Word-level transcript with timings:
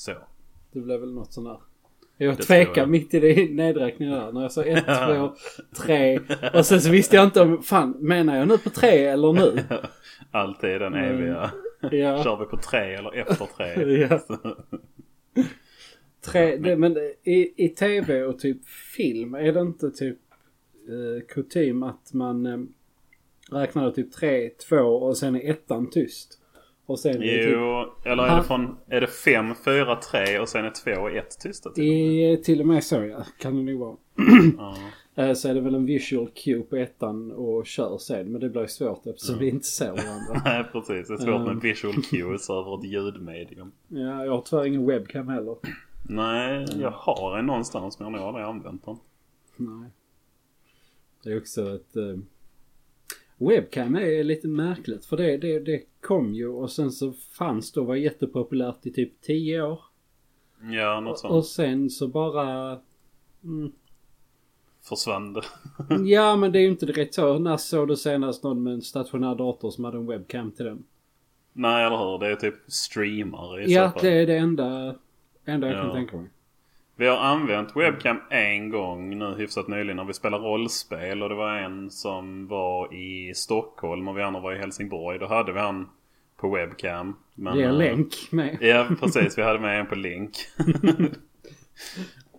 Så. 0.00 0.12
Det 0.72 0.80
blev 0.80 1.00
väl 1.00 1.12
något 1.14 1.32
sånt 1.32 1.46
där. 1.48 1.60
Jag 2.16 2.36
Det 2.36 2.42
tvekade 2.42 2.80
jag. 2.80 2.88
mitt 2.88 3.14
i 3.14 3.20
det 3.20 3.50
nedräkningen 3.54 4.14
där. 4.14 4.32
När 4.32 4.42
jag 4.42 4.52
sa 4.52 4.64
ett, 4.64 4.84
två, 5.06 5.32
tre. 5.84 6.20
Och 6.54 6.66
sen 6.66 6.80
så 6.80 6.90
visste 6.90 7.16
jag 7.16 7.24
inte 7.24 7.40
om, 7.40 7.62
fan 7.62 7.90
menar 8.00 8.36
jag 8.36 8.48
nu 8.48 8.58
på 8.58 8.70
tre 8.70 9.04
eller 9.04 9.32
nu? 9.32 9.62
Alltid 10.30 10.80
den 10.80 10.94
Mm. 10.94 11.14
eviga. 11.14 11.50
Ja. 11.80 12.22
Kör 12.24 12.36
vi 12.36 12.44
på 12.46 12.56
tre 12.56 12.94
eller 12.94 13.16
efter 13.16 13.46
tre? 13.56 13.98
Ja. 14.10 14.20
Tre, 16.24 16.56
det, 16.56 16.76
men 16.76 16.96
i, 17.24 17.64
i 17.64 17.68
tv 17.68 18.22
och 18.24 18.38
typ 18.38 18.68
film 18.68 19.34
är 19.34 19.52
det 19.52 19.60
inte 19.60 19.90
typ 19.90 20.18
eh, 20.88 21.26
kutym 21.28 21.82
att 21.82 22.12
man 22.12 22.46
eh, 22.46 22.58
räknar 23.50 23.90
typ 23.90 24.12
tre, 24.12 24.50
två 24.68 24.76
och 24.76 25.16
sen 25.16 25.36
är 25.36 25.50
ettan 25.50 25.90
tyst? 25.90 26.39
Och 26.90 26.98
sen 26.98 27.14
är 27.16 27.18
det 27.18 27.44
typ, 27.44 27.52
Jo, 27.54 27.84
eller 28.04 28.22
är 28.22 28.36
det 28.36 28.42
från... 28.42 28.76
Är 28.88 29.00
det 29.00 29.06
fem, 29.06 29.54
fyra, 29.64 29.96
tre 29.96 30.38
och 30.38 30.48
sen 30.48 30.64
är 30.64 30.70
två 30.70 31.00
och 31.00 31.10
ett 31.10 31.40
tysta 31.40 31.70
till? 31.70 31.84
i, 31.84 32.40
till 32.44 32.60
och 32.60 32.66
med 32.66 32.84
så 32.84 33.04
ja, 33.04 33.24
kan 33.38 33.56
det 33.56 33.72
nog 33.72 33.80
vara. 33.80 33.96
Ja. 34.58 34.76
Eh, 35.14 35.32
Så 35.34 35.48
är 35.48 35.54
det 35.54 35.60
väl 35.60 35.74
en 35.74 35.86
visual 35.86 36.28
cue 36.44 36.60
på 36.62 36.76
ettan 36.76 37.32
och 37.32 37.66
kör 37.66 37.98
sen. 37.98 38.32
Men 38.32 38.40
det 38.40 38.48
blir 38.48 38.66
svårt 38.66 39.06
eftersom 39.06 39.38
vi 39.38 39.48
inte 39.48 39.66
ser 39.66 39.86
varandra. 39.90 40.42
Nej 40.44 40.64
precis, 40.72 41.08
det 41.08 41.14
är 41.14 41.18
svårt 41.18 41.28
Mm. 41.28 41.44
med 41.44 41.62
visual 41.62 41.94
cues 42.10 42.50
över 42.50 42.78
ett 42.78 42.84
ljudmedium. 42.84 43.72
Ja, 43.88 44.24
jag 44.24 44.32
har 44.32 44.42
tyvärr 44.42 44.66
ingen 44.66 44.86
webcam 44.86 45.28
heller. 45.28 45.56
Nej, 46.02 46.66
jag 46.80 46.90
har 46.90 47.38
en 47.38 47.46
någonstans 47.46 47.98
men 47.98 48.06
jag 48.06 48.12
har 48.12 48.18
nog 48.18 48.28
aldrig 48.28 48.44
använt 48.46 48.84
den. 48.84 48.96
Nej. 49.56 49.90
Det 51.24 51.30
är 51.32 51.38
också 51.38 51.74
ett... 51.74 51.96
Webcam 53.40 53.96
är 53.96 54.24
lite 54.24 54.48
märkligt 54.48 55.04
för 55.04 55.16
det, 55.16 55.36
det, 55.36 55.58
det 55.60 55.82
kom 56.00 56.34
ju 56.34 56.48
och 56.48 56.70
sen 56.70 56.90
så 56.92 57.12
fanns 57.12 57.72
det 57.72 57.80
och 57.80 57.86
var 57.86 57.94
jättepopulärt 57.94 58.86
i 58.86 58.92
typ 58.92 59.20
10 59.20 59.62
år. 59.62 59.80
Ja, 60.72 61.00
något 61.00 61.12
Och 61.12 61.18
sånt. 61.18 61.46
sen 61.46 61.90
så 61.90 62.08
bara... 62.08 62.78
Mm, 63.44 63.72
Försvann 64.82 65.32
det. 65.32 65.42
ja 66.04 66.36
men 66.36 66.52
det 66.52 66.58
är 66.58 66.60
ju 66.62 66.68
inte 66.70 66.86
direkt 66.86 67.14
så. 67.14 67.38
När 67.38 67.56
såg 67.56 67.88
du 67.88 67.96
senast 67.96 68.42
någon 68.44 68.62
med 68.62 68.72
en 68.72 68.82
stationär 68.82 69.34
dator 69.34 69.70
som 69.70 69.84
hade 69.84 69.96
en 69.98 70.06
webcam 70.06 70.50
till 70.50 70.64
den? 70.64 70.84
Nej, 71.52 71.84
eller 71.86 71.96
hur? 71.96 72.18
Det 72.18 72.26
är 72.26 72.36
typ 72.36 72.54
streamare 72.66 73.64
i 73.64 73.72
Ja, 73.72 73.88
så 73.88 73.92
fall. 73.92 74.02
det 74.02 74.10
är 74.22 74.26
det 74.26 74.36
enda, 74.36 74.94
enda 75.44 75.66
jag 75.66 75.76
kan 75.76 75.86
Ja. 75.86 75.92
tänka 75.94 76.16
mig. 76.16 76.30
Vi 77.00 77.06
har 77.06 77.16
använt 77.16 77.76
webcam 77.76 78.20
en 78.30 78.70
gång 78.70 79.18
nu 79.18 79.34
hyfsat 79.34 79.68
nyligen 79.68 79.96
när 79.96 80.04
vi 80.04 80.14
spelade 80.14 80.44
rollspel 80.44 81.22
och 81.22 81.28
det 81.28 81.34
var 81.34 81.56
en 81.56 81.90
som 81.90 82.46
var 82.46 82.94
i 82.94 83.34
Stockholm 83.34 84.08
och 84.08 84.18
vi 84.18 84.22
andra 84.22 84.40
var 84.40 84.52
i 84.52 84.58
Helsingborg. 84.58 85.18
Då 85.18 85.26
hade 85.26 85.52
vi 85.52 85.60
han 85.60 85.88
på 86.36 86.50
webcam. 86.50 87.16
Men, 87.34 87.56
Via 87.56 87.68
eh, 87.68 87.74
länk 87.74 88.14
med. 88.30 88.58
Ja, 88.60 88.88
precis. 89.00 89.38
Vi 89.38 89.42
hade 89.42 89.58
med 89.58 89.80
en 89.80 89.86
på 89.86 89.94
link. 89.94 90.36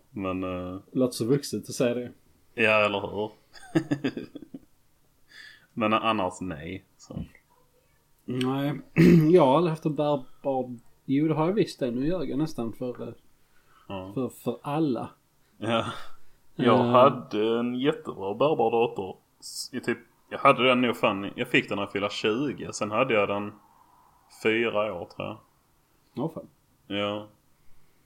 Men, 0.09 0.43
eh, 0.43 0.79
Låter 0.91 1.13
så 1.13 1.25
vuxet 1.25 1.69
att 1.69 1.75
säga 1.75 1.93
det. 1.93 2.11
ja 2.53 2.85
eller 2.85 3.01
hur? 3.01 3.31
Men 5.73 5.93
annars 5.93 6.41
nej. 6.41 6.83
Så. 6.97 7.25
Nej, 8.25 8.79
jag 9.31 9.45
har 9.45 9.57
aldrig 9.57 9.69
haft 9.69 9.85
en 9.85 9.95
bärbar... 9.95 10.75
Jo, 11.05 11.27
det 11.27 11.33
har 11.33 11.47
jag 11.47 11.53
visst 11.53 11.79
det. 11.79 11.91
Nu 11.91 12.07
ljög 12.07 12.29
jag 12.29 12.39
nästan 12.39 12.73
för, 12.73 13.07
eh, 13.07 13.13
Ja. 13.91 14.11
för, 14.13 14.29
för 14.29 14.57
alla. 14.61 15.09
Ja. 15.57 15.85
Jag 16.55 16.79
Eh. 16.79 16.85
hade 16.91 17.59
en 17.59 17.75
jättebra 17.79 18.33
bärbar 18.33 18.71
dator. 18.71 19.17
I 19.71 19.79
typ, 19.79 19.97
jag 20.29 20.37
hade 20.39 20.67
den 20.67 20.81
nog 20.81 20.97
fan, 20.97 21.31
jag 21.35 21.47
fick 21.47 21.69
den 21.69 21.75
när 21.75 21.83
jag 21.83 21.91
fyllde 21.91 22.09
20. 22.09 22.73
Sen 22.73 22.91
hade 22.91 23.13
jag 23.13 23.27
den 23.29 23.53
fyra 24.43 24.93
år 24.93 25.05
tror 25.05 25.27
jag. 25.27 25.37
Ja, 26.13 26.29
fan. 26.33 26.47
Ja. 26.87 27.27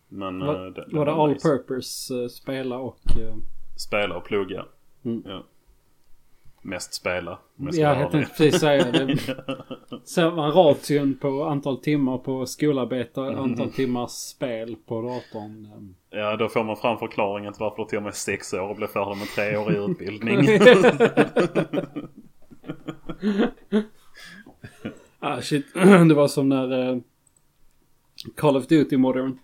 Men 0.09 0.41
eh, 0.41 0.47
Var, 0.47 0.53
den- 0.59 0.73
den 0.73 0.97
var 0.97 1.06
det 1.06 1.12
all 1.13 1.29
nice. 1.29 1.47
purpose 1.50 2.13
uh, 2.13 2.28
spela 2.28 2.78
och... 2.78 3.00
eh, 3.19 3.35
Spela 3.78 4.17
och 4.17 4.23
plugga. 4.25 4.66
Mm. 5.06 5.23
Ja. 5.25 5.44
Mest 6.68 6.94
spela. 6.94 7.40
ska 7.72 7.81
ja, 7.81 8.00
jag 8.00 8.12
tänkte 8.12 8.34
precis 8.38 8.62
säga 8.62 8.92
det. 8.92 9.18
Ser 10.06 10.31
man 10.31 10.52
ration 10.52 11.18
på 11.22 11.44
antal 11.44 11.78
timmar 11.78 12.18
på 12.18 12.46
skolarbete 12.46 13.20
och 13.22 13.28
Mm. 13.28 13.40
antal 13.44 13.72
timmars 13.72 14.12
spel 14.12 14.76
på 14.86 15.02
datorn. 15.02 15.68
Ja, 16.09 16.36
då 16.38 16.50
får 16.50 16.64
man 16.64 16.78
fram 16.78 16.98
förklaringen 16.98 17.53
till 17.53 17.59
varför 17.59 17.84
det 17.84 17.90
tog 17.90 18.03
mig 18.03 18.14
sex 18.14 18.53
år 18.53 18.70
och 18.70 18.76
blev 18.76 18.88
färdig 18.88 19.18
med 19.18 19.28
treårig 19.28 19.90
utbildning. 19.92 20.48
Ah 25.20 25.42
shit. 25.42 25.74
det 26.09 26.14
var 26.14 26.28
som 26.28 26.50
när 26.50 26.90
eh, 26.90 26.97
Call 28.36 28.58
of 28.58 28.68
Duty 28.68 28.97
Modern, 28.97 29.38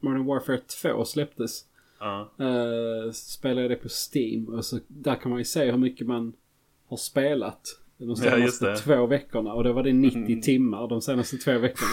Modern 0.00 0.24
Warfare 0.26 0.58
2 0.82 1.04
släpptes. 1.04 1.64
ja. 2.00 2.30
Uh, 2.40 3.10
spelade 3.12 3.60
jag 3.62 3.70
det 3.70 3.76
på 3.76 3.88
Steam 3.88 4.48
och 4.54 4.64
så 4.64 4.78
där 4.88 5.14
kan 5.14 5.30
man 5.30 5.38
ju 5.40 5.44
se 5.44 5.70
hur 5.70 5.78
mycket 5.78 6.06
man 6.06 6.32
har 6.92 6.96
spelat. 6.96 7.60
De 7.98 8.08
Ja, 8.08 8.14
senaste 8.16 8.70
det. 8.70 8.76
två 8.76 9.06
veckorna 9.06 9.52
och 9.52 9.64
då 9.64 9.72
var 9.72 9.82
det 9.82 9.92
90 9.92 10.18
Mm. 10.26 10.40
timmar 10.40 10.88
de 10.88 11.02
senaste 11.02 11.36
två 11.36 11.58
veckorna. 11.58 11.90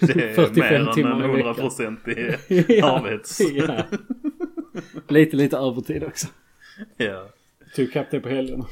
Det 0.00 0.30
är 0.30 0.34
45 0.34 0.54
mer 0.64 0.74
än 0.74 1.22
en 1.22 1.30
i 1.30 1.42
veckan. 1.42 1.54
100% 1.54 2.08
i 2.08 2.64
Ja, 2.78 2.98
arbets... 2.98 3.40
ja. 3.54 3.82
Lite, 5.08 5.36
lite 5.36 5.56
övertid 5.56 6.04
också. 6.04 6.26
Ja. 6.96 7.26
Tog 7.76 7.84
ikapp 7.84 8.10
det 8.10 8.20
på 8.20 8.28
helgerna. 8.28 8.64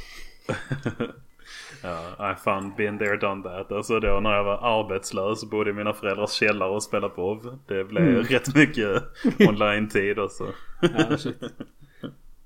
Ja, 1.83 2.33
I 2.33 2.35
fan 2.45 2.73
been 2.77 2.99
there 2.99 3.17
done 3.17 3.43
that. 3.43 3.73
Alltså 3.73 4.01
då 4.01 4.21
när 4.21 4.31
jag 4.33 4.45
var 4.45 4.81
arbetslös 4.81 5.51
bodde 5.51 5.71
i 5.71 5.73
mina 5.73 5.93
föräldrars 5.93 6.31
källare 6.33 6.71
och 6.71 6.83
spelade 6.83 7.15
WoW. 7.17 7.59
Det 7.67 7.85
blev 7.85 8.09
Mm. 8.09 8.23
rätt 8.23 8.55
mycket 8.55 9.03
online-tid 9.49 10.19
alltså. 10.19 10.47
Ja, 10.81 11.19
shit. 11.19 11.37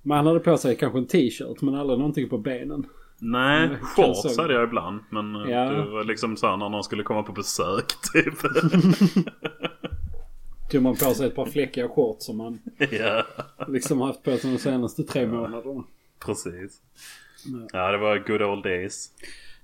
Man 0.02 0.26
hade 0.26 0.40
på 0.40 0.56
sig 0.56 0.76
kanske 0.76 0.98
en 0.98 1.06
t-shirt 1.06 1.60
men 1.62 1.74
aldrig 1.74 1.98
någonting 1.98 2.28
på 2.28 2.38
benen. 2.38 2.86
Nej, 3.22 3.76
shorts 3.82 4.38
hade 4.38 4.54
jag 4.54 4.64
ibland. 4.64 5.00
Men 5.10 5.34
eh, 5.36 5.50
Ja. 5.50 5.64
det 5.70 5.90
var 5.90 6.04
liksom 6.04 6.36
så 6.36 6.46
här 6.46 6.56
när 6.56 6.68
någon 6.68 6.84
skulle 6.84 7.02
komma 7.02 7.22
på 7.22 7.32
besök 7.32 7.86
typ. 8.12 8.34
Tog 10.70 10.82
man 10.82 10.96
på 10.96 11.14
sig 11.14 11.26
ett 11.26 11.34
par 11.34 11.46
fläckiga 11.46 11.88
shorts 11.88 12.26
som 12.26 12.36
man 12.36 12.58
ja, 12.90 13.24
liksom 13.68 14.00
haft 14.00 14.22
på 14.22 14.36
sig 14.36 14.52
de 14.52 14.58
senaste 14.58 15.02
tre 15.02 15.26
månaderna. 15.26 15.84
precis. 16.18 16.82
Ja. 17.46 17.66
Ja, 17.72 17.92
det 17.92 17.98
var 17.98 18.18
good 18.18 18.42
old 18.42 18.62
days. 18.64 19.10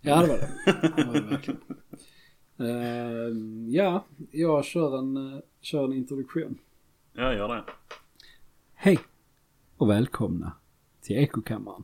Ja 0.01 0.21
det 0.23 0.27
var 0.29 0.37
det. 0.39 0.49
Det 0.97 1.05
var 1.05 1.15
det 1.15 1.21
verkligen. 1.21 1.61
Eh, 2.59 3.37
ja, 3.77 4.05
jag 4.31 4.65
kör 4.65 4.99
en, 4.99 5.17
eh, 5.35 5.41
kör 5.61 5.85
en 5.85 5.93
introduktion. 5.93 6.59
Ja, 7.13 7.33
gör 7.35 7.49
det. 7.49 7.65
Hej 8.75 8.99
och 9.77 9.91
välkomna 9.91 10.53
till 11.03 11.17
Ekokammaren. 11.17 11.83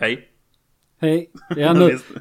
Hej. 0.00 0.28
Hej. 0.98 1.30
Ja 1.56 1.72
Nu 1.72 1.78
nu. 1.78 1.86
visste, 1.86 2.12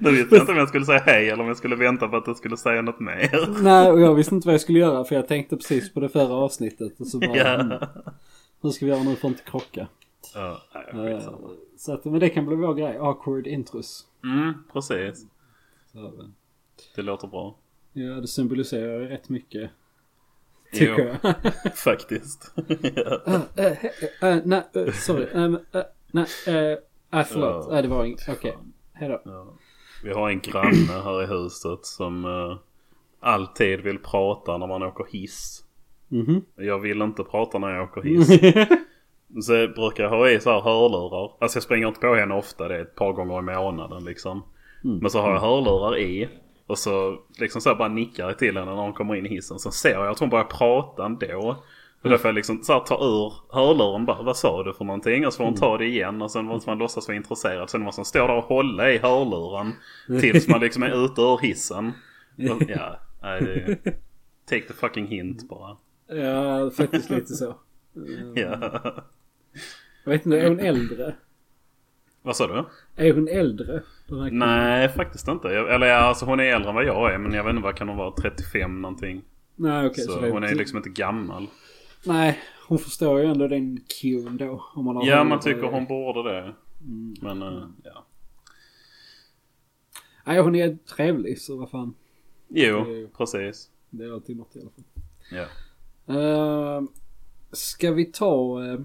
jag 0.00 0.42
inte 0.42 0.52
om 0.52 0.58
jag 0.58 0.68
skulle 0.68 0.84
säga 0.84 0.98
hej 1.06 1.28
eller 1.30 1.42
om 1.42 1.48
jag 1.48 1.56
skulle 1.56 1.76
vänta 1.76 2.08
på 2.08 2.16
att 2.16 2.24
du 2.24 2.34
skulle 2.34 2.56
säga 2.56 2.82
något 2.82 3.00
mer. 3.00 3.62
Nej 3.62 3.90
och 3.90 4.00
jag 4.00 4.14
visste 4.14 4.34
inte 4.34 4.48
vad 4.48 4.54
jag 4.54 4.60
skulle 4.60 4.78
göra 4.78 5.04
för 5.04 5.14
jag 5.14 5.28
tänkte 5.28 5.56
precis 5.56 5.92
på 5.94 6.00
det 6.00 6.08
förra 6.08 6.34
avsnittet 6.34 7.00
och 7.00 7.06
så 7.06 7.18
bara. 7.18 7.54
mm, 7.60 7.70
Ja. 7.80 7.88
Hur 8.62 8.70
ska 8.70 8.86
vi 8.86 8.92
göra 8.92 9.02
nu 9.02 9.16
för 9.16 9.28
att 9.28 9.32
inte 9.32 9.50
krocka? 9.50 9.86
Ja, 10.34 10.62
nej, 10.94 11.14
skitsamma. 11.14 11.38
så 11.76 11.92
att, 11.92 12.04
men 12.04 12.20
det 12.20 12.28
kan 12.28 12.46
bli 12.46 12.56
vår 12.56 12.74
grej. 12.74 12.96
Awkward 12.98 13.46
intros. 13.46 14.06
Mm, 14.24 14.52
precis. 14.72 15.26
Så, 15.92 15.98
eh, 15.98 16.12
Det 16.96 17.02
låter 17.02 17.28
bra. 17.28 17.54
ja 17.92 18.12
det 18.14 18.28
symboliserar 18.28 18.98
rätt 19.00 19.28
mycket. 19.28 19.70
Jo. 20.72 20.78
Tycker 20.96 21.18
jag. 21.22 21.74
Faktiskt. 21.74 22.54
ja. 22.94 23.40
Nej, 24.44 24.92
sorry. 24.92 25.26
Nej, 26.12 26.26
nej 27.10 27.24
förlåt. 27.24 27.70
Nej 27.70 27.82
det 27.82 27.88
var 27.88 28.04
inget. 28.04 28.28
Okej. 28.28 28.56
Hejdå. 28.92 29.20
Ja. 29.24 29.46
Vi 30.04 30.12
har 30.12 30.30
en 30.30 30.40
granne 30.40 31.02
här 31.04 31.22
i 31.22 31.26
huset 31.26 31.86
som 31.86 32.24
eh, 32.24 32.56
alltid 33.20 33.80
vill 33.80 33.98
prata 33.98 34.58
när 34.58 34.66
man 34.66 34.82
åker 34.82 35.04
hiss. 35.12 35.64
Mhm. 36.08 36.44
Jag 36.56 36.78
vill 36.78 37.02
inte 37.02 37.24
prata 37.24 37.58
när 37.58 37.68
jag 37.70 37.84
åker 37.84 38.02
hiss. 38.02 38.28
Så 39.46 39.54
jag 39.54 39.74
brukar 39.74 40.08
ha 40.08 40.28
i 40.30 40.40
så 40.40 40.50
här 40.50 40.60
hörlurar. 40.60 41.32
Alltså 41.40 41.56
jag 41.56 41.62
springer 41.62 41.88
inte 41.88 42.00
på 42.00 42.14
henne 42.14 42.34
ofta. 42.34 42.68
Det 42.68 42.76
är 42.76 42.82
ett 42.82 42.94
par 42.94 43.12
gånger 43.12 43.38
i 43.38 43.42
månaden 43.42 44.04
liksom. 44.04 44.42
Mm. 44.84 44.98
Men 44.98 45.10
så 45.10 45.20
har 45.20 45.32
jag 45.32 45.40
hörlurar 45.40 45.98
i. 45.98 46.28
Och 46.66 46.78
så 46.78 47.18
liksom 47.38 47.60
så 47.60 47.74
bara 47.74 47.88
nickar 47.88 48.26
jag 48.26 48.38
till 48.38 48.56
henne 48.56 48.74
när 48.74 48.82
hon 48.82 48.92
kommer 48.92 49.14
in 49.14 49.26
i 49.26 49.28
hissen. 49.28 49.58
Sen 49.58 49.72
ser 49.72 49.90
jag 49.90 50.06
att 50.06 50.18
hon 50.18 50.30
börjar 50.30 50.44
prata 50.44 51.04
ändå. 51.04 51.56
Och 52.02 52.10
då 52.10 52.18
får 52.18 52.28
jag 52.28 52.34
liksom 52.34 52.62
så 52.62 52.72
här 52.72 52.80
ta 52.80 52.94
ur 52.94 53.32
hörluren 53.54 54.06
bara. 54.06 54.22
Vad 54.22 54.36
sa 54.36 54.62
du 54.62 54.74
för 54.74 54.84
någonting? 54.84 55.26
Och 55.26 55.32
så 55.32 55.36
får 55.36 55.44
hon 55.44 55.54
ta 55.54 55.78
det 55.78 55.84
igen. 55.86 56.22
Och 56.22 56.30
sen 56.30 56.44
måste 56.44 56.70
man 56.70 56.78
låtsas 56.78 57.08
vara 57.08 57.16
intresserad. 57.16 57.70
Sen 57.70 57.82
måste 57.82 58.00
man 58.00 58.04
stå 58.04 58.26
där 58.26 58.36
och 58.36 58.44
hålla 58.44 58.90
i 58.90 58.98
hörluren. 58.98 59.72
Tills 60.20 60.48
man 60.48 60.60
liksom 60.60 60.82
är 60.82 61.04
ute 61.04 61.20
ur 61.20 61.38
hissen. 61.38 61.92
Och, 62.50 62.62
ja, 62.68 63.00
nej, 63.22 63.40
det, 63.40 63.92
take 64.44 64.68
the 64.68 64.74
fucking 64.74 65.06
hint 65.06 65.48
bara. 65.48 65.76
Ja, 66.06 66.70
faktiskt 66.70 67.10
lite 67.10 67.34
så. 67.34 67.54
Ja. 68.34 68.80
Jag 70.04 70.12
vet 70.12 70.26
inte, 70.26 70.40
är 70.40 70.48
hon 70.48 70.60
äldre? 70.60 71.14
Vad 72.22 72.36
sa 72.36 72.46
du? 72.46 72.64
Är 73.04 73.12
hon 73.12 73.28
äldre? 73.28 73.82
Nej, 74.30 74.88
faktiskt 74.88 75.28
inte. 75.28 75.48
Jag, 75.48 75.74
eller 75.74 75.86
alltså 75.86 76.24
hon 76.24 76.40
är 76.40 76.44
äldre 76.44 76.68
än 76.68 76.74
vad 76.74 76.84
jag 76.84 77.14
är. 77.14 77.18
Men 77.18 77.32
jag 77.32 77.44
vet 77.44 77.50
inte 77.50 77.62
vad 77.62 77.76
kan 77.76 77.88
hon 77.88 77.96
vara? 77.98 78.14
35 78.22 78.82
någonting. 78.82 79.22
Nej 79.56 79.86
okej. 79.86 80.04
så 80.04 80.20
det 80.20 80.30
hon 80.30 80.44
är 80.44 80.54
liksom 80.54 80.76
inte 80.76 80.88
gammal. 80.90 81.46
Nej, 82.06 82.38
hon 82.68 82.78
förstår 82.78 83.20
ju 83.20 83.26
ändå 83.26 83.48
den 83.48 83.80
cuen 84.00 84.36
då. 84.36 84.64
Om 84.74 84.84
man 84.84 84.96
har 84.96 85.06
Ja, 85.06 85.24
man 85.24 85.40
tycker 85.40 85.62
hon 85.62 85.86
borde 85.86 86.32
det. 86.32 86.54
Mm. 86.80 87.14
Men 87.20 87.42
eh, 87.42 87.64
ja. 87.84 88.04
Nej, 90.24 90.40
hon 90.40 90.54
är 90.54 90.78
trevlig 90.96 91.40
så 91.40 91.56
vad 91.56 91.70
fan. 91.70 91.94
Jo, 92.48 92.84
Det- 92.84 93.08
precis. 93.16 93.70
Det 93.90 94.04
är 94.04 94.12
alltid 94.12 94.36
något 94.36 94.56
i 94.56 94.60
alla 94.60 94.70
fall. 94.70 94.84
Ja. 95.30 95.46
Uh, 96.14 96.82
ska 97.52 97.92
vi 97.92 98.04
ta 98.04 98.64
eh, 98.66 98.80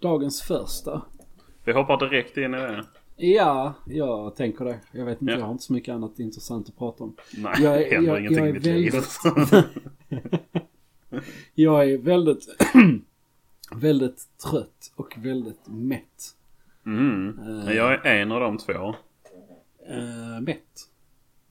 dagens 0.00 0.42
första? 0.42 1.02
Vi 1.66 1.72
hoppar 1.72 1.96
direkt 2.10 2.36
in 2.36 2.54
i 2.54 2.56
det. 2.56 2.84
Ja, 3.16 3.74
jag 3.86 4.36
tänker 4.36 4.64
det. 4.64 4.80
Jag 4.92 5.04
vet 5.04 5.20
inte, 5.22 5.32
Ja. 5.32 5.38
jag 5.38 5.44
har 5.46 5.52
inte 5.52 5.64
så 5.64 5.72
mycket 5.72 5.94
annat 5.94 6.18
intressant 6.18 6.68
att 6.68 6.78
prata 6.78 7.04
om. 7.04 7.16
Nej, 7.36 7.52
Jag 7.62 7.82
är- 7.82 7.90
händer 7.90 8.10
jag- 8.12 8.20
ingenting 8.20 8.38
jag 8.38 8.46
i 8.46 8.50
är 8.50 8.54
mitt 8.54 8.64
liv. 8.64 8.92
väldigt- 8.92 9.66
Jag 11.54 11.90
är 11.90 11.98
väldigt, 11.98 12.46
väldigt 13.74 14.26
trött 14.50 14.92
och 14.96 15.14
väldigt 15.18 15.66
mätt. 15.68 16.34
Mm. 16.86 17.38
Eh. 17.38 17.72
Jag 17.76 18.06
är 18.06 18.20
en 18.22 18.32
av 18.32 18.40
de 18.40 18.58
två. 18.58 18.72
Uh, 18.72 20.40
mätt? 20.40 20.88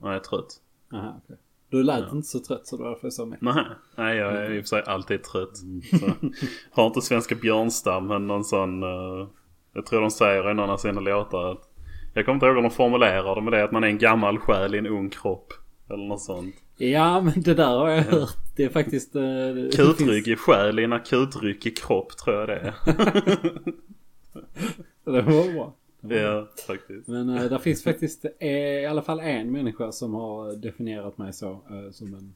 Är 0.04 0.20
trött. 0.20 0.62
Aha, 0.94 1.22
okej. 1.24 1.38
Du 1.70 1.84
lät 1.84 2.12
inte 2.14 2.28
så 2.28 2.40
trött 2.40 2.68
så 2.68 2.78
det 2.78 2.84
var 2.84 2.90
därför 2.90 3.06
jag 3.06 3.14
sa 3.14 3.26
mätt. 3.26 3.42
Nej, 3.42 3.66
nej 3.96 4.18
jag 4.18 4.34
är 4.34 4.52
i 4.52 4.60
och 4.60 4.64
för 4.64 4.68
sig 4.68 4.84
alltid 4.86 5.24
trött. 5.24 5.58
Så, 5.58 6.12
har 6.72 6.88
inte 6.88 7.02
svenska 7.02 7.36
björnstammen 7.36 8.28
någon 8.28 8.44
sån... 8.44 8.84
eh, 8.84 9.28
jag 9.76 9.86
tror 9.86 10.02
de 10.02 10.12
säger 10.12 10.52
i 10.52 10.54
någon 10.54 10.70
av 10.70 10.78
sina 10.78 11.02
låtar 11.02 11.52
att... 11.52 11.70
Jag 12.14 12.26
kommer 12.26 12.36
inte 12.36 12.46
ihåg 12.46 12.56
hur 12.56 12.62
de 12.62 12.72
formulerar 12.72 13.36
det 13.36 13.42
med 13.42 13.54
det 13.54 13.64
att 13.64 13.72
man 13.72 13.84
är 13.84 13.88
en 13.88 13.98
gammal 13.98 14.40
själ 14.40 14.76
i 14.76 14.78
en 14.78 14.88
ung 14.88 15.10
kropp. 15.10 15.54
Eller 15.90 16.04
något 16.08 16.22
sånt. 16.22 16.56
Ja, 16.78 17.22
men 17.22 17.42
det 17.42 17.54
där 17.54 17.78
har 17.78 17.90
jag 17.90 18.04
hört. 18.04 18.36
Det 18.56 18.64
är 18.64 18.70
faktiskt... 18.70 19.16
Uh, 19.16 19.22
det 19.56 19.62
finns- 19.62 19.76
Kutryckig 19.98 20.40
själ 20.40 20.80
i 20.80 20.84
en 20.84 20.94
akutryckig 20.94 21.78
kropp 21.78 22.18
tror 22.18 22.36
jag 22.40 22.48
det 22.48 22.56
är. 22.56 22.74
Det 25.06 25.22
var 25.22 25.54
bra. 25.54 25.74
ja, 26.02 26.48
faktiskt. 26.68 27.08
Men 27.08 27.30
uh, 27.30 27.42
där 27.50 27.58
finns 27.60 27.84
faktiskt 27.84 28.26
eh, 28.40 28.50
i 28.50 28.86
alla 28.86 29.02
fall 29.02 29.20
en 29.20 29.52
människa 29.52 29.92
som 29.92 30.14
har 30.14 30.54
definierat 30.56 31.18
mig 31.18 31.34
så. 31.34 31.52
eh, 31.52 31.92
som 31.92 32.14
en 32.14 32.36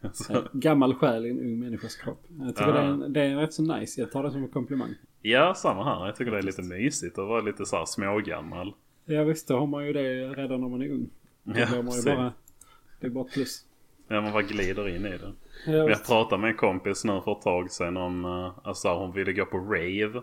Så, 0.12 0.32
eh, 0.32 0.42
gammal 0.52 0.94
själ 0.94 1.26
i 1.26 1.30
en 1.30 1.40
ung 1.40 1.58
människas 1.58 1.96
kropp. 1.96 2.24
Jag 2.40 2.56
tycker 2.56 2.72
det 2.72 2.78
är, 2.78 2.84
en, 2.84 3.12
det 3.12 3.20
är 3.20 3.36
rätt 3.36 3.54
så 3.54 3.62
nice. 3.62 4.00
Jag 4.00 4.12
tar 4.12 4.22
det 4.22 4.30
som 4.30 4.42
en 4.42 4.48
komplimang. 4.48 4.94
Ja, 5.22 5.54
samma 5.54 5.84
här. 5.84 6.06
Jag 6.06 6.16
tycker 6.16 6.30
det 6.32 6.38
är 6.38 6.42
lite 6.42 6.62
mysigt 6.62 7.18
att 7.18 7.28
vara 7.28 7.40
lite 7.40 7.66
så 7.66 7.76
här 7.76 7.84
smågammal. 7.84 8.74
Ja 9.04 9.24
visst, 9.24 9.48
då 9.48 9.58
har 9.58 9.66
man 9.66 9.86
ju 9.86 9.92
det 9.92 10.28
redan 10.28 10.60
när 10.60 10.68
man 10.68 10.82
är 10.82 10.90
ung. 10.90 11.10
Då 11.42 11.60
Ja, 11.60 11.82
man 11.82 11.96
ju 11.96 12.02
bara... 12.02 12.32
Det 13.00 13.06
är 13.06 13.10
bara 13.10 13.24
plus. 13.24 13.64
Ja, 14.08 14.20
man 14.20 14.32
bara 14.32 14.42
glider 14.42 14.88
in 14.88 15.06
i 15.06 15.10
det. 15.10 15.32
Ja, 15.66 15.72
Jag 15.72 15.86
visst. 15.86 16.06
pratade 16.06 16.40
med 16.40 16.50
en 16.50 16.56
kompis 16.56 17.04
nu 17.04 17.20
för 17.24 17.32
ett 17.32 17.42
tag 17.42 17.70
sedan 17.70 17.96
om 17.96 18.24
uh, 18.24 18.52
alltså, 18.64 18.88
hon 18.88 19.12
ville 19.12 19.32
gå 19.32 19.44
på 19.44 19.58
rave. 19.58 20.22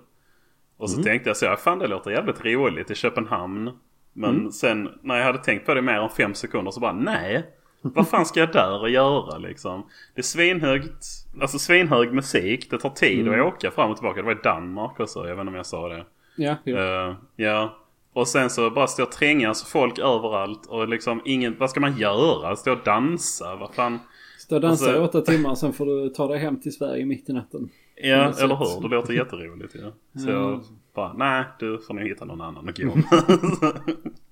Och 0.78 0.90
så 0.90 1.04
tänkte 1.04 1.30
jag 1.30 1.38
så 1.38 1.46
här, 1.46 1.56
fan 1.56 1.80
det 1.80 1.88
låter 1.88 2.12
jävligt 2.12 2.46
roligt 2.46 2.92
i 2.92 2.96
Köpenhamn. 2.96 3.72
Men 4.14 4.52
sen 4.52 4.90
när 5.02 5.18
jag 5.18 5.26
hade 5.26 5.38
tänkt 5.44 5.66
på 5.66 5.74
det 5.74 5.82
mer 5.82 5.94
än 5.94 6.10
fem 6.10 6.34
sekunder 6.34 6.72
så 6.72 6.80
bara 6.80 6.94
nej. 6.94 7.46
Vad 7.94 8.08
fan 8.08 8.26
ska 8.26 8.40
jag 8.40 8.52
där 8.52 8.82
och 8.82 8.90
göra 8.90 9.38
liksom? 9.38 9.86
Det 10.16 10.22
är 10.22 10.24
svinhögt, 10.24 11.06
alltså 11.42 11.60
svinhög 11.60 12.14
musik. 12.14 12.68
Det 12.72 12.78
tar 12.78 12.90
tid 12.90 13.28
att 13.28 13.46
åka 13.46 13.72
fram 13.72 13.92
och 13.92 13.98
tillbaka. 13.98 14.22
Det 14.22 14.26
var 14.26 14.32
i 14.32 14.38
Danmark 14.44 15.00
också, 15.00 15.20
jag 15.20 15.36
vet 15.36 15.40
inte 15.42 15.50
om 15.50 15.56
jag 15.56 15.66
sa 15.66 15.88
det. 15.90 16.06
Ja. 16.36 16.56
Eh, 16.66 17.16
ja. 17.36 17.76
Och 18.14 18.28
sen 18.28 18.50
så 18.50 18.70
bara 18.70 18.88
stå 18.88 19.04
och 19.04 19.12
trängas 19.12 19.64
folk 19.72 20.00
överallt 20.00 20.66
och 20.66 20.88
liksom 20.88 21.22
ingen, 21.26 21.56
vad 21.60 21.70
ska 21.70 21.80
man 21.80 21.98
göra? 21.98 22.56
Stå 22.56 22.72
och 22.72 22.84
dansa? 22.86 23.56
Vad 23.56 23.74
fan? 23.74 24.00
Stå 24.40 24.56
och 24.56 24.62
dansa 24.62 24.86
i 24.86 24.98
alltså- 24.98 25.20
åtta 25.20 25.32
timmar 25.32 25.56
sen 25.56 25.74
får 25.74 25.86
du 25.86 26.10
ta 26.10 26.28
dig 26.28 26.40
hem 26.40 26.60
till 26.62 26.74
Sverige 26.74 27.06
mitt 27.06 27.30
i 27.30 27.34
natten. 27.34 27.70
Ja, 27.96 28.06
eller 28.16 28.32
sätt. 28.32 28.50
hur? 28.50 28.90
Det 28.90 28.96
låter 28.96 29.14
jätteroligt 29.14 29.76
ju. 29.76 29.80
Så 30.20 30.30
Ja. 30.30 30.32
jag 30.32 30.64
bara, 30.96 31.14
nej 31.14 31.44
du 31.60 31.80
får 31.88 31.94
nog 31.94 32.04
hitta 32.04 32.26
någon 32.26 32.42
annan 32.42 32.70
att 32.70 32.78
gå 32.78 32.86
med. 32.96 33.04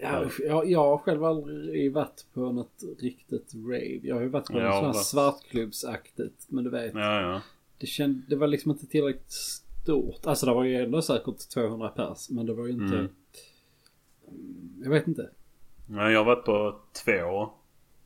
Jag, 0.00 0.30
jag 0.66 0.78
har 0.78 0.98
själv 0.98 1.24
aldrig 1.24 1.92
varit 1.92 2.26
på 2.34 2.52
något 2.52 2.82
riktigt 2.98 3.54
rave. 3.54 4.00
Jag 4.02 4.14
har 4.14 4.22
ju 4.22 4.28
varit 4.28 4.46
på 4.46 4.52
något 4.52 4.74
sånt 4.74 4.96
här 4.96 5.02
svartklubbsaktigt. 5.02 6.46
Men 6.48 6.64
du 6.64 6.70
vet, 6.70 6.94
ja, 6.94 7.20
ja. 7.20 7.40
det, 7.78 7.86
känd, 7.86 8.22
det 8.28 8.36
var 8.36 8.46
liksom 8.46 8.70
inte 8.70 8.86
tillräckligt 8.86 9.32
stort. 9.82 10.26
Alltså 10.26 10.46
det 10.46 10.52
var 10.54 10.64
ju 10.64 10.76
ändå 10.76 11.02
säkert 11.02 11.48
200 11.54 11.88
pers. 11.88 12.30
Men 12.30 12.46
det 12.46 12.54
var 12.54 12.66
ju 12.66 12.72
inte... 12.72 12.96
Mm. 12.96 13.08
Mm, 14.28 14.82
Jag 14.84 14.90
vet 14.90 15.06
inte. 15.08 15.30
ja. 15.86 16.10
Jag 16.10 16.20
har 16.20 16.24
varit 16.24 16.44
på 16.44 16.80
två. 17.04 17.50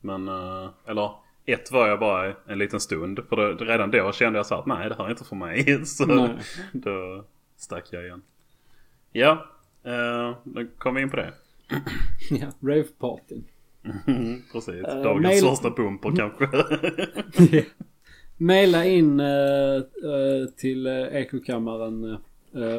Men, 0.01 0.27
eh, 0.27 0.69
eller 0.85 1.11
ett 1.45 1.71
var 1.71 1.87
jag 1.87 1.99
bara 1.99 2.35
en 2.47 2.57
liten 2.57 2.79
stund. 2.79 3.19
För 3.29 3.35
det, 3.35 3.65
redan 3.65 3.91
då 3.91 4.11
kände 4.11 4.39
jag 4.39 4.45
så 4.45 4.55
att 4.55 4.65
nej 4.65 4.89
det 4.89 4.95
här 4.95 5.05
är 5.05 5.09
inte 5.09 5.23
för 5.23 5.35
mig. 5.35 5.85
Så 5.85 6.05
Nej. 6.05 6.37
då 6.73 7.25
stack 7.57 7.87
jag 7.91 8.03
igen. 8.03 8.21
Ja, 9.11 9.45
eh, 9.83 10.37
då 10.43 10.65
kom 10.77 10.95
vi 10.95 11.01
in 11.01 11.09
på 11.09 11.15
det. 11.15 11.33
Ja, 12.29 12.47
rave-partyn. 12.61 13.43
Precis, 14.51 14.75
Eh, 14.75 15.03
dagens 15.03 15.23
mail- 15.23 15.37
största 15.41 15.69
bumper 15.69 16.11
kanske. 16.15 16.47
Maila 18.37 18.85
in 18.85 19.19
eh, 19.19 19.81
till 20.57 20.85
eh, 20.87 20.93
Ekokammaren 20.93 22.17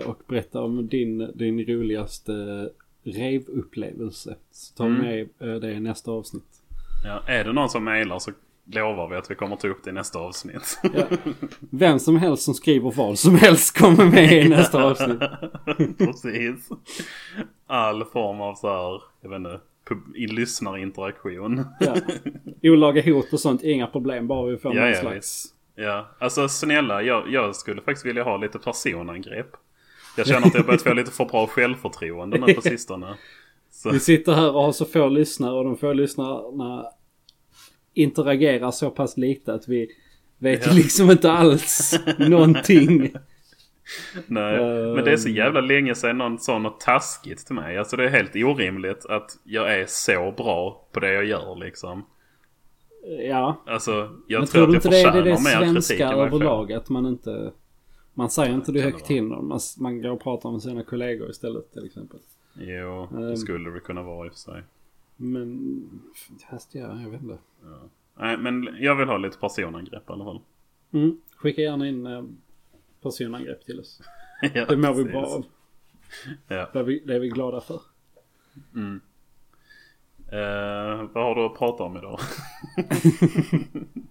och 0.06 0.22
berätta 0.28 0.60
om 0.62 0.86
din, 0.88 1.30
din 1.34 1.66
roligaste 1.66 2.32
rave-upplevelse. 3.04 4.36
Så 4.52 4.74
tar 4.74 4.88
vi 4.88 4.94
Mm. 4.94 5.28
med 5.38 5.60
det 5.60 5.72
i 5.72 5.80
nästa 5.80 6.10
avsnitt. 6.10 6.62
ja, 7.04 7.22
är 7.26 7.44
det 7.44 7.52
någon 7.52 7.68
som 7.68 7.84
mailar 7.84 8.18
så 8.18 8.30
lovar 8.66 9.08
vi 9.08 9.16
att 9.16 9.30
vi 9.30 9.34
kommer 9.34 9.56
ta 9.56 9.68
upp 9.68 9.84
det 9.84 9.90
i 9.90 9.92
nästa 9.92 10.18
avsnitt. 10.18 10.78
Ja. 10.82 11.04
Vem 11.70 11.98
som 11.98 12.16
helst 12.16 12.42
som 12.42 12.54
skriver 12.54 12.92
vad 12.96 13.18
som 13.18 13.34
helst 13.34 13.78
kommer 13.78 14.04
med 14.04 14.32
i 14.32 14.48
nästa 14.48 14.84
avsnitt. 14.90 15.20
Precis. 15.98 16.68
All 17.66 18.04
form 18.04 18.40
av 18.40 18.54
så 18.54 18.68
här, 18.68 19.02
jag 19.20 19.30
vet 19.30 19.36
inte, 19.36 19.60
i 20.16 20.26
lyssnarinteraktion. 20.26 21.64
Ja. 21.80 21.94
Olaga 22.62 23.02
hot 23.02 23.32
och 23.32 23.40
sånt, 23.40 23.62
inga 23.62 23.86
problem. 23.86 24.26
Bara 24.26 24.50
vi 24.50 24.56
får 24.56 24.74
Ja, 24.74 24.80
någon 24.80 24.90
ja, 24.90 25.00
slags... 25.00 25.44
Ja, 25.76 26.08
alltså 26.18 26.48
snälla, 26.48 27.02
jag, 27.02 27.32
jag 27.32 27.56
skulle 27.56 27.82
faktiskt 27.82 28.06
vilja 28.06 28.22
ha 28.22 28.36
lite 28.36 28.58
personangrepp. 28.58 29.50
Jag 30.16 30.26
känner 30.26 30.46
att 30.46 30.54
jag 30.54 30.66
börjat 30.66 30.82
få 30.82 30.92
lite 30.92 31.10
för 31.10 31.24
bra 31.24 31.46
självförtroende 31.46 32.38
nu 32.38 32.54
på 32.54 32.60
sistone. 32.62 33.14
Så, 33.70 33.90
Vi 33.90 34.00
sitter 34.00 34.32
här 34.32 34.54
och 34.54 34.62
har 34.62 34.72
så 34.72 34.84
få 34.84 35.08
lyssnare 35.08 35.52
och 35.52 35.64
de 35.64 35.76
få 35.76 35.92
lyssnarna 35.92 36.84
interagerar 37.94 38.70
så 38.70 38.90
pass 38.90 39.16
lite 39.16 39.54
att 39.54 39.68
vi 39.68 39.88
vet 40.38 40.66
Ja. 40.66 40.72
liksom 40.72 41.10
inte 41.10 41.30
alls 41.30 41.94
någonting. 42.18 43.12
nej, 44.26 44.58
men 44.94 45.04
det 45.04 45.12
är 45.12 45.16
så 45.16 45.28
jävla 45.28 45.60
länge 45.60 45.94
sedan 45.94 46.18
någon 46.18 46.38
sa 46.38 46.58
något 46.58 46.80
taskigt 46.80 47.46
till 47.46 47.54
mig. 47.54 47.78
Alltså 47.78 47.96
det 47.96 48.04
är 48.04 48.08
helt 48.08 48.36
orimligt 48.36 49.06
att 49.06 49.30
jag 49.44 49.74
är 49.80 49.84
så 49.88 50.34
bra 50.36 50.88
på 50.92 51.00
det 51.00 51.12
jag 51.12 51.24
gör 51.24 51.56
liksom. 51.56 52.06
Ja, 53.28 53.62
Alltså 53.66 54.10
jag 54.28 54.38
men 54.38 54.48
tror 54.48 54.62
tror 54.64 54.72
du 54.72 54.78
att 54.78 54.84
jag 54.84 54.92
det 54.92 54.98
är 55.00 55.04
förtjänar 55.04 55.24
det, 55.24 55.30
det 55.30 55.60
mer 55.60 55.74
kritik 55.74 55.84
svenska 55.86 56.08
än 56.08 56.14
vad 56.16 56.24
jag 56.24 56.30
får. 56.30 56.36
överlag? 56.36 56.72
Att 56.72 56.88
man 56.88 57.06
inte... 57.06 57.52
Man 58.16 58.30
säger 58.30 58.54
inte 58.54 58.72
det 58.72 58.78
det 58.78 58.84
högt 58.84 59.06
till 59.06 59.24
någon. 59.24 59.48
Man, 59.48 59.60
man 59.78 60.02
går 60.02 60.10
och 60.10 60.22
pratar 60.22 60.50
med 60.50 60.62
sina 60.62 60.82
kollegor 60.82 61.30
istället 61.30 61.72
till 61.72 61.86
exempel. 61.86 62.18
Jo, 62.54 63.08
det 63.12 63.28
Ehm. 63.28 63.36
skulle 63.36 63.70
det 63.70 63.80
kunna 63.80 64.02
vara 64.02 64.26
i 64.26 64.28
och 64.28 64.32
för 64.32 64.38
sig. 64.40 64.62
Men... 65.16 66.00
Fast 66.50 66.74
ja, 66.74 67.00
jag 67.00 67.10
vet 67.10 67.22
inte. 67.22 67.38
Nej, 68.18 68.36
men 68.36 68.68
jag 68.80 68.96
vill 68.96 69.08
ha 69.08 69.16
lite 69.16 69.38
personangrepp 69.38 70.10
i 70.10 70.12
alla 70.12 70.24
fall. 70.24 70.40
Mm. 70.92 71.20
Skicka 71.36 71.62
gärna 71.62 71.88
in 71.88 72.06
eh, 72.06 72.24
personangrepp 73.02 73.64
till 73.64 73.80
oss. 73.80 74.02
ja, 74.54 74.64
Det 74.66 74.76
mår 74.76 74.94
vi 74.94 75.04
precis. 75.04 75.12
bra 75.12 75.26
av. 75.26 75.44
Ja. 76.48 76.70
Det 76.72 76.78
är 76.78 76.82
vi, 76.82 77.02
det 77.06 77.14
är 77.14 77.20
vi 77.20 77.28
glada 77.28 77.60
för. 77.60 77.80
Eh, 80.32 81.08
vad 81.12 81.24
har 81.24 81.34
du 81.34 81.44
att 81.44 81.58
prata 81.58 81.82
om 81.82 81.96
idag? 81.96 82.20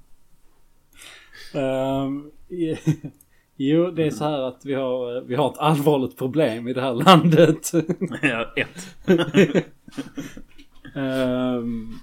Ehm, 1.56 2.32
jo, 3.56 3.92
det 3.92 4.04
är 4.04 4.10
så 4.12 4.24
här 4.24 4.42
att 4.42 4.66
vi 4.66 4.74
har, 4.74 5.22
vi 5.22 5.36
har 5.36 5.52
ett 5.52 5.58
allvarligt 5.58 6.18
problem 6.18 6.68
i 6.68 6.74
det 6.74 6.82
här 6.82 6.94
landet. 6.94 7.72
ja, 8.22 8.54
ett. 8.56 8.88
Ehm, 10.96 11.94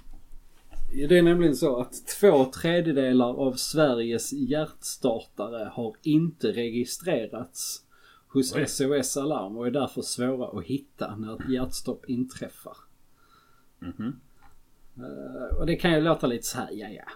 det 1.09 1.17
är 1.17 1.23
nämligen 1.23 1.55
så 1.55 1.81
att 1.81 2.07
två 2.19 2.45
tredjedelar 2.45 3.33
av 3.33 3.53
Sveriges 3.53 4.33
hjärtstartare 4.33 5.69
har 5.73 5.95
inte 6.01 6.47
registrerats 6.47 7.85
hos 8.27 8.55
Oj. 8.55 8.67
SOS 8.67 9.17
Alarm 9.17 9.57
och 9.57 9.67
är 9.67 9.71
därför 9.71 10.01
svåra 10.01 10.59
att 10.59 10.65
hitta 10.65 11.15
när 11.15 11.35
ett 11.35 11.49
hjärtstopp 11.49 12.05
inträffar. 12.09 12.77
Mhm. 13.79 14.19
Eh, 14.97 15.57
och 15.57 15.65
det 15.65 15.75
kan 15.75 15.93
ju 15.93 16.01
låta 16.01 16.27
lite 16.27 16.47
så 16.47 16.57
här, 16.57 16.69
ja 16.71 16.87
ja. 16.89 17.11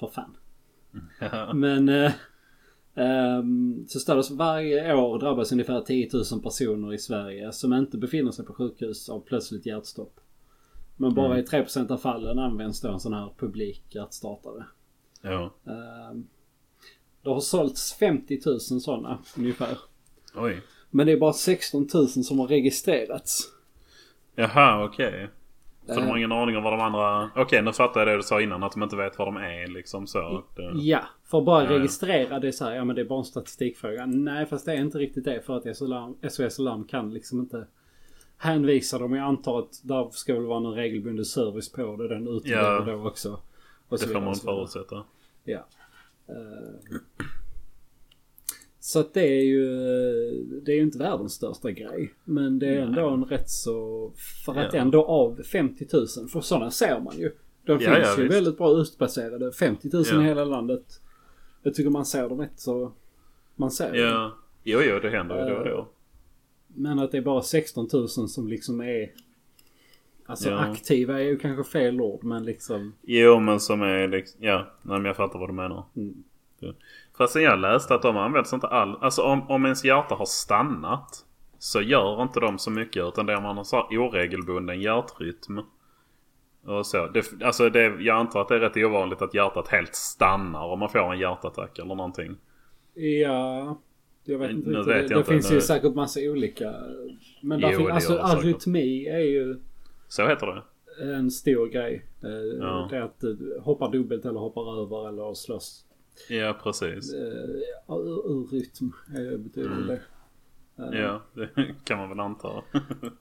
För 0.00 0.06
fan. 0.06 0.36
Men 1.58 1.88
eh, 1.88 2.12
Ehm, 2.94 3.84
så 3.88 4.00
står 4.00 4.16
det 4.16 4.22
så 4.22 4.34
varje 4.34 4.94
år 4.94 5.18
drabbas 5.18 5.52
ungefär 5.52 5.80
10 5.80 6.10
000 6.32 6.42
personer 6.42 6.92
i 6.92 6.98
Sverige 6.98 7.52
som 7.52 7.72
inte 7.72 7.98
befinner 7.98 8.30
sig 8.30 8.44
på 8.44 8.52
sjukhus 8.52 9.08
av 9.08 9.20
plötsligt 9.20 9.66
hjärtstopp. 9.66 10.20
Men 11.02 11.14
bara 11.14 11.38
i 11.38 11.42
3% 11.42 11.90
av 11.92 11.96
fallen 11.98 12.38
används 12.38 12.80
då 12.80 12.88
en 12.92 13.00
sån 13.00 13.12
här 13.14 13.30
publik 13.38 13.82
hjärtstartare. 13.88 14.64
Ja. 15.22 15.54
Ehm, 15.66 16.26
det 17.22 17.30
har 17.30 17.40
sålts 17.40 17.94
50 17.94 18.40
000 18.46 18.60
sådana 18.60 19.18
ungefär. 19.38 19.78
Oj. 20.34 20.60
Men 20.90 21.06
det 21.06 21.12
är 21.12 21.16
bara 21.16 21.32
16 21.32 21.88
000 21.94 22.08
som 22.08 22.38
har 22.38 22.46
registrerats. 22.46 23.52
Jaha, 24.34 24.84
okej. 24.84 25.28
Så 25.86 25.94
de 25.94 26.00
har 26.00 26.10
Eh. 26.10 26.16
ingen 26.18 26.32
aning 26.32 26.56
om 26.56 26.62
vad 26.62 26.72
de 26.72 26.80
andra... 26.80 27.30
Okej, 27.36 27.62
nu 27.62 27.72
fattar 27.72 28.00
jag 28.00 28.08
det 28.08 28.16
du 28.16 28.22
sa 28.22 28.40
innan. 28.40 28.62
Att 28.62 28.72
de 28.72 28.82
inte 28.82 28.96
vet 28.96 29.18
vad 29.18 29.28
de 29.28 29.36
är 29.36 29.66
liksom 29.66 30.06
så. 30.06 30.44
Det... 30.56 30.70
Ja, 30.74 31.00
för 31.24 31.38
att 31.38 31.44
bara 31.44 31.64
Ja, 31.64 31.70
registrera 31.70 32.40
det 32.40 32.48
är 32.48 32.52
så 32.52 32.64
här, 32.64 32.74
ja 32.74 32.84
men 32.84 32.96
det 32.96 33.02
är 33.02 33.06
bara 33.06 33.18
en 33.18 33.24
statistikfråga. 33.24 34.06
Nej, 34.06 34.46
fast 34.46 34.66
det 34.66 34.72
är 34.72 34.76
inte 34.80 34.98
riktigt 34.98 35.24
det 35.24 35.40
för 35.46 35.56
att 35.56 35.76
SOS 36.32 36.58
Alarm 36.60 36.84
kan 36.84 37.14
liksom 37.14 37.40
inte 37.40 37.66
hänvisa 38.42 38.98
dem. 38.98 39.12
Jag 39.12 39.24
antar 39.24 39.58
att 39.58 39.80
där 39.84 40.08
ska 40.12 40.34
väl 40.34 40.44
vara 40.46 40.60
någon 40.60 40.74
regelbunden 40.74 41.24
service 41.24 41.72
på 41.72 41.96
det. 41.96 42.08
Den 42.08 42.28
utlever 42.28 42.62
Ja. 42.62 42.80
då 42.86 43.08
också. 43.08 43.40
Och 43.88 43.98
Det 43.98 44.06
får 44.06 44.20
man 44.20 44.34
förutsätta. 44.34 45.04
Ja. 45.44 45.66
Eh, 46.28 46.96
Så 48.80 49.00
att 49.00 49.14
det 49.14 49.20
är 49.26 49.42
ju, 49.44 49.66
det 50.64 50.72
är 50.72 50.76
ju 50.76 50.82
inte 50.82 50.98
världens 50.98 51.32
största 51.32 51.70
grej. 51.70 52.14
Men 52.24 52.58
det 52.58 52.66
är 52.66 52.80
ändå 52.80 53.08
en 53.08 53.24
rätt 53.24 53.50
så, 53.50 54.10
för 54.44 54.54
att 54.54 54.74
Ja. 54.74 54.80
ändå 54.80 55.04
av 55.04 55.42
50 55.42 55.86
000, 55.92 56.28
för 56.28 56.40
sådana 56.40 56.70
ser 56.70 57.00
man 57.00 57.16
ju. 57.18 57.32
De 57.66 57.72
Ja, 57.72 57.78
finns 57.78 57.88
ja, 58.08 58.16
ju 58.16 58.22
visst. 58.22 58.34
väldigt 58.36 58.58
bra 58.58 58.70
utbaserade. 58.70 59.52
50 59.52 59.88
000 59.92 60.04
Ja. 60.12 60.22
i 60.22 60.24
hela 60.24 60.44
landet. 60.44 61.00
Jag 61.62 61.74
tycker 61.74 61.90
man 61.90 62.04
ser 62.06 62.28
dem 62.28 62.40
rätt 62.40 62.60
så, 62.60 62.92
man 63.56 63.70
ser 63.70 63.88
dem. 63.92 64.00
Ja. 64.00 64.32
Jo, 64.62 64.80
jo, 64.82 64.98
det 64.98 65.10
händer 65.10 65.48
ju 65.48 65.54
då 65.54 65.60
och 65.60 65.64
då. 65.68 65.88
Men 66.74 66.98
att 66.98 67.12
det 67.12 67.18
är 67.18 67.22
bara 67.22 67.42
16 67.42 67.88
000 67.92 68.08
som 68.08 68.48
liksom 68.48 68.80
är, 68.80 69.10
alltså 70.26 70.50
Ja. 70.50 70.58
aktiva 70.58 71.20
är 71.20 71.24
ju 71.24 71.38
kanske 71.38 71.72
fel 71.72 72.00
ord 72.00 72.24
men 72.24 72.44
liksom. 72.44 72.94
Jo, 73.02 73.40
men 73.40 73.60
som 73.60 73.82
är 73.82 74.08
liksom... 74.08 74.44
Ja, 74.44 74.66
nej, 74.82 74.98
men 74.98 75.04
jag 75.04 75.16
fattar 75.16 75.38
vad 75.38 75.48
du 75.48 75.52
menar. 75.52 75.84
Mm. 75.96 76.24
Ja. 76.58 76.72
Fast 77.16 77.36
jag 77.36 77.58
läste 77.58 77.94
att 77.94 78.02
de 78.02 78.16
används 78.16 78.52
inte 78.52 78.66
all... 78.66 78.96
Alltså 79.00 79.22
om, 79.22 79.50
om 79.50 79.64
ens 79.64 79.84
hjärta 79.84 80.14
har 80.14 80.26
stannat. 80.26 81.24
Så 81.58 81.80
gör 81.80 82.22
inte 82.22 82.40
de 82.40 82.58
så 82.58 82.70
mycket 82.70 83.04
utan 83.04 83.26
det 83.26 83.32
är 83.32 83.36
om 83.36 83.42
man 83.42 83.56
har 83.56 83.64
så 83.64 83.76
här 83.76 83.98
oregelbunden 83.98 84.80
hjärtrytm. 84.80 85.60
Och 86.64 86.86
så. 86.86 87.06
Det, 87.06 87.42
alltså 87.42 87.70
det, 87.70 87.84
jag 88.00 88.16
antar 88.16 88.40
att 88.40 88.48
det 88.48 88.54
är 88.54 88.60
rätt 88.60 88.76
ovanligt 88.76 89.22
att 89.22 89.34
hjärtat 89.34 89.68
helt 89.68 89.94
stannar 89.94 90.64
om 90.64 90.78
man 90.78 90.88
får 90.88 91.12
en 91.12 91.18
hjärtattack 91.18 91.78
eller 91.78 91.94
någonting. 91.94 92.36
Ja, 92.94 93.78
jag 94.24 94.38
vet 94.38 94.50
inte 94.50 94.70
Nu 94.70 94.76
vet 94.76 94.86
det 94.86 94.92
jag 95.00 95.08
det 95.10 95.16
inte, 95.18 95.30
finns 95.30 95.50
nu- 95.50 95.54
ju 95.56 95.60
säkert 95.60 95.94
massa 95.94 96.20
olika. 96.20 96.74
Men 97.42 97.60
Jo, 97.60 97.68
finns, 97.68 97.90
alltså 97.90 98.18
arytmi 98.18 99.06
är 99.06 99.18
ju 99.18 99.56
Så 100.08 100.26
heter 100.28 100.46
det. 100.46 100.62
en 101.14 101.30
stor 101.30 101.66
grej. 101.68 102.06
Eh, 102.22 102.30
Ja. 102.60 102.86
Det 102.90 102.96
är 102.96 103.00
att 103.02 103.20
du 103.20 103.58
hoppar 103.62 103.92
dubbelt 103.92 104.24
eller 104.24 104.40
hoppar 104.40 104.82
över 104.82 105.08
eller 105.08 105.34
slåss 105.34 105.86
Ja, 106.28 106.58
precis. 106.62 107.12
eh, 107.14 107.20
ur, 107.88 108.30
ur 108.32 108.46
rytm. 108.52 108.92
eh, 109.16 109.38
betyder 109.38 109.70
Mm. 109.70 109.86
det. 109.86 110.00
Eh, 110.78 111.00
Ja, 111.00 111.22
det 111.34 111.48
kan 111.84 111.98
man 111.98 112.08
väl 112.08 112.20
anta. 112.20 112.48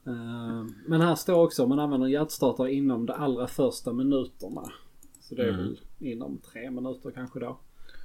eh, 0.05 0.65
Men 0.88 1.01
här 1.01 1.15
står 1.15 1.43
också 1.43 1.67
man 1.67 1.79
använder 1.79 2.08
hjärtstartare 2.08 2.74
inom 2.74 3.05
de 3.05 3.13
allra 3.13 3.48
första 3.48 3.93
minuterna. 3.93 4.62
Så 5.20 5.36
det 5.36 5.43
är 5.43 5.50
Mm. 5.50 5.60
väl 5.62 5.79
inom 6.00 6.38
tre 6.38 6.72
minuter 6.72 7.12
kanske 7.12 7.39
då. 7.39 7.58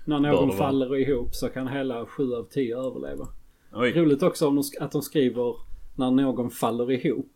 När 0.06 0.20
någon 0.20 0.48
vara. 0.48 0.58
faller 0.58 0.96
ihop 0.96 1.34
så 1.34 1.48
kan 1.48 1.68
hela 1.68 2.06
sju 2.06 2.34
av 2.34 2.44
tio 2.50 2.78
överleva. 2.78 3.28
Oj. 3.72 3.92
Roligt 3.92 4.22
också 4.22 4.48
om 4.48 4.54
de, 4.56 4.84
att 4.84 4.92
de 4.92 5.02
skriver 5.02 5.54
när 5.94 6.10
någon 6.10 6.50
faller 6.50 6.90
ihop. 6.90 7.32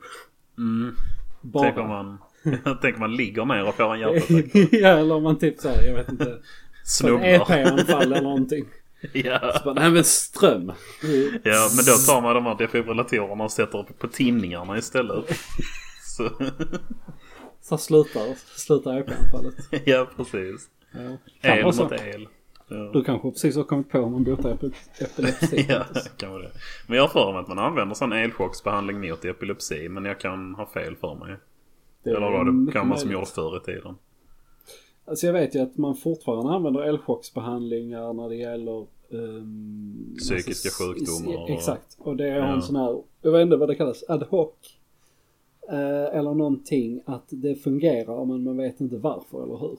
Mm. 0.59 0.95
Bara. 1.41 1.63
Tänk 1.65 1.79
om 1.79 1.89
man... 1.89 2.19
Tänk 2.83 2.95
om 2.95 3.01
man 3.01 3.17
ligger 3.17 3.45
ner 3.45 3.69
och 3.69 3.75
får 3.75 3.95
en 3.95 4.01
hjärtattack. 4.01 4.69
ja 4.73 4.89
eller 4.89 5.15
om 5.15 5.23
man 5.23 5.39
typ 5.39 5.59
såhär, 5.59 5.83
jag 5.83 5.95
vet 5.95 6.09
inte. 6.09 6.39
Snubblar. 6.85 7.27
EP-anfall 7.27 8.03
eller 8.03 8.23
någonting. 8.23 8.65
Ja. 9.13 9.53
Så 9.59 9.65
bara, 9.65 9.75
nej 9.75 9.91
men 9.91 10.05
ström. 10.05 10.73
ja, 11.43 11.69
men 11.77 11.85
då 11.85 11.93
tar 12.07 12.21
man 12.23 12.35
de 12.35 12.47
här 12.47 12.55
defibrillatorerna 12.59 13.45
och 13.45 13.53
sätter 13.53 13.79
upp 13.79 13.99
på 13.99 14.09
tinningarna 14.09 14.79
istället. 14.79 15.25
Så, 16.03 16.31
Så 17.61 17.79
slutar, 17.79 18.35
slutar 18.59 18.99
EP-anfallet. 18.99 19.55
ja, 19.85 20.07
precis. 20.17 20.69
Ja. 20.93 21.17
El 21.51 21.65
mot 21.65 21.93
el. 21.93 22.29
Ja. 22.71 22.91
Du 22.93 23.05
kanske 23.05 23.31
precis 23.31 23.57
har 23.57 23.65
kommit 23.65 23.89
på 23.91 23.99
hur 23.99 24.07
man 24.09 24.25
botar 24.25 24.51
epi- 24.55 24.73
epilepsi. 25.01 25.67
Ja, 25.69 25.85
kan 26.17 26.31
vara 26.33 26.43
det. 26.43 26.51
Men 26.87 26.97
jag 26.97 27.05
har 27.05 27.09
för 27.09 27.33
mig 27.33 27.41
att 27.41 27.49
man 27.49 27.59
använder 27.59 27.95
sån 27.95 28.13
elchocksbehandling 28.13 29.01
mot 29.11 29.25
epilepsi. 29.25 29.89
Men 29.89 30.05
jag 30.05 30.21
kan 30.21 30.55
ha 30.55 30.67
fel 30.67 30.97
för 30.97 31.15
mig. 31.15 31.37
Det 32.05 32.11
är 32.11 32.15
Eller 32.15 32.31
var 32.31 32.45
det 32.67 32.73
kan 32.73 32.89
man 32.89 32.99
som 32.99 33.11
gjorde 33.13 33.27
förr 33.27 33.57
i 33.57 33.61
tiden. 33.61 33.95
Alltså 35.05 35.27
jag 35.27 35.33
vet 35.33 35.55
ju 35.55 35.59
att 35.61 35.77
man 35.77 35.95
fortfarande 35.97 36.53
använder 36.53 36.81
elchocksbehandlingar 36.83 38.13
när 38.13 38.29
det 38.29 38.37
gäller 38.37 38.87
ehm, 39.13 40.15
Psykiska 40.19 40.69
alltså, 40.69 40.85
sjukdomar 40.85 41.43
och- 41.43 41.51
Exakt. 41.51 41.97
Och 41.99 42.17
det 42.17 42.29
är 42.29 42.37
Ja. 42.39 42.55
en 42.55 42.63
sån 42.63 42.77
här, 42.77 43.03
jag 43.23 43.33
vet 43.33 43.43
inte 43.43 43.57
vad 43.57 43.69
det 43.69 43.75
kallas, 43.75 44.05
ad 44.09 44.27
hoc. 44.31 44.51
Eh, 45.73 46.19
eller 46.19 46.35
någonting 46.35 47.01
att 47.07 47.25
det 47.29 47.55
fungerar 47.55 48.25
men 48.25 48.45
man 48.45 48.57
vet 48.57 48.81
inte 48.81 48.97
varför 48.97 49.43
eller 49.43 49.57
hur. 49.57 49.79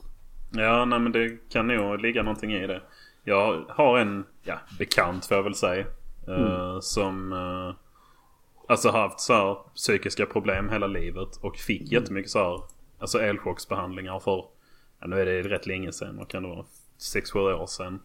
Ja, 0.52 0.84
nej 0.84 0.98
men 0.98 1.12
det 1.12 1.50
kan 1.50 1.66
nog 1.66 2.00
ligga 2.00 2.22
någonting 2.22 2.52
i 2.52 2.66
det. 2.66 2.82
Jag 3.24 3.64
har 3.68 3.98
en, 3.98 4.24
ja, 4.42 4.58
bekant 4.78 5.26
får 5.26 5.36
jag 5.36 5.44
väl 5.44 5.54
säga. 5.54 5.84
eh, 6.28 6.80
som 6.80 7.32
uh, 7.32 7.74
alltså 8.68 8.90
haft 8.90 9.20
så 9.20 9.32
här 9.32 9.56
psykiska 9.74 10.26
problem 10.26 10.68
hela 10.68 10.86
livet. 10.86 11.36
Och 11.40 11.56
fick 11.56 11.92
jättemycket 11.92 12.30
så 12.30 12.38
här, 12.38 12.60
alltså 12.98 13.18
elchocksbehandlingar 13.18 14.18
för, 14.18 14.44
ja 15.00 15.06
nu 15.06 15.20
är 15.20 15.26
det 15.26 15.42
rätt 15.42 15.66
länge 15.66 15.92
sedan, 15.92 16.16
vad 16.16 16.28
kan 16.28 16.42
det 16.42 16.48
vara? 16.48 16.64
6-7 16.98 17.38
år 17.62 17.66
sedan. 17.66 18.00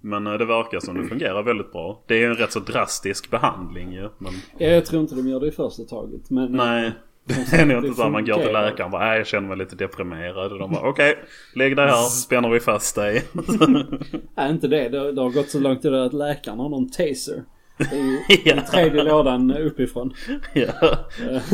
Men 0.00 0.26
eh, 0.26 0.32
det 0.32 0.44
verkar 0.44 0.80
som 0.80 1.02
det 1.02 1.08
fungerar 1.08 1.42
väldigt 1.42 1.72
bra. 1.72 2.02
Det 2.06 2.14
är 2.14 2.18
ju 2.18 2.26
en 2.26 2.34
rätt 2.34 2.52
så 2.52 2.60
drastisk 2.60 3.30
behandling 3.30 3.92
ju. 3.92 4.08
Men 4.18 4.32
Ja, 4.58 4.66
jag 4.66 4.86
tror 4.86 5.02
inte 5.02 5.14
de 5.14 5.28
gör 5.28 5.40
det 5.40 5.46
i 5.46 5.50
första 5.50 5.82
taget. 5.82 6.30
Men, 6.30 6.52
nej. 6.52 6.92
Det 7.26 7.52
är 7.56 7.66
nog 7.66 7.84
inte 7.84 8.02
så 8.02 8.08
man 8.08 8.24
går 8.24 8.34
till 8.38 8.52
läkaren 8.52 8.84
och 8.84 8.90
bara, 8.90 9.06
nej 9.06 9.18
jag 9.18 9.26
känner 9.26 9.48
mig 9.48 9.56
lite 9.56 9.76
deprimerad. 9.76 10.52
Och 10.52 10.58
de 10.58 10.72
bara, 10.72 10.88
okej, 10.88 11.18
lägg 11.54 11.76
dig 11.76 11.86
här, 11.86 12.02
spänner 12.02 12.48
vi 12.48 12.60
fast 12.60 12.94
dig. 12.94 13.22
Nej, 14.36 14.50
inte 14.50 14.68
det. 14.68 14.88
det. 14.88 15.12
Det 15.12 15.20
har 15.20 15.30
gått 15.30 15.50
så 15.50 15.58
långt 15.60 15.84
idag 15.84 16.06
att 16.06 16.12
läkaren 16.12 16.58
har 16.58 16.68
någon 16.68 16.90
taser. 16.90 17.42
Det 17.78 17.84
är 17.84 17.96
ju 17.96 18.18
Ja. 18.44 18.54
den 18.54 18.64
tredje 18.64 19.02
lådan 19.02 19.56
uppifrån. 19.56 20.14
Ja. 20.54 20.72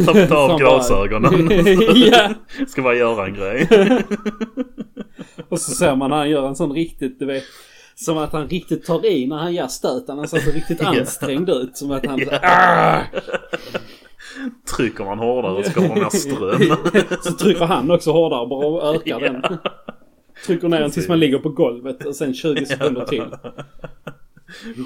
Ta, 0.06 0.26
ta 0.26 0.36
av 0.36 0.58
glasögonen. 0.58 1.48
ja. 1.94 2.30
Ska 2.68 2.82
bara 2.82 2.94
göra 2.94 3.26
en 3.26 3.34
grej. 3.34 3.68
Och 5.48 5.60
så 5.60 5.70
ser 5.70 5.96
man 5.96 6.12
han 6.12 6.30
gör 6.30 6.48
en 6.48 6.56
sån 6.56 6.72
riktigt, 6.72 7.18
du 7.18 7.26
vet. 7.26 7.44
Som 7.94 8.18
att 8.18 8.32
han 8.32 8.48
riktigt 8.48 8.86
tar 8.86 9.06
i 9.06 9.26
när 9.26 9.36
han 9.36 9.54
gör 9.54 9.66
stöten. 9.66 10.18
Han 10.18 10.28
ser 10.28 10.38
så 10.38 10.50
riktigt 10.50 10.80
ansträngd 10.80 11.50
ut. 11.50 11.76
Som 11.76 11.90
att 11.90 12.06
han 12.06 12.20
Ja. 12.30 13.02
Trycker 14.76 15.04
man 15.04 15.18
hårdare 15.18 15.64
så 15.64 15.72
kommer 15.72 15.94
mer 15.94 16.08
ström. 16.08 16.76
Så 17.22 17.32
trycker 17.32 17.64
han 17.64 17.90
också 17.90 18.12
hårdare 18.12 18.46
bara 18.46 18.66
och 18.66 18.94
ökar 18.94 19.20
den. 19.20 19.58
Trycker 20.46 20.68
ner 20.68 20.80
den 20.80 20.90
tills 20.90 21.08
man 21.08 21.20
ligger 21.20 21.38
på 21.38 21.48
golvet 21.48 22.06
och 22.06 22.16
sen 22.16 22.34
20 22.34 22.66
sekunder 22.66 23.04
till. 23.04 23.24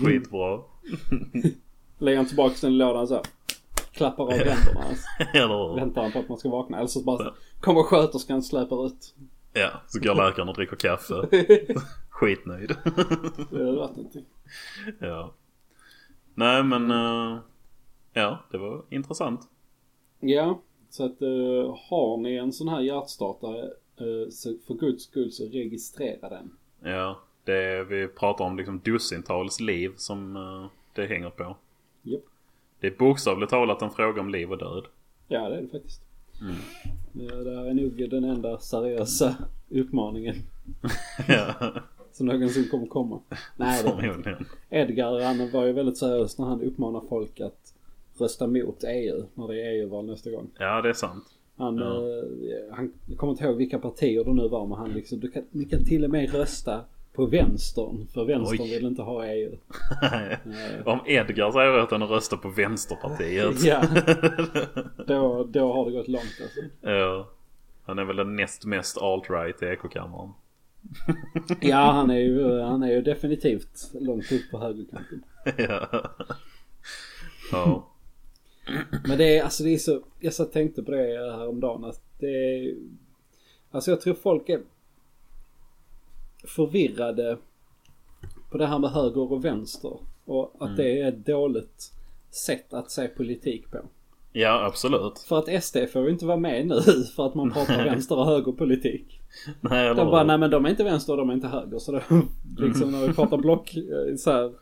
Skitbra. 0.04 0.60
Lägger 1.98 2.16
han 2.16 2.26
tillbaka 2.26 2.54
den 2.60 2.72
i 2.72 2.74
lådan 2.74 3.08
så. 3.08 3.14
här, 3.14 3.22
Klappar 3.92 4.24
av 4.24 4.30
händerna. 4.30 4.84
Hur? 5.32 5.76
Väntar 5.76 6.02
han 6.02 6.12
på 6.12 6.18
att 6.18 6.28
man 6.28 6.38
ska 6.38 6.48
vakna. 6.48 6.76
Eller 6.76 6.86
så 6.86 7.02
bara 7.02 7.18
så, 7.18 7.34
kommer 7.60 7.82
sköterskan 7.82 8.42
släpar 8.42 8.86
ut. 8.86 9.14
Ja, 9.52 9.70
så 9.86 10.00
går 10.00 10.14
läkaren 10.14 10.48
och 10.48 10.54
dricker 10.54 10.76
kaffe. 10.76 11.14
Skitnöjd. 12.10 12.76
Det 13.50 13.64
har 13.64 13.76
varit 13.76 13.96
någonting. 13.96 14.24
Ja. 14.98 15.32
Nej 16.34 16.62
men, 16.62 16.90
eh, 16.90 17.38
ja 18.14 18.38
det 18.50 18.58
var 18.58 18.82
intressant. 18.90 19.40
Ja, 20.20 20.60
så 20.90 21.04
att 21.04 21.22
uh, 21.22 21.78
har 21.88 22.16
ni 22.16 22.36
en 22.36 22.52
sån 22.52 22.68
här 22.68 22.80
hjärtstartare 22.80 23.70
eh, 23.96 24.30
så 24.30 24.54
för 24.66 24.74
guds 24.74 25.04
skull 25.04 25.32
så 25.32 25.44
registrera 25.44 26.28
den. 26.28 26.50
Ja, 26.82 27.18
det 27.44 27.62
är, 27.62 27.84
vi 27.84 28.08
pratar 28.08 28.44
om 28.44 28.56
liksom 28.56 28.80
dussintals 28.84 29.60
liv 29.60 29.92
som 29.96 30.36
eh, 30.36 30.66
det 30.94 31.06
hänger 31.06 31.30
på. 31.30 31.56
Japp. 32.02 32.22
Det 32.80 32.86
är 32.86 32.96
bokstavligt 32.98 33.50
talat 33.50 33.82
en 33.82 33.90
fråga 33.90 34.20
om 34.20 34.28
liv 34.28 34.52
och 34.52 34.58
död. 34.58 34.84
Ja, 35.28 35.48
det 35.48 35.56
är 35.56 35.62
det 35.62 35.68
faktiskt. 35.68 36.02
Mm. 36.40 36.56
Ja, 37.28 37.34
det 37.34 37.56
här 37.56 37.64
är 37.64 37.74
nog 37.74 38.10
den 38.10 38.24
enda 38.24 38.58
seriösa 38.58 39.36
uppmaningen 39.68 40.36
ja, 41.28 41.54
som 42.12 42.26
någonsin 42.26 42.68
kommer 42.70 42.86
komma. 42.86 43.20
Nej, 43.56 43.82
det 43.84 43.90
förmodligen. 43.90 44.46
Edgar 44.70 45.20
han 45.20 45.50
var 45.50 45.64
ju 45.64 45.72
väldigt 45.72 45.98
seriös 45.98 46.38
när 46.38 46.46
han 46.46 46.62
uppmanar 46.62 47.02
folk 47.08 47.40
att 47.40 47.73
rösta 48.18 48.46
mot 48.46 48.84
EU 48.88 49.22
när 49.34 49.48
det 49.48 49.62
är 49.62 49.72
EU-val 49.72 50.06
nästa 50.06 50.30
gång. 50.30 50.50
Ja, 50.58 50.82
det 50.82 50.88
är 50.88 50.92
sant. 50.92 51.24
Han, 51.56 51.76
Ja. 51.78 51.96
eh, 52.00 52.74
han 52.76 52.92
kommer 53.16 53.32
inte 53.32 53.44
ihåg 53.44 53.56
vilka 53.56 53.78
partier 53.78 54.24
det 54.24 54.32
nu 54.32 54.48
var 54.48 54.66
men 54.66 54.78
han 54.78 54.90
liksom, 54.92 55.20
du 55.20 55.30
kan, 55.30 55.42
ni 55.50 55.64
kan 55.64 55.84
till 55.84 56.04
och 56.04 56.10
med 56.10 56.34
rösta 56.34 56.80
på 57.12 57.26
vänstern. 57.26 58.06
För 58.14 58.24
vänstern 58.24 58.60
Oj. 58.62 58.70
vill 58.74 58.86
inte 58.86 59.02
ha 59.02 59.26
EU. 59.26 59.56
Om 60.84 60.98
Edgar 61.06 61.50
säger 61.50 61.78
att 61.78 61.90
han 61.90 62.02
röstar 62.02 62.36
på 62.36 62.48
Vänsterpartiet. 62.48 63.64
Ja. 63.64 63.82
Då, 65.06 65.44
då 65.44 65.72
har 65.72 65.84
det 65.84 65.92
gått 65.96 66.08
långt 66.08 66.40
alltså. 66.42 66.60
Ja. 66.90 67.28
Han 67.86 67.98
är 67.98 68.04
väl 68.04 68.16
den 68.16 68.36
näst 68.36 68.64
mest 68.64 68.96
alt-right 68.96 69.62
i 69.64 69.66
ekokammaren. 69.66 70.30
Ja, 71.60 71.90
han 71.92 72.10
är 72.10 72.18
ju, 72.18 72.60
han 72.60 72.82
är 72.82 72.90
ju 72.92 73.02
definitivt 73.02 73.90
långt 74.00 74.32
upp 74.32 74.50
på 74.50 74.58
högerkanten. 74.58 75.24
ja. 75.56 75.88
ja. 77.52 77.90
Men 79.08 79.18
det 79.18 79.38
är, 79.38 79.42
alltså 79.44 79.62
det 79.64 79.74
är 79.74 79.78
så, 79.78 80.00
jag 80.20 80.34
så 80.34 80.44
tänkte 80.44 80.82
på 80.82 80.90
det 80.90 81.36
häromdagen 81.36 81.84
att 81.84 82.00
det 82.18 82.26
är, 82.26 82.74
alltså 83.70 83.90
jag 83.90 84.00
tror 84.00 84.14
folk 84.14 84.48
är 84.48 84.60
förvirrade 86.44 87.38
på 88.50 88.58
det 88.58 88.66
här 88.66 88.78
med 88.78 88.90
höger 88.90 89.32
och 89.32 89.44
vänster. 89.44 89.98
Och 90.24 90.54
att 90.58 90.68
Mm. 90.68 90.76
det 90.76 91.00
är 91.00 91.08
ett 91.08 91.26
dåligt 91.26 91.92
sätt 92.30 92.72
att 92.72 92.90
se 92.90 93.08
politik 93.08 93.70
på. 93.70 93.78
Ja, 94.32 94.64
absolut. 94.66 95.18
För 95.18 95.38
att 95.38 95.64
SD 95.64 95.76
får 95.92 96.04
ju 96.04 96.10
inte 96.10 96.26
vara 96.26 96.36
med 96.36 96.66
nu 96.66 96.80
för 97.16 97.26
att 97.26 97.34
man 97.34 97.50
pratar 97.50 97.84
vänster 97.84 98.18
och 98.18 98.26
högerpolitik. 98.26 99.20
Nej, 99.60 99.86
eller 99.86 99.94
De 99.94 100.10
bara, 100.10 100.24
nej 100.24 100.38
men 100.38 100.50
de 100.50 100.64
är 100.66 100.70
inte 100.70 100.84
vänster 100.84 101.12
och 101.12 101.16
de 101.18 101.30
är 101.30 101.34
inte 101.34 101.48
höger. 101.48 101.78
Så 101.78 101.92
då, 101.92 102.00
liksom 102.58 102.92
när 102.92 103.06
vi 103.08 103.14
pratar 103.14 103.36
block, 103.36 103.76
eh, 103.76 104.16
så 104.16 104.52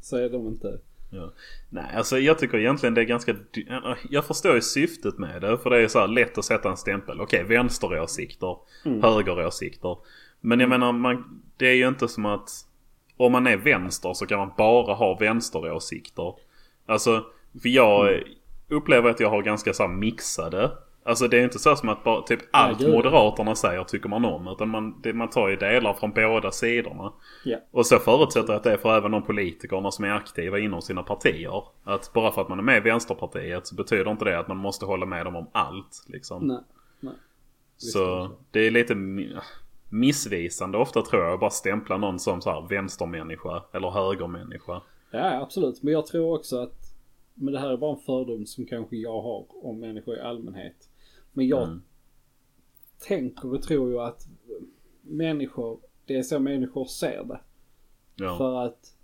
så 0.00 0.16
är 0.16 0.28
de 0.30 0.46
inte... 0.46 0.78
Ja. 1.14 1.32
Nej, 1.70 1.84
alltså 1.96 2.18
jag 2.18 2.38
tycker 2.38 2.58
egentligen 2.58 2.94
det 2.94 3.00
är 3.00 3.04
ganska... 3.04 3.32
dy- 3.32 3.66
Jag 4.10 4.24
förstår 4.24 4.54
ju 4.54 4.60
syftet 4.60 5.18
med 5.18 5.42
det. 5.42 5.58
För 5.58 5.70
det 5.70 5.80
är 5.82 5.88
så 5.88 5.98
här 5.98 6.06
lätt 6.08 6.38
att 6.38 6.44
sätta 6.44 6.70
en 6.70 6.76
stämpel. 6.76 7.20
Okej, 7.20 7.44
vänsteråsikter, 7.44 8.56
högeråsikter. 9.02 9.96
Men 10.40 10.60
jag 10.60 10.68
menar, 10.68 10.92
man, 10.92 11.42
det 11.56 11.66
är 11.68 11.74
ju 11.74 11.88
inte 11.88 12.08
som 12.08 12.26
att... 12.26 12.50
Om 13.16 13.32
man 13.32 13.46
är 13.46 13.56
vänster 13.56 14.14
så 14.14 14.26
kan 14.26 14.38
man 14.38 14.50
bara 14.58 14.94
ha 14.94 15.14
vänsteråsikter. 15.18 16.34
Alltså, 16.86 17.24
för 17.62 17.68
jag 17.68 18.22
upplever 18.68 19.10
att 19.10 19.20
jag 19.20 19.30
har 19.30 19.42
ganska 19.42 19.72
så 19.72 19.88
mixade. 19.88 20.70
Alltså 21.04 21.28
det 21.28 21.38
är 21.38 21.44
inte 21.44 21.58
så 21.58 21.76
som 21.76 21.88
att 21.88 22.04
bara 22.04 22.22
typ 22.22 22.40
allt 22.50 22.78
gud. 22.78 22.90
Moderaterna 22.94 23.54
säger 23.54 23.84
tycker 23.84 24.08
man 24.08 24.24
om. 24.24 24.48
Utan 24.48 24.68
man, 24.68 25.00
det, 25.02 25.12
man 25.12 25.30
tar 25.30 25.48
ju 25.48 25.56
delar 25.56 25.94
från 25.94 26.10
båda 26.12 26.50
sidorna. 26.50 27.12
Ja. 27.44 27.58
Och 27.70 27.86
så 27.86 27.98
förutsätter 27.98 28.48
jag 28.52 28.56
att 28.56 28.64
det 28.64 28.72
är 28.72 28.76
för 28.76 28.96
även 28.96 29.10
de 29.10 29.22
politikerna 29.22 29.90
som 29.90 30.04
är 30.04 30.10
aktiva 30.10 30.58
inom 30.58 30.82
sina 30.82 31.02
partier. 31.02 31.62
Att 31.84 32.12
bara 32.12 32.32
för 32.32 32.42
att 32.42 32.48
man 32.48 32.58
är 32.58 32.62
med 32.62 32.76
i 32.76 32.80
Vänsterpartiet 32.80 33.66
så 33.66 33.74
betyder 33.74 34.10
inte 34.10 34.24
det 34.24 34.38
att 34.38 34.48
man 34.48 34.56
måste 34.56 34.86
hålla 34.86 35.06
med 35.06 35.26
dem 35.26 35.36
om 35.36 35.46
allt. 35.52 36.04
Liksom. 36.06 36.46
Nej, 36.46 36.60
nej. 37.00 37.14
så 37.76 38.30
det 38.50 38.60
är 38.60 38.70
lite 38.70 38.94
mi- 38.94 39.40
missvisande 39.90 40.78
ofta 40.78 41.02
tror 41.02 41.22
jag 41.24 41.34
att 41.34 41.40
bara 41.40 41.50
stämpla 41.50 41.96
någon 41.96 42.18
som 42.18 42.40
så 42.40 42.50
här 42.50 42.68
vänstermänniska 42.68 43.62
eller 43.72 43.90
högermänniska. 43.90 44.80
Ja, 45.10 45.40
absolut. 45.42 45.82
Men 45.82 45.92
jag 45.92 46.06
tror 46.06 46.34
också 46.38 46.56
att, 46.62 46.76
men 47.34 47.52
det 47.54 47.60
här 47.60 47.68
är 47.70 47.76
bara 47.76 47.92
en 47.92 48.00
fördom 48.06 48.46
som 48.46 48.66
kanske 48.66 48.96
jag 48.96 49.22
har 49.22 49.44
om 49.66 49.80
människor 49.80 50.16
i 50.16 50.20
allmänhet. 50.20 50.88
Men 51.32 51.46
jag 51.48 51.62
Mm. 51.68 51.82
tänker 52.98 53.54
och 53.54 53.62
tror 53.62 53.90
ju 53.90 53.98
att 54.00 54.26
människor, 55.02 55.80
det 56.06 56.16
är 56.16 56.22
så 56.22 56.38
människor 56.38 56.84
ser 56.84 57.24
det. 57.24 57.40
Ja. 58.16 58.38
För 58.38 58.66
att 58.66 58.94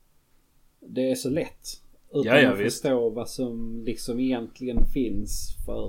det 0.80 1.10
är 1.10 1.14
så 1.14 1.30
lätt. 1.30 1.82
Utan 2.10 2.22
Ja, 2.24 2.40
ja, 2.40 2.52
att 2.52 2.60
visst. 2.60 2.82
förstå 2.82 3.10
vad 3.10 3.28
som 3.30 3.82
liksom 3.86 4.20
egentligen 4.20 4.84
finns 4.84 5.56
för 5.66 5.86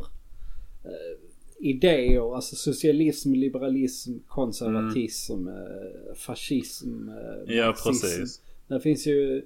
eh, 0.86 1.17
idéer. 1.59 2.35
Alltså 2.35 2.55
socialism, 2.55 3.33
liberalism, 3.33 4.18
konservatism, 4.27 5.48
eh, 5.48 6.14
fascism, 6.16 7.09
eh, 7.09 7.55
ja, 7.55 7.66
marxism. 7.66 7.90
precis. 7.92 8.42
Det 8.68 8.79
finns 8.81 9.07
ju 9.07 9.37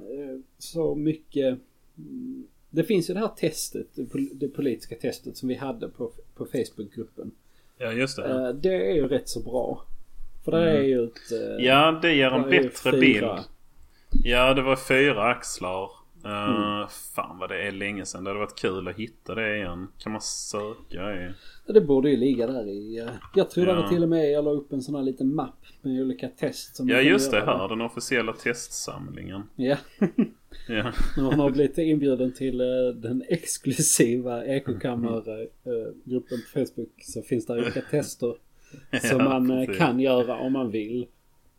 eh, 0.00 0.38
så 0.58 0.94
mycket. 0.94 1.58
mm, 1.98 2.46
Det 2.70 2.84
finns 2.84 3.10
ju 3.10 3.14
det 3.14 3.20
här 3.20 3.32
testet, 3.36 3.86
det 3.94 4.02
pol- 4.04 4.30
det 4.34 4.48
politiska 4.48 4.94
testet 4.96 5.36
som 5.36 5.48
vi 5.48 5.54
hade 5.54 5.88
på, 5.88 6.12
på 6.36 6.46
Facebookgruppen. 6.46 7.30
Ja, 7.78 7.92
just 7.92 8.16
det. 8.16 8.24
Eh, 8.24 8.48
Det 8.48 8.90
är 8.90 8.94
ju 8.94 9.08
rätt 9.08 9.28
så 9.28 9.40
bra. 9.40 9.82
För 10.44 10.52
där 10.52 10.58
är 10.66 10.82
ju 10.82 11.04
ett... 11.04 11.32
eh, 11.32 11.38
Mm. 11.50 11.64
Ja, 11.64 11.98
det 12.02 12.12
ger 12.14 12.30
en 12.30 12.50
bättre 12.50 12.90
fyra. 12.90 13.00
bild. 13.00 13.44
Ja, 14.24 14.54
det 14.54 14.62
var 14.62 14.76
fyra 14.76 15.22
axlar. 15.22 15.90
Uh, 16.26 16.76
Mm. 16.76 16.88
Fan 17.14 17.38
vad 17.38 17.48
det 17.50 17.66
är 17.66 17.72
länge 17.72 18.04
sedan. 18.04 18.24
Det 18.24 18.30
hade 18.30 18.40
varit 18.40 18.58
kul 18.58 18.88
att 18.88 18.96
hitta 18.96 19.34
det 19.34 19.56
igen. 19.56 19.88
Kan 19.98 20.12
man 20.12 20.20
söka 20.20 21.14
i... 21.14 21.30
Ja, 21.66 21.72
Det 21.72 21.80
borde 21.80 22.10
ju 22.10 22.16
ligga 22.16 22.46
där 22.46 22.68
i... 22.68 22.98
eh, 22.98 23.06
Jag 23.34 23.50
tror 23.50 23.66
Ja. 23.68 23.74
det 23.74 23.88
till 23.88 24.02
och 24.02 24.08
med 24.08 24.30
jag 24.30 24.44
la 24.44 24.50
upp 24.50 24.72
en 24.72 24.82
sån 24.82 24.94
här 24.94 25.02
liten 25.02 25.34
mapp 25.34 25.58
med 25.82 26.02
olika 26.02 26.28
test 26.28 26.76
som 26.76 26.88
Ja 26.88 26.96
man 26.96 27.04
just 27.06 27.30
det 27.30 27.40
här. 27.40 27.68
Den 27.68 27.80
officiella 27.80 28.32
testsamlingen. 28.32 29.42
Ja. 29.56 29.76
Ja. 30.68 30.92
Man 31.22 31.40
har 31.40 31.50
blivit 31.50 31.78
inbjuden 31.78 32.32
till 32.34 32.60
eh, 32.60 32.66
den 32.94 33.22
exklusiva 33.28 34.44
ekokammargruppen 34.46 36.38
på 36.42 36.58
Facebook 36.60 36.92
så 37.02 37.22
finns 37.22 37.46
det 37.46 37.52
olika 37.52 37.80
tester 37.90 38.34
som 39.10 39.18
Ja, 39.18 39.24
man 39.24 39.50
eh, 39.50 39.60
precis. 39.66 39.78
kan 39.78 40.00
göra 40.00 40.36
om 40.38 40.52
man 40.52 40.70
vill. 40.70 41.06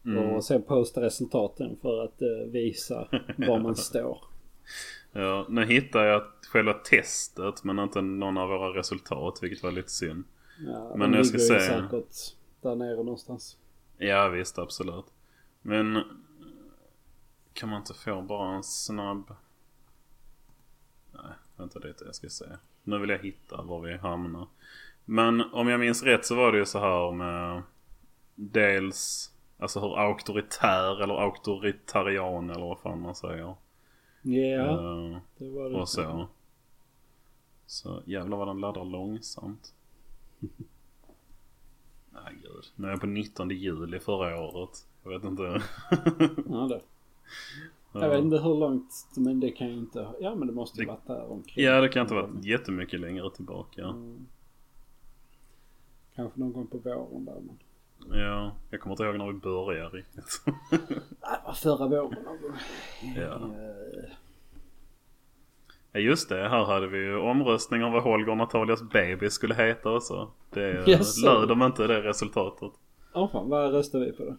Mm. 0.05 0.17
Och 0.29 0.43
sen 0.43 0.61
posta 0.61 1.01
resultaten 1.01 1.75
för 1.81 2.03
att 2.03 2.21
eh, 2.21 2.27
visa 2.51 3.07
var 3.35 3.59
man 3.59 3.75
står. 3.75 4.17
Ja, 5.11 5.45
nu 5.49 5.65
hittar 5.65 6.05
jag 6.05 6.23
själva 6.51 6.73
testet 6.73 7.63
men 7.63 7.79
inte 7.79 8.01
någon 8.01 8.37
av 8.37 8.49
våra 8.49 8.79
resultat 8.79 9.39
vilket 9.41 9.63
var 9.63 9.71
lite 9.71 9.91
synd. 9.91 10.23
Ja, 10.59 10.95
Men 10.95 11.13
jag 11.13 11.25
ska 11.25 11.37
se. 11.37 11.59
säkert 11.59 12.35
där 12.61 12.75
nere 12.75 12.95
någonstans. 12.95 13.57
Ja 13.97 14.27
visst 14.29 14.59
absolut. 14.59 15.05
Men 15.61 16.03
kan 17.53 17.69
man 17.69 17.79
inte 17.79 17.93
få 17.93 18.21
bara 18.21 18.55
en 18.55 18.63
snabb... 18.63 19.35
Nej, 21.11 21.31
vänta 21.55 21.79
lite 21.79 22.05
jag 22.05 22.15
ska 22.15 22.29
se. 22.29 22.45
Nu 22.83 22.97
vill 22.97 23.09
jag 23.09 23.19
hitta 23.19 23.61
var 23.61 23.81
vi 23.81 23.97
hamnar. 23.97 24.47
Men 25.05 25.41
om 25.41 25.67
jag 25.67 25.79
minns 25.79 26.03
rätt 26.03 26.25
så 26.25 26.35
var 26.35 26.51
det 26.51 26.57
ju 26.57 26.65
så 26.65 26.79
här 26.79 27.11
med 27.11 27.61
dels 28.35 29.31
alltså 29.59 29.79
hur 29.79 29.99
auktoritär 29.99 31.03
eller 31.03 31.13
auktoritarian 31.13 32.49
eller 32.49 32.65
vad 32.65 32.79
fan 32.79 33.01
man 33.01 33.15
säger. 33.15 33.55
Ja, 34.35 35.11
Eh, 35.13 35.17
det 35.37 35.49
var 35.49 35.69
det. 35.69 35.75
och 35.75 35.89
så. 35.89 36.27
Så 37.65 38.01
jävlar 38.05 38.37
vad 38.37 38.47
den 38.47 38.59
laddar 38.59 38.85
långsamt. 38.85 39.73
Nej 42.09 42.33
gud. 42.43 42.65
Nu 42.75 42.87
är 42.87 42.91
jag 42.91 42.99
på 43.01 43.07
19 43.07 43.49
juli 43.49 43.99
förra 43.99 44.41
året. 44.41 44.87
Jag 45.03 45.09
vet 45.09 45.23
inte. 45.23 45.43
Ja, 46.49 46.67
det. 46.67 46.81
Jag 47.93 48.09
vet 48.09 48.23
inte 48.23 48.37
hur 48.37 48.55
långt, 48.59 48.91
men 49.15 49.39
det 49.39 49.51
kan 49.51 49.67
ju 49.67 49.73
inte... 49.77 50.07
Ja, 50.19 50.35
men 50.35 50.47
det 50.47 50.53
måste 50.53 50.79
ju 50.79 50.85
Det- 50.85 50.91
varit 50.91 51.07
där 51.07 51.31
omkring. 51.31 51.65
Ja 51.65 51.81
det 51.81 51.89
kan 51.89 52.01
inte 52.01 52.13
vara 52.13 52.29
jättemycket 52.41 52.99
längre 52.99 53.31
tillbaka. 53.31 53.83
Mm. 53.85 54.25
Kanske 56.15 56.39
någon 56.39 56.53
gång 56.53 56.67
på 56.67 56.77
våren 56.77 57.25
där 57.25 57.33
men... 57.45 57.59
Ja, 58.11 58.55
jag 58.69 58.81
kommer 58.81 58.93
inte 58.93 59.03
ihåg 59.03 59.17
när 59.17 59.27
vi 59.27 59.33
började 59.33 59.97
riktigt. 59.97 60.41
Det 60.69 61.39
var 61.45 61.53
förra 61.53 61.87
våren 61.87 62.15
ja. 63.15 63.49
Ja 65.91 65.99
just 65.99 66.29
det, 66.29 66.49
här 66.49 66.65
hade 66.65 66.87
vi 66.87 66.97
ju 66.97 67.17
omröstning 67.17 67.83
om 67.83 67.91
vad 67.91 68.03
Holger 68.03 68.29
och 68.29 68.37
Natalias 68.37 68.81
baby 68.81 69.29
skulle 69.29 69.55
heta 69.55 69.89
och 69.89 70.03
så. 70.03 70.31
Det 70.49 70.87
löd 71.23 71.47
de 71.47 71.63
inte 71.63 71.87
det 71.87 72.01
resultatet. 72.01 72.71
Ja 73.13 73.27
fan, 73.27 73.49
vad 73.49 73.71
röstade 73.71 74.05
vi 74.05 74.11
på 74.11 74.23
då? 74.23 74.35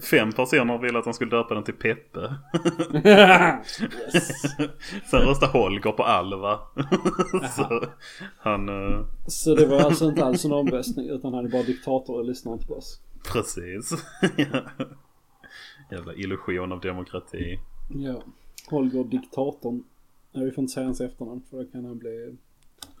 Fem 0.10 0.32
personer 0.32 0.78
ville 0.78 0.98
att 0.98 1.04
de 1.04 1.14
skulle 1.14 1.30
döpa 1.30 1.54
den 1.54 1.64
till 1.64 1.74
Peppe. 1.74 2.34
yes. 3.08 3.76
Sen 5.10 5.20
röstade 5.20 5.52
Holger 5.52 5.92
på 5.92 6.02
Alva. 6.02 6.58
så 7.56 7.84
han, 8.38 8.68
eh, 8.68 9.00
Så 9.26 9.54
det 9.54 9.66
var 9.66 9.80
alltså 9.80 10.04
inte 10.04 10.24
alls 10.24 10.44
en 10.44 10.52
omröstning 10.52 11.08
utan 11.08 11.34
han 11.34 11.44
är 11.44 11.48
bara 11.48 11.62
diktator 11.62 12.18
och 12.18 12.24
lyssnar 12.24 12.52
inte 12.52 12.66
på 12.66 12.74
oss. 12.74 13.00
Precis. 13.24 13.92
Jävla 15.90 16.14
illusion 16.14 16.72
av 16.72 16.80
demokrati. 16.80 17.58
Ja. 17.94 18.22
Holger 18.66 19.04
diktatorn. 19.04 19.84
Ja, 20.32 20.40
vi 20.40 20.50
får 20.50 20.62
inte 20.62 20.72
säga 20.72 20.86
hans 20.86 21.00
efternamn 21.00 21.42
för 21.50 21.64
då 21.64 21.70
kan 21.70 21.84
han 21.84 21.98
bli... 21.98 22.36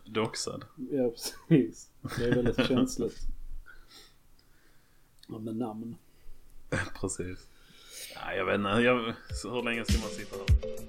Doxad. 0.04 0.64
Ja 0.90 1.10
precis. 1.10 1.90
Det 2.18 2.24
är 2.24 2.34
väldigt 2.34 2.66
känsligt. 2.66 3.18
Ja 5.28 5.38
med 5.38 5.56
namn. 5.56 5.96
Precis. 7.00 7.46
Ja, 8.14 8.34
jag 8.34 8.44
vet 8.44 8.54
inte. 8.54 8.68
Jag, 8.68 9.14
så 9.30 9.54
hur 9.54 9.62
länge 9.62 9.84
ska 9.84 10.00
man 10.00 10.10
sitta 10.10 10.36
här? 10.36 10.87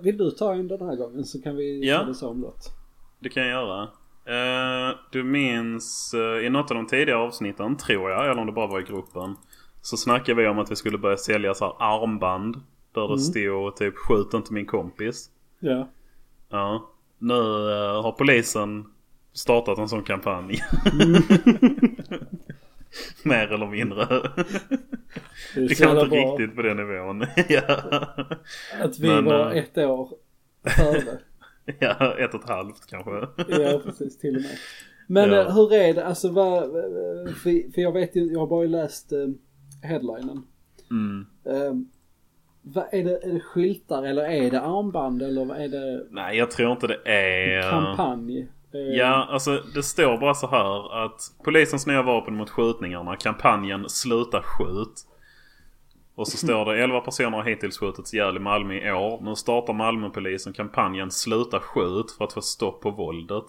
Vill 0.00 0.16
du 0.16 0.30
ta 0.30 0.54
en 0.54 0.68
den 0.68 0.80
här 0.88 0.96
gången 0.96 1.24
så 1.24 1.42
kan 1.42 1.56
vi 1.56 1.88
Ja. 1.88 1.98
ta 1.98 2.04
det 2.04 2.14
så 2.14 2.28
omlott. 2.30 2.72
Det 3.18 3.28
kan 3.28 3.42
jag 3.46 3.50
göra. 3.52 3.82
Eh, 4.26 4.94
du 5.12 5.24
minns 5.24 6.14
uh, 6.16 6.46
i 6.46 6.50
något 6.50 6.70
av 6.70 6.76
de 6.76 6.86
tidigare 6.86 7.18
avsnitten, 7.20 7.76
tror 7.76 8.10
jag, 8.10 8.30
eller 8.30 8.40
om 8.40 8.46
det 8.46 8.52
bara 8.52 8.66
var 8.66 8.80
i 8.80 8.82
gruppen. 8.82 9.36
Så 9.82 9.96
snackade 9.96 10.42
vi 10.42 10.48
om 10.48 10.58
att 10.58 10.70
vi 10.70 10.76
skulle 10.76 10.98
börja 10.98 11.16
sälja 11.16 11.54
så 11.54 11.70
armband. 11.70 12.56
Där 12.92 13.08
det 13.08 13.18
stod 13.18 13.76
typ 13.76 13.94
skjut 13.96 14.34
inte 14.34 14.52
min 14.52 14.66
kompis. 14.66 15.30
Ja. 15.60 15.88
Ja. 16.48 16.90
Nu 17.18 17.34
eh, 17.72 18.02
har 18.02 18.12
polisen 18.12 18.84
startat 19.32 19.78
en 19.78 19.88
sån 19.88 20.02
kampanj. 20.02 20.58
Mer 23.24 23.52
eller 23.52 23.66
mindre. 23.66 24.06
Det 25.54 25.74
kan 25.78 25.98
inte 25.98 26.08
bra 26.10 26.18
riktigt 26.18 26.56
på 26.56 26.62
den 26.62 26.76
nivån. 26.76 27.26
ja. 27.48 27.80
att 28.80 28.98
vi 28.98 29.08
Men, 29.08 29.24
var 29.24 29.50
eh, 29.52 29.58
ett 29.58 29.78
år 29.78 30.08
före. 30.76 31.18
ja, 31.78 32.18
ett 32.18 32.34
och 32.34 32.42
ett 32.42 32.48
halvt 32.48 32.86
kanske. 32.90 33.10
Ja, 33.48 33.80
precis. 33.84 34.18
Till 34.18 34.36
och 34.36 34.42
med. 34.42 34.50
Men 35.06 35.30
Ja. 35.32 35.40
eh, 35.40 35.54
hur 35.54 35.72
är 35.74 35.94
det? 35.94 36.04
Alltså 36.04 36.28
vad... 36.32 36.62
För, 37.42 37.72
för 37.72 37.80
jag 37.82 37.92
vet 37.92 38.16
ju, 38.16 38.32
jag 38.32 38.40
har 38.40 38.46
bara 38.46 38.66
läst 38.66 39.12
eh, 39.12 39.28
headlinen. 39.82 40.42
Mm. 40.90 41.26
Eh, 41.46 41.74
vad 42.62 42.84
är 42.94 43.04
det? 43.04 43.24
Är 43.24 43.32
det 43.32 43.40
skyltar 43.40 44.02
eller 44.02 44.22
är 44.24 44.50
det 44.50 44.60
armband 44.60 45.22
eller 45.22 45.44
vad 45.44 45.56
är 45.60 45.68
det? 45.68 46.06
Nej, 46.10 46.38
jag 46.38 46.50
tror 46.50 46.72
inte 46.72 46.86
det 46.86 47.00
är... 47.12 47.70
Kampanj? 47.70 48.48
Eh, 48.74 48.80
Ja, 48.80 49.28
alltså 49.30 49.62
det 49.74 49.82
står 49.82 50.18
bara 50.18 50.34
så 50.34 50.46
här 50.46 51.04
att 51.04 51.20
polisens 51.44 51.86
nya 51.86 52.02
vapen 52.02 52.36
mot 52.36 52.50
skjutningarna, 52.50 53.16
kampanjen 53.16 53.88
Sluta 53.88 54.42
skjut. 54.42 55.06
Och 56.14 56.28
så 56.28 56.36
står 56.36 56.64
det 56.64 56.82
11 56.84 57.00
personer 57.00 57.30
har 57.30 57.44
hittills 57.44 57.78
skjutits 57.78 58.14
ihjäl 58.14 58.36
i 58.36 58.40
Malmö 58.40 58.74
i 58.74 58.92
år. 58.92 59.20
Nu 59.22 59.36
startar 59.36 59.72
Malmöpolisen 59.72 60.52
kampanjen 60.52 61.10
Sluta 61.10 61.60
skjut 61.60 62.10
för 62.18 62.24
att 62.24 62.32
få 62.32 62.40
stopp 62.40 62.80
på 62.80 62.90
våldet. 62.90 63.44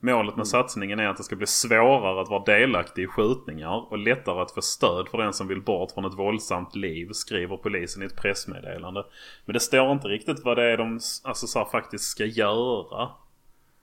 Målet 0.00 0.36
med 0.36 0.48
satsningen 0.48 1.00
är 1.00 1.08
att 1.08 1.16
det 1.16 1.22
ska 1.22 1.36
bli 1.36 1.46
svårare 1.46 2.20
att 2.20 2.28
vara 2.28 2.44
delaktig 2.44 3.02
i 3.02 3.06
skjutningar 3.06 3.92
och 3.92 3.98
lättare 3.98 4.40
att 4.40 4.50
få 4.50 4.62
stöd 4.62 5.08
för 5.08 5.18
den 5.18 5.32
som 5.32 5.48
vill 5.48 5.62
bort 5.62 5.90
från 5.92 6.04
ett 6.04 6.18
våldsamt 6.18 6.74
liv, 6.76 7.08
skriver 7.12 7.56
polisen 7.56 8.02
i 8.02 8.06
ett 8.06 8.16
pressmeddelande. 8.16 9.04
Men 9.44 9.54
det 9.54 9.60
står 9.60 9.92
inte 9.92 10.08
riktigt 10.08 10.44
vad 10.44 10.56
det 10.56 10.64
är 10.64 10.76
de 10.76 11.00
alltså, 11.24 11.46
så 11.46 11.58
här, 11.58 11.66
faktiskt 11.66 12.04
ska 12.04 12.24
göra. 12.24 13.08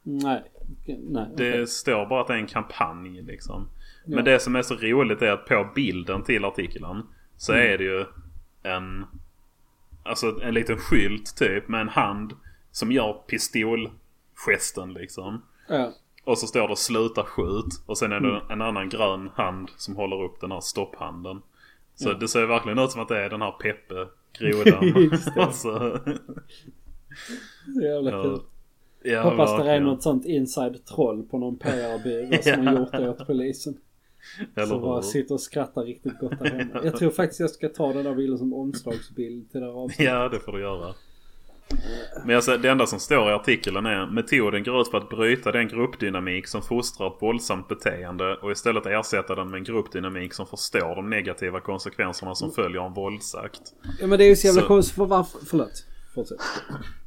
Nej. 0.07 0.43
Nej. 0.87 1.27
Det 1.37 1.49
okej. 1.53 1.67
står 1.67 2.05
bara 2.05 2.21
att 2.21 2.27
det 2.27 2.33
är 2.33 2.37
en 2.37 2.47
kampanj 2.47 3.21
liksom. 3.21 3.69
Ja. 4.05 4.15
Men 4.15 4.25
det 4.25 4.39
som 4.39 4.55
är 4.55 4.61
så 4.61 4.75
roligt 4.75 5.21
är 5.21 5.31
att 5.31 5.45
på 5.45 5.67
bilden 5.75 6.23
till 6.23 6.45
artikeln 6.45 7.03
så 7.37 7.53
Mm. 7.53 7.73
är 7.73 7.77
det 7.77 7.83
ju 7.83 8.05
en 8.63 9.05
Alltså 10.03 10.41
en 10.41 10.53
liten 10.53 10.77
skylt 10.77 11.35
typ 11.37 11.67
med 11.67 11.81
en 11.81 11.89
hand 11.89 12.33
som 12.71 12.91
gör 12.91 13.13
pistolgesten 13.13 14.93
liksom. 14.93 15.41
Ja. 15.69 15.91
Och 16.23 16.37
så 16.37 16.47
står 16.47 16.67
det 16.67 16.75
sluta 16.75 17.23
skjut. 17.23 17.83
Och 17.85 17.97
sen 17.97 18.11
är 18.11 18.19
det 18.19 18.29
Mm. 18.29 18.41
en 18.51 18.61
annan 18.61 18.89
grön 18.89 19.29
hand 19.35 19.69
som 19.77 19.95
håller 19.95 20.23
upp 20.23 20.41
den 20.41 20.51
här 20.51 20.59
stopphanden. 20.59 21.41
Så 21.95 22.09
Ja. 22.09 22.13
det 22.13 22.27
ser 22.27 22.45
verkligen 22.45 22.79
ut 22.79 22.91
som 22.91 23.01
att 23.01 23.07
det 23.07 23.19
är 23.25 23.29
den 23.29 23.41
här 23.41 23.51
Peppe 23.51 24.07
grodan. 24.39 24.93
Det. 25.35 25.41
alltså, 25.41 25.99
Så 27.75 27.81
jävla 27.81 28.11
ja, 28.11 28.23
kul. 28.23 28.39
Ja, 29.05 29.21
Hoppas 29.21 29.63
det 29.63 29.71
är 29.71 29.79
något 29.79 30.03
sånt 30.03 30.25
inside 30.25 30.85
troll 30.85 31.23
på 31.23 31.37
någon 31.37 31.57
PR-byrå 31.59 32.41
som 32.55 32.67
har 32.67 32.79
gjort 32.79 32.91
det 32.91 33.09
åt 33.09 33.27
polisen. 33.27 33.77
Eller 34.55 34.67
Som 34.67 34.81
bara 34.81 35.01
sitter 35.01 35.33
och 35.33 35.41
skrattar 35.41 35.83
riktigt 35.83 36.19
gott 36.19 36.39
där 36.39 36.45
hemma. 36.45 36.81
Jag 36.83 36.95
tror 36.97 37.09
faktiskt 37.11 37.39
jag 37.39 37.49
ska 37.49 37.69
ta 37.69 37.93
den 37.93 38.03
där 38.03 38.15
bilden 38.15 38.37
som 38.37 38.53
omslagsbild 38.53 39.51
till 39.51 39.61
det 39.61 39.65
här 39.65 39.73
avsnittet. 39.73 40.05
Ja, 40.05 40.29
det 40.29 40.39
får 40.39 40.51
du 40.51 40.59
göra. 40.61 40.93
Men 42.25 42.35
alltså, 42.35 42.57
det 42.57 42.69
enda 42.69 42.85
som 42.85 42.99
står 42.99 43.29
i 43.29 43.33
artikeln 43.33 43.85
är 43.85 44.07
metoden 44.07 44.63
går 44.63 44.81
ut 44.81 44.91
på 44.91 44.97
att 44.97 45.09
bryta 45.09 45.51
den 45.51 45.67
gruppdynamik 45.67 46.47
som 46.47 46.61
fostrar 46.61 47.07
ett 47.07 47.21
våldsamt 47.21 47.67
beteende 47.67 48.35
och 48.35 48.51
istället 48.51 48.85
ersätta 48.85 49.35
den 49.35 49.49
med 49.49 49.57
en 49.57 49.63
gruppdynamik 49.63 50.33
som 50.33 50.47
förstår 50.47 50.95
de 50.95 51.09
negativa 51.09 51.59
konsekvenserna 51.59 52.35
som 52.35 52.51
följer 52.51 52.81
en 52.85 52.93
våldsakt. 52.93 53.61
Ja 53.99 54.07
men 54.07 54.17
det 54.19 54.25
är 54.25 54.29
ju 54.29 54.35
så 54.35 54.47
jävla 54.47 54.61
Så- 54.61 54.67
konstigt. 54.67 54.95
För 54.95 55.05
varför? 55.05 55.39
Förlåt. 55.45 55.85
Fortsätt. 56.15 56.39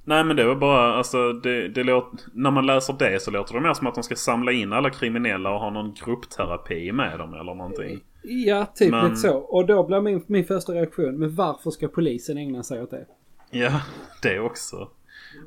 Nej 0.09 0.25
men 0.25 0.37
det 0.37 0.44
var 0.44 0.55
bara, 0.55 0.94
alltså 0.94 1.33
det, 1.33 1.68
det 1.68 1.85
låter, 1.85 2.18
när 2.33 2.51
man 2.51 2.66
läser 2.66 2.92
det 2.99 3.23
så 3.23 3.31
låter 3.31 3.55
det 3.55 3.61
mer 3.61 3.75
som 3.75 3.87
att 3.87 3.94
de 3.94 4.03
ska 4.05 4.14
samla 4.14 4.53
in 4.53 4.73
alla 4.73 4.90
kriminella 4.90 5.51
och 5.55 5.61
ha 5.61 5.71
någon 5.71 5.94
gruppterapi 6.05 6.92
med 6.92 7.18
dem 7.18 7.35
eller 7.35 7.55
någonting. 7.55 8.01
Ja, 8.23 8.66
typ 8.75 8.90
Men- 8.90 9.05
lite 9.05 9.16
så. 9.16 9.37
Och 9.38 9.66
då 9.66 9.87
blir 9.87 10.01
min, 10.01 10.23
min 10.27 10.44
första 10.44 10.73
reaktion, 10.73 11.18
men 11.18 11.35
varför 11.35 11.71
ska 11.71 11.88
polisen 11.88 12.38
ägna 12.38 12.62
sig 12.62 12.83
åt 12.83 12.90
det? 12.90 13.07
Ja, 13.51 13.81
det 14.23 14.40
också. 14.40 14.88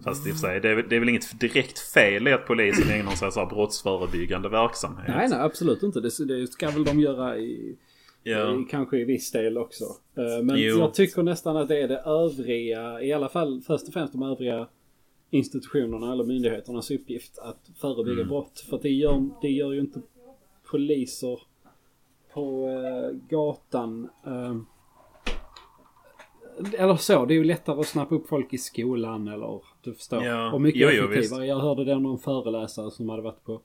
Fast 0.03 0.27
i 0.27 0.31
och 0.31 0.33
för 0.35 0.39
sig, 0.47 0.59
det 0.59 0.69
är, 0.69 0.75
väl- 0.75 0.85
det 0.89 0.95
är 0.95 0.99
väl 0.99 1.09
inget 1.09 1.39
direkt 1.39 1.79
fel 1.79 2.27
i 2.27 2.33
att 2.33 2.47
polisen 2.47 2.89
ägnar 2.99 3.11
sig 3.11 3.27
åt 3.43 3.49
brottsförebyggande 3.49 4.49
verksamhet. 4.49 5.05
Nej, 5.07 5.27
nej, 5.29 5.39
absolut 5.39 5.83
inte. 5.83 5.99
Det, 6.01 6.25
det 6.27 6.47
ska 6.47 6.69
väl 6.69 6.83
de 6.83 6.99
göra 6.99 7.37
i, 7.37 7.75
Ja. 8.23 8.63
kanske 8.69 8.97
i 8.97 9.03
viss 9.05 9.31
del 9.31 9.57
också. 9.57 9.83
Eh, 10.17 10.43
Men 10.43 10.55
Jo. 10.59 10.77
jag 10.77 10.93
tycker 10.93 11.23
nästan 11.23 11.57
att 11.57 11.67
det 11.67 11.81
är 11.81 11.87
det 11.87 11.97
övriga, 11.99 13.01
i 13.01 13.13
alla 13.13 13.29
fall 13.29 13.61
först 13.61 13.87
och 13.87 13.93
främst 13.93 14.13
de 14.13 14.23
övriga 14.23 14.67
institutionerna 15.29 16.11
eller 16.11 16.23
myndigheternas 16.23 16.91
uppgift 16.91 17.39
att 17.39 17.69
förebygga 17.75 18.13
Mm. 18.21 18.27
brott. 18.27 18.59
För 18.69 18.79
det 18.81 18.89
gör, 18.89 19.29
det 19.41 19.49
gör 19.49 19.71
ju 19.71 19.79
inte 19.79 20.01
poliser 20.71 21.39
på 22.33 22.67
eh, 22.67 23.17
gatan. 23.29 24.09
Eh, 24.25 24.55
eller 26.77 26.95
så, 26.95 27.25
det 27.25 27.33
är 27.33 27.35
ju 27.35 27.43
lättare 27.43 27.79
att 27.79 27.87
snappa 27.87 28.15
upp 28.15 28.27
folk 28.27 28.53
i 28.53 28.57
skolan 28.57 29.27
eller 29.27 29.61
du 29.81 29.93
förstår. 29.93 30.23
Ja, 30.23 30.51
Och 30.53 30.61
mycket 30.61 30.81
jo, 30.81 30.89
jo, 30.91 31.03
effektivare. 31.11 31.45
Jag 31.45 31.59
hörde 31.59 31.83
det 31.85 31.95
av 31.95 32.01
någon 32.01 32.19
föreläsare 32.19 32.91
som 32.91 33.09
hade 33.09 33.21
varit 33.21 33.43
på 33.43 33.61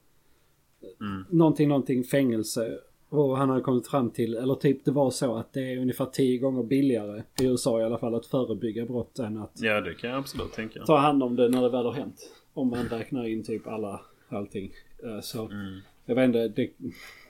Mm. 1.00 1.24
någonting, 1.30 1.68
någonting 1.68 2.04
fängelse. 2.04 2.78
Och 3.08 3.36
han 3.38 3.48
hade 3.48 3.60
kommit 3.62 3.88
fram 3.88 4.10
till, 4.10 4.34
eller 4.34 4.54
typ 4.54 4.84
det 4.84 4.90
var 4.90 5.10
så 5.10 5.36
att 5.36 5.52
det 5.52 5.72
är 5.72 5.78
ungefär 5.78 6.06
tio 6.06 6.38
gånger 6.38 6.62
billigare 6.62 7.22
i 7.40 7.44
USA 7.44 7.80
i 7.80 7.84
alla 7.84 7.98
fall 7.98 8.14
att 8.14 8.26
förebygga 8.26 8.86
brott 8.86 9.18
än 9.18 9.36
att 9.36 9.50
Ja, 9.54 9.80
det 9.80 9.94
kan 9.94 10.10
jag 10.10 10.18
absolut 10.18 10.52
tänka. 10.52 10.84
ta 10.84 10.96
hand 10.96 11.22
om 11.22 11.36
det 11.36 11.48
när 11.48 11.62
det 11.62 11.68
väl 11.68 11.84
har 11.86 11.92
hänt. 11.92 12.32
Om 12.54 12.68
man 12.68 12.88
räknar 12.88 13.24
in 13.24 13.44
typ 13.44 13.66
alla, 13.66 14.00
allting. 14.28 14.72
Eh, 15.04 15.20
Så 15.20 15.44
Mm. 15.46 15.80
jag 16.04 16.14
vet 16.14 16.24
inte, 16.26 16.48
det 16.48 16.62
är 16.62 16.70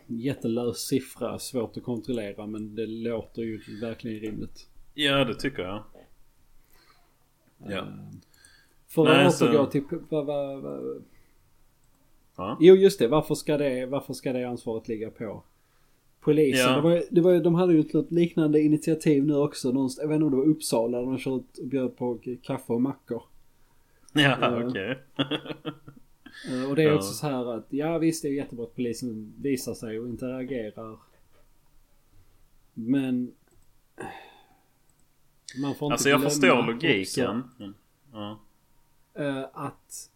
jättelös 0.06 0.76
siffra, 0.78 1.38
svårt 1.38 1.76
att 1.76 1.82
kontrollera 1.82 2.46
men 2.46 2.74
det 2.74 2.86
låter 2.86 3.42
ju 3.42 3.60
verkligen 3.80 4.20
rimligt. 4.20 4.68
Ja, 4.94 5.24
det 5.24 5.34
tycker 5.34 5.62
jag. 5.62 5.82
Ja. 7.58 7.76
Eh, 7.76 7.84
För 8.88 9.04
Nej, 9.04 9.26
att 9.26 9.34
så- 9.34 9.46
återgå 9.46 9.66
till, 9.66 9.82
vad, 10.08 10.26
vad, 10.26 10.60
vad, 10.62 11.02
ja. 12.36 12.56
Jo 12.60 12.74
just 12.74 12.98
det, 12.98 13.08
varför 13.08 13.34
ska 13.34 13.56
det, 13.58 13.86
varför 13.86 14.14
ska 14.14 14.32
det 14.32 14.44
ansvaret 14.48 14.88
ligga 14.88 15.10
på 15.10 15.42
polisen? 16.26 16.70
Ja. 16.70 16.74
Det 16.76 16.80
var, 16.80 17.02
det 17.10 17.20
var, 17.20 17.40
de 17.40 17.54
hade 17.54 17.72
ju 17.74 17.80
ett 17.80 18.12
liknande 18.12 18.60
initiativ 18.60 19.24
nu 19.26 19.34
också. 19.36 19.72
Någonstans, 19.72 20.02
jag 20.02 20.08
vet 20.08 20.14
inte 20.14 20.24
om 20.24 20.30
det 20.30 20.36
var 20.36 20.44
Uppsala 20.44 21.00
de 21.00 21.18
körde 21.18 21.36
och 21.36 21.44
bjöd 21.68 21.96
på 21.96 22.18
kaffe 22.42 22.72
och 22.72 22.82
mackor. 22.82 23.22
Ja, 24.12 24.36
Ja. 24.40 24.64
okej. 24.68 24.98
Eh, 26.50 26.70
Och 26.70 26.76
det 26.76 26.82
är 26.82 26.86
Ja. 26.88 26.94
också 26.94 27.12
så 27.12 27.26
här 27.26 27.54
att 27.54 27.66
ja 27.68 27.98
visst 27.98 28.22
det 28.22 28.28
är 28.28 28.32
jättebra 28.32 28.64
att 28.64 28.74
polisen 28.74 29.34
visar 29.40 29.74
sig 29.74 30.00
och 30.00 30.08
interagerar. 30.08 30.96
Men 32.74 33.32
man 35.60 35.74
får 35.74 35.86
inte 35.86 35.92
Alltså 35.92 36.08
jag 36.08 36.22
förstår 36.22 36.66
logiken. 36.66 37.42
Ja. 38.12 38.40
eh, 39.14 39.44
att 39.52 40.10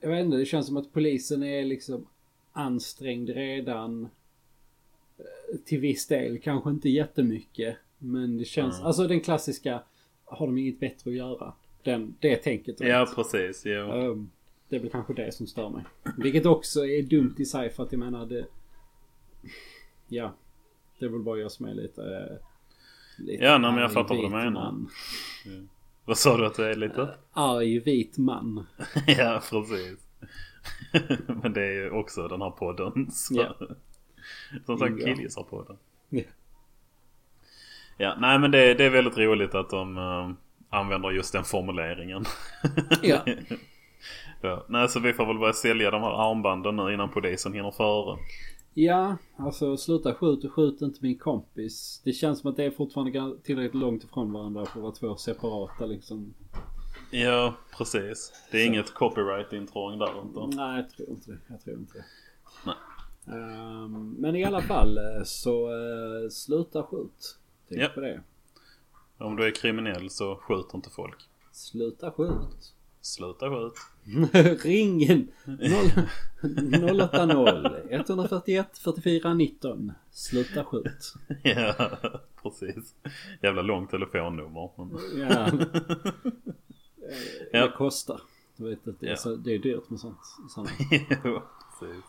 jag 0.00 0.10
vet 0.10 0.24
inte, 0.24 0.36
det 0.36 0.44
känns 0.46 0.66
som 0.66 0.76
att 0.76 0.92
polisen 0.92 1.42
är 1.42 1.64
liksom 1.64 2.06
ansträngd 2.52 3.30
redan 3.30 4.02
eh, 4.04 4.08
till 5.64 5.80
viss 5.80 6.06
del. 6.06 6.38
Kanske 6.38 6.70
inte 6.70 6.88
jättemycket. 6.88 7.76
Men 7.98 8.38
det 8.38 8.44
känns, 8.44 8.74
Mm. 8.76 8.86
alltså 8.86 9.06
den 9.06 9.20
klassiska, 9.20 9.82
har 10.24 10.46
de 10.46 10.58
inget 10.58 10.80
bättre 10.80 11.10
att 11.10 11.16
göra? 11.16 11.52
Den, 11.82 12.14
det 12.20 12.36
tänket. 12.36 12.80
ja, 12.80 13.02
rätt. 13.02 13.14
precis. 13.14 13.62
Jo. 13.66 13.90
Ehm, 13.92 14.30
det 14.68 14.76
är 14.76 14.80
väl 14.80 14.90
kanske 14.90 15.14
det 15.14 15.32
som 15.34 15.46
stör 15.46 15.68
mig. 15.68 15.84
Vilket 16.18 16.46
också 16.46 16.86
är 16.86 17.02
dumt 17.02 17.34
i 17.38 17.44
sig 17.44 17.70
för 17.70 17.82
att 17.82 17.92
jag 17.92 17.98
menar 17.98 18.26
det... 18.26 18.46
Ja. 20.08 20.34
Det 20.98 21.04
är 21.06 21.10
väl 21.10 21.20
bara 21.22 21.38
jag 21.38 21.52
som 21.52 21.66
är 21.66 21.74
lite... 21.74 22.02
eh, 22.02 22.36
lite 23.26 23.44
Ja, 23.44 23.58
nej, 23.58 23.72
men 23.72 23.80
jag 23.80 23.92
fattar 23.92 24.14
vad 24.14 24.24
du 24.24 24.28
menar. 24.28 24.50
Man. 24.72 24.88
Vad 26.04 26.18
sa 26.18 26.36
du 26.36 26.46
att 26.46 26.54
det 26.54 26.70
är 26.70 26.74
lite? 26.76 27.08
Arg 27.32 27.78
vit 27.78 28.18
man. 28.18 28.66
ja, 29.06 29.42
precis. 29.50 29.98
Men 31.42 31.52
det 31.52 31.60
är 31.66 31.72
ju 31.72 31.90
också 31.90 32.28
den 32.28 32.42
här 32.42 32.50
podden. 32.50 33.10
Så. 33.10 33.34
Ja. 33.34 33.68
Som 34.66 34.78
sagt, 34.78 34.94
Ja. 34.98 35.04
killgissarpodden. 35.06 35.76
Ja. 36.08 36.22
Ja, 37.96 38.16
nej 38.20 38.38
men 38.38 38.50
det, 38.50 38.74
det 38.74 38.84
är 38.84 38.90
väldigt 38.90 39.18
roligt 39.18 39.54
att 39.54 39.70
de 39.70 39.96
eh, 39.96 40.30
använder 40.78 41.10
just 41.10 41.32
den 41.32 41.44
formuleringen. 41.44 42.24
Ja. 43.02 43.24
ja. 44.42 44.64
Nej, 44.68 44.88
så 44.88 45.00
vi 45.00 45.12
får 45.12 45.26
väl 45.26 45.38
börja 45.38 45.52
sälja 45.52 45.90
de 45.90 46.02
här 46.02 46.30
armbanden 46.30 46.76
nu 46.76 46.94
innan 46.94 47.10
polisen 47.10 47.52
hinner 47.52 47.70
före. 47.70 48.18
Ja, 48.74 49.16
alltså 49.36 49.76
sluta 49.76 50.14
skjut 50.14 50.44
och 50.44 50.52
skjut 50.52 50.80
inte 50.82 50.98
min 51.02 51.18
kompis. 51.18 52.02
Det 52.04 52.12
känns 52.12 52.40
som 52.40 52.50
att 52.50 52.56
det 52.56 52.64
är 52.64 52.70
fortfarande 52.70 53.36
tillräckligt 53.44 53.74
långt 53.74 54.04
ifrån 54.04 54.32
varandra 54.32 54.64
för 54.66 54.78
att 54.78 54.82
vara 54.82 54.92
två 54.92 55.16
separata 55.16 55.86
liksom. 55.86 56.34
Ja, 57.10 57.54
precis. 57.78 58.32
Det 58.50 58.58
är 58.58 58.62
Så. 58.64 58.68
inget 58.68 58.94
copyright-intrång 58.94 59.98
där 59.98 60.20
inte. 60.22 60.56
Nej, 60.56 60.76
jag 60.76 60.90
tror 60.90 61.08
inte 61.08 61.30
det. 61.30 61.38
Jag 61.48 61.60
tror 61.60 61.78
inte 61.78 61.98
det. 61.98 62.04
Ehm, 63.32 64.14
men 64.18 64.36
i 64.36 64.44
alla 64.44 64.62
fall 64.62 64.98
eh, 64.98 65.22
så 65.24 65.70
uh, 65.72 66.28
sluta 66.30 66.82
skjut. 66.82 67.38
Tänk 67.68 67.80
Ja. 67.82 67.88
på 67.88 68.00
det. 68.00 68.20
Om 69.18 69.36
du 69.36 69.46
är 69.46 69.50
kriminell 69.50 70.10
så 70.10 70.36
skjut 70.36 70.74
inte 70.74 70.90
folk. 70.90 71.28
Sluta 71.52 72.10
skjut. 72.10 72.74
Sluta 73.00 73.48
skjut. 73.50 73.74
Ring 74.64 75.28
080 75.46 77.68
141 77.90 78.78
44 78.78 79.34
19. 79.34 79.92
Sluta 80.10 80.64
skjut. 80.64 81.14
ja, 81.42 81.74
precis. 82.42 82.94
Jävla 83.42 83.62
långt 83.62 83.90
telefonnummer. 83.90 84.70
Ja. 85.18 85.50
Ja. 87.52 87.66
Det 87.66 87.72
kostar. 87.76 88.20
Du 88.56 88.64
vet 88.70 88.88
att 88.88 89.00
det 89.00 89.06
är, 89.06 89.10
Ja. 89.10 89.16
så, 89.16 89.36
det 89.36 89.54
är 89.54 89.58
dyrt 89.58 89.90
med 89.90 90.00
sånt. 90.00 90.18
sånt. 90.48 90.70
jo, 91.24 91.42
precis. 91.80 92.04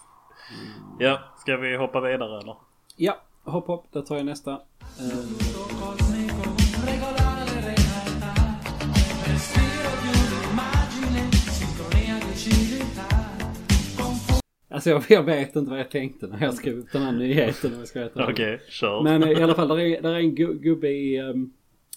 Ja, 0.99 1.19
ska 1.37 1.57
vi 1.57 1.75
hoppa 1.77 2.01
vidare 2.01 2.39
eller? 2.41 2.55
Ja, 2.95 3.21
hopp 3.43 3.67
hopp. 3.67 3.85
Då 3.91 4.01
tar 4.01 4.15
jag 4.17 4.25
nästa. 4.25 4.51
Eh, 4.51 4.59
Alltså 14.71 14.89
jag, 14.89 15.03
jag 15.09 15.23
vet 15.23 15.55
inte 15.55 15.71
vad 15.71 15.79
jag 15.79 15.91
tänkte 15.91 16.27
när 16.27 16.41
jag 16.43 16.53
skrev 16.53 16.77
upp 16.79 16.91
den 16.91 17.01
här 17.01 17.11
nyheten. 17.11 17.85
Okej, 18.15 18.61
kör. 18.69 19.03
Men 19.03 19.23
eh, 19.23 19.29
i 19.31 19.43
alla 19.43 19.55
fall, 19.55 19.67
där 19.67 19.79
är, 19.79 20.01
där 20.01 20.09
är 20.13 20.19
en 20.19 20.35
gu- 20.37 20.59
gubbe 20.59 20.87
i, 20.89 21.17
ehm, 21.17 21.53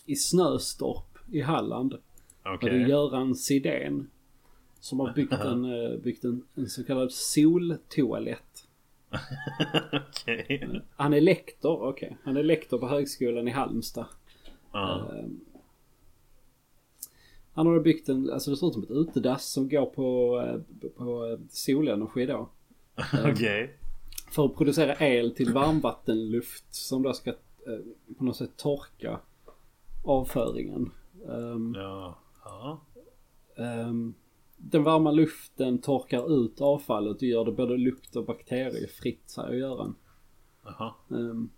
i 0.06 0.16
Snöstorp 0.16 1.18
i 1.32 1.40
Halland. 1.40 1.94
Okej. 2.44 2.56
Okay. 2.70 2.88
Göran 2.90 3.34
Sidén. 3.34 4.10
Som 4.82 5.00
har 5.00 5.12
byggt 5.12 5.32
en, 5.32 5.64
eh, 5.64 5.98
byggt 5.98 6.24
en, 6.24 6.42
en 6.54 6.68
så 6.68 6.84
kallad 6.84 7.12
soltoalett. 7.12 8.66
Okej. 9.92 10.80
Han 10.96 11.14
är 11.14 11.20
lektor, 11.20 11.88
okej. 11.88 12.16
Han 12.24 12.36
är 12.36 12.42
lektor 12.42 12.78
på 12.78 12.86
högskolan 12.88 13.48
i 13.48 13.50
Halmstad. 13.50 14.06
Ehm, 14.74 15.40
Han 17.52 17.66
har 17.66 17.80
byggt 17.80 18.08
en, 18.08 18.30
alltså 18.30 18.50
det 18.50 18.56
ser 18.56 18.66
ut 18.66 18.72
som 18.72 18.82
ett 18.82 18.90
utedass 18.90 19.44
som 19.52 19.68
går 19.68 19.86
på, 19.86 20.40
eh, 20.46 20.88
på 20.96 21.26
eh, 21.26 21.38
solenergi 21.50 22.26
då. 22.26 22.48
Okej. 23.32 23.76
För 24.30 24.44
att 24.44 24.56
producera 24.56 24.94
el 25.08 25.34
till 25.34 25.52
varmvattenluft 25.52 26.74
som 26.74 27.02
då 27.02 27.12
ska 27.12 27.30
eh, 27.30 27.36
på 28.18 28.24
något 28.24 28.36
sätt 28.36 28.56
torka 28.56 29.20
avföringen. 30.04 30.90
Ehm, 31.28 31.74
Ja. 31.76 32.18
Ja. 32.44 32.80
ehm, 33.56 34.14
den 34.70 34.82
varma 34.82 35.10
luften 35.10 35.78
torkar 35.78 36.44
ut 36.44 36.60
avfallet 36.60 37.16
och 37.16 37.22
gör 37.22 37.44
det 37.44 37.52
både 37.52 37.76
lukt 37.76 38.16
och 38.16 38.24
bakteriefritt 38.24 39.30
säger 39.30 39.52
Göran. 39.52 39.94
Jaha. 40.64 40.92
Ehm, 41.10 41.50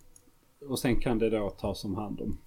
och 0.69 0.79
sen 0.79 1.01
kan 1.01 1.19
det 1.19 1.31
då 1.31 1.51
tas 1.51 1.85
om 1.85 1.95
hand 1.95 2.21
om. 2.21 2.39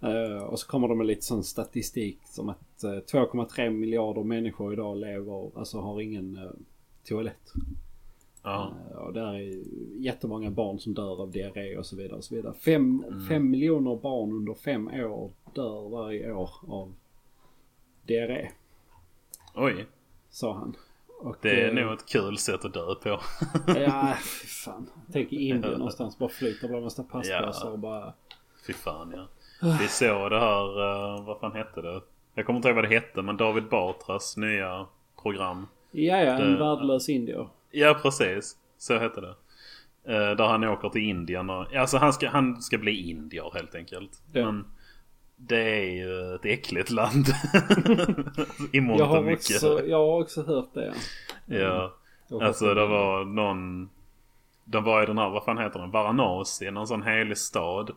Eh, 0.00 0.42
och 0.42 0.58
så 0.58 0.66
kommer 0.66 0.88
de 0.88 0.98
med 0.98 1.06
lite 1.06 1.22
sån 1.22 1.44
statistik 1.44 2.18
som 2.24 2.48
att 2.48 2.84
eh, 2.84 2.90
2,3 2.90 3.70
miljarder 3.70 4.24
människor 4.24 4.72
idag 4.72 4.96
lever, 4.96 5.58
alltså 5.58 5.80
har 5.80 6.00
ingen 6.00 6.36
uh, 6.36 6.50
toalett. 7.08 7.52
Ja. 8.42 8.72
Eh, 8.90 8.96
och 8.96 9.12
där 9.12 9.34
är 9.34 9.62
jättemånga 10.00 10.50
barn 10.50 10.78
som 10.78 10.94
dör 10.94 11.22
av 11.22 11.30
diarré 11.30 11.76
och 11.76 11.86
så 11.86 11.96
vidare. 11.96 12.16
Och 12.16 12.24
så 12.24 12.34
vidare. 12.34 12.54
Fem, 12.54 13.04
fem 13.28 13.50
miljoner 13.50 13.96
barn 13.96 14.32
under 14.32 14.54
fem 14.54 14.88
år 14.88 15.30
dör 15.54 15.88
varje 15.88 16.32
år 16.32 16.50
av 16.68 16.94
diarré, 18.06 18.50
Oj. 19.58 19.86
sa 20.30 20.54
han. 20.54 20.76
Och, 21.20 21.36
Det 21.40 21.62
är 21.62 21.68
eh, 21.78 21.84
nog 21.84 21.92
ett 21.94 22.06
kul 22.06 22.38
sätt 22.38 22.64
att 22.64 22.74
dö 22.74 22.94
på. 22.94 23.20
Ja, 23.66 24.14
fy 24.42 24.46
fan. 24.48 24.90
Tänk 25.12 25.32
i 25.32 25.48
Indien 25.48 25.72
någonstans. 25.78 26.18
Bara 26.18 26.28
flyter 26.28 26.68
bland 26.68 26.84
massa 26.84 27.02
plastpåsar 27.02 27.66
Ja. 27.66 27.72
och 27.72 27.78
bara... 27.78 28.12
Fy 28.66 28.72
fan 28.72 29.12
ja. 29.16 29.26
Vi 29.80 29.88
såg 29.88 30.30
det 30.30 30.40
här, 30.40 30.80
eh, 31.16 31.24
vad 31.24 31.40
fan 31.40 31.52
hette 31.52 31.82
det? 31.82 32.00
Jag 32.34 32.46
kommer 32.46 32.56
inte 32.56 32.68
ihåg 32.68 32.74
vad 32.76 32.84
det 32.84 32.88
hette 32.94 33.22
men 33.22 33.36
David 33.36 33.68
Batras 33.68 34.36
nya 34.36 34.86
program. 35.22 35.66
Ja, 35.90 36.16
ja, 36.16 36.32
en 36.32 36.58
värdelös 36.58 37.08
indier. 37.08 37.48
Ja 37.70 37.98
precis, 38.02 38.56
så 38.78 38.98
hette 38.98 39.20
det. 39.20 39.34
Eh, 40.14 40.36
där 40.36 40.46
han 40.46 40.64
åker 40.64 40.88
till 40.88 41.02
Indien 41.02 41.50
och, 41.50 41.74
alltså 41.74 41.96
han 41.98 42.12
ska, 42.12 42.28
han 42.28 42.62
ska 42.62 42.78
bli 42.78 43.10
indier 43.10 43.50
helt 43.54 43.74
enkelt. 43.74 44.22
Ja. 44.32 44.44
Men 44.44 44.64
det 45.40 45.62
är 45.62 45.90
ju 45.90 46.34
ett 46.34 46.44
äckligt 46.44 46.90
land. 46.90 47.26
I 48.72 48.80
mångt 48.80 48.98
Jag 48.98 49.08
och 49.08 49.16
har, 49.16 49.22
mycket. 49.22 49.56
också, 49.56 49.86
jag 49.86 49.96
har 49.98 50.20
också 50.20 50.42
hört 50.42 50.74
det. 50.74 50.94
Ja. 51.46 51.94
Jag 52.28 52.42
Alltså 52.42 52.74
det 52.74 52.86
var 52.86 53.24
någon... 53.24 53.90
De 54.64 54.84
var 54.84 55.02
i 55.02 55.06
den 55.06 55.18
här, 55.18 55.30
vad 55.30 55.44
fan 55.44 55.58
heter 55.58 55.80
den? 55.80 55.90
Varanasi, 55.90 56.70
någon 56.70 56.86
sån 56.86 57.02
helig 57.02 57.38
stad. 57.38 57.90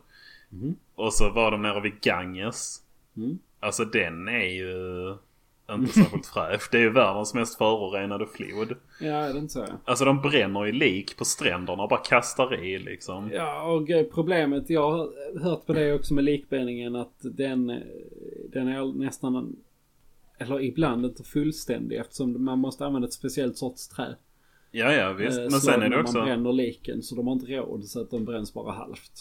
Mhm. 0.48 0.76
Och 0.94 1.12
så 1.14 1.30
var 1.30 1.50
de 1.50 1.62
nere 1.62 1.80
vid 1.80 2.00
Ganges. 2.00 2.82
Mm. 3.16 3.38
Alltså 3.60 3.84
den 3.84 4.28
är 4.28 4.46
ju 4.46 4.74
inte 5.74 5.92
särskilt 5.92 6.26
fräsch. 6.26 6.68
Det 6.72 6.76
är 6.78 6.82
ju 6.82 6.90
världens 6.90 7.34
mest 7.34 7.58
förorenade 7.58 8.26
flod. 8.26 8.76
Ja, 9.00 9.06
är 9.12 9.32
det 9.32 9.38
inte 9.38 9.52
så? 9.52 9.66
Alltså 9.84 10.04
de 10.04 10.20
bränner 10.20 10.64
ju 10.64 10.72
lik 10.72 11.16
på 11.16 11.24
stränderna 11.24 11.82
och 11.82 11.88
bara 11.88 12.00
kastar 12.00 12.64
i 12.64 12.78
liksom. 12.78 13.30
Ja, 13.32 13.62
och 13.62 13.90
eh, 13.90 14.06
problemet, 14.14 14.70
jag 14.70 14.90
har 14.90 15.10
hört 15.42 15.66
på 15.66 15.72
det 15.72 15.92
också 15.94 16.14
med 16.14 16.24
likbränningen 16.24 16.96
att 16.96 17.16
den, 17.22 17.70
eh, 17.70 17.76
den 18.52 18.68
är 18.68 18.98
nästan, 18.98 19.56
eller 20.38 20.60
ibland 20.60 21.04
inte 21.04 21.24
fullständig 21.24 21.96
eftersom 21.96 22.44
man 22.44 22.58
måste 22.58 22.86
använda 22.86 23.08
ett 23.08 23.14
speciellt 23.14 23.58
sorts 23.58 23.88
trä. 23.88 24.16
Ja, 24.70 24.92
ja 24.92 25.12
visst. 25.12 25.38
eh, 25.38 25.42
Men 25.42 25.60
sen 25.60 25.82
är 25.82 25.88
det 25.88 26.00
också... 26.00 26.18
man 26.18 26.26
bränner 26.26 26.52
liken 26.52 27.02
så 27.02 27.14
de 27.14 27.26
har 27.26 27.34
inte 27.34 27.46
råd 27.46 27.84
så 27.84 28.00
att 28.00 28.10
de 28.10 28.24
bränns 28.24 28.54
bara 28.54 28.72
halvt. 28.72 29.12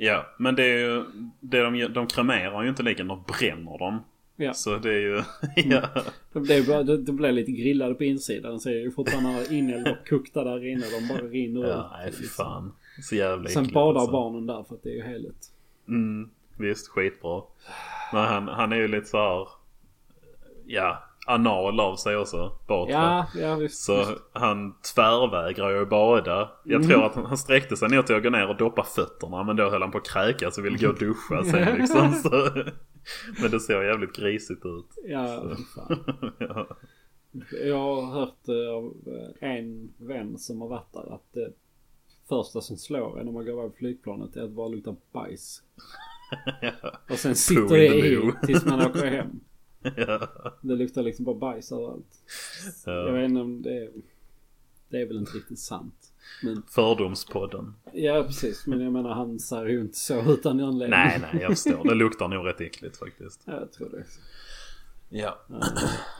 Ja, 0.00 0.26
men 0.38 0.54
det 0.54 0.62
är 0.64 0.78
ju... 0.78 1.04
Det 1.40 1.62
de, 1.62 1.88
de 1.94 2.06
kremerar 2.06 2.62
ju 2.62 2.68
inte 2.68 2.82
liken, 2.82 3.08
de 3.08 3.22
bränner 3.38 3.78
dem. 3.78 3.98
Ja. 4.40 4.54
Så 4.54 4.78
det 4.78 4.88
är 4.88 5.00
ju... 5.00 5.22
ja. 5.56 5.88
Det, 6.32 6.54
är 6.54 6.66
bara, 6.66 6.82
det, 6.82 6.98
det 6.98 7.12
blir 7.12 7.32
lite 7.32 7.52
grillade 7.52 7.94
på 7.94 8.04
insidan 8.04 8.60
så 8.60 8.68
är 8.68 8.74
ju 8.74 8.90
fortfarande 8.90 9.54
inälvor 9.54 9.98
kokta 10.08 10.44
där 10.44 10.66
inne. 10.66 10.84
De 11.00 11.08
bara 11.08 11.28
rinner 11.28 11.60
ut. 11.60 11.68
Ja, 11.68 11.96
nej 11.98 12.12
fy 12.12 12.24
fan. 12.24 12.72
Så 13.02 13.14
jävla 13.14 13.48
Sen 13.48 13.72
badar 13.72 14.00
alltså. 14.00 14.12
barnen 14.12 14.46
där 14.46 14.62
för 14.62 14.74
att 14.74 14.82
det 14.82 14.90
är 14.90 14.94
ju 14.94 15.02
heligt. 15.02 15.52
Mm, 15.88 16.30
visst, 16.58 16.88
skitbra. 16.88 17.42
Men 18.12 18.24
han, 18.24 18.48
han 18.48 18.72
är 18.72 18.76
ju 18.76 18.88
lite 18.88 19.06
så 19.06 19.18
här, 19.18 19.48
Ja, 20.66 21.02
anal 21.28 21.80
av 21.80 21.96
sig 21.96 22.16
också. 22.16 22.52
Batra. 22.68 22.92
Ja, 22.92 23.26
ja 23.34 23.54
visst. 23.54 23.84
Så 23.84 24.04
han 24.32 24.74
tvärvägrar 24.94 25.70
ju 25.70 25.82
att 25.82 25.88
bada. 25.90 26.50
Jag 26.64 26.74
Mm. 26.84 26.88
tror 26.88 27.04
att 27.04 27.14
han, 27.14 27.24
han 27.26 27.38
sträckte 27.38 27.76
sig 27.76 27.88
ner 27.88 28.02
till 28.02 28.16
att 28.16 28.22
gå 28.22 28.30
ner 28.30 28.48
och 28.48 28.56
doppa 28.56 28.84
fötterna. 28.84 29.44
Men 29.44 29.56
då 29.56 29.70
höll 29.70 29.82
han 29.82 29.90
på 29.90 29.98
att 29.98 30.08
kräkas 30.08 30.58
och 30.58 30.64
ville 30.64 30.78
gå 30.78 30.88
och 30.88 30.98
duscha 30.98 31.44
sen 31.50 31.78
liksom. 31.78 32.12
Så. 32.12 32.50
Men 33.42 33.50
det 33.50 33.60
ser 33.60 33.82
jävligt 33.82 34.16
grisigt 34.16 34.66
ut. 34.66 34.86
Ja, 35.04 35.42
ja. 36.38 36.66
Jag 37.64 37.78
har 37.78 38.12
hört 38.20 38.48
eh, 38.48 38.74
av 38.74 38.94
eh, 39.06 39.48
en 39.50 39.92
vän 39.96 40.38
som 40.38 40.60
har 40.60 40.68
varit 40.68 40.92
där 40.92 41.14
att 41.14 41.32
det 41.32 41.52
första 42.28 42.60
som 42.60 42.76
slår 42.76 43.20
en 43.20 43.26
när 43.26 43.32
man 43.32 43.44
går 43.44 43.60
över 43.64 43.76
flygplanet 43.78 44.36
är 44.36 44.42
att 44.42 44.50
bara 44.50 44.68
luktar 44.68 44.96
bajs. 45.12 45.62
Och 47.10 47.18
sen 47.18 47.34
sitter 47.34 47.76
det 47.76 47.86
i 47.86 48.32
tills 48.46 48.66
man 48.66 48.86
åker 48.86 49.06
hem. 49.06 49.40
Ja. 49.82 50.28
Det 50.60 50.74
luktar 50.74 51.02
liksom 51.02 51.24
bara 51.24 51.36
bajs 51.36 51.72
överallt. 51.72 52.22
Jag 52.86 53.08
ja. 53.08 53.12
vet 53.12 53.24
inte 53.24 53.40
om 53.40 53.62
det 53.62 53.76
är... 53.76 53.90
Det 54.90 55.00
är 55.00 55.06
väl 55.06 55.16
inte 55.16 55.32
riktigt 55.32 55.58
sant. 55.58 56.12
Men, 56.42 56.62
Fördomspodden. 56.68 57.74
ja 57.92 58.22
precis, 58.26 58.66
men 58.66 58.80
jag 58.80 58.92
menar 58.92 59.10
han 59.10 59.38
ser 59.38 59.66
ju 59.66 59.80
inte 59.80 59.98
så 59.98 60.32
utan 60.32 60.60
anledning. 60.60 60.98
Nej, 60.98 61.18
nej, 61.32 61.42
jag 61.42 61.50
förstår. 61.50 61.84
Det 61.84 61.94
luktar 61.94 62.28
nog 62.28 62.46
rätt 62.46 62.60
äckligt 62.60 62.96
faktiskt. 62.96 63.42
Ja, 63.44 63.52
jag 63.52 63.72
tror 63.72 63.88
det. 63.88 64.04
Ja. 65.08 65.38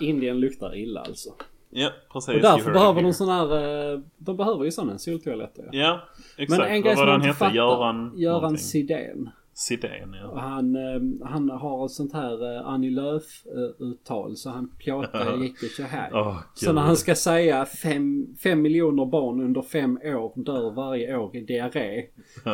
Indien 0.00 0.40
luktar 0.40 0.76
illa 0.76 1.00
alltså. 1.00 1.34
Ja, 1.70 1.90
precis. 2.12 2.34
Och 2.34 2.40
därför 2.40 2.72
behöver 2.72 3.02
de 3.02 3.14
sån 3.14 3.28
här, 3.28 3.92
eh, 3.92 4.00
de 4.18 4.36
behöver 4.36 4.64
ju 4.64 4.70
sån 4.70 4.90
en 4.90 4.98
soltoalett 4.98 5.58
ja. 5.72 6.00
Exakt. 6.36 6.60
Men 6.60 6.70
en 6.70 6.82
grej 6.82 6.94
Vad 6.94 6.98
som 6.98 7.06
var 7.06 7.06
jag 7.06 7.06
det 7.06 7.10
han 7.12 7.14
inte 7.20 7.26
hette? 7.26 7.38
fattar. 7.38 7.54
Göran... 7.54 8.12
Göran 8.16 8.42
någonting. 8.42 9.30
Sidén. 9.58 9.90
Sidén, 9.90 10.14
Och 10.14 10.38
ja. 10.38 10.40
han, 10.40 10.76
eh, 10.76 11.28
han 11.28 11.50
har 11.50 11.84
ett 11.86 11.90
sånt 11.90 12.12
här 12.12 12.56
eh, 12.56 12.66
Annie 12.66 12.90
Lööf-uttal 12.90 14.36
så 14.36 14.50
han 14.50 14.68
pjåtar 14.78 15.36
gick 15.42 15.58
så 15.76 15.82
här. 15.82 16.10
Åh, 16.12 16.38
så 16.54 16.72
när 16.72 16.82
han 16.82 16.96
ska 16.96 17.14
säga 17.14 17.66
fem, 17.66 18.26
fem 18.42 18.62
miljoner 18.62 19.06
barn 19.06 19.40
under 19.40 19.62
fem 19.62 19.98
år 20.04 20.32
dör 20.36 20.70
varje 20.70 21.16
år 21.16 21.36
i 21.36 21.40
diarré. 21.40 22.04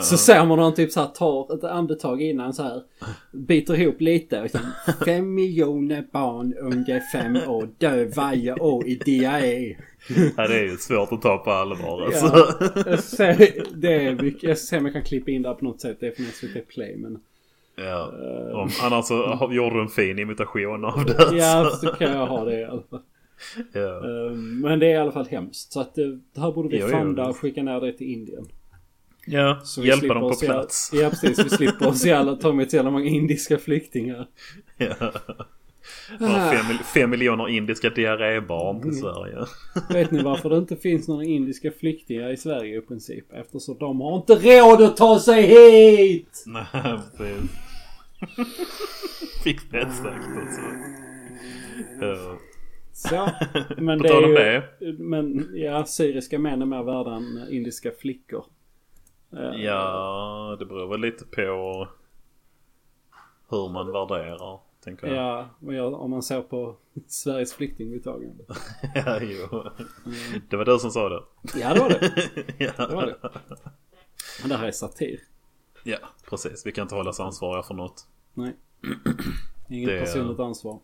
Så 0.03 0.17
ser 0.17 0.39
man 0.39 0.49
honom 0.49 0.75
typ 0.75 0.93
så 0.93 1.01
här 1.01 1.09
tar 1.09 1.55
ett 1.55 1.65
andetag 1.65 2.23
innan 2.23 2.53
så 2.53 2.63
här. 2.63 2.83
Biter 3.33 3.81
ihop 3.81 4.01
lite 4.01 4.43
och 4.43 4.51
fem 5.05 5.35
miljoner 5.35 6.07
barn 6.13 6.55
under 6.55 7.03
fem 7.13 7.37
år 7.37 7.69
dör 7.79 8.11
varje 8.17 8.55
år 8.55 8.87
i 8.87 8.95
diarré. 8.95 9.77
Ja, 10.37 10.47
det 10.49 10.59
är 10.59 10.63
ju 10.65 10.77
svårt 10.77 11.13
att 11.13 11.23
ta 11.23 11.39
på 11.39 11.51
allvar 11.51 12.03
alltså. 12.07 12.55
Ja, 12.75 12.83
jag 12.87 12.99
ser, 13.01 13.65
det 13.75 13.93
är 13.95 14.23
mycket, 14.23 14.43
jag 14.43 14.59
ser 14.59 14.79
om 14.79 14.85
jag 14.85 14.93
kan 14.95 15.03
klippa 15.05 15.31
in 15.31 15.43
det 15.43 15.55
på 15.55 15.65
något 15.65 15.81
sätt. 15.81 15.97
Det 16.01 16.07
är 16.07 16.13
från 16.13 16.27
SVT 16.27 16.69
Play 16.69 16.97
men. 16.97 17.19
Ja. 17.77 18.13
Eh. 18.23 18.57
Om, 18.59 18.69
annars 18.83 19.05
så 19.05 19.27
har- 19.27 19.53
gjorde 19.53 19.77
du 19.77 19.83
en 19.83 19.89
fin 19.89 20.19
imitation 20.19 20.85
av 20.85 21.05
det. 21.05 21.37
Ja, 21.37 21.71
så. 21.71 21.87
så 21.87 21.93
kan 21.93 22.13
jag 22.13 22.27
ha 22.27 22.45
det 22.45 22.61
i 22.61 22.65
alla 22.65 22.83
fall. 22.91 23.01
ja. 23.73 24.05
Ehm, 24.31 24.61
Men 24.61 24.79
det 24.79 24.87
är 24.87 24.91
i 24.91 24.97
alla 24.97 25.13
fall 25.13 25.27
hemskt. 25.31 25.73
Så 25.73 25.81
att 25.81 25.99
eh, 25.99 26.07
det 26.35 26.41
här 26.41 26.53
borde 26.53 26.69
vi 26.69 26.79
Jo, 26.81 26.89
funda 26.89 27.27
och 27.29 27.37
skicka 27.37 27.63
ner 27.63 27.81
det 27.81 27.93
till 27.93 28.07
Indien. 28.13 28.45
ja. 29.27 29.61
Så 29.65 29.81
vi 29.81 29.89
Hjälpa 29.89 30.15
dem 30.15 30.31
på 30.31 30.37
plats. 30.47 30.91
Ja 30.95 31.11
precis, 31.11 31.39
vi 31.45 31.49
slipper 31.51 31.89
oss 31.89 32.05
jävla 32.05 32.37
ta 32.37 32.53
med 32.53 32.71
så 32.71 32.77
jävla 32.77 32.91
många 32.91 33.07
indiska 33.07 33.59
flyktingar. 33.59 34.27
Ja. 34.77 35.13
Bara 36.21 36.51
fem, 36.51 36.67
mil- 36.69 36.85
fem 36.85 37.11
miljoner 37.11 37.49
indiska 37.49 37.91
diarrébarn 37.91 38.83
till 38.83 38.99
Sverige. 39.01 39.37
Vet 39.91 40.11
ni 40.11 40.23
varför 40.23 40.51
det 40.51 40.57
inte 40.59 40.77
finns 40.77 41.09
några 41.09 41.25
indiska 41.25 41.71
flyktingar 41.73 42.31
i 42.31 42.37
Sverige 42.37 42.79
i 42.79 42.81
princip? 42.81 43.33
Eftersom 43.33 43.77
de 43.79 44.01
har 44.01 44.17
inte 44.17 44.35
råd 44.35 44.83
att 44.83 44.97
ta 44.97 45.19
sig 45.19 45.43
hit! 45.43 46.45
Nej, 46.47 46.99
precis. 47.17 47.51
Fick 49.45 49.71
det 49.73 49.91
sagt 49.91 50.29
alltså. 50.39 50.61
Ja. 52.01 52.39
Så. 52.93 53.31
Men 53.83 53.99
det 53.99 54.09
är 54.09 54.63
ju, 54.81 54.93
Men 54.99 55.51
ja, 55.55 55.85
syriska 55.85 56.39
män 56.39 56.63
är 56.63 56.67
mer 56.67 56.83
värda 56.83 57.15
än 57.15 57.47
indiska 57.51 57.91
flickor. 57.99 58.45
Eh, 59.33 59.63
ja, 59.65 60.57
det 60.59 60.67
beror 60.67 60.89
väl 60.89 61.01
lite 61.01 61.25
på 61.25 61.89
hur 63.51 63.69
man 63.73 63.93
värderar. 63.93 64.61
Tänker 64.85 65.07
jag. 65.07 65.17
Ja, 65.17 65.49
och 65.61 65.75
jag, 65.75 65.93
om 65.95 66.11
man 66.11 66.23
ser 66.23 66.43
på 66.43 66.77
Sveriges 67.07 67.53
flyktingmottagande. 67.55 68.45
Ja, 68.95 69.19
jo. 69.23 69.65
Det 70.51 70.57
var 70.57 70.65
du 70.65 70.79
som 70.79 70.91
sa 70.91 71.09
det. 71.09 71.23
Ja, 71.61 71.75
det 71.75 71.81
var 71.81 71.89
det. 71.89 72.13
Ja, 72.65 72.87
Det 72.89 72.95
var 72.95 73.07
det. 73.07 73.17
Men 74.41 74.49
det 74.49 74.57
här 74.57 74.67
är 74.67 74.73
satir. 74.73 75.21
ja 75.85 75.99
precis. 76.29 76.67
Vi 76.67 76.73
kan 76.73 76.83
inte 76.83 76.95
hållas 76.95 77.21
ansvariga 77.21 77.63
för 77.63 77.75
något. 77.75 78.07
Nej. 78.35 78.57
Inget 79.69 79.89
Det- 79.89 80.01
personligt 80.01 80.41
ansvar. 80.41 80.81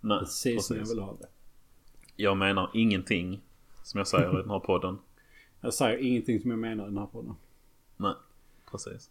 Nej, 0.00 0.18
Precis 0.18 0.66
som 0.66 0.76
jag 0.76 0.82
precis. 0.82 0.96
vill 0.96 1.02
ha 1.04 1.12
det. 1.20 1.26
Jag 2.16 2.36
menar 2.36 2.70
ingenting 2.74 3.40
som 3.82 3.98
jag 3.98 4.06
säger 4.08 4.38
i 4.38 4.42
den 4.42 4.50
här 4.50 4.58
podden. 4.58 4.98
Jag 5.60 5.74
säger 5.74 5.98
ingenting 5.98 6.40
som 6.40 6.50
jag 6.50 6.58
menar 6.60 6.84
i 6.84 6.86
den 6.86 6.98
här 6.98 7.06
podden. 7.06 7.34
Nej, 7.96 8.14
precis. 8.70 9.10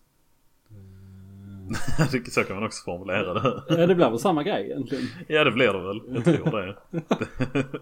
Så 2.32 2.44
kan 2.44 2.56
man 2.56 2.66
också 2.66 2.84
formulera 2.84 3.34
det. 3.34 3.64
Ja, 3.70 3.88
det 3.88 3.96
blir 3.96 4.10
väl 4.10 4.20
samma 4.20 4.44
grej 4.44 4.66
egentligen. 4.66 5.04
Ja 5.28 5.44
det 5.44 5.52
blir 5.52 5.74
det 5.74 5.82
väl. 5.82 6.02
Jag 6.16 6.24
tror 6.26 6.62
det. 6.62 6.76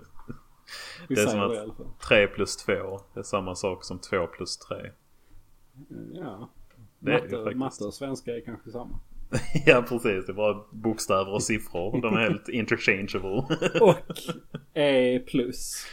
Det 1.07 1.13
är 1.21 1.27
som 1.27 1.39
att- 1.39 1.53
i 1.53 1.57
alla 1.57 1.73
fall. 1.73 1.85
3 2.07 2.27
plus 2.27 2.57
2 2.57 2.73
är 3.15 3.23
samma 3.23 3.55
sak 3.55 3.83
som 3.83 3.99
2 3.99 4.27
plus 4.27 4.57
3. 4.57 4.77
Ja. 6.13 6.49
Det 6.99 7.11
Matte, 7.11 7.55
matte 7.55 7.83
och 7.83 7.93
svenska 7.93 8.35
är 8.35 8.41
kanske 8.41 8.71
samma. 8.71 8.99
Ja 9.65 9.81
precis, 9.89 10.25
det 10.25 10.31
är 10.31 10.33
bara 10.33 10.63
bokstäver 10.71 11.33
och 11.33 11.43
siffror. 11.43 12.01
De 12.01 12.13
är 12.15 12.19
helt 12.21 12.49
interchangeable. 12.49 13.43
Och 13.81 13.97
E 14.73 15.19
plus. 15.27 15.85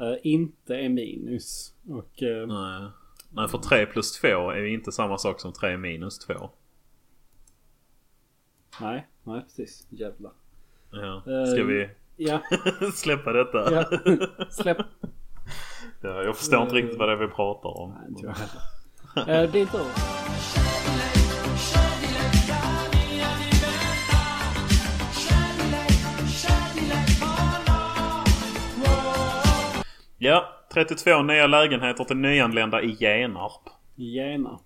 Eh, 0.00 0.14
inte 0.22 0.76
är 0.76 0.88
minus. 0.88 1.74
Och 1.88 2.22
eh, 2.22 2.46
Nej. 2.46 2.90
Nej 3.30 3.48
för 3.48 3.58
3 3.58 3.86
plus 3.86 4.12
2 4.20 4.26
är 4.50 4.58
ju 4.58 4.72
inte 4.74 4.92
samma 4.92 5.18
sak 5.18 5.40
som 5.40 5.52
3 5.52 5.76
minus 5.76 6.18
2. 6.18 6.50
Nej, 8.80 9.06
nej 9.24 9.40
precis. 9.42 9.86
Jävlar. 9.90 10.32
Ja. 10.90 11.16
Eh, 11.16 11.44
Ska 11.52 11.64
vi 11.64 11.88
Ja, 12.16 12.40
släppa 12.94 13.32
detta? 13.32 13.72
ja. 13.74 13.84
Släpp. 14.50 14.78
Ja, 16.00 16.22
jag 16.22 16.36
förstår 16.36 16.62
inte 16.62 16.74
riktigt 16.74 16.98
vad 16.98 17.08
det 17.08 17.12
är 17.12 17.16
vi 17.16 17.28
pratar 17.28 17.78
om. 17.80 17.90
Nej, 17.90 18.08
inte 18.08 18.26
jag 18.26 18.34
heller. 19.24 19.44
Eh, 19.44 19.50
Din 19.50 19.66
tur. 19.66 19.86
Ja, 30.18 30.48
32 30.72 31.22
nya 31.22 31.46
lägenheter 31.46 32.04
till 32.04 32.16
nyanlända 32.16 32.82
i 32.82 32.96
Genarp. 33.00 33.62
Genarp. 33.96 34.60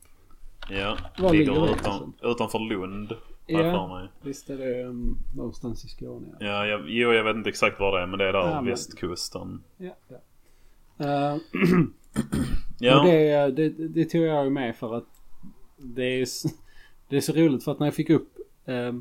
Ja, 0.71 0.97
Var 1.19 1.33
ligger 1.33 1.73
utan, 1.73 2.13
utanför 2.23 2.59
Lund. 2.59 3.13
Ja. 3.53 4.09
Visst 4.23 4.51
är 4.51 4.59
det 4.59 4.85
um, 4.85 5.19
någonstans 5.37 5.85
i 5.85 5.89
Skåne? 5.89 6.27
Ja. 6.41 6.47
Ja, 6.47 6.67
jag, 6.67 6.91
jo 6.91 7.13
jag 7.13 7.25
vet 7.25 7.37
inte 7.37 7.49
exakt 7.49 7.81
var 7.81 7.97
det 7.97 8.03
är 8.03 8.07
men 8.07 8.19
det 8.19 8.29
är 8.29 8.33
där 8.33 8.39
Ja, 8.51 8.55
men- 8.61 8.65
västkusten. 8.71 9.63
ja, 9.77 9.97
ja. 10.09 10.17
Eh, 11.07 11.37
Ja, 12.83 13.03
det, 13.05 13.51
det, 13.51 13.89
det 13.89 14.05
tog 14.05 14.23
jag 14.23 14.53
med 14.53 14.77
för 14.77 14.95
att 14.95 15.07
det 15.77 16.21
är, 16.21 16.27
det 17.09 17.17
är 17.17 17.21
så 17.21 17.33
roligt 17.33 17.65
för 17.65 17.73
att 17.73 17.79
när 17.79 17.87
jag 17.87 17.95
fick 17.95 18.11
upp 18.11 18.29
eh, 18.65 18.93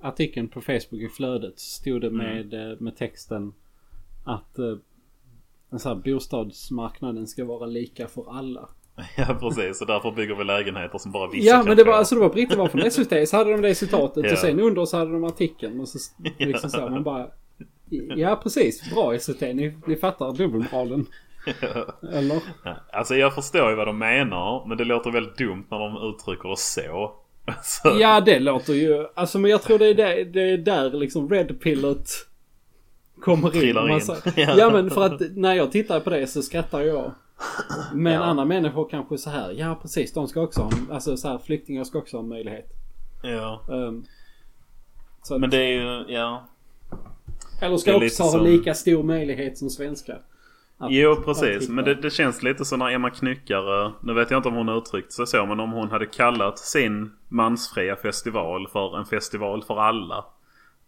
artikeln 0.00 0.48
på 0.48 0.60
Facebook 0.60 1.00
i 1.02 1.08
flödet 1.08 1.58
så 1.58 1.80
stod 1.80 2.00
det 2.00 2.10
med, 2.10 2.54
eh, 2.54 2.78
med 2.80 2.96
texten 2.96 3.52
att 4.24 4.58
eh, 4.58 4.76
en 5.70 5.78
sån 5.78 5.96
här, 5.96 6.12
bostadsmarknaden 6.12 7.26
ska 7.26 7.44
vara 7.44 7.66
lika 7.66 8.06
för 8.08 8.38
alla. 8.38 8.68
ja 9.16 9.36
precis. 9.40 9.80
Och 9.80 9.86
därför 9.86 10.10
bygger 10.10 10.34
vi 10.34 10.44
lägenheter 10.44 10.98
som 10.98 11.12
bara 11.12 11.30
vissa 11.30 11.46
Ja 11.50 11.62
men 11.62 11.76
det 11.76 11.84
var 11.84 11.92
alltså 11.94 12.14
det 12.14 12.20
var 12.20 12.28
britter 12.28 12.56
var 12.56 12.68
från 12.68 12.90
SVT 12.90 13.28
så 13.28 13.36
hade 13.36 13.50
de 13.50 13.60
det 13.62 13.74
citatet 13.74 14.24
Ja. 14.24 14.32
och 14.32 14.38
sen 14.38 14.60
under 14.60 14.84
så 14.84 14.96
hade 14.96 15.12
de 15.12 15.24
artikeln 15.24 15.80
och 15.80 15.88
så 15.88 15.98
liksom 16.38 16.70
så 16.70 16.80
man 16.88 17.02
bara 17.02 17.26
Ja 18.16 18.40
precis, 18.42 18.94
bra 18.94 19.18
SVT, 19.18 19.40
ni, 19.40 19.76
ni 19.86 19.96
fattar 19.96 20.32
dubbelmoralen. 20.32 21.06
Eller? 22.12 22.40
Ja, 22.64 22.76
Alltså 22.92 23.14
jag 23.16 23.34
förstår 23.34 23.70
ju 23.70 23.76
vad 23.76 23.86
de 23.86 23.98
menar 23.98 24.66
men 24.68 24.78
det 24.78 24.84
låter 24.84 25.10
väldigt 25.10 25.38
dumt 25.38 25.64
när 25.70 25.78
de 25.78 26.10
uttrycker 26.14 26.48
det 26.48 26.56
så. 26.58 27.12
Alltså, 27.44 27.88
Ja 28.00 28.20
det 28.20 28.38
låter 28.38 28.72
ju, 28.74 29.06
alltså 29.14 29.38
men 29.38 29.50
jag 29.50 29.62
tror 29.62 29.78
det 29.78 29.86
är 29.86 29.94
där, 29.94 30.24
det 30.24 30.40
är 30.50 30.58
där 30.58 30.90
liksom 30.90 31.28
Red 31.30 31.60
Pillet 31.60 32.08
kommer 33.20 33.54
in. 33.54 33.60
Trillar 33.60 33.90
in. 33.90 34.00
säger- 34.00 34.32
Ja. 34.36 34.54
ja 34.58 34.70
men 34.70 34.90
för 34.90 35.04
att 35.06 35.20
när 35.36 35.54
jag 35.54 35.72
tittar 35.72 36.00
på 36.00 36.10
det 36.10 36.26
så 36.26 36.42
skrattar 36.42 36.80
jag. 36.80 37.12
Men 37.94 38.12
Ja. 38.12 38.22
andra 38.24 38.44
människor 38.44 38.88
kanske 38.90 39.18
så 39.18 39.30
här, 39.30 39.52
ja 39.52 39.78
precis 39.82 40.12
de 40.12 40.28
ska 40.28 40.40
också 40.40 40.62
ha, 40.62 40.70
alltså 40.90 41.16
så 41.16 41.28
här 41.28 41.38
flyktingar 41.38 41.84
ska 41.84 41.98
också 41.98 42.16
ha 42.16 42.22
en 42.22 42.28
möjlighet. 42.28 42.66
ja. 43.22 43.60
Um, 43.68 44.04
att, 45.30 45.40
Men 45.40 45.50
det 45.50 45.56
är 45.56 45.72
ju, 45.72 46.14
ja. 46.14 46.44
eller 47.60 47.76
ska 47.76 47.96
också 47.96 48.22
ha 48.22 48.30
som- 48.30 48.44
lika 48.44 48.74
stor 48.74 49.02
möjlighet 49.02 49.58
som 49.58 49.70
svenskar. 49.70 50.22
Att- 50.78 50.92
Jo 50.92 51.16
precis. 51.24 51.68
Men 51.68 51.84
det, 51.84 51.94
det 51.94 52.10
känns 52.10 52.42
lite 52.42 52.64
så 52.64 52.76
när 52.76 52.90
Emma 52.90 53.10
Knyckare, 53.10 53.92
nu 54.02 54.14
vet 54.14 54.30
jag 54.30 54.38
inte 54.38 54.48
om 54.48 54.54
hon 54.54 54.68
uttryckt 54.68 55.12
sig 55.12 55.26
så, 55.26 55.46
men 55.46 55.60
om 55.60 55.72
hon 55.72 55.90
hade 55.90 56.06
kallat 56.06 56.58
sin 56.58 57.12
mansfria 57.28 57.96
festival 57.96 58.68
för 58.68 58.98
en 58.98 59.04
festival 59.06 59.62
för 59.64 59.78
alla. 59.80 60.24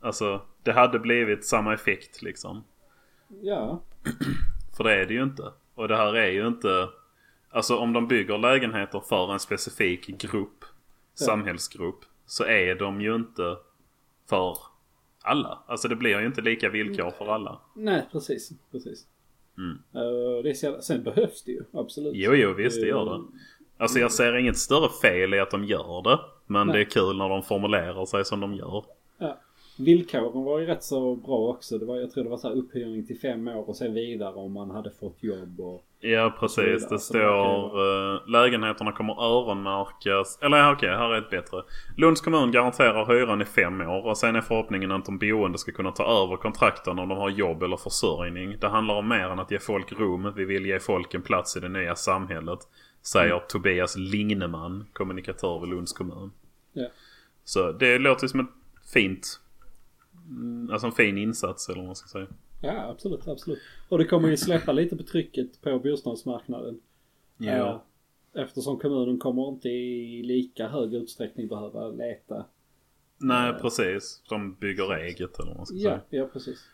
Alltså 0.00 0.40
det 0.62 0.72
hade 0.72 0.98
blivit 0.98 1.46
samma 1.46 1.74
effekt 1.74 2.22
liksom. 2.22 2.64
Ja. 3.42 3.80
För 4.76 4.84
det 4.84 4.94
är 5.02 5.06
det 5.06 5.14
ju 5.14 5.22
inte. 5.22 5.42
Och 5.78 5.88
det 5.88 5.96
här 5.96 6.16
är 6.16 6.30
ju 6.30 6.46
inte... 6.46 6.88
Alltså 7.50 7.76
om 7.76 7.92
de 7.92 8.08
bygger 8.08 8.38
lägenheter 8.38 9.00
för 9.00 9.32
en 9.32 9.40
specifik 9.40 10.06
grupp, 10.06 10.64
samhällsgrupp, 11.14 12.04
så 12.26 12.44
är 12.44 12.74
de 12.74 13.00
ju 13.00 13.14
inte 13.14 13.56
för 14.28 14.58
alla. 15.22 15.58
Alltså 15.66 15.88
det 15.88 15.96
blir 15.96 16.20
ju 16.20 16.26
inte 16.26 16.40
lika 16.40 16.68
villkor 16.68 17.10
för 17.10 17.26
alla. 17.34 17.60
Nej 17.74 18.08
precis, 18.12 18.52
precis. 18.70 19.06
Mm. 19.58 19.70
Uh, 19.70 20.42
det 20.42 20.50
är 20.50 20.80
sen 20.80 21.02
behövs 21.02 21.42
det 21.42 21.52
ju, 21.52 21.62
absolut. 21.72 22.12
Jo, 22.14 22.34
jo, 22.34 22.52
visst 22.52 22.80
det 22.80 22.86
gör 22.86 23.04
det. 23.04 23.24
Alltså 23.78 23.98
jag 23.98 24.12
ser 24.12 24.36
inget 24.36 24.58
större 24.58 24.90
fel 25.02 25.34
i 25.34 25.40
att 25.40 25.50
de 25.50 25.64
gör 25.64 26.02
det. 26.02 26.20
Men 26.46 26.66
Nej. 26.66 26.76
det 26.76 26.82
är 26.82 26.90
kul 26.90 27.18
när 27.18 27.28
de 27.28 27.42
formulerar 27.42 28.06
sig 28.06 28.24
som 28.24 28.40
de 28.40 28.54
gör. 28.54 28.84
Ja. 29.18 29.38
Villkoren 29.78 30.44
var 30.44 30.58
ju 30.58 30.66
rätt 30.66 30.84
så 30.84 31.16
bra 31.16 31.38
också. 31.38 31.78
Det 31.78 31.84
var, 31.84 31.96
jag 31.96 32.10
tror 32.10 32.24
det 32.24 32.30
var 32.30 32.36
så 32.36 32.48
här 32.48 32.56
upphyrning 32.56 33.06
till 33.06 33.18
fem 33.18 33.48
år 33.48 33.68
och 33.68 33.76
sen 33.76 33.94
vidare 33.94 34.34
om 34.34 34.52
man 34.52 34.70
hade 34.70 34.90
fått 34.90 35.22
jobb 35.22 35.60
och... 35.60 35.84
Ja 36.00 36.36
precis. 36.40 36.88
Det 36.88 36.98
står 36.98 37.80
uh, 37.80 38.28
lägenheterna 38.28 38.92
kommer 38.92 39.22
öronmärkas. 39.22 40.38
Eller 40.42 40.72
okej, 40.72 40.88
här 40.88 41.14
är 41.14 41.18
ett 41.18 41.30
bättre. 41.30 41.62
Lunds 41.96 42.20
kommun 42.20 42.50
garanterar 42.50 43.06
hyran 43.06 43.42
i 43.42 43.44
fem 43.44 43.80
år 43.80 44.06
och 44.06 44.18
sen 44.18 44.36
är 44.36 44.40
förhoppningen 44.40 44.90
att 44.90 45.04
de 45.04 45.18
boende 45.18 45.58
ska 45.58 45.72
kunna 45.72 45.90
ta 45.90 46.24
över 46.24 46.36
kontrakten 46.36 46.98
om 46.98 47.08
de 47.08 47.18
har 47.18 47.30
jobb 47.30 47.62
eller 47.62 47.76
försörjning. 47.76 48.56
Det 48.60 48.68
handlar 48.68 48.94
om 48.94 49.08
mer 49.08 49.28
än 49.28 49.38
att 49.38 49.50
ge 49.50 49.58
folk 49.58 49.92
rum. 49.92 50.32
Vi 50.36 50.44
vill 50.44 50.66
ge 50.66 50.80
folk 50.80 51.14
en 51.14 51.22
plats 51.22 51.56
i 51.56 51.60
det 51.60 51.68
nya 51.68 51.94
samhället. 51.94 52.58
Säger 53.02 53.34
Mm. 53.34 53.46
Tobias 53.48 53.96
Ligneman, 53.96 54.86
kommunikatör 54.92 55.60
vid 55.60 55.68
Lunds 55.68 55.92
kommun. 55.92 56.30
Ja. 56.72 56.88
Så 57.44 57.72
det 57.72 57.98
låter 57.98 58.26
som 58.26 58.40
ett 58.40 58.50
fint... 58.92 59.40
mm, 60.28 60.70
Alltså 60.70 60.86
en 60.86 60.92
fin 60.92 61.18
insats 61.18 61.68
eller 61.68 61.78
vad 61.78 61.86
man 61.86 61.96
ska 61.96 62.08
säga. 62.08 62.26
Ja, 62.62 62.86
absolut, 62.90 63.28
absolut. 63.28 63.58
Och 63.88 63.98
det 63.98 64.04
kommer 64.04 64.28
ju 64.28 64.36
släppa 64.36 64.72
lite 64.72 64.96
på 64.96 65.02
trycket 65.02 65.60
på 65.60 65.78
bostadsmarknaden. 65.78 66.80
Ja. 67.38 67.52
Eh, 68.34 68.42
Eftersom 68.42 68.78
kommunen 68.78 69.18
kommer 69.18 69.48
inte 69.48 69.68
i 69.68 70.22
lika 70.22 70.68
hög 70.68 70.94
utsträckning 70.94 71.48
behöva 71.48 71.88
leta. 71.88 72.44
Nej 73.18 73.54
precis. 73.60 74.22
De 74.28 74.54
bygger 74.54 74.94
eget 74.94 75.38
eller 75.38 75.48
vad 75.48 75.56
man 75.56 75.66
ska 75.66 75.76
Ja, 75.76 75.90
säga. 75.90 76.22
ja 76.22 76.26
precis. 76.32 76.64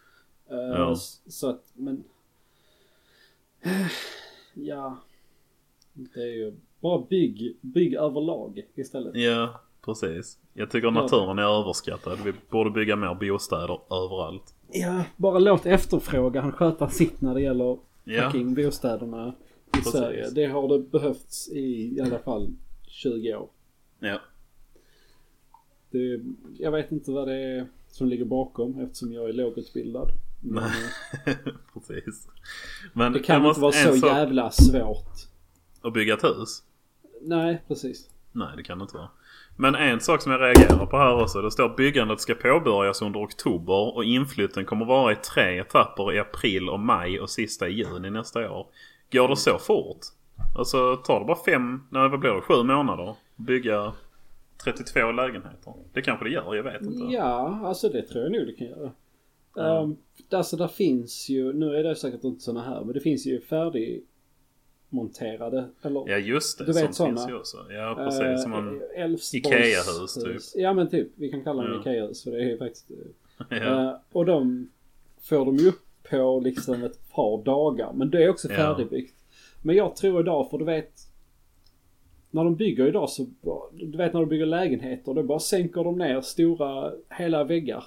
Eh, 0.51 0.57
Ja. 0.57 0.97
Så 1.27 1.49
att, 1.51 1.65
men... 1.75 2.05
Eh, 3.61 3.87
Ja. 4.55 4.99
Det 5.93 6.21
är 6.21 6.27
ju 6.37 6.53
bara 6.81 7.07
bygg, 7.11 7.57
bygg 7.61 7.95
överlag 7.95 8.63
istället. 8.75 9.17
Ja, 9.17 9.61
precis. 9.85 10.39
Jag 10.55 10.71
tycker 10.71 10.91
naturen 10.91 11.39
är 11.39 11.61
överskattad. 11.61 12.19
Vi 12.25 12.33
borde 12.51 12.71
bygga 12.71 12.97
mer 12.97 13.15
bostäder 13.15 13.81
överallt. 13.91 14.55
Ja, 14.73 15.05
bara 15.17 15.39
låt 15.39 15.67
efterfrågan 15.67 16.53
sköta 16.53 16.89
sitt 16.89 17.21
när 17.21 17.35
det 17.35 17.41
gäller 17.43 17.79
Ja. 18.05 18.23
fucking 18.31 18.55
bostäderna 18.55 19.29
i 19.67 19.71
Precis. 19.77 19.93
Sverige. 19.93 20.31
Det 20.31 20.47
har 20.47 20.69
det 20.69 20.79
behövts 20.79 21.49
i 21.53 21.97
i 21.97 22.01
alla 22.01 22.19
fall 22.19 22.49
20 22.89 23.35
år. 23.35 23.49
Ja. 23.99 24.19
Det, 25.91 26.21
jag 26.59 26.71
vet 26.73 26.93
inte 26.93 27.11
vad 27.11 27.29
det 27.29 27.35
är. 27.37 27.67
som 27.89 28.09
ligger 28.09 28.25
bakom 28.25 28.81
eftersom 28.81 29.13
jag 29.13 29.29
är 29.29 29.33
lågutbildad. 29.33 30.09
Men, 30.43 30.65
eh, 30.65 31.35
Precis. 31.75 32.29
Men 32.93 33.13
det 33.13 33.19
kan 33.19 33.47
inte 33.47 33.61
vara 33.61 33.73
så 33.73 33.97
sak- 33.97 34.11
jävla 34.11 34.51
svårt. 34.51 35.13
Att 35.83 35.93
bygga 35.93 36.15
ett 36.15 36.25
hus? 36.25 36.63
Nej, 37.21 37.63
precis. 37.69 38.11
Nej, 38.33 38.49
det 38.57 38.63
kan 38.63 38.79
det 38.79 38.83
inte 38.83 38.97
vara. 38.97 39.09
Men 39.57 39.75
en 39.75 40.01
sak 40.01 40.23
som 40.23 40.33
jag 40.33 40.41
reagerar 40.41 40.87
på 40.87 40.97
här 40.97 41.23
också. 41.23 41.43
Det 41.43 41.51
står 41.51 41.65
att 41.65 41.77
byggandet 41.77 42.21
ska 42.21 42.35
påbörjas 42.35 43.03
under 43.03 43.25
oktober 43.25 43.97
och 43.97 44.05
inflytten 44.05 44.65
kommer 44.65 44.85
vara 44.87 45.13
i 45.13 45.17
tre 45.17 45.59
etapper 45.59 46.13
i 46.13 46.19
april 46.19 46.69
och 46.69 46.81
maj 46.81 47.21
och 47.21 47.31
sista 47.31 47.69
i 47.69 47.73
juni 47.73 48.11
nästa 48.11 48.51
år. 48.51 48.67
Går 49.13 49.29
det 49.29 49.37
så 49.37 49.59
fort? 49.59 49.99
Alltså 50.59 50.97
tar 50.97 51.21
det 51.21 51.27
bara 51.27 51.45
fem, 51.45 51.83
nej 51.91 52.09
vad 52.09 52.21
blir 52.21 52.31
det, 52.31 52.41
sju 52.41 52.63
månader? 52.63 53.15
Bygga 53.37 53.93
32 54.65 55.13
lägenheter? 55.13 55.75
Det 55.93 56.03
kanske 56.03 56.25
det 56.25 56.31
gör, 56.31 56.55
jag 56.55 56.63
vet 56.63 56.83
inte. 56.83 57.15
Ja, 57.15 57.61
alltså 57.65 57.89
det 57.89 58.03
tror 58.03 58.23
jag 58.23 58.33
nog 58.33 58.47
det 58.47 58.53
kan 58.53 58.67
göra. 58.67 58.91
Um, 59.57 59.97
alltså 60.33 60.57
där 60.57 60.69
finns 60.69 61.29
ju, 61.29 61.53
nu 61.53 61.77
är 61.77 61.85
det 61.85 61.97
säkert 61.97 62.25
inte 62.25 62.41
såna 62.41 62.63
här, 62.63 62.85
men 62.85 62.95
det 62.95 63.01
finns 63.01 63.27
ju 63.27 63.41
färdigmonterade, 64.95 65.69
eller 65.83 66.11
Ja 66.11 66.17
just 66.19 66.59
det, 66.59 66.65
Du 66.65 66.73
vet 66.73 66.95
sånt 66.95 67.09
finns 67.19 67.31
ju 67.31 67.35
också. 67.37 67.57
Ja 67.73 67.95
precis, 67.97 68.43
som 68.43 68.53
eh, 68.53 69.03
Älvsborgs 69.03 69.35
Ikea-hus, 69.35 70.15
typ. 70.15 70.43
Ja 70.63 70.73
men 70.73 70.89
typ, 70.91 71.09
vi 71.15 71.31
kan 71.31 71.45
kalla 71.45 71.63
dem 71.63 71.73
Ja. 71.73 71.81
Ikea-hus 71.81 72.25
för 72.25 72.31
det 72.31 72.37
är 72.39 72.45
ju 72.49 72.59
faktiskt 72.59 72.91
Ja. 73.51 73.57
Eh, 73.91 73.97
och 74.13 74.27
de 74.27 74.71
får 75.23 75.45
de 75.47 75.57
ju 75.57 75.69
upp 75.69 75.81
på 76.11 76.41
liksom 76.45 76.85
ett 76.85 77.13
par 77.13 77.45
dagar. 77.45 77.93
Men 77.95 78.11
det 78.11 78.25
är 78.25 78.29
också 78.29 78.49
Ja. 78.51 78.57
färdigbyggt. 78.57 79.15
Men 79.63 79.77
jag 79.77 79.97
tror 79.97 80.21
idag, 80.21 80.51
för 80.51 80.59
du 80.59 80.65
vet. 80.65 80.93
När 82.31 82.45
de 82.45 82.57
bygger 82.57 82.87
idag 82.87 83.11
så, 83.11 83.27
du 83.73 83.97
vet 83.97 84.13
när 84.13 84.21
de 84.21 84.29
bygger 84.29 84.47
lägenheter, 84.47 85.15
då 85.15 85.23
bara 85.23 85.39
sänker 85.39 85.85
de 85.85 85.99
ner 85.99 86.21
stora, 86.21 86.93
hela 87.11 87.45
väggar. 87.45 87.85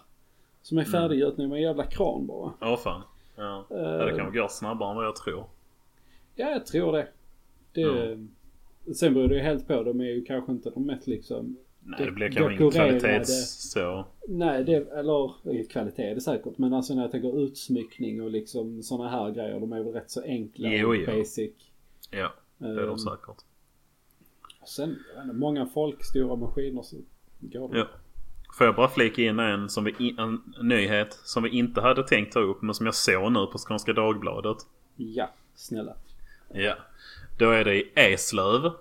Som 0.62 0.78
är 0.78 0.82
Mm. 0.82 0.92
färdiggjutna 0.92 1.48
med 1.48 1.56
en 1.56 1.62
jävla 1.62 1.84
kran 1.84 2.28
bara. 2.28 2.52
Åh 2.62 2.78
fan. 2.78 3.02
Ja. 3.36 3.66
ja, 3.70 3.76
det 3.76 4.14
kanske 4.18 4.40
går 4.40 4.48
snabbare 4.48 4.90
än 4.90 4.96
vad 4.96 5.06
jag 5.06 5.16
tror. 5.16 5.44
Ja, 6.40 6.50
jag 6.52 6.66
tror 6.66 6.92
det. 6.92 7.08
det 7.74 8.18
Sen 8.96 9.14
beror 9.14 9.28
det 9.28 9.36
ju 9.36 9.42
helt 9.42 9.68
på, 9.68 9.84
de 9.84 10.00
är 10.02 10.06
ju 10.06 10.24
kanske 10.26 10.52
inte 10.52 10.70
de 10.70 10.86
mest 10.86 11.08
liksom 11.08 11.58
Nej, 11.80 12.06
Det- 12.06 12.12
blir 12.12 12.32
kanske 12.32 12.54
ingen 12.54 12.72
kvalitets 12.72 13.72
så. 13.72 14.06
Nej, 14.28 14.64
det, 14.64 14.74
eller 14.76 15.64
kvalitet 15.70 16.04
är 16.04 16.16
det 16.16 16.22
säkert. 16.22 16.58
Men 16.58 16.74
alltså 16.74 16.94
när 16.96 17.02
jag 17.02 17.12
tänker 17.12 17.44
utsmyckning 17.44 18.22
och 18.22 18.32
liksom 18.32 18.84
sådana 18.84 19.10
här 19.10 19.32
grejer. 19.32 19.60
De 19.60 19.74
är 19.74 19.84
väl 19.84 19.94
rätt 19.94 20.12
så 20.12 20.22
enkla 20.24 20.70
Jo, 20.70 20.88
och 20.88 20.96
jo. 20.96 21.06
basic. 21.06 21.52
Ja, 22.12 22.34
det 22.58 22.66
är 22.66 22.80
Ehm, 22.80 22.88
de 22.88 23.00
säkert. 23.00 23.38
Sen, 24.68 24.90
jag 25.10 25.16
vet 25.16 25.24
inte, 25.24 25.36
många 25.36 25.66
folk, 25.66 26.04
stora 26.06 26.36
maskiner 26.36 26.82
så 26.82 26.96
går 27.40 27.70
det. 27.74 27.78
Ja. 27.80 27.88
Får 28.58 28.66
jag 28.66 28.76
bara 28.76 28.90
flika 28.90 29.22
in 29.22 29.40
en, 29.40 29.70
som 29.70 29.84
vi 29.84 30.16
en 30.18 30.42
nyhet 30.64 31.14
som 31.14 31.44
vi 31.44 31.50
inte 31.50 31.82
hade 31.82 32.04
tänkt 32.08 32.34
ta 32.34 32.40
upp 32.40 32.62
men 32.62 32.76
som 32.76 32.86
jag 32.86 32.96
såg 32.96 33.32
nu 33.32 33.46
på 33.46 33.58
Skånska 33.58 33.94
Dagbladet. 33.94 34.58
Ja, 34.96 35.30
snälla. 35.56 35.96
Ja. 36.54 36.74
Då 37.38 37.52
är 37.52 37.66
det 37.66 37.76
i 37.76 37.92
Eslöv. 37.96 38.72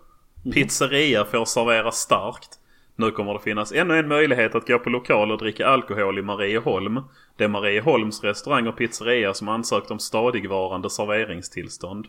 Pizzeria 0.53 1.25
får 1.25 1.45
servera 1.45 1.91
starkt. 1.93 2.51
Nu 2.97 3.11
kommer 3.11 3.33
det 3.33 3.41
finnas 3.41 3.73
ännu 3.73 3.99
en 3.99 4.09
möjlighet 4.09 4.55
att 4.55 4.67
gå 4.67 4.79
på 4.79 4.91
lokal 4.91 5.33
och 5.33 5.39
dricka 5.39 5.67
alkohol 5.67 6.19
i 6.19 6.23
Marieholm. 6.23 7.01
Det 7.37 7.45
är 7.45 7.49
Marieholms 7.49 8.25
restaurang 8.25 8.67
och 8.67 8.77
pizzeria 8.77 9.35
som 9.35 9.49
ansökt 9.49 9.91
om 9.91 9.99
stadigvarande 9.99 10.91
serveringstillstånd. 10.91 12.07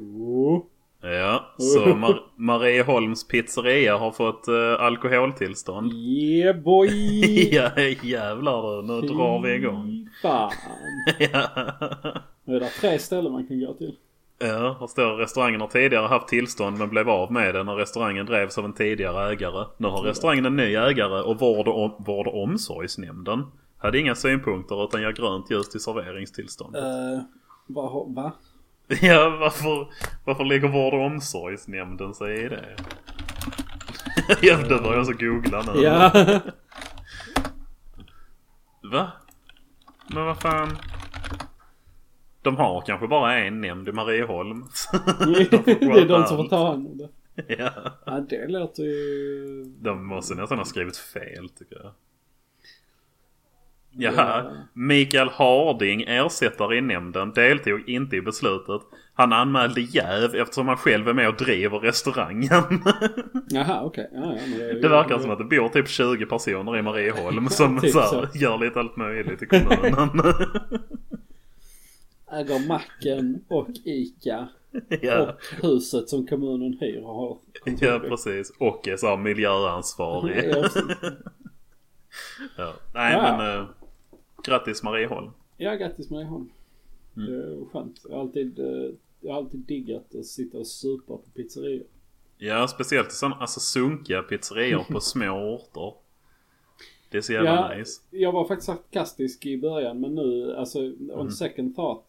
Oh. 0.00 0.62
Ja, 1.02 1.54
så 1.58 1.80
Mar- 1.84 2.20
Marieholms 2.36 3.28
pizzeria 3.28 3.96
har 3.98 4.10
fått 4.12 4.48
eh, 4.48 4.80
alkoholtillstånd. 4.80 5.92
Yeah 5.92 6.56
boy! 6.56 6.88
ja 7.54 7.70
jävlar 8.02 8.82
du, 8.82 8.82
nu 8.82 9.00
drar 9.08 9.42
vi 9.42 9.54
igång. 9.54 10.08
Fan. 10.22 10.52
ja. 11.18 11.48
Nu 12.44 12.56
är 12.56 12.60
det 12.60 12.68
tre 12.68 12.98
ställen 12.98 13.32
man 13.32 13.46
kan 13.46 13.60
gå 13.60 13.74
till. 13.74 13.96
Ja, 14.38 14.76
här 14.80 14.86
står 14.86 15.16
restaurangen 15.16 15.60
har 15.60 15.68
tidigare 15.68 16.06
haft 16.06 16.28
tillstånd 16.28 16.78
men 16.78 16.88
blev 16.88 17.08
av 17.10 17.32
med 17.32 17.54
det 17.54 17.62
när 17.64 17.74
restaurangen 17.74 18.26
drevs 18.26 18.58
av 18.58 18.64
en 18.64 18.72
tidigare 18.72 19.32
ägare. 19.32 19.66
Nu 19.76 19.88
har 19.88 20.02
restaurangen 20.02 20.46
en 20.46 20.56
ny 20.56 20.74
ägare 20.76 21.20
och 21.22 21.40
vård 21.40 21.68
och, 21.68 21.84
om- 21.84 22.04
vård 22.04 22.26
och 22.26 22.42
omsorgsnämnden 22.42 23.46
hade 23.78 23.98
inga 23.98 24.14
synpunkter 24.14 24.84
utan 24.84 25.02
ger 25.02 25.12
grönt 25.12 25.50
ljus 25.50 25.68
till 25.68 25.80
serveringstillstånd. 25.80 26.76
Uh, 26.76 26.82
va, 27.66 28.04
va? 28.08 28.32
Ja, 29.02 29.36
varför, 29.40 29.88
varför 30.24 30.44
lägger 30.44 30.68
vård 30.68 30.94
och 30.94 31.00
omsorgsnämnden 31.06 32.14
sig 32.14 32.44
i 32.44 32.48
det? 32.48 32.76
ja, 34.42 34.56
du 34.68 34.78
börjar 34.80 35.04
så 35.04 35.12
googla 35.12 35.62
nu. 35.74 35.80
Ja. 35.82 36.10
Va? 38.92 39.12
Men 40.06 40.24
vad 40.24 40.38
fan? 40.40 40.78
De 42.44 42.56
har 42.56 42.80
kanske 42.80 43.08
bara 43.08 43.38
en 43.38 43.60
nämnd 43.60 43.88
i 43.88 43.92
Marieholm. 43.92 44.64
det 44.92 45.40
är 46.00 46.08
de 46.08 46.26
som 46.26 46.36
får 46.36 46.48
ta 46.48 46.66
hand 46.66 46.86
om 46.86 46.98
det. 46.98 47.08
ja. 47.58 47.70
Ja, 48.06 48.26
det 48.28 48.48
låter 48.48 48.82
ju... 48.82 49.64
De 49.78 50.06
måste 50.06 50.34
nästan 50.34 50.58
ha 50.58 50.64
skrivit 50.64 50.96
fel 50.96 51.48
tycker 51.48 51.76
jag. 51.82 51.92
Jaha. 53.96 54.42
Ja. 54.44 54.52
Mikael 54.72 55.28
Harding, 55.28 56.02
ersättare 56.02 56.76
i 56.76 56.80
nämnden, 56.80 57.32
deltog 57.32 57.88
inte 57.88 58.16
i 58.16 58.22
beslutet. 58.22 58.80
Han 59.14 59.32
anmälde 59.32 59.80
jäv 59.80 60.34
eftersom 60.34 60.68
han 60.68 60.76
själv 60.76 61.08
är 61.08 61.12
med 61.12 61.28
och 61.28 61.36
driver 61.36 61.78
restaurangen. 61.78 62.50
Jaha, 63.48 63.82
okej. 63.84 64.10
Ja, 64.12 64.20
ja, 64.20 64.40
men 64.48 64.58
det, 64.58 64.80
Det 64.80 64.88
verkar 64.88 65.18
som 65.18 65.30
att 65.30 65.38
det 65.38 65.44
bor 65.44 65.68
typ 65.68 65.88
20 65.88 66.26
personer 66.26 66.76
i 66.76 66.82
Marieholm 66.82 67.48
som 67.48 67.80
Typ 67.80 67.90
så 67.92 68.02
så. 68.02 68.26
gör 68.34 68.58
lite 68.58 68.80
allt 68.80 68.96
möjligt 68.96 69.42
i 69.42 69.46
kommunen. 69.46 70.10
Äger 72.32 72.68
macken 72.68 73.44
och 73.48 73.68
ICA. 73.84 74.48
ja. 75.02 75.22
Och 75.32 75.62
huset 75.62 76.08
som 76.08 76.26
kommunen 76.26 76.76
hyr 76.80 77.02
och 77.02 77.14
har 77.14 77.38
kontor 77.64 77.88
ja, 77.88 77.98
precis. 77.98 78.52
Och 78.60 78.88
är 78.88 78.96
så 78.96 79.16
miljöansvarig. 79.16 80.44
Ja, 80.44 80.68
ja. 82.56 82.74
Nej 82.94 83.12
Ja. 83.12 83.36
men 83.36 83.58
eh, 83.60 83.68
grattis 84.44 84.82
Marieholm. 84.82 85.30
Ja, 85.56 85.74
grattis 85.74 86.10
Marieholm. 86.10 86.50
Mm. 87.16 87.30
Det 87.30 87.36
är 87.36 87.64
skönt. 87.72 88.00
Jag 88.08 88.16
har 88.16 88.20
alltid, 88.20 88.58
eh, 88.58 88.90
jag 89.20 89.32
har 89.32 89.38
alltid 89.38 89.60
diggat 89.60 90.14
att 90.14 90.26
sitta 90.26 90.58
och 90.58 90.66
supa 90.66 91.16
på 91.16 91.30
pizzerior. 91.34 91.86
Ja, 92.38 92.68
speciellt 92.68 93.12
sådana 93.12 93.36
alltså 93.36 93.60
sunkiga 93.60 94.22
pizzerior 94.22 94.84
på 94.92 95.00
små 95.00 95.54
orter. 95.54 95.94
Det 97.14 97.18
är 97.18 97.22
så 97.22 97.32
jävla 97.32 97.70
Ja. 97.72 97.78
nice. 97.78 98.00
Jag 98.10 98.32
var 98.32 98.44
faktiskt 98.48 98.66
sarkastisk 98.66 99.46
i 99.46 99.58
början 99.58 100.00
men 100.00 100.14
nu, 100.14 100.56
alltså 100.56 100.78
on 100.80 101.10
Mm. 101.12 101.30
second 101.30 101.76
thought. 101.76 102.04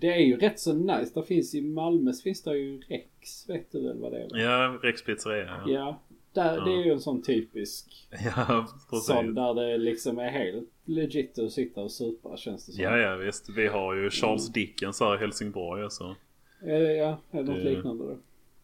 Det 0.00 0.06
är 0.12 0.18
ju 0.20 0.36
rätt 0.36 0.60
så 0.60 0.72
nice. 0.72 1.10
Det 1.14 1.22
finns 1.22 1.54
i 1.54 1.60
Malmö 1.62 2.12
så 2.12 2.22
finns 2.22 2.42
det 2.42 2.56
ju 2.58 2.80
Rex. 2.80 3.48
Vet 3.48 3.72
du 3.72 3.82
väl 3.82 3.98
vad 4.00 4.12
det 4.12 4.18
är? 4.18 4.28
Ja, 4.38 4.78
Rex 4.82 5.04
pizzeria. 5.04 5.60
Ja, 5.66 5.72
Ja. 5.72 6.00
Där, 6.32 6.60
Det 6.60 6.72
är 6.72 6.84
ju 6.84 6.92
en 6.92 7.00
sån 7.00 7.22
typisk 7.22 8.08
ja 8.36 8.66
precis. 8.90 9.06
sån 9.06 9.34
där 9.34 9.54
det 9.54 9.78
liksom 9.78 10.18
är 10.18 10.28
helt 10.30 10.70
legit 10.84 11.38
att 11.38 11.52
sitta 11.52 11.80
och 11.80 11.90
supa 11.90 12.36
känns 12.36 12.66
det 12.66 12.72
som. 12.72 12.84
Ja, 12.84 12.96
ja 12.98 13.16
visst. 13.16 13.48
Vi 13.56 13.66
har 13.66 13.94
ju 13.94 14.10
Charles 14.10 14.52
Dickens 14.52 15.00
här 15.00 15.14
i 15.14 15.18
Helsingborg 15.18 15.82
alltså. 15.82 16.16
Ja, 16.62 16.72
ja 16.74 17.18
är 17.30 17.42
det 17.42 17.52
något 17.52 17.64
liknande 17.64 18.04
då? 18.04 18.16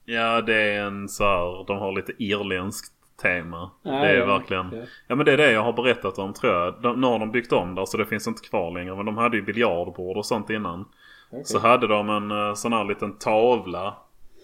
Ja, 0.05 0.41
det 0.43 0.55
är 0.63 0.87
en 0.87 1.09
så 1.09 1.25
här, 1.25 1.67
de 1.67 1.79
har 1.79 1.93
lite 1.93 2.13
irländskt 2.19 2.93
tema. 3.23 3.71
Ja, 3.83 3.91
det 3.91 4.09
är 4.09 4.15
ja, 4.19 4.27
verkligen. 4.27 4.69
ja. 4.73 4.83
Ja 5.09 5.15
men 5.15 5.27
det 5.27 5.33
är 5.33 5.37
det 5.37 5.51
jag 5.53 5.63
har 5.63 5.73
berättat 5.73 6.19
om 6.19 6.33
tror 6.33 6.53
jag. 6.53 6.75
De, 6.83 7.01
nu 7.01 7.07
har 7.07 7.19
de 7.19 7.31
byggt 7.31 7.53
om 7.53 7.75
där 7.75 7.85
så 7.85 7.97
det 7.97 8.07
finns 8.07 8.27
inte 8.29 8.49
kvar 8.49 8.71
längre. 8.71 8.97
Men 8.97 9.07
de 9.07 9.17
hade 9.17 9.37
ju 9.37 9.43
biljardbord 9.43 10.17
och 10.17 10.27
sånt 10.27 10.51
innan. 10.51 10.85
Okej. 11.31 11.45
Så 11.45 11.59
hade 11.59 11.87
de 11.87 12.11
en 12.11 12.31
eh, 12.31 12.55
sån 12.55 12.73
här 12.73 12.85
liten 12.85 13.19
tavla 13.19 13.87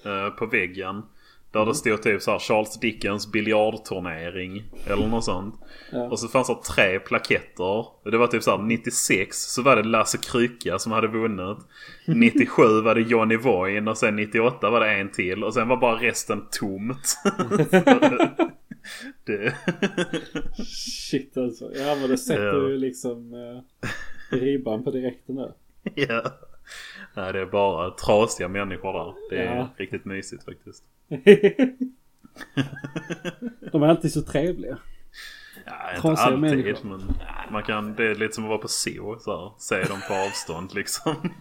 eh, 0.05 0.29
på 0.39 0.47
väggen. 0.47 1.03
Där 1.53 1.61
Mm. 1.61 1.69
det 1.69 1.75
stod 1.75 2.03
typ 2.03 2.23
så 2.23 2.31
här 2.31 2.39
Charles 2.39 2.81
Dickens 2.81 3.33
biljardturnering. 3.33 4.63
Eller 4.87 5.07
något 5.07 5.25
sånt. 5.25 5.55
Ja. 5.93 6.03
Och 6.03 6.19
så 6.19 6.29
fanns 6.29 6.49
det 6.49 6.63
tre 6.75 6.99
plaketter. 6.99 7.87
Det 8.11 8.19
var 8.19 8.27
typ 8.27 8.43
så 8.43 8.51
här 8.51 8.59
96 8.59 9.37
så 9.37 9.63
var 9.63 9.77
det 9.77 9.83
Lasse 9.83 10.19
Krycka 10.19 10.79
som 10.79 10.93
hade 10.93 11.07
vunnit. 11.09 11.59
97 12.07 12.63
var 12.81 12.95
det 12.95 13.01
Johnny 13.01 13.37
Voin 13.37 13.89
och 13.89 13.99
sen 13.99 14.17
98 14.17 14.71
var 14.71 14.81
det 14.81 14.91
en 14.91 15.13
till. 15.13 15.45
Och 15.45 15.55
sen 15.55 15.69
var 15.69 15.77
bara 15.77 15.95
resten 15.95 16.45
tomt. 16.51 17.17
det... 19.25 19.55
Shit 20.67 21.37
alltså. 21.37 21.71
Ja 21.75 21.97
men 22.01 22.11
det 22.11 22.19
sätter 22.19 22.45
Ja. 22.45 22.69
ju 22.69 22.79
liksom 22.79 23.35
eh, 23.35 23.61
ribban 24.39 24.85
på 24.85 24.91
direkten 24.91 25.37
där. 25.37 25.53
ja. 25.95 26.23
Nej 27.15 27.33
det 27.33 27.41
är 27.41 27.47
bara 27.47 27.91
trasiga 27.91 28.49
människor 28.49 28.93
där. 28.93 29.15
Det 29.31 29.39
är 29.43 29.57
Ja. 29.57 29.69
riktigt 29.77 30.05
mysigt 30.05 30.45
faktiskt. 30.45 30.85
De 33.73 33.83
är 33.83 33.87
alltid 33.87 34.13
så 34.13 34.23
trevliga. 34.23 34.79
Ja, 35.67 35.91
inte 35.91 36.03
Trasiga 36.03 36.27
alltid 36.27 36.41
människor. 36.41 36.89
men 36.89 37.01
man 37.53 37.63
kan, 37.63 37.95
det 37.95 38.05
är 38.07 38.15
lite 38.15 38.35
som 38.35 38.45
att 38.45 38.49
vara 38.49 38.59
på 38.59 38.69
zoo 38.69 39.19
så 39.19 39.41
här, 39.41 39.53
Se 39.59 39.83
dem 39.93 40.01
på 40.09 40.15
avstånd 40.15 40.75
liksom. 40.75 41.33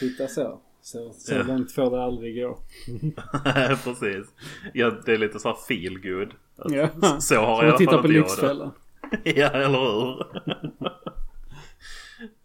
Titta 0.00 0.28
så. 0.28 0.60
Så, 0.84 1.12
så 1.12 1.34
Ja. 1.34 1.42
långt 1.42 1.72
får 1.72 1.90
det 1.90 2.02
aldrig 2.02 2.42
gå. 2.42 2.58
Precis. 3.84 4.26
Ja, 4.74 4.90
det 5.06 5.12
är 5.12 5.18
lite 5.18 5.38
så 5.38 5.48
här 5.48 5.56
feel 5.68 5.98
good. 6.00 6.34
Ja. 6.74 6.88
Så 7.20 7.34
har 7.36 7.56
Som 7.56 7.64
alla 7.64 7.72
att 7.72 7.78
titta 7.78 8.02
på 8.02 8.08
jag. 8.08 8.12
Lyxfällan. 8.12 8.72
ja, 9.24 9.48
eller 9.48 9.78
hur? 9.78 10.26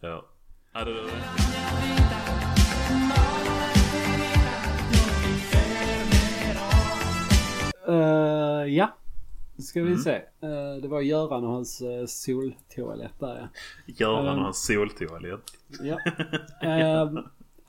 ja. 0.00 0.24
ja 0.72 0.84
det, 0.84 0.92
det. 0.94 1.10
Uh, 7.88 8.66
ja. 8.74 8.96
Ska 9.58 9.80
vi 9.82 9.88
Mm. 9.88 9.98
se. 10.02 10.14
Eh, 10.14 10.82
det 10.82 10.88
var 10.88 11.00
Göran 11.00 11.44
och 11.44 11.50
hans 11.52 11.82
uh, 11.82 12.06
soltoalett 12.06 13.20
där 13.20 13.36
ja. 13.40 13.48
Göran 13.86 14.38
och 14.38 14.44
hans 14.44 14.66
soltoalett. 14.66 15.40
ja. 15.82 15.98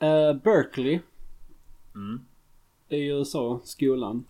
Eh, 0.02 0.34
Berkeley 0.34 1.00
Mm. 1.94 2.20
i 2.88 3.06
USA, 3.08 3.60
skolan. 3.64 4.24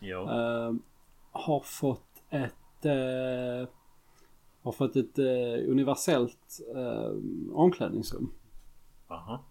Ja. 0.00 0.30
ehm, 0.68 0.82
har 1.30 1.60
fått 1.60 2.22
ett 2.30 2.84
eh, 2.84 3.68
har 4.62 4.72
fått 4.72 4.96
ett 4.96 5.18
universellt 5.68 6.60
omklädningsrum. 7.52 8.32
Aha. 9.08 9.42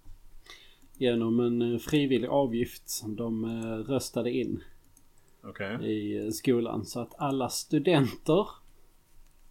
Genom 0.97 1.39
en 1.39 1.79
frivillig 1.79 2.27
avgift 2.27 2.89
som 2.89 3.15
de 3.15 3.45
röstade 3.87 4.31
in 4.31 4.63
Okej. 5.43 5.77
i 5.91 6.31
skolan. 6.31 6.85
Så 6.85 6.99
att 6.99 7.15
alla 7.17 7.49
studenter 7.49 8.47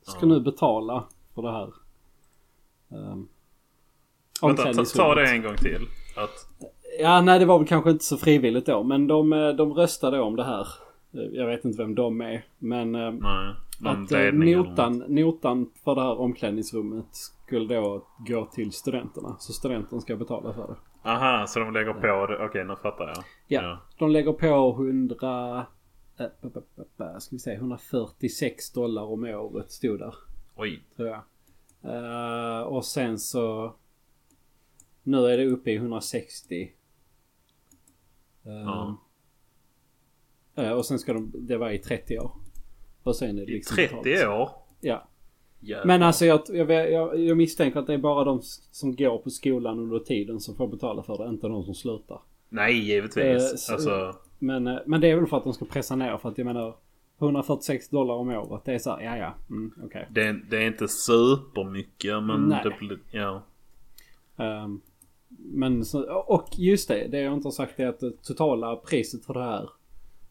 ska 0.02 0.18
Ja. 0.20 0.26
nu 0.26 0.40
betala 0.40 1.04
för 1.34 1.42
det 1.42 1.50
här. 1.52 1.72
Um, 2.88 3.28
Vänta, 4.42 4.72
ta, 4.72 4.84
ta 4.84 5.14
det 5.14 5.30
en 5.30 5.42
gång 5.42 5.56
till. 5.56 5.86
Att, 6.16 6.46
Ja, 7.00 7.20
nej 7.20 7.38
det 7.38 7.44
var 7.44 7.58
väl 7.58 7.68
kanske 7.68 7.90
inte 7.90 8.04
så 8.04 8.16
frivilligt 8.16 8.66
då. 8.66 8.82
Men 8.82 9.06
de, 9.06 9.32
eh, 9.32 9.48
de 9.48 9.74
röstade 9.74 10.20
om 10.20 10.36
det 10.36 10.44
här. 10.44 10.68
Eh, 11.14 11.20
Jag 11.20 11.46
vet 11.46 11.64
inte 11.64 11.82
vem 11.82 11.94
de 11.94 12.20
är. 12.20 12.44
Men 12.58 12.94
eh, 12.94 13.10
nej. 13.10 13.54
Att 13.84 14.10
notan, 14.66 15.04
notan 15.08 15.70
för 15.84 15.94
det 15.94 16.00
här 16.00 16.20
omklädningsrummet 16.20 17.06
skulle 17.12 17.74
då 17.74 18.06
gå 18.18 18.46
till 18.46 18.72
studenterna. 18.72 19.36
Så 19.38 19.52
studenten 19.52 20.00
ska 20.00 20.16
betala 20.16 20.52
för 20.54 20.66
det. 20.66 21.10
Aha, 21.10 21.46
så 21.46 21.58
de 21.60 21.72
lägger 21.72 21.92
på 21.92 22.26
det. 22.26 22.44
Okej, 22.46 22.64
nu 22.64 22.76
fattar 22.82 23.06
jag. 23.06 23.24
Ja, 23.48 23.78
de 23.98 24.10
lägger 24.10 24.32
på 24.32 24.74
100... 24.82 25.66
Äh, 26.18 26.26
b- 26.42 26.48
b- 26.54 26.60
b- 26.76 26.82
b- 26.98 27.20
ska 27.20 27.34
vi 27.34 27.38
se, 27.38 27.54
146 27.54 28.72
dollar 28.72 29.02
om 29.02 29.24
året 29.24 29.70
stod 29.72 29.98
där. 29.98 30.14
Oj. 30.56 30.82
Tror 30.96 31.08
jag. 31.82 32.72
Och 32.72 32.84
sen 32.84 33.18
så... 33.18 33.74
Nu 35.07 35.26
är 35.26 35.38
det 35.38 35.46
uppe 35.46 35.70
i 35.70 35.74
160. 35.76 36.72
Eh, 38.44 38.52
Ja. 38.52 38.96
eh, 40.54 40.70
och 40.70 40.86
sen 40.86 40.98
ska 40.98 41.12
de... 41.12 41.32
Det 41.34 41.57
vara 41.57 41.72
i 41.72 41.78
30 41.78 42.18
år. 42.18 42.30
Och 43.02 43.16
sen 43.16 43.38
är 43.38 43.46
det 43.46 43.52
I 43.52 43.54
liksom 43.54 43.76
30 43.76 43.96
betalt. 44.02 44.28
år? 44.28 44.50
Ja. 44.80 45.09
Jävlar. 45.61 45.86
Men 45.86 46.02
alltså 46.02 46.24
jag, 46.26 46.40
jag, 46.48 46.70
jag, 46.70 47.20
jag 47.20 47.36
misstänker 47.36 47.80
att 47.80 47.86
det 47.86 47.94
är 47.94 47.98
bara 47.98 48.24
de 48.24 48.40
som 48.70 48.96
går 48.96 49.18
på 49.18 49.30
skolan 49.30 49.78
under 49.78 49.98
tiden 49.98 50.40
som 50.40 50.57
får 50.57 50.68
betala 50.68 51.02
för 51.02 51.18
det. 51.24 51.28
Inte 51.30 51.48
de 51.48 51.64
som 51.64 51.74
slutar. 51.74 52.20
Nej, 52.48 52.74
givetvis. 52.78 53.66
så- 53.66 53.72
alltså, 53.72 54.14
Men, 54.38 54.66
eh, 54.66 54.78
men 54.86 55.00
det 55.00 55.11
är 55.11 55.16
väl 55.16 55.26
för 55.26 55.36
att 55.36 55.44
de 55.44 55.52
ska 55.52 55.64
pressa 55.64 55.96
ner. 55.96 56.18
För 56.18 56.28
att 56.28 56.38
jag 56.38 56.44
menar 56.44 56.76
146 57.18 57.88
dollar 57.88 58.14
om 58.14 58.28
året. 58.28 58.64
Det 58.64 58.74
är 58.74 58.78
så 58.78 58.90
här, 58.90 59.00
ja 59.04 59.16
ja, 59.16 59.34
mm, 59.50 59.72
okej. 59.84 60.07
det, 60.11 60.22
är- 60.26 60.44
det 60.50 60.57
är 60.57 60.66
inte 60.66 60.88
supermycket 60.88 62.22
men 62.22 62.40
Nej. 62.40 62.61
det 62.64 62.72
blir... 62.78 62.98
Ja. 63.11 63.42
Ehm, 64.36 64.80
men 65.28 65.84
och 66.26 66.48
just 66.58 66.88
det, 66.88 67.08
det 67.08 67.20
jag 67.20 67.34
inte 67.34 67.46
har 67.46 67.52
sagt 67.52 67.80
är 67.80 67.86
att 67.86 68.00
det 68.00 68.22
totala 68.22 68.76
priset 68.76 69.24
för 69.24 69.34
det 69.34 69.42
här 69.42 69.70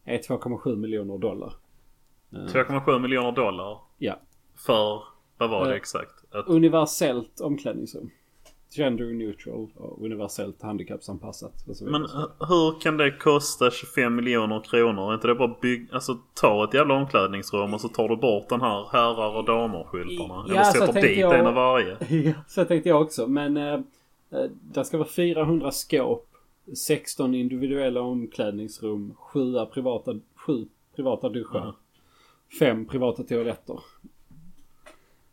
är 0.04 0.18
2,7 0.18 0.76
miljoner 0.76 1.18
dollar. 1.18 1.52
Eh, 2.32 2.38
2,7 2.38 2.98
miljoner 2.98 3.32
dollar. 3.32 3.78
Ja. 3.98 4.20
För, 4.66 5.02
vad 5.38 5.50
var 5.50 5.64
det 5.64 5.70
Eh, 5.70 5.76
exakt? 5.76 6.34
Att, 6.34 6.48
Universellt 6.48 7.40
omklädningsrum. 7.40 8.10
Gender 8.76 9.04
neutral 9.04 9.68
och 9.76 10.04
universellt 10.04 10.62
handikappsanpassat. 10.62 11.52
Men 11.80 12.02
hur 12.48 12.80
kan 12.80 12.96
det 12.96 13.10
kosta 13.10 13.70
25 13.70 14.16
miljoner 14.16 14.60
kronor? 14.60 15.10
Är 15.10 15.14
inte 15.14 15.26
det 15.26 15.34
bara 15.34 15.56
bygg... 15.62 15.88
Alltså 15.92 16.18
ta 16.34 16.64
ett 16.64 16.74
jävla 16.74 16.94
omklädningsrum 16.94 17.74
och 17.74 17.80
så 17.80 17.88
tar 17.88 18.08
du 18.08 18.16
bort 18.16 18.48
den 18.48 18.60
här 18.60 18.88
herrar 18.92 19.36
och 19.36 19.44
damer-skyltarna. 19.44 20.44
Ja, 20.48 20.54
Eller 20.54 20.64
sätter 20.64 21.02
dit 21.02 21.18
jag- 21.18 21.38
en 21.38 21.46
av 21.46 21.54
varje. 21.54 21.96
Ja, 22.28 22.32
så 22.48 22.64
tänkte 22.64 22.88
jag 22.88 23.02
också. 23.02 23.26
Men 23.26 23.56
eh, 23.56 23.64
eh, 23.74 23.80
det 24.62 24.84
ska 24.84 24.98
vara 24.98 25.08
400 25.08 25.70
skåp, 25.70 26.28
16 26.76 27.34
individuella 27.34 28.00
omklädningsrum, 28.00 29.14
7 29.18 29.66
privata, 29.72 30.14
7 30.34 30.66
privata 30.96 31.28
duschar, 31.28 31.60
Mm. 31.62 31.74
5 32.58 32.86
privata 32.86 33.22
toaletter. 33.22 33.80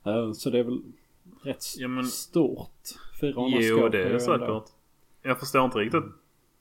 Eh, 0.04 0.32
så 0.32 0.50
det 0.50 0.60
är 0.60 0.64
väl 0.64 0.82
rätt 1.44 1.66
Ja, 1.78 1.88
men- 1.88 2.06
stort. 2.06 2.70
400 3.22 3.58
Jo, 3.62 3.78
skåp. 3.78 3.92
det 3.92 3.98
är 3.98 4.02
ju 4.12 4.18
det 4.18 4.26
ändå- 4.34 4.60
säkert. 4.64 4.74
Jag 5.22 5.40
förstår 5.40 5.66
inte 5.66 5.78
riktigt. 5.78 6.04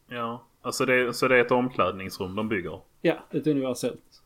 Ja. 0.09 0.43
Alltså 0.63 0.85
det, 0.87 1.13
så 1.15 1.29
det 1.29 1.37
är 1.37 1.41
ett 1.45 1.51
omklädningsrum 1.51 2.35
de 2.37 2.49
bygger? 2.49 2.81
Ja, 3.01 3.15
ett 3.31 3.47
universellt. 3.47 4.23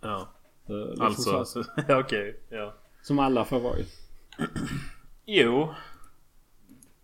Ja. 0.00 0.28
eh, 0.66 1.06
liksom 1.08 1.36
Alltså, 1.36 1.64
okej. 1.88 2.40
Ja. 2.50 2.74
som 3.02 3.18
alla 3.18 3.44
får 3.44 3.60
vara 3.60 3.78
i. 3.78 3.84
Jo. 5.26 5.74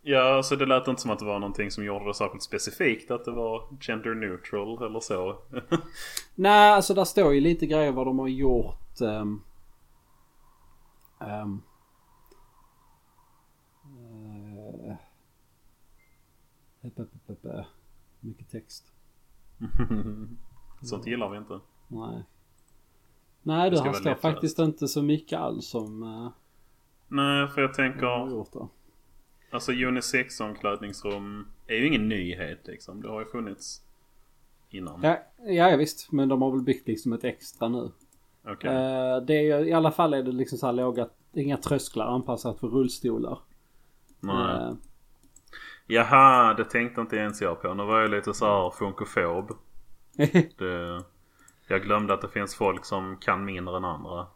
Ja, 0.03 0.37
alltså 0.37 0.57
det 0.57 0.67
lät 0.67 0.89
inte 0.89 1.03
som 1.03 1.11
att 1.11 1.19
det 1.19 1.25
var 1.25 1.39
någonting 1.39 1.71
som 1.71 1.85
gjorde 1.85 2.07
det 2.07 2.15
särskilt 2.15 2.43
specifikt 2.43 3.11
att 3.11 3.25
det 3.25 3.31
var 3.31 3.69
gender 3.81 4.15
neutral 4.15 4.83
eller 4.83 5.01
så. 5.01 5.39
Nej, 6.35 6.73
alltså 6.73 6.95
där 6.95 7.05
står 7.05 7.35
ju 7.35 7.41
lite 7.41 7.67
grejer 7.67 7.93
vad 7.93 8.07
de 8.07 8.19
har 8.19 8.29
gjort. 8.29 9.01
Um, 9.01 9.43
um, 11.19 11.63
uh, 13.85 14.95
epp, 16.83 16.99
epp, 16.99 17.31
epp. 17.45 17.67
mycket 18.21 18.51
text. 18.51 18.93
Sånt 20.83 21.07
gillar 21.07 21.29
vi 21.31 21.39
inte. 21.39 21.61
Nej. 21.89 22.23
Nej, 23.43 23.71
Det 23.71 23.77
det 23.77 23.77
ska 23.77 23.91
här 23.91 24.01
står 24.01 24.15
faktiskt 24.15 24.59
inte 24.59 24.89
så 24.89 25.03
mycket 25.03 25.39
alls 25.39 25.67
som 25.67 26.03
uh, 26.03 26.31
Nej, 27.09 27.49
för 27.49 27.61
jag 27.61 27.75
tänker... 27.75 28.41
Alltså 29.51 29.73
unisex 29.73 30.41
omklädningsrum 30.41 31.47
är 31.67 31.77
ju 31.77 31.87
ingen 31.87 32.09
nyhet 32.09 32.67
liksom. 32.67 33.03
Det 33.03 33.09
har 33.09 33.21
ju 33.21 33.27
funnits 33.27 33.83
innan. 34.71 35.03
Ja, 35.03 35.19
ja, 35.39 35.77
visst. 35.77 36.13
Men 36.13 36.29
de 36.29 36.43
har 36.43 36.51
väl 36.51 36.63
byggt 36.63 36.89
liksom 36.89 37.13
ett 37.13 37.25
extra 37.25 37.69
nu. 37.69 37.91
Okej. 38.47 38.71
Eh, 38.71 39.17
det 39.23 39.35
är 39.35 39.61
ju, 39.61 39.69
I 39.69 39.73
alla 39.73 39.91
fall 39.91 40.15
är 40.15 40.23
det 40.23 40.33
liksom 40.33 40.59
så 40.59 40.67
här 40.67 40.73
låga, 40.73 41.09
inga 41.33 41.57
trösklar 41.57 42.07
anpassat 42.07 42.61
för 42.61 42.69
rullstolar. 42.69 43.39
Nej. 44.21 44.35
Eh, 44.35 44.73
Jaha, 45.87 46.55
det 46.55 46.65
tänkte 46.65 47.01
inte 47.01 47.17
ens 47.17 47.41
jag 47.41 47.63
på. 47.63 47.75
Nu 47.75 47.85
var 47.85 48.01
jag 48.01 48.11
lite 48.11 48.35
så 48.35 48.47
här 48.47 48.71
funkofob. 48.71 49.57
Det, 50.59 51.03
jag 51.67 51.83
glömde 51.83 52.15
att 52.15 52.21
det 52.21 52.29
finns 52.29 52.55
folk 52.55 52.85
som 52.85 53.17
kan 53.17 53.45
mindre 53.45 53.77
än 53.77 53.85
andra. 53.85 54.27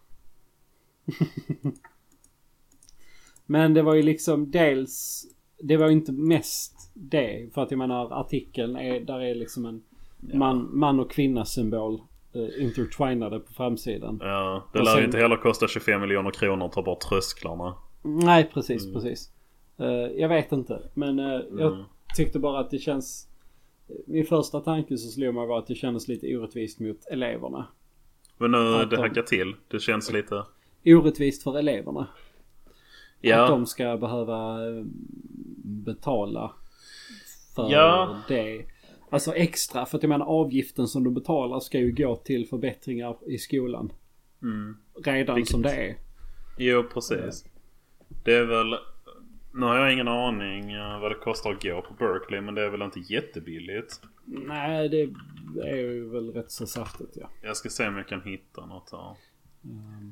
Men 3.47 3.75
det 3.75 3.83
var 3.83 3.95
ju 3.95 4.03
liksom 4.03 4.51
dels... 4.51 5.25
Det 5.59 5.77
var 5.77 5.87
ju 5.87 5.93
inte 5.93 6.13
mest 6.13 6.91
det. 6.95 7.49
För 7.55 7.63
att 7.63 7.71
jag 7.71 7.79
menar 7.79 8.21
artikeln 8.21 8.77
är... 8.77 9.01
Där 9.01 9.21
är 9.21 9.35
liksom 9.35 9.65
en 9.67 9.83
man, 10.39 10.69
man 10.79 11.01
och 11.01 11.11
kvinna 11.11 11.45
symbol 11.45 12.01
eh, 12.33 12.65
intertwinade 12.65 13.41
på 13.41 13.53
framsidan. 13.53 14.19
Ja, 14.23 14.65
det 14.73 14.79
Och 14.79 14.85
lär 14.85 14.91
ju 14.93 14.97
sen- 14.97 15.05
inte 15.05 15.19
heller 15.19 15.37
kosta 15.37 15.69
25 15.69 16.01
miljoner 16.01 16.31
kronor 16.31 16.67
att 16.67 16.73
ta 16.73 16.83
bort 16.83 17.01
trösklarna. 17.01 17.75
Nej 18.03 18.51
precis, 18.55 18.93
precis. 18.93 19.31
Eh, 19.79 19.87
jag 20.21 20.29
vet 20.29 20.53
inte. 20.53 20.83
Men 20.95 21.19
jag 21.19 21.43
Mm. 21.73 21.85
tyckte 22.17 22.39
bara 22.39 22.59
att 22.61 22.71
det 22.71 22.79
känns... 22.79 23.29
Min 24.07 24.27
första 24.27 24.61
tanke 24.61 24.99
så 24.99 25.09
slog 25.09 25.35
mig 25.35 25.47
var 25.47 25.59
att 25.59 25.67
det 25.67 25.75
kändes 25.75 26.09
lite 26.09 26.37
orättvist 26.37 26.81
mot 26.81 27.07
eleverna. 27.11 27.67
Men 28.39 28.51
nu 28.51 28.59
Att 28.59 28.91
det 28.91 28.97
de- 28.97 29.03
hackar 29.03 29.23
till. 29.23 29.55
Det 29.69 29.81
känns 29.81 30.13
lite... 30.13 30.43
Orättvist 30.87 31.43
för 31.43 31.59
eleverna. 31.59 32.07
Att 33.33 33.39
Ja, 33.39 33.49
de 33.49 33.67
ska 33.67 33.97
behöva 33.97 34.67
eh, 34.69 34.85
betala 35.65 36.53
för 37.55 37.71
Ja. 37.71 38.19
det. 38.29 38.65
Alltså 39.11 39.35
extra. 39.35 39.87
För 39.87 39.97
att 39.99 40.03
jag 40.03 40.09
menar 40.09 40.27
avgiften 40.27 40.87
som 40.89 41.05
de 41.05 41.15
betalar 41.15 41.61
ska 41.61 41.79
ju 41.79 41.93
gå 41.93 42.17
till 42.17 42.49
förbättringar 42.49 43.17
i 43.27 43.39
skolan. 43.39 43.93
mm. 44.43 44.77
Redan 45.05 45.37
Vilket- 45.37 45.51
som 45.53 45.63
det 45.63 45.73
är. 45.75 45.95
Jo 46.59 46.83
precis. 46.95 47.45
Det 48.25 48.35
är 48.35 48.45
väl... 48.45 48.75
Nu 49.55 49.67
har 49.67 49.77
jag 49.77 49.93
ingen 49.93 50.09
aning 50.09 50.73
eh, 50.73 51.01
vad 51.01 51.11
det 51.11 51.15
kostar 51.15 51.53
att 51.53 51.63
gå 51.63 51.83
på 51.83 51.95
Berkeley 51.95 52.41
men 52.41 52.55
det 52.55 52.63
är 52.65 52.71
väl 52.71 52.83
inte 52.83 53.01
jättebilligt. 53.01 54.01
Nej, 54.25 54.89
det 54.89 55.01
är 55.63 55.77
ju 55.77 56.09
väl 56.11 56.33
rätt 56.33 56.51
så 56.51 56.67
saftigt 56.67 57.11
ja. 57.21 57.29
Jag 57.43 57.57
ska 57.57 57.69
se 57.69 57.89
om 57.89 57.97
jag 57.97 58.09
kan 58.09 58.23
hitta 58.23 58.67
något 58.67 58.91
här. 58.93 59.11
Eh, 59.11 60.09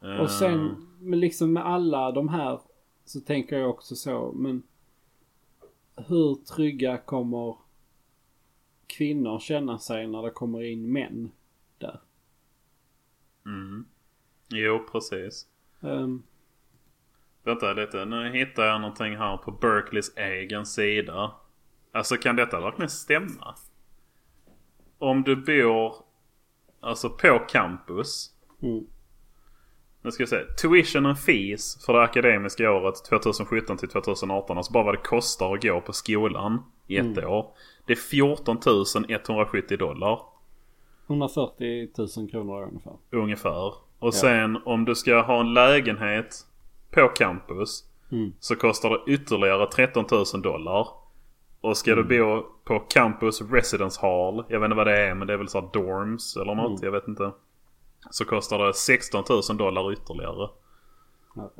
Och 0.00 0.30
sen, 0.30 0.86
men 1.00 1.20
liksom 1.20 1.52
med 1.52 1.66
alla 1.66 2.12
de 2.12 2.28
här 2.28 2.60
så 3.04 3.20
tänker 3.20 3.58
jag 3.58 3.70
också 3.70 3.96
så, 3.96 4.32
men 4.36 4.62
hur 5.96 6.34
trygga 6.34 6.98
kommer 6.98 7.56
kvinnor 8.86 9.38
känna 9.38 9.78
sig 9.78 10.06
när 10.06 10.22
det 10.22 10.30
kommer 10.30 10.62
in 10.62 10.92
män 10.92 11.30
där? 11.78 12.00
Mm. 13.46 13.86
Jo, 14.48 14.86
precis. 14.92 15.46
Ehm, 15.80 16.22
Vänta 17.42 17.72
lite, 17.72 18.04
nu 18.04 18.32
hittar 18.32 18.64
jag 18.64 18.80
någonting 18.80 19.16
här 19.16 19.36
på 19.36 19.50
Berkeleys 19.50 20.16
egen 20.16 20.66
sida. 20.66 21.34
Alltså 21.92 22.16
kan 22.16 22.36
detta 22.36 22.60
verkligen 22.60 22.90
stämma? 22.90 23.54
Om 24.98 25.22
du 25.22 25.36
bor 25.36 25.94
alltså 26.80 27.10
på 27.10 27.38
campus. 27.48 28.34
mm. 28.62 28.86
Nu 30.06 30.12
ska 30.12 30.22
vi 30.22 30.26
se. 30.26 30.44
Tuition 30.44 31.06
and 31.06 31.18
fees 31.18 31.84
för 31.86 31.92
det 31.92 32.02
akademiska 32.02 32.72
året 32.72 33.04
2017 33.04 33.76
till 33.76 33.88
2018. 33.88 34.56
Alltså 34.56 34.72
bara 34.72 34.84
vad 34.84 34.94
det 34.94 35.02
kostar 35.02 35.54
att 35.54 35.62
gå 35.62 35.80
på 35.80 35.92
skolan 35.92 36.62
i 36.86 36.96
ett 36.96 37.24
år. 37.24 37.46
Det 37.86 37.92
är 37.92 37.96
14 37.96 38.58
170 39.08 39.76
dollar 39.76 40.20
140 41.06 41.88
000 42.18 42.30
kronor 42.30 42.62
ungefär. 42.62 42.92
ungefär. 43.10 43.74
Och 43.98 44.14
sen 44.14 44.58
om 44.64 44.84
du 44.84 44.94
ska 44.94 45.20
ha 45.20 45.40
en 45.40 45.54
lägenhet 45.54 46.46
på 46.90 47.08
campus. 47.08 47.84
Mm. 48.12 48.32
Så 48.40 48.56
kostar 48.56 48.90
det 48.90 49.12
ytterligare 49.12 49.66
13 49.66 50.04
000 50.10 50.42
dollar. 50.42 50.88
Och 51.60 51.76
ska 51.76 51.94
du 51.94 52.04
bo 52.04 52.42
på 52.64 52.78
campus 52.78 53.42
residence 53.42 54.00
hall. 54.00 54.44
Jag 54.48 54.60
vet 54.60 54.66
inte 54.66 54.76
vad 54.76 54.86
det 54.86 55.06
är 55.06 55.14
men 55.14 55.26
det 55.26 55.32
är 55.32 55.38
väl 55.38 55.48
så 55.48 55.60
här 55.60 55.68
dorms 55.72 56.36
eller 56.36 56.54
något. 56.54 56.82
Jag 56.82 56.92
vet 56.92 57.08
inte. 57.08 57.32
Så 58.10 58.24
kostar 58.24 58.58
det 58.58 58.74
16 58.74 59.24
000 59.48 59.56
dollar 59.56 59.92
ytterligare. 59.92 60.50
Ja. 61.34 61.50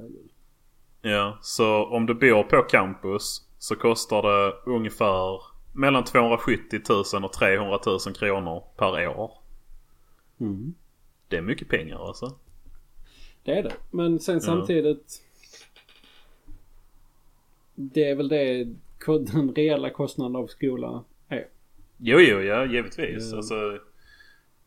Ja, 1.03 1.39
så 1.43 1.85
om 1.85 2.07
du 2.07 2.15
bor 2.15 2.43
på 2.43 2.63
campus 2.63 3.49
så 3.59 3.77
kostar 3.77 4.23
det 4.23 4.55
ungefär 4.67 5.41
mellan 5.73 6.05
270 6.05 6.81
000 7.15 7.25
och 7.25 7.33
300 7.33 7.79
000 7.87 8.01
kronor 8.01 8.65
per 8.77 9.09
år. 9.09 9.33
Mm. 10.41 10.75
Det 11.29 11.37
är 11.37 11.43
mycket 11.43 11.69
pengar 11.69 12.07
alltså. 12.07 12.37
Det 13.43 13.59
är 13.59 13.63
det. 13.63 13.73
Men 13.91 14.21
sen 14.21 14.41
samtidigt. 14.41 15.23
Det 17.75 18.11
är 18.11 18.15
väl 18.15 18.29
det 18.29 18.65
den 19.33 19.55
reella 19.55 19.91
kostnaden 19.91 20.37
av 20.37 20.47
skolan 20.47 21.05
är. 21.29 21.49
Jo, 21.97 22.21
jo, 22.21 22.41
ja 22.41 22.67
givetvis. 22.67 23.31
Ja. 23.31 23.37
Alltså, 23.37 23.79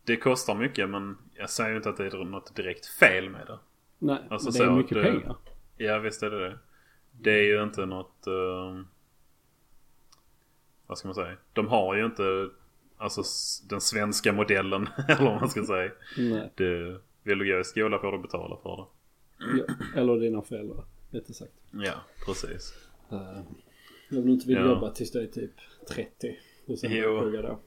det 0.04 0.16
kostar 0.16 0.56
mycket 0.56 0.90
men 0.90 1.18
jag 1.40 1.50
säger 1.50 1.70
ju 1.70 1.78
inte 1.78 1.90
att 1.90 1.98
det 1.98 2.06
är 2.06 2.26
något 2.26 2.56
direkt 2.56 2.86
fel 2.86 3.30
med 3.30 3.48
det. 3.48 3.60
Nej, 4.00 4.18
Alltså 4.30 4.48
men 4.50 4.54
det 4.54 4.64
är 4.64 4.68
så, 4.68 4.72
mycket 4.76 4.98
det- 4.98 5.04
pengar. 5.04 5.36
Ja, 5.78 6.00
visst 6.00 6.24
är 6.24 6.30
det 6.30 6.40
det. 6.50 6.58
Det 7.12 7.32
är 7.32 7.44
ju 7.44 7.64
inte 7.64 7.86
något... 7.86 8.28
ehm, 8.28 8.88
vad 10.88 10.98
ska 10.98 11.08
man 11.08 11.16
säga? 11.16 11.38
De 11.54 11.68
har 11.68 11.96
ju 11.96 12.06
inte 12.06 12.50
alltså 12.98 13.22
den 13.70 13.82
svenska 13.82 14.34
modellen 14.34 14.90
eller 15.08 15.24
vad 15.24 15.40
man 15.42 15.50
ska 15.50 15.64
säga. 15.66 15.92
Nej. 16.18 16.52
Det, 16.56 17.00
vill 17.24 17.38
du 17.40 17.54
gå 17.54 17.60
i 17.60 17.64
skola 17.64 18.00
får 18.00 18.12
du 18.12 18.18
betala 18.20 18.58
för 18.64 18.76
det. 18.78 18.86
Ja. 19.68 19.74
Eller 20.02 20.20
dina 20.20 20.42
föräldrar. 20.42 20.84
Rättare 21.12 21.34
sagt. 21.34 21.54
Ja, 21.72 21.94
precis. 22.26 22.74
Uh, 23.12 23.40
om 24.12 24.26
du 24.26 24.32
inte 24.32 24.48
vill 24.48 24.58
Ja. 24.58 24.66
jobba 24.66 24.92
tills 24.92 25.12
du 25.12 25.22
är 25.22 25.28
typ 25.28 25.52
30. 25.90 26.38
Och 26.68 26.80
sen 26.80 26.92
Jo. 26.92 27.20
plugga 27.22 27.42
då. 27.42 27.60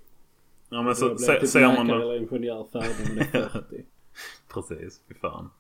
Ja 0.72 0.82
men 0.82 0.86
Då 0.86 0.94
så 0.94 1.08
typ 1.08 1.48
ser 1.48 1.60
man 1.60 1.86
läkare 1.86 1.98
det. 1.98 2.04
eller 2.04 2.16
ingenjör 2.16 2.66
färdig 2.72 3.18
är 3.34 3.48
40. 3.48 3.84
Precis, 4.54 5.00
fy 5.08 5.14
fan. 5.14 5.50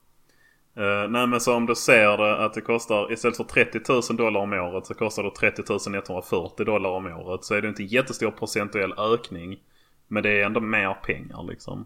Eh, 0.74 1.08
nej 1.08 1.26
men 1.26 1.40
så 1.40 1.54
om 1.54 1.66
du 1.66 1.74
ser 1.74 2.16
det 2.16 2.44
att 2.44 2.54
det 2.54 2.60
kostar 2.60 3.12
istället 3.12 3.36
för 3.36 3.44
30 3.44 3.80
000 4.10 4.16
dollar 4.16 4.40
om 4.40 4.52
året 4.52 4.86
så 4.86 4.94
kostar 4.94 5.22
det 5.22 5.30
30 5.30 5.62
140 5.72 6.64
dollar 6.64 6.90
om 6.90 7.06
året. 7.06 7.44
Så 7.44 7.54
är 7.54 7.62
det 7.62 7.68
inte 7.68 7.82
jättestor 7.82 8.30
procentuell 8.30 8.92
ökning. 8.92 9.60
Men 10.08 10.22
det 10.22 10.30
är 10.40 10.46
ändå 10.46 10.60
mer 10.60 10.94
pengar 10.94 11.42
liksom. 11.42 11.84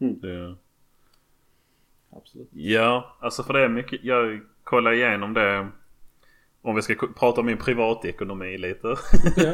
Mm. 0.00 0.20
Det, 0.20 0.56
Absolut. 2.10 2.48
ja, 2.52 3.16
alltså 3.20 3.42
för 3.42 3.52
det 3.52 3.60
är 3.60 3.68
mycket. 3.68 4.04
Jag 4.04 4.40
kollar 4.64 4.92
igenom 4.92 5.34
det. 5.34 5.68
Om 6.68 6.74
vi 6.74 6.82
ska 6.82 6.94
prata 7.18 7.40
om 7.40 7.46
min 7.46 7.58
privatekonomi 7.58 8.58
lite. 8.58 8.96
Ja. 9.36 9.52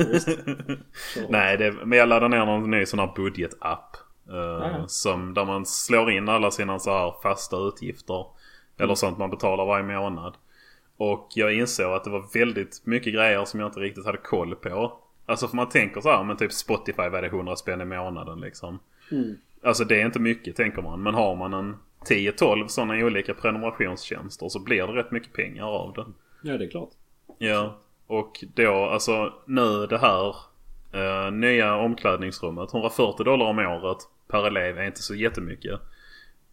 Nej, 1.29 1.57
det, 1.57 1.73
men 1.73 1.99
jag 1.99 2.09
laddade 2.09 2.37
ner 2.37 2.47
någon 2.47 2.71
ny 2.71 2.87
sån 2.87 2.99
här 2.99 3.13
budgetapp. 3.17 3.97
Uh, 4.31 4.87
som, 4.87 5.35
där 5.35 5.45
man 5.45 5.67
slår 5.67 6.11
in 6.11 6.29
alla 6.29 6.51
sina 6.51 6.79
så 6.79 6.91
här 6.91 7.15
fasta 7.23 7.57
utgifter. 7.57 8.27
Eller 8.79 8.95
sånt 8.95 9.19
man 9.19 9.31
betalar 9.31 9.67
varje 9.67 9.85
månad. 9.85 10.35
Och 10.97 11.29
jag 11.35 11.55
insåg 11.55 11.93
att 11.93 12.05
det 12.05 12.11
var 12.11 12.25
väldigt 12.35 12.87
mycket 12.87 13.15
grejer 13.15 13.45
som 13.45 13.61
jag 13.61 13.69
inte 13.69 13.81
riktigt 13.81 14.07
hade 14.07 14.19
koll 14.19 14.55
på. 14.55 14.99
Alltså 15.27 15.49
för 15.49 15.57
man 15.57 15.69
tänker 15.69 16.01
så 16.01 16.11
här, 16.11 16.25
men 16.25 16.37
typ 16.37 16.53
Spotify 16.53 17.09
var 17.09 17.23
det 17.23 17.29
100 17.29 17.57
spänn 17.57 17.81
i 17.81 17.85
månaden 17.85 18.41
liksom. 18.41 18.79
Mm. 19.11 19.37
Alltså 19.63 19.85
det 19.85 20.01
är 20.01 20.07
inte 20.07 20.21
mycket 20.21 20.57
tänker 20.57 20.83
man. 20.83 21.03
Men 21.03 21.15
har 21.15 21.37
man 21.37 21.55
en 21.55 21.77
10-12 22.09 22.67
sådana 22.67 22.95
olika 22.95 23.35
prenumerationstjänster 23.35 24.49
så 24.49 24.61
blir 24.61 24.87
det 24.87 24.93
rätt 24.93 25.11
mycket 25.11 25.33
pengar 25.33 25.65
av 25.65 25.93
det. 25.93 26.07
Ja, 26.43 26.59
det 26.59 26.65
är 26.65 26.71
klart. 26.71 26.91
Ja, 27.39 27.79
och 28.07 28.45
då 28.55 28.73
alltså 28.75 29.33
nu 29.47 29.87
det 29.87 29.99
här 29.99 30.35
eh, 30.93 31.33
nya 31.33 31.77
omklädningsrummet. 31.77 32.75
140 32.75 33.25
dollar 33.25 33.47
om 33.47 33.59
året 33.59 33.99
per 34.29 34.47
elev 34.47 34.79
är 34.79 34.85
inte 34.87 35.03
så 35.03 35.15
jättemycket. 35.15 35.81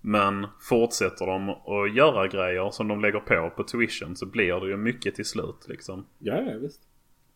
Men 0.01 0.47
fortsätter 0.59 1.25
de 1.25 1.49
att 1.49 1.95
göra 1.95 2.27
grejer 2.27 2.71
som 2.71 2.87
de 2.87 3.01
lägger 3.01 3.19
på 3.19 3.49
på 3.55 3.63
tuition 3.63 4.15
så 4.15 4.25
blir 4.25 4.59
det 4.59 4.67
ju 4.67 4.77
mycket 4.77 5.15
till 5.15 5.25
slut 5.25 5.65
liksom. 5.67 6.05
Ja, 6.19 6.41
ja 6.41 6.57
visst. 6.57 6.81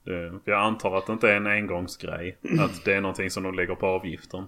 Det, 0.03 0.39
jag 0.45 0.59
antar 0.61 0.97
att 0.97 1.07
det 1.07 1.13
inte 1.13 1.29
är 1.31 1.35
en 1.35 1.47
engångsgrej. 1.47 2.37
Att 2.59 2.85
det 2.85 2.93
är 2.93 3.01
någonting 3.01 3.29
som 3.29 3.43
de 3.43 3.53
lägger 3.55 3.75
på 3.75 3.85
avgiften. 3.87 4.43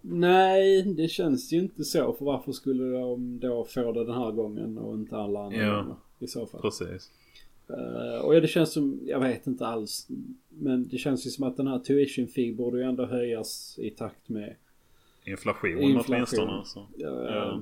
Nej, 0.00 0.82
det 0.82 1.08
känns 1.08 1.52
ju 1.52 1.58
inte 1.58 1.84
så. 1.84 2.12
För 2.12 2.24
varför 2.24 2.52
skulle 2.52 2.98
de 2.98 3.40
då 3.40 3.64
få 3.64 3.92
det 3.92 4.04
den 4.04 4.14
här 4.14 4.30
gången 4.30 4.78
och 4.78 4.94
inte 4.94 5.16
alla 5.16 5.40
andra 5.44 5.58
Ja. 5.58 5.74
gånger 5.76 5.96
i 6.18 6.26
så 6.26 6.46
fall? 6.46 6.60
Precis. 6.60 7.10
Eh, 7.70 8.20
och 8.20 8.34
ja, 8.36 8.40
det 8.40 8.48
känns 8.48 8.72
som, 8.72 9.00
jag 9.04 9.20
vet 9.20 9.46
inte 9.46 9.66
alls. 9.66 10.06
Men 10.48 10.88
det 10.88 10.98
känns 10.98 11.26
ju 11.26 11.30
som 11.30 11.44
att 11.44 11.56
den 11.56 11.66
här 11.66 11.78
tuition 11.78 12.26
fee 12.28 12.52
borde 12.54 12.78
ju 12.78 12.84
ändå 12.84 13.06
höjas 13.06 13.78
i 13.82 13.90
takt 13.90 14.28
med 14.28 14.56
Inflation, 15.24 15.70
Inflation. 15.78 16.14
åtminstone. 16.16 16.64
Så. 16.64 16.80
uh, 16.80 17.34
Ja. 17.34 17.60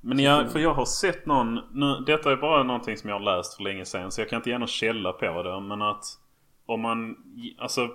Men 0.00 0.18
jag, 0.18 0.52
för 0.52 0.58
jag 0.58 0.74
har 0.74 0.84
sett 0.84 1.26
någon, 1.26 1.54
nu, 1.72 2.04
detta 2.06 2.32
är 2.32 2.36
bara 2.36 2.62
någonting 2.62 2.96
som 2.96 3.10
jag 3.10 3.18
har 3.18 3.36
läst 3.36 3.54
för 3.54 3.62
länge 3.62 3.84
sedan 3.84 4.10
så 4.10 4.20
jag 4.20 4.28
kan 4.28 4.36
inte 4.36 4.50
ge 4.50 4.58
någon 4.58 4.68
källa 4.68 5.12
på 5.12 5.42
det. 5.42 5.60
Men 5.60 5.82
att 5.82 6.04
om 6.66 6.80
man, 6.80 7.16
alltså 7.58 7.88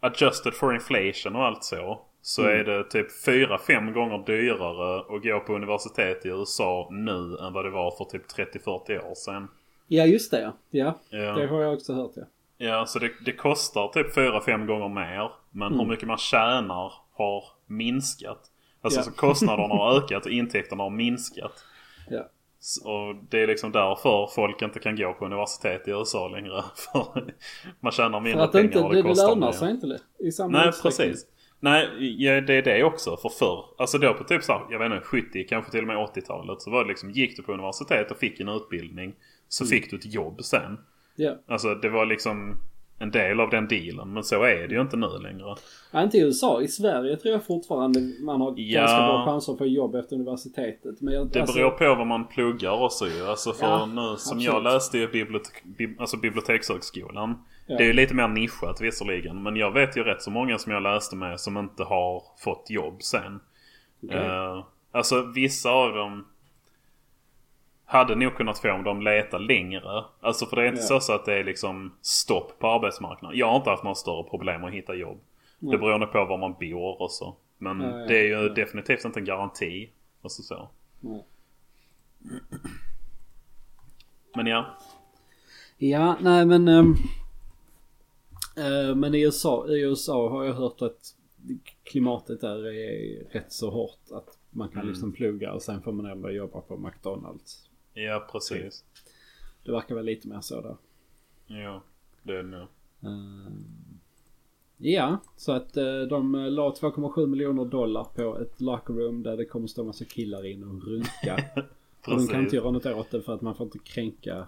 adjusted 0.00 0.54
for 0.54 0.74
inflation 0.74 1.36
och 1.36 1.44
allt 1.44 1.64
så. 1.64 2.00
Så 2.22 2.42
Mm. 2.42 2.60
är 2.60 2.64
det 2.64 2.84
typ 2.84 3.06
4-5 3.26 3.92
gånger 3.92 4.24
dyrare 4.26 5.00
att 5.16 5.22
gå 5.22 5.40
på 5.40 5.54
universitet 5.54 6.26
i 6.26 6.28
USA 6.28 6.88
nu 6.90 7.36
än 7.40 7.52
vad 7.52 7.64
det 7.64 7.70
var 7.70 7.90
för 7.90 8.04
typ 8.04 8.22
30-40 8.36 9.10
år 9.10 9.14
sedan. 9.14 9.48
Ja, 9.88 10.04
just 10.04 10.30
det 10.30 10.40
ja. 10.40 10.52
Ja, 10.70 11.18
det 11.34 11.46
har 11.46 11.62
jag 11.62 11.74
också 11.74 11.92
hört 11.92 12.12
ja. 12.14 12.22
Ja, 12.58 12.86
så 12.86 12.98
det, 12.98 13.10
det 13.24 13.32
kostar 13.32 13.88
typ 13.88 14.16
4-5 14.16 14.66
gånger 14.66 14.88
mer. 14.88 15.30
Men 15.50 15.78
hur 15.78 15.86
mycket 15.86 16.08
man 16.08 16.18
tjänar 16.18 16.92
har 17.12 17.44
minskat. 17.66 18.40
Alltså 18.82 19.00
Ja. 19.00 19.04
så 19.04 19.12
kostnaderna 19.12 19.74
har 19.74 19.96
ökat 19.98 20.26
och 20.26 20.32
intäkterna 20.32 20.82
har 20.82 20.90
minskat. 20.90 21.52
Ja. 22.10 22.28
Och 22.84 23.14
det 23.30 23.42
är 23.42 23.46
liksom 23.46 23.72
därför 23.72 24.26
folk 24.34 24.62
inte 24.62 24.78
kan 24.78 24.96
gå 24.96 25.12
på 25.12 25.24
universitet 25.24 25.88
i 25.88 25.90
USA 25.90 26.28
längre. 26.28 26.62
För 26.76 27.34
man 27.80 27.92
tjänar 27.92 28.10
För 28.18 28.20
mindre 28.20 28.44
att 28.44 28.52
det, 28.52 28.58
pengar 28.58 28.66
inte, 28.72 28.80
och 28.86 28.94
det, 28.94 29.02
det 29.02 29.14
lönar 29.14 29.52
sig 29.52 29.70
inte 29.70 29.98
i 30.18 30.32
samma 30.32 30.58
Nej 30.58 30.68
utsträckning. 30.68 31.08
precis. 31.08 31.26
Nej 31.60 31.88
ja, 32.24 32.40
det 32.40 32.54
är 32.54 32.62
det 32.62 32.84
också. 32.84 33.16
För 33.16 33.28
förr, 33.28 33.64
alltså 33.78 33.98
då 33.98 34.14
på 34.14 34.24
typ 34.24 34.42
så 34.42 34.52
här, 34.52 34.62
jag 34.70 34.78
vet 34.78 34.92
inte 34.92 35.04
70 35.06 35.44
kanske 35.48 35.70
till 35.70 35.80
och 35.80 35.86
med 35.86 35.96
80-talet. 35.96 36.62
Så 36.62 36.70
var 36.70 36.82
det 36.84 36.88
liksom, 36.88 37.10
gick 37.10 37.36
du 37.36 37.42
på 37.42 37.52
universitet 37.52 38.10
och 38.10 38.16
fick 38.16 38.40
en 38.40 38.48
utbildning. 38.48 39.14
Så 39.48 39.64
Mm. 39.64 39.70
fick 39.70 39.90
du 39.90 39.96
ett 39.96 40.14
jobb 40.14 40.44
sen. 40.44 40.78
Ja. 41.16 41.34
Alltså 41.48 41.74
det 41.74 41.88
var 41.88 42.06
liksom 42.06 42.56
en 43.00 43.10
del 43.10 43.40
av 43.40 43.50
den 43.50 43.68
dealen. 43.68 44.12
Men 44.12 44.22
så 44.24 44.42
är 44.42 44.68
det 44.68 44.74
ju 44.74 44.80
inte 44.80 44.96
nu 44.96 45.06
längre. 45.22 45.54
ja. 45.92 46.02
Inte 46.02 46.16
i 46.16 46.20
USA. 46.20 46.62
I 46.62 46.68
Sverige 46.68 47.16
tror 47.16 47.32
jag 47.32 47.44
fortfarande 47.46 48.00
man 48.20 48.40
har 48.40 48.54
Ja. 48.56 48.80
ganska 48.80 48.96
bra 48.98 49.24
chanser 49.26 49.52
att 49.52 49.58
få 49.58 49.66
jobb 49.66 49.94
efter 49.94 50.16
universitetet. 50.16 51.00
Men 51.00 51.14
jag, 51.14 51.30
Det 51.32 51.40
alltså, 51.40 51.56
beror 51.56 51.70
på 51.70 51.94
vad 51.94 52.06
man 52.06 52.24
pluggar 52.28 52.82
också 52.84 53.06
ju. 53.06 53.26
Alltså 53.26 53.52
för 53.52 53.66
Ja, 53.66 53.86
nu 53.86 53.94
som 53.94 54.10
absolut. 54.12 54.44
jag 54.44 54.62
läste 54.62 54.98
i 54.98 55.06
bibliotek, 55.06 55.64
bib, 55.64 56.00
alltså 56.00 56.16
bibliotekshögskolan. 56.16 57.34
Ja. 57.68 57.76
Det 57.76 57.82
är 57.82 57.86
ju 57.86 57.92
lite 57.92 58.14
mer 58.14 58.28
nischat 58.28 58.80
visserligen. 58.80 59.42
Men 59.42 59.56
jag 59.56 59.70
vet 59.70 59.96
ju 59.96 60.04
rätt 60.04 60.22
så 60.22 60.30
många 60.30 60.58
som 60.58 60.72
jag 60.72 60.82
läste 60.82 61.16
med 61.16 61.40
som 61.40 61.56
inte 61.58 61.84
har 61.84 62.22
fått 62.38 62.70
jobb 62.70 63.02
sen. 63.02 63.40
Okej. 64.04 64.16
Eh, 64.18 64.64
alltså 64.92 65.22
vissa 65.34 65.70
av 65.70 65.92
dem 65.94 66.26
hade 67.84 68.14
nog 68.14 68.36
kunnat 68.36 68.58
få 68.58 68.72
om 68.72 68.84
de 68.84 69.02
letar 69.02 69.38
längre. 69.38 70.04
Alltså 70.20 70.46
för 70.46 70.56
det 70.56 70.62
är 70.62 70.66
inte 70.68 70.80
Ja. 70.80 70.86
så, 70.86 71.00
så 71.00 71.12
att 71.12 71.24
det 71.24 71.34
är 71.34 71.44
liksom 71.44 71.94
stopp 72.02 72.58
på 72.58 72.68
arbetsmarknaden. 72.68 73.38
Jag 73.38 73.48
har 73.48 73.56
inte 73.56 73.70
haft 73.70 73.82
några 73.84 73.94
större 73.94 74.24
problem 74.30 74.64
att 74.64 74.72
hitta 74.72 74.94
jobb. 74.94 75.20
Det 75.58 75.78
beror 75.78 76.06
på 76.06 76.24
var 76.24 76.38
man 76.38 76.54
bor 76.60 77.02
och 77.02 77.10
så. 77.10 77.36
Men 77.58 77.80
Ja, 77.80 77.88
ja, 78.00 78.06
det 78.06 78.18
är 78.18 78.22
ju 78.24 78.30
ja. 78.46 78.54
definitivt 78.54 79.04
inte 79.04 79.20
en 79.20 79.24
garanti. 79.24 79.90
Alltså 80.22 80.42
så. 80.42 80.68
Nej. 81.00 81.24
Men 84.36 84.46
ja. 84.46 84.66
Ja, 85.78 86.16
nej 86.20 86.46
men... 86.46 86.68
eh, 86.68 86.84
men 88.96 89.14
i 89.14 89.22
USA, 89.22 89.68
i 89.68 89.80
USA 89.80 90.28
har 90.28 90.44
jag 90.44 90.54
hört 90.54 90.82
att 90.82 91.14
klimatet 91.82 92.40
där 92.40 92.66
är 92.66 93.24
rätt 93.32 93.52
så 93.52 93.70
hårt. 93.70 94.00
Att 94.10 94.38
man 94.50 94.68
kan 94.68 94.78
Mm. 94.80 94.88
liksom 94.88 95.12
plugga 95.12 95.52
och 95.52 95.62
sen 95.62 95.82
får 95.82 95.92
man 95.92 96.06
ändå 96.06 96.30
jobba 96.30 96.60
på 96.60 96.76
McDonalds. 96.76 97.68
Ja, 97.94 98.28
precis. 98.32 98.84
Det 99.64 99.72
verkar 99.72 99.94
väl 99.94 100.04
lite 100.04 100.28
mer 100.28 100.40
så 100.40 100.60
där. 100.60 100.76
Ja, 101.46 101.82
det 102.22 102.32
är 102.32 102.36
det 102.42 102.48
nog. 102.48 102.66
Eh, 103.02 103.52
ja, 104.76 105.18
så 105.36 105.52
att 105.52 105.76
eh, 105.76 106.00
de 106.00 106.34
eh, 106.34 106.50
la 106.50 106.70
2,7 106.74 107.26
miljoner 107.26 107.64
dollar 107.64 108.04
på 108.04 108.38
ett 108.38 108.60
locker 108.60 108.94
room 108.94 109.22
där 109.22 109.36
det 109.36 109.44
kommer 109.44 109.66
stå 109.66 109.84
massa 109.84 110.04
killar 110.04 110.46
in 110.46 110.64
och 110.64 110.84
runka. 110.84 111.44
och 112.06 112.16
de 112.16 112.26
kan 112.26 112.40
inte 112.40 112.56
göra 112.56 112.70
något 112.70 112.86
åt 112.86 113.10
det 113.10 113.22
för 113.22 113.34
att 113.34 113.40
man 113.42 113.54
får 113.54 113.64
inte 113.66 113.78
kränka 113.78 114.36
eh, 114.36 114.44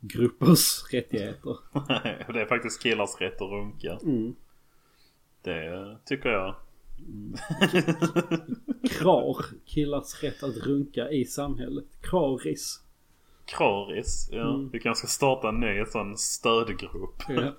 gruppers 0.00 0.84
rättigheter. 0.92 1.56
Nej, 1.88 2.26
det 2.32 2.40
är 2.40 2.46
faktiskt 2.46 2.82
killars 2.82 3.20
rätt 3.20 3.42
att 3.42 3.50
runka. 3.50 3.98
Mm. 4.02 4.34
Det 5.42 5.96
tycker 6.04 6.28
jag. 6.28 6.54
Krar, 8.90 9.44
killars 9.64 10.22
rätt 10.22 10.42
att 10.42 10.56
runka 10.56 11.10
i 11.10 11.24
samhället. 11.24 11.84
Kraris. 12.00 12.80
Kraris. 13.46 14.28
Ja, 14.32 14.54
Mm. 14.54 14.70
Vi 14.72 14.80
kanske 14.80 15.06
ska 15.06 15.14
starta 15.14 15.48
en 15.48 15.60
ny 15.60 15.84
sån 15.86 16.16
stödgrupp. 16.16 17.22
Ja. 17.28 17.52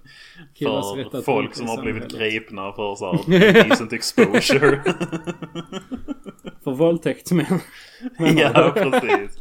För 1.12 1.22
folk 1.22 1.56
som 1.56 1.68
har 1.68 1.82
blivit 1.82 2.12
gripna 2.12 2.74
för 2.74 2.96
så 2.96 3.12
här 3.12 3.64
decent 3.70 3.94
exposure. 3.94 4.84
För 6.64 6.72
våldtäktsmän. 6.72 7.60
menar 8.20 8.74
ja, 8.76 8.90
precis. 9.02 9.40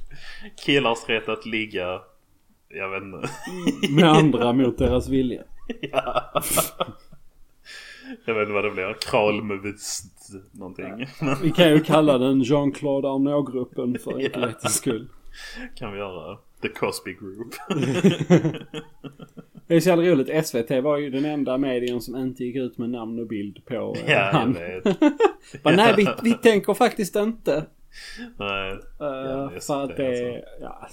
Killars 0.64 1.08
rätt 1.08 1.28
att 1.28 1.46
ligga. 1.46 2.00
Jag 2.68 2.90
vet 2.90 3.02
inte. 3.02 3.28
Med 3.90 4.04
andra 4.04 4.52
mot 4.52 4.78
deras 4.78 5.08
vilja. 5.08 5.42
ja. 5.80 6.42
Jag 8.24 8.34
vet 8.34 8.42
inte 8.42 8.52
vad 8.52 8.64
det 8.64 8.70
blir. 8.70 8.96
Kralmevist 9.00 10.30
någonting. 10.52 11.06
Vi 11.42 11.50
kan 11.50 11.70
ju 11.70 11.80
kalla 11.80 12.18
den 12.18 12.42
Jean-Claude 12.42 13.08
Arnault-gruppen 13.08 13.98
för 13.98 14.20
enkelhetens 14.20 14.74
skull. 14.74 15.08
kan 15.74 15.92
vi 15.92 15.98
göra. 15.98 16.38
The 16.62 16.68
Cosby 16.68 17.12
Group. 17.14 17.54
Det 19.68 19.76
är 19.76 19.80
så 19.80 19.88
jävla 19.88 20.04
roligt. 20.04 20.46
SVT 20.46 20.70
var 20.70 20.98
ju 20.98 21.10
den 21.10 21.24
enda 21.24 21.58
medien 21.58 22.00
som 22.00 22.16
inte 22.16 22.44
gick 22.44 22.56
ut 22.56 22.78
med 22.78 22.90
namn 22.90 23.18
och 23.18 23.26
bild 23.26 23.64
på 23.64 23.96
eh, 23.96 24.12
ja, 24.12 24.30
han. 24.32 24.56
Bara, 25.62 25.76
nej, 25.76 25.94
vi, 25.96 26.08
vi 26.22 26.34
tänker 26.34 26.74
faktiskt 26.74 27.16
inte. 27.16 27.66
Nej. 28.38 28.72
Uh, 28.72 28.78
Ja, 29.00 29.50
för 29.66 29.84
att 29.84 29.96
det, 29.96 29.96
det... 29.96 30.44
Ja, 30.60 30.88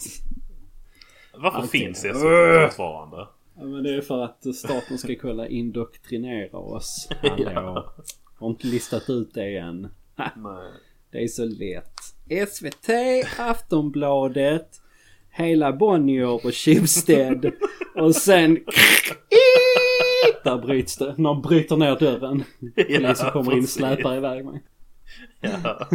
Varför 1.34 1.57
Alltid. 1.57 1.81
finns 1.81 1.97
SVT 1.99 2.15
Ugh. 2.15 2.63
fortfarande? 2.65 3.27
Ja, 3.55 3.63
men 3.63 3.84
det 3.84 3.95
är 3.95 4.01
för 4.01 4.23
att 4.23 4.55
staten 4.55 4.97
ska 4.97 5.15
kunna 5.15 5.47
indoktrinera 5.47 6.57
oss. 6.57 7.09
Hallå. 7.21 7.93
Har 8.39 8.49
inte 8.49 8.67
listat 8.67 9.09
ut 9.09 9.34
det 9.34 9.57
än. 9.57 9.81
Nej. 10.36 10.71
det 11.11 11.23
är 11.23 11.27
så 11.27 11.45
lätt. 11.45 12.49
SVT, 12.49 12.89
Aftonbladet, 13.39 14.81
hela 15.29 15.71
Bonnier 15.73 16.45
och 16.45 16.55
Schibsted. 16.55 17.51
och 17.95 18.15
sen... 18.15 18.53
Där 20.43 20.57
bryts 20.57 20.97
det. 20.97 21.17
Någon 21.17 21.41
bryter 21.41 21.77
ner 21.77 21.99
dörren. 21.99 22.43
Polisen 22.75 23.31
kommer 23.31 23.53
in 23.53 23.63
och 23.63 23.69
släpar 23.69 24.15
iväg 24.17 24.45
mig. 24.45 24.63
Ja. 25.41 25.88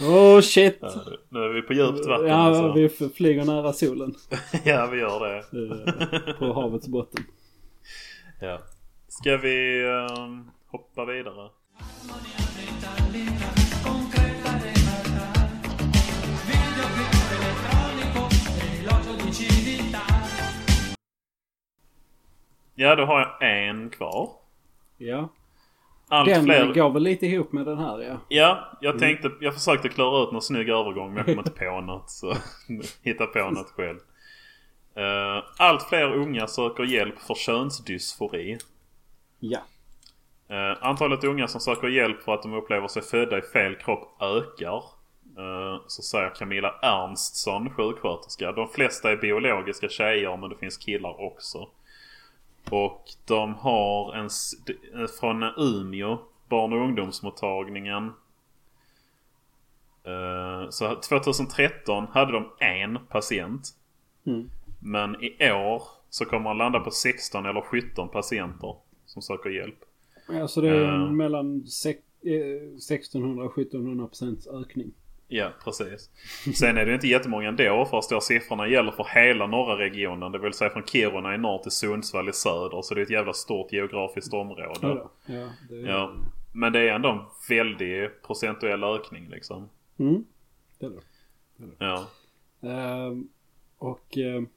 Oh 0.00 0.40
shit. 0.40 0.78
Ja, 0.80 0.90
nu 1.28 1.38
är 1.40 1.48
vi 1.48 1.62
på 1.62 1.72
djupt 1.72 2.06
vatten. 2.06 2.26
Ja, 2.26 2.34
alltså. 2.34 2.72
vi 2.72 2.88
flyger 3.08 3.44
nära 3.44 3.72
solen. 3.72 4.14
ja, 4.64 4.86
vi 4.86 4.98
gör 4.98 5.20
det. 5.28 5.36
eh, 5.38 6.34
På 6.38 6.52
havets 6.52 6.88
botten. 6.88 7.24
Ja. 8.40 8.58
Ska 9.08 9.36
vi 9.36 9.84
ehm, 9.84 10.50
hoppa 10.70 11.04
vidare? 11.04 11.48
Ja, 22.74 22.94
då 22.96 23.04
har 23.04 23.20
jag 23.20 23.68
en 23.68 23.90
kvar. 23.90 24.30
Ja. 24.98 25.28
Allt 26.08 26.28
Den 26.28 26.44
fler... 26.44 26.74
går 26.74 26.90
väl 26.90 27.02
lite 27.02 27.26
ihop 27.26 27.52
med 27.52 27.66
den 27.66 27.78
här 27.78 28.02
ja. 28.02 28.16
Ja, 28.28 28.78
jag 28.80 28.98
tänkte, 28.98 29.30
jag 29.40 29.54
försökte 29.54 29.88
klara 29.88 30.22
ut 30.22 30.32
någon 30.32 30.42
snygg 30.42 30.68
övergång 30.68 31.08
men 31.08 31.16
jag 31.16 31.26
kom 31.26 31.38
inte 31.38 31.50
på 31.50 31.80
något 31.80 32.10
så 32.10 32.34
hitta 33.02 33.26
på 33.26 33.50
något 33.50 33.70
själv. 33.70 33.98
Uh, 34.98 35.44
allt 35.58 35.82
fler 35.82 36.12
unga 36.12 36.46
söker 36.46 36.84
hjälp 36.84 37.18
för 37.18 37.34
könsdysfori. 37.34 38.58
Ja. 39.38 39.58
Eh, 40.48 40.76
antalet 40.80 41.24
unga 41.24 41.48
som 41.48 41.60
söker 41.60 41.88
hjälp 41.88 42.22
för 42.22 42.34
att 42.34 42.42
de 42.42 42.54
upplever 42.54 42.88
sig 42.88 43.02
födda 43.02 43.38
i 43.38 43.42
fel 43.42 43.74
kropp 43.74 44.22
ökar. 44.22 44.82
Eh, 45.38 45.82
så 45.86 46.02
säger 46.02 46.34
Camilla 46.34 46.74
Ernstsson, 46.82 47.70
sjuksköterska. 47.70 48.52
De 48.52 48.68
flesta 48.68 49.12
är 49.12 49.16
biologiska 49.16 49.88
tjejer 49.88 50.36
men 50.36 50.50
det 50.50 50.56
finns 50.56 50.76
killar 50.76 51.20
också. 51.20 51.68
Och 52.70 53.02
de 53.24 53.54
har 53.54 54.14
en 54.14 54.28
från 55.20 55.42
Umeå, 55.56 56.18
barn 56.48 56.72
och 56.72 56.78
ungdomsmottagningen. 56.78 58.12
Eh, 60.04 60.70
så 60.70 60.94
2013 60.94 62.06
hade 62.12 62.32
de 62.32 62.50
en 62.58 62.98
patient. 63.08 63.68
Mm. 64.26 64.50
Men 64.80 65.16
i 65.24 65.52
år 65.52 65.82
så 66.10 66.24
kommer 66.24 66.44
man 66.44 66.58
landa 66.58 66.80
på 66.80 66.90
16 66.90 67.46
eller 67.46 67.60
17 67.60 68.08
patienter 68.08 68.76
som 69.06 69.22
söker 69.22 69.50
hjälp. 69.50 69.78
Alltså 70.28 70.60
det 70.60 70.68
är 70.68 70.82
Ja. 70.82 71.10
mellan 71.10 71.66
sex, 71.66 72.00
eh, 72.22 72.76
1600 72.78 73.44
och 73.44 73.52
1700 73.54 74.06
procents 74.06 74.46
ökning. 74.46 74.92
Ja, 75.36 75.50
precis. 75.64 76.10
Sen 76.54 76.76
är 76.78 76.86
det 76.86 76.94
inte 76.94 77.06
jättemånga 77.08 77.48
ändå 77.48 77.84
förstår 77.88 78.20
siffrorna 78.20 78.68
gäller 78.68 78.92
för 78.92 79.04
hela 79.04 79.46
norra 79.46 79.78
regionen. 79.78 80.32
Det 80.32 80.38
vill 80.38 80.52
säga 80.52 80.70
från 80.70 80.86
Kiruna 80.86 81.34
i 81.34 81.38
norr 81.38 81.62
till 81.62 81.70
Sundsvall 81.70 82.28
i 82.28 82.32
söder. 82.32 82.82
Så 82.82 82.94
det 82.94 83.00
är 83.00 83.02
ett 83.02 83.10
jävla 83.10 83.32
stort 83.32 83.72
geografiskt 83.72 84.34
område. 84.34 84.78
Ja, 84.82 85.10
ja, 85.26 85.48
det 85.68 85.74
är... 85.76 85.86
Ja. 85.86 86.14
Men 86.52 86.72
det 86.72 86.80
är 86.80 86.92
ändå 86.94 87.08
en 87.08 87.20
väldig 87.48 88.10
procentuell 88.26 88.84
ökning 88.84 89.28
liksom. 89.28 89.68
Mm. 89.98 90.24
Det 90.78 90.86
är 90.86 90.90
det. 90.90 91.00
Ja. 91.78 92.06
Ehm, 92.62 93.28
och... 93.78 94.18
ehm, 94.18 94.48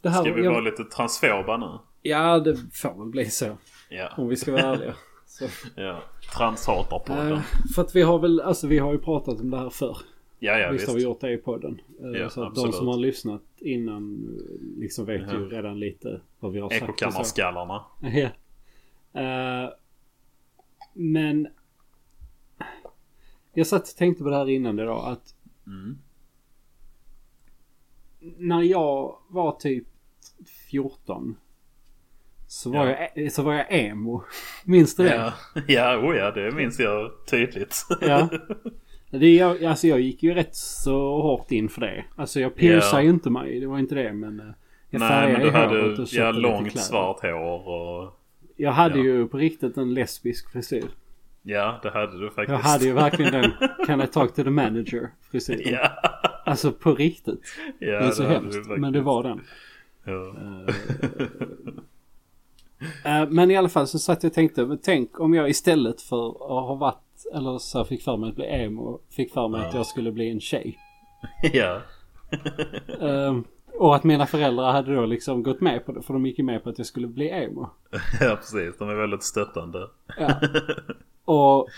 det 0.00 0.08
här... 0.08 0.22
Ska 0.22 0.32
vi 0.32 0.44
jag- 0.44 0.50
vara 0.50 0.60
lite 0.60 0.84
transfoba 0.84 1.56
nu? 1.56 1.78
Ja, 2.02 2.38
det 2.38 2.56
får 2.56 2.98
väl 2.98 3.08
bli 3.08 3.30
så. 3.30 3.56
Ja. 3.88 4.08
Om 4.16 4.28
vi 4.28 4.36
ska 4.36 4.52
vara 4.52 4.62
ärliga. 4.62 4.94
Ja. 5.76 6.02
Transhatarpodden. 6.36 7.32
Eh, 7.32 7.40
för 7.74 7.82
att 7.82 7.96
vi 7.96 8.02
har 8.02 8.18
väl, 8.18 8.40
alltså 8.40 8.66
vi 8.66 8.78
har 8.78 8.92
ju 8.92 8.98
pratat 8.98 9.40
om 9.40 9.50
det 9.50 9.58
här 9.58 9.70
förr. 9.70 9.96
ja, 10.38 10.58
ja 10.58 10.70
Visst 10.70 10.82
visst. 10.82 10.88
har 10.92 10.96
vi 10.96 11.02
gjort 11.04 11.20
det 11.20 11.32
i 11.32 11.36
podden. 11.36 11.80
Eh, 12.00 12.20
Ja, 12.20 12.30
så 12.30 12.42
att 12.42 12.48
absolut. 12.48 12.72
de 12.72 12.78
som 12.78 12.86
har 12.86 12.96
lyssnat 12.96 13.42
innan 13.58 14.24
eh, 14.38 14.80
liksom 14.80 15.04
vet 15.06 15.32
ju 15.32 15.38
Mhm. 15.38 15.50
redan 15.50 15.78
lite 15.80 16.20
vad 16.40 16.52
vi 16.52 16.60
har 16.60 16.70
sagt. 16.70 16.82
Ekokammarskallarna. 16.82 17.84
Ja. 18.00 18.28
Eh, 19.20 19.70
men 20.94 21.48
jag 23.52 23.66
satt 23.66 23.82
och 23.88 23.96
tänkte 23.96 24.24
på 24.24 24.30
det 24.30 24.36
här 24.36 24.48
innan 24.48 24.78
idag 24.78 25.08
att 25.12 25.34
Mm. 25.66 25.98
när 28.38 28.62
jag 28.62 29.16
var 29.28 29.52
typ 29.52 29.86
14 30.70 31.36
så 32.52 32.70
var, 32.70 32.86
Ja. 32.86 33.08
jag, 33.14 33.32
så 33.32 33.42
var 33.42 33.54
jag 33.54 33.66
emo. 33.70 34.24
Minns 34.64 34.96
du 34.96 35.02
det? 35.02 35.14
Ja, 35.14 35.32
ja, 35.68 35.96
oh 35.98 36.16
ja, 36.16 36.30
det 36.30 36.50
minns 36.54 36.78
jag 36.80 37.10
tydligt. 37.30 37.86
Ja. 38.00 38.28
Det, 39.12 39.34
jag, 39.36 39.64
alltså 39.64 39.86
jag 39.86 40.00
gick 40.00 40.22
ju 40.22 40.34
rätt 40.34 40.54
så 40.56 41.20
hårt 41.22 41.50
in 41.52 41.68
för 41.68 41.80
det. 41.80 42.04
Alltså 42.16 42.40
jag 42.40 42.54
piercade 42.54 42.90
Ja. 42.92 43.02
ju 43.02 43.10
inte 43.10 43.30
mig. 43.30 43.60
Det 43.60 43.66
var 43.66 43.78
inte 43.78 43.94
det 43.94 44.12
men... 44.12 44.40
eh, 44.40 44.46
Jag 44.90 45.00
Nej, 45.00 45.32
men 45.32 45.40
du 45.40 45.50
hade 45.50 45.96
ja, 46.12 46.30
långt 46.32 46.78
svart 46.78 47.22
hår 47.22 47.68
och... 47.68 48.20
Jag 48.56 48.72
hade 48.72 48.98
Ja. 48.98 49.04
ju 49.04 49.26
på 49.28 49.36
riktigt 49.38 49.76
en 49.76 49.94
lesbisk 49.94 50.52
frisyr. 50.52 50.84
Ja, 51.42 51.80
det 51.82 51.90
hade 51.90 52.18
du 52.20 52.26
faktiskt. 52.30 52.48
Jag 52.48 52.58
hade 52.58 52.84
ju 52.84 52.92
verkligen 52.92 53.32
den 53.32 53.50
Can 53.86 54.00
I 54.02 54.06
talk 54.06 54.34
to 54.34 54.42
the 54.44 54.50
manager 54.50 55.10
frisyren. 55.30 55.72
Ja, 55.72 55.90
Alltså 56.44 56.72
på 56.72 56.94
riktigt. 56.94 57.54
ja 57.78 57.86
det 57.90 57.96
är 58.06 58.10
så 58.10 58.22
hade 58.22 58.34
hemskt. 58.34 58.68
Men 58.68 58.92
det 58.92 59.00
var 59.00 59.22
den. 59.22 59.40
Ja. 60.04 60.34
Eh, 60.36 60.74
men 63.28 63.50
i 63.50 63.56
alla 63.56 63.68
fall 63.68 63.86
så 63.86 63.98
satt 63.98 64.22
jag 64.22 64.30
och 64.30 64.34
tänkte, 64.34 64.66
men 64.66 64.78
tänk 64.78 65.20
om 65.20 65.34
jag 65.34 65.50
istället 65.50 66.00
för 66.02 66.28
att 66.30 66.64
ha 66.66 66.74
varit, 66.74 67.26
eller 67.34 67.58
så 67.58 67.84
fick 67.84 68.02
för 68.02 68.16
mig 68.16 68.28
att 68.30 68.36
bli 68.36 68.44
emo, 68.46 69.00
fick 69.10 69.32
för 69.32 69.48
mig 69.48 69.60
att 69.60 69.72
Ja. 69.72 69.78
jag 69.78 69.86
skulle 69.86 70.12
bli 70.12 70.30
en 70.30 70.40
tjej. 70.40 70.78
ja. 71.52 71.80
Ehm, 73.00 73.44
och 73.78 73.96
att 73.96 74.04
mina 74.04 74.26
föräldrar 74.26 74.72
hade 74.72 74.94
då 74.94 75.06
liksom 75.06 75.42
gått 75.42 75.60
med 75.60 75.86
på 75.86 75.92
det, 75.92 76.02
för 76.02 76.12
de 76.14 76.26
gick 76.26 76.38
ju 76.38 76.44
med 76.44 76.64
på 76.64 76.70
att 76.70 76.78
jag 76.78 76.86
skulle 76.86 77.06
bli 77.06 77.30
emo. 77.30 77.70
ja, 78.20 78.36
precis. 78.36 78.78
De 78.78 78.88
är 78.90 78.94
väldigt 78.94 79.22
stöttande. 79.22 79.86
Ja. 80.18 80.34
Och 81.24 81.68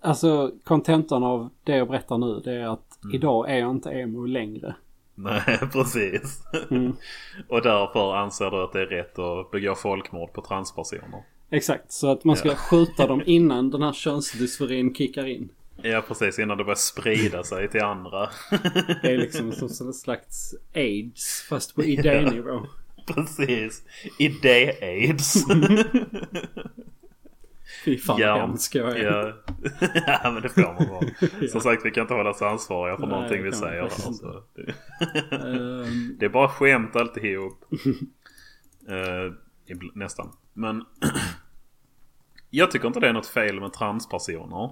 alltså 0.00 0.50
kontentan 0.64 1.22
av 1.24 1.48
det 1.64 1.76
jag 1.76 1.88
berättar 1.88 2.18
nu 2.18 2.40
det 2.44 2.52
är 2.52 2.66
att 2.68 2.80
Mm. 3.04 3.16
idag 3.16 3.50
är 3.50 3.56
jag 3.58 3.70
inte 3.70 3.90
emo 3.90 4.26
längre. 4.26 4.74
Nej, 5.14 5.58
precis. 5.72 6.42
Mm. 6.70 6.96
och 7.48 7.62
därför 7.62 8.14
anser 8.16 8.50
du 8.50 8.62
att 8.64 8.72
det 8.72 8.80
är 8.80 8.86
rätt 8.86 9.18
att 9.18 9.50
begå 9.50 9.74
folkmord 9.74 10.32
på 10.32 10.40
transpersoner? 10.40 11.22
Exakt, 11.50 11.92
så 11.92 12.10
att 12.10 12.24
man 12.24 12.36
ska 12.36 12.54
skjuta 12.54 13.06
dem 13.06 13.22
innan 13.26 13.70
den 13.70 13.82
här 13.82 13.92
könsdysforin 13.92 14.94
kickar 14.94 15.26
in. 15.26 15.48
Ja, 15.82 16.02
precis. 16.08 16.38
Innan 16.38 16.58
det 16.58 16.64
börjar 16.64 16.76
sprida 16.76 17.42
sig 17.44 17.68
till 17.70 17.82
andra. 17.82 18.28
Det 19.02 19.12
är 19.12 19.18
liksom 19.18 19.52
som 19.52 19.86
en 19.86 19.92
slags 19.94 20.54
aids 20.74 21.46
fast 21.48 21.74
på 21.74 21.84
idénivå. 21.84 22.66
precis. 23.06 23.82
Idé-aids. 24.18 25.34
Fy 27.84 27.98
fan 27.98 28.20
Ja. 28.20 28.32
vad 28.32 28.40
hemsk 28.40 28.74
jag 28.74 28.96
är. 28.98 29.04
ja. 29.04 29.32
ja, 30.22 30.30
men 30.30 30.42
det 30.42 30.48
får 30.48 30.62
man 30.62 30.88
vara. 30.88 31.06
Ja. 31.40 31.48
Som 31.48 31.60
sagt, 31.60 31.84
vi 31.86 31.90
kan 31.90 32.02
inte 32.02 32.14
hållas 32.14 32.42
ansvariga 32.42 32.96
för 32.96 33.06
Nej, 33.06 33.10
någonting 33.10 33.42
vi 33.42 33.52
säger 33.52 33.82
här. 33.82 33.88
faktiskt 33.88 34.20
Så 34.20 34.42
det, 34.54 34.74
Ehm, 35.36 36.16
det 36.18 36.24
är 36.26 36.28
bara 36.28 36.48
skämt 36.48 36.96
alltihop. 36.96 37.64
uh, 38.88 39.32
nästan. 39.94 40.32
Men 40.52 40.84
jag 42.50 42.70
tycker 42.70 42.86
inte 42.86 43.00
det 43.00 43.08
är 43.08 43.12
något 43.12 43.26
fel 43.26 43.60
med 43.60 43.72
transpersoner. 43.72 44.70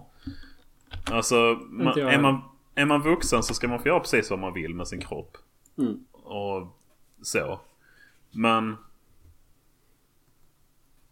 Alltså, 1.10 1.58
man, 1.70 1.98
är, 1.98 2.20
man, 2.20 2.40
är 2.74 2.86
man 2.86 3.02
vuxen 3.02 3.42
så 3.42 3.54
ska 3.54 3.68
man 3.68 3.78
få 3.82 3.88
göra 3.88 4.00
precis 4.00 4.30
vad 4.30 4.38
man 4.38 4.52
vill 4.54 4.74
med 4.74 4.88
sin 4.88 5.00
kropp. 5.00 5.36
Mm. 5.78 6.04
Och 6.12 6.78
så. 7.22 7.60
Men... 8.30 8.76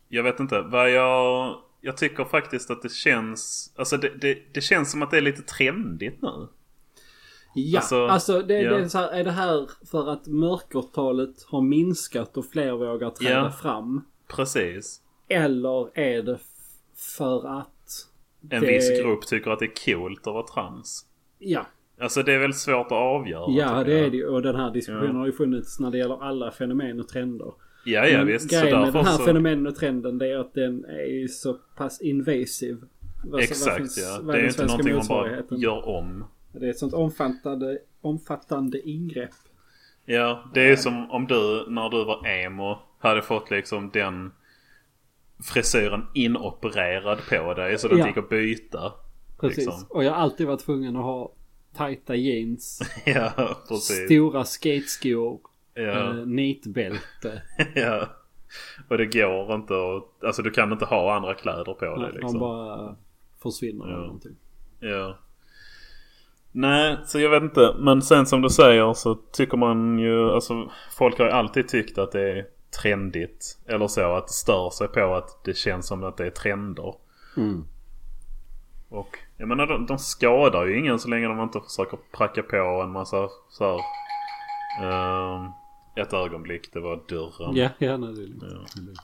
Jag 0.09 0.23
vet 0.23 0.41
inte. 0.41 0.61
Vad 0.61 0.91
jag... 0.91 1.57
Jag 1.81 1.97
tycker 1.97 2.25
faktiskt 2.25 2.71
att 2.71 2.83
det 2.83 2.93
känns... 2.93 3.73
Alltså 3.77 3.97
det, 3.97 4.09
det, 4.21 4.39
det 4.55 4.61
känns 4.61 4.91
som 4.91 5.03
att 5.03 5.11
det 5.11 5.17
är 5.17 5.21
lite 5.21 5.43
trendigt 5.43 6.23
nu. 6.23 6.49
Ja, 7.55 7.79
Alltså, 7.79 8.07
alltså, 8.07 8.43
det, 8.43 8.61
ja. 8.63 8.71
det 8.77 8.83
är, 8.83 8.89
så 8.89 8.99
här, 8.99 9.09
är 9.09 9.25
det 9.25 9.31
här 9.31 9.71
för 9.91 10.09
att 10.13 10.27
mörkertalet 10.27 11.43
har 11.47 11.61
minskat 11.63 12.37
och 12.37 12.47
fler 12.47 12.73
vågar 12.73 13.11
träda 13.11 13.35
Ja. 13.35 13.51
fram? 13.51 14.05
Precis. 14.29 15.01
Eller 15.29 15.99
är 15.99 16.23
det 16.23 16.39
för 17.17 17.59
att 17.61 18.07
En 18.51 18.61
viss 18.61 19.01
grupp 19.03 19.27
tycker 19.27 19.51
att 19.51 19.59
det 19.59 19.65
är 19.65 19.95
coolt 19.95 20.27
att 20.27 20.35
vara 20.35 20.47
trans. 20.47 21.07
Ja, 21.39 21.67
Alltså 22.01 22.23
det 22.23 22.33
är 22.35 22.39
väl 22.39 22.55
svårt 22.55 22.87
att 22.87 22.93
avgöra. 22.93 23.51
ja 23.53 23.85
det 23.85 23.93
jag. 23.93 24.07
är 24.07 24.11
det 24.11 24.17
ju. 24.17 24.27
Och 24.27 24.43
den 24.43 24.57
här 24.57 24.71
diskussionen 24.71 25.07
Ja. 25.13 25.19
har 25.19 25.27
ju 25.27 25.33
funnits 25.33 25.81
när 25.81 25.91
det 25.91 25.99
gäller 25.99 26.23
alla 26.23 26.51
fenomen 26.51 27.01
och 27.01 27.09
trender. 27.09 27.53
Ja, 27.85 28.07
ja 28.07 28.25
visst. 28.25 28.51
Så 28.51 28.61
grejen 28.61 28.79
med 28.79 28.87
därför 28.87 28.99
den 28.99 29.07
här 29.07 29.17
så... 29.17 29.25
fenomenen 29.25 29.67
och 29.67 29.75
trenden 29.77 30.19
det 30.19 30.27
är 30.33 30.39
att 30.39 30.55
den 30.55 30.85
är 30.85 31.05
ju 31.07 31.29
så 31.29 31.53
pass 31.77 32.01
invasiv. 32.01 32.79
Vad- 33.25 33.41
Exakt 33.41 33.77
finns- 33.77 33.99
ja. 33.99 34.23
Det 34.23 34.33
är 34.33 34.37
den 34.37 34.47
inte 34.47 34.67
någonting 34.67 34.95
man 34.97 35.07
bara 35.09 35.43
gör 35.59 35.89
om. 35.89 36.25
Det 36.53 36.67
är 36.67 36.71
ett 36.71 36.79
sånt 36.79 36.95
omfattande, 36.95 37.79
omfattande 38.01 38.89
ingrepp. 38.89 39.31
Ja, 40.05 40.51
det 40.55 40.61
är 40.73 40.77
som 40.77 41.11
om 41.11 41.27
du 41.27 41.65
när 41.69 41.89
du 41.91 42.05
var 42.05 42.27
emo 42.27 42.79
hade 42.99 43.23
fått 43.23 43.51
liksom 43.51 43.91
den 43.93 44.33
frisyren 45.53 46.07
inopererad 46.15 47.19
på 47.29 47.55
dig 47.55 47.79
så 47.79 47.89
den 47.89 47.99
Ja. 47.99 48.07
gick 48.07 48.17
att 48.17 48.29
byta. 48.29 48.93
Precis. 49.41 49.57
Liksom. 49.59 49.87
Och 49.89 50.05
jag 50.05 50.11
har 50.11 50.19
alltid 50.19 50.47
varit 50.47 50.61
tvungen 50.61 50.97
att 50.97 51.03
ha 51.03 51.33
tajta 51.77 52.15
jeans, 52.15 52.81
Ja, 53.07 53.33
precis. 53.69 54.05
stora 54.07 54.45
skateskor, 54.45 55.41
Ja, 55.75 55.83
eh, 56.11 56.15
nitbälte. 56.15 57.43
ja. 57.75 58.09
Och 58.89 58.99
det 58.99 59.07
går 59.07 59.55
inte 59.55 59.75
att... 59.75 60.25
Alltså 60.25 60.43
du 60.43 60.51
kan 60.51 60.73
inte 60.73 60.85
ha 60.85 61.15
andra 61.15 61.35
kläder 61.35 61.75
på 61.75 61.85
dig 61.85 61.97
Man 61.97 62.11
liksom. 62.13 62.39
bara 62.39 62.97
försvinner 63.43 63.85
eller 63.85 63.95
Ja. 63.95 64.01
någonting. 64.01 64.37
Ja. 64.81 65.19
Nej, 66.53 66.97
så 67.05 67.21
jag 67.21 67.31
vet 67.31 67.43
inte. 67.43 67.75
Men 67.79 68.03
sen 68.03 68.27
som 68.27 68.43
du 68.43 68.51
säger 68.51 68.93
så 68.93 69.15
tycker 69.15 69.57
man 69.57 69.99
ju... 69.99 70.31
Alltså 70.31 70.71
folk 70.97 71.19
har 71.19 71.25
ju 71.27 71.33
alltid 71.33 71.69
tyckt 71.69 71.99
att 71.99 72.13
det 72.13 72.31
är 72.39 72.47
trendigt. 72.83 73.59
Eller 73.67 73.89
så 73.89 74.15
att 74.15 74.31
stör 74.31 74.71
sig 74.71 74.89
på 74.89 75.15
att 75.15 75.45
det 75.45 75.57
känns 75.57 75.87
som 75.87 76.05
att 76.05 76.17
det 76.17 76.27
är 76.27 76.31
trender. 76.31 76.95
Mm. 77.37 77.65
Och 78.89 79.19
jag 79.37 79.49
menar 79.49 79.67
de, 79.67 79.87
de 79.87 79.99
skadar 79.99 80.67
ju 80.67 80.79
ingen 80.79 80.99
så 80.99 81.09
länge 81.09 81.29
de 81.29 81.41
inte 81.41 81.61
försöker 81.61 81.99
pracka 82.13 82.43
på 82.43 82.57
en 82.57 82.91
massa 82.93 83.29
så 83.49 83.65
här, 83.65 83.81
ehm, 84.83 85.51
Ett 85.95 86.13
ögonblick, 86.13 86.73
det 86.73 86.81
var 86.81 87.03
dörren. 87.09 87.57
Ja, 87.57 87.71
ja, 87.79 87.97
nej, 87.97 88.15
det 88.15 88.23
är 88.23 88.27
lugnt. 88.27 88.43
Ja. 88.43 88.49
Det 88.75 88.81
är 88.81 88.85
lugnt. 88.85 89.01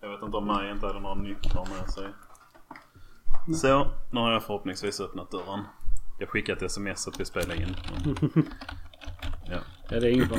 Jag 0.00 0.08
vet 0.10 0.22
inte 0.22 0.36
om 0.36 0.46
Maj 0.46 0.70
inte 0.70 0.86
hade 0.86 1.00
några 1.00 1.14
nycklar 1.14 1.66
med 1.78 1.90
sig. 1.90 2.08
Så, 3.54 3.86
nu 4.12 4.20
har 4.20 4.32
jag 4.32 4.42
förhoppningsvis 4.42 5.00
öppnat 5.00 5.30
dörren. 5.30 5.60
Jag 6.18 6.28
skickade 6.28 6.56
ett 6.56 6.62
sms 6.62 7.08
att 7.08 7.20
vi 7.20 7.24
spelar 7.24 7.54
in. 7.54 7.76
Men... 8.04 8.44
Ja. 9.46 9.58
Ja, 9.90 10.00
det 10.00 10.06
är 10.08 10.12
inget 10.12 10.28
bra. 10.28 10.38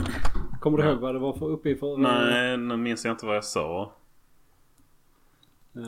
Kommer 0.60 0.78
du 0.78 0.84
Nej. 0.84 0.94
ihåg 0.94 1.02
vad 1.02 1.16
det 1.16 1.20
var 1.20 1.34
för 1.34 1.46
uppe 1.46 1.70
i 1.70 1.76
för? 1.76 1.98
Nej, 1.98 2.58
nu 2.58 2.78
minns 2.78 3.06
jag 3.06 3.14
inte 3.14 3.26
vad 3.26 3.36
jag 3.36 3.44
sa. 3.44 3.92
Eh, 5.76 5.82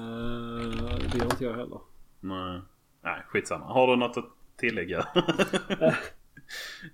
det 1.11 1.17
gör 1.17 1.25
inte 1.25 1.43
jag 1.43 1.53
heller. 1.53 1.79
Nej, 2.19 2.61
Nej 3.07 3.23
skitsamma. 3.27 3.65
Har 3.65 3.87
du 3.87 3.95
något 3.95 4.17
att 4.17 4.29
tillägga? 4.55 5.07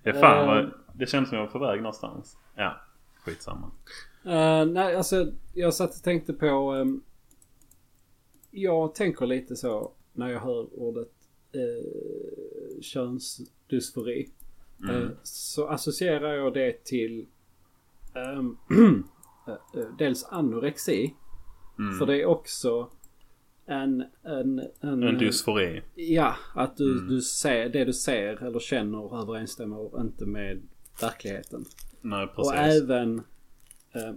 det, 0.02 0.10
är 0.10 0.20
fan 0.20 0.46
vad, 0.46 0.72
det 0.92 1.06
känns 1.06 1.28
som 1.28 1.38
jag 1.38 1.44
var 1.44 1.52
på 1.52 1.58
väg 1.58 1.82
någonstans. 1.82 2.38
Ja, 2.54 2.80
skitsamma. 3.24 3.70
Eh, 4.24 4.66
nej, 4.66 4.96
alltså 4.96 5.32
jag 5.54 5.74
satt 5.74 5.96
och 5.96 6.02
tänkte 6.02 6.32
på... 6.32 6.46
ehm, 6.46 7.02
jag 8.50 8.94
tänker 8.94 9.26
lite 9.26 9.56
så 9.56 9.92
när 10.12 10.28
jag 10.28 10.40
hör 10.40 10.66
ordet 10.80 11.12
uh, 11.56 12.80
könsdysfori. 12.80 14.28
Mm. 14.82 15.02
Eh, 15.02 15.08
så 15.22 15.68
associerar 15.68 16.34
jag 16.34 16.54
det 16.54 16.84
till 16.84 17.26
ehm, 18.14 18.56
eh, 19.46 19.80
eh, 19.80 19.88
dels 19.98 20.24
anorexi. 20.24 21.14
Mm. 21.78 21.98
För 21.98 22.06
det 22.06 22.22
är 22.22 22.26
också 22.26 22.90
en... 23.66 24.04
En, 24.22 24.62
en, 24.80 25.02
En 25.02 25.18
dysfori. 25.18 25.82
Ja, 25.94 26.34
att 26.54 26.76
du, 26.76 26.92
Mm. 26.92 27.08
du 27.08 27.20
ser, 27.20 27.68
det 27.68 27.84
du 27.84 27.92
ser 27.92 28.42
eller 28.44 28.58
känner 28.58 29.20
överensstämmer 29.22 30.00
inte 30.00 30.26
med 30.26 30.62
verkligheten. 31.00 31.64
Nej, 32.00 32.24
Och 32.24 32.34
precis. 32.36 32.82
även 32.82 33.22
eh, 33.92 34.08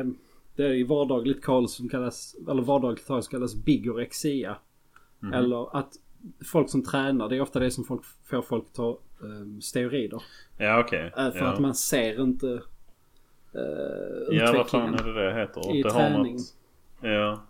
eh, 0.00 0.06
det 0.56 0.64
är 0.66 0.72
i 0.72 0.82
vardagligt 0.84 1.42
tal 1.42 1.68
som 1.68 1.88
kallas, 1.88 2.36
eller 2.50 2.62
vardagligt 2.62 3.06
tal 3.06 3.22
som 3.22 3.30
kallas 3.30 3.54
bigorexia. 3.54 4.56
Mhm. 5.20 5.32
Eller 5.32 5.76
att 5.76 5.92
folk 6.52 6.70
som 6.70 6.82
tränar, 6.82 7.28
det 7.28 7.36
är 7.36 7.40
ofta 7.40 7.58
det 7.58 7.70
som 7.70 7.84
folk 7.84 8.02
får 8.24 8.42
folk 8.42 8.64
att 8.66 8.74
ta 8.74 8.90
eh, 9.22 9.58
steroider. 9.60 10.22
Ja, 10.58 10.80
okej. 10.80 11.12
Eh, 11.16 11.30
för 11.30 11.38
ja. 11.38 11.52
att 11.52 11.60
man 11.60 11.74
ser 11.74 12.20
inte 12.22 12.46
uh, 12.46 12.60
Ja, 14.30 14.52
vad 14.56 14.68
fan 14.70 14.94
är 14.94 15.04
det 15.04 15.24
det 15.24 15.34
heter? 15.40 15.76
i 15.76 15.82
det 15.82 15.90
träning. 15.90 16.32
något... 16.32 16.54
Ja, 17.00 17.42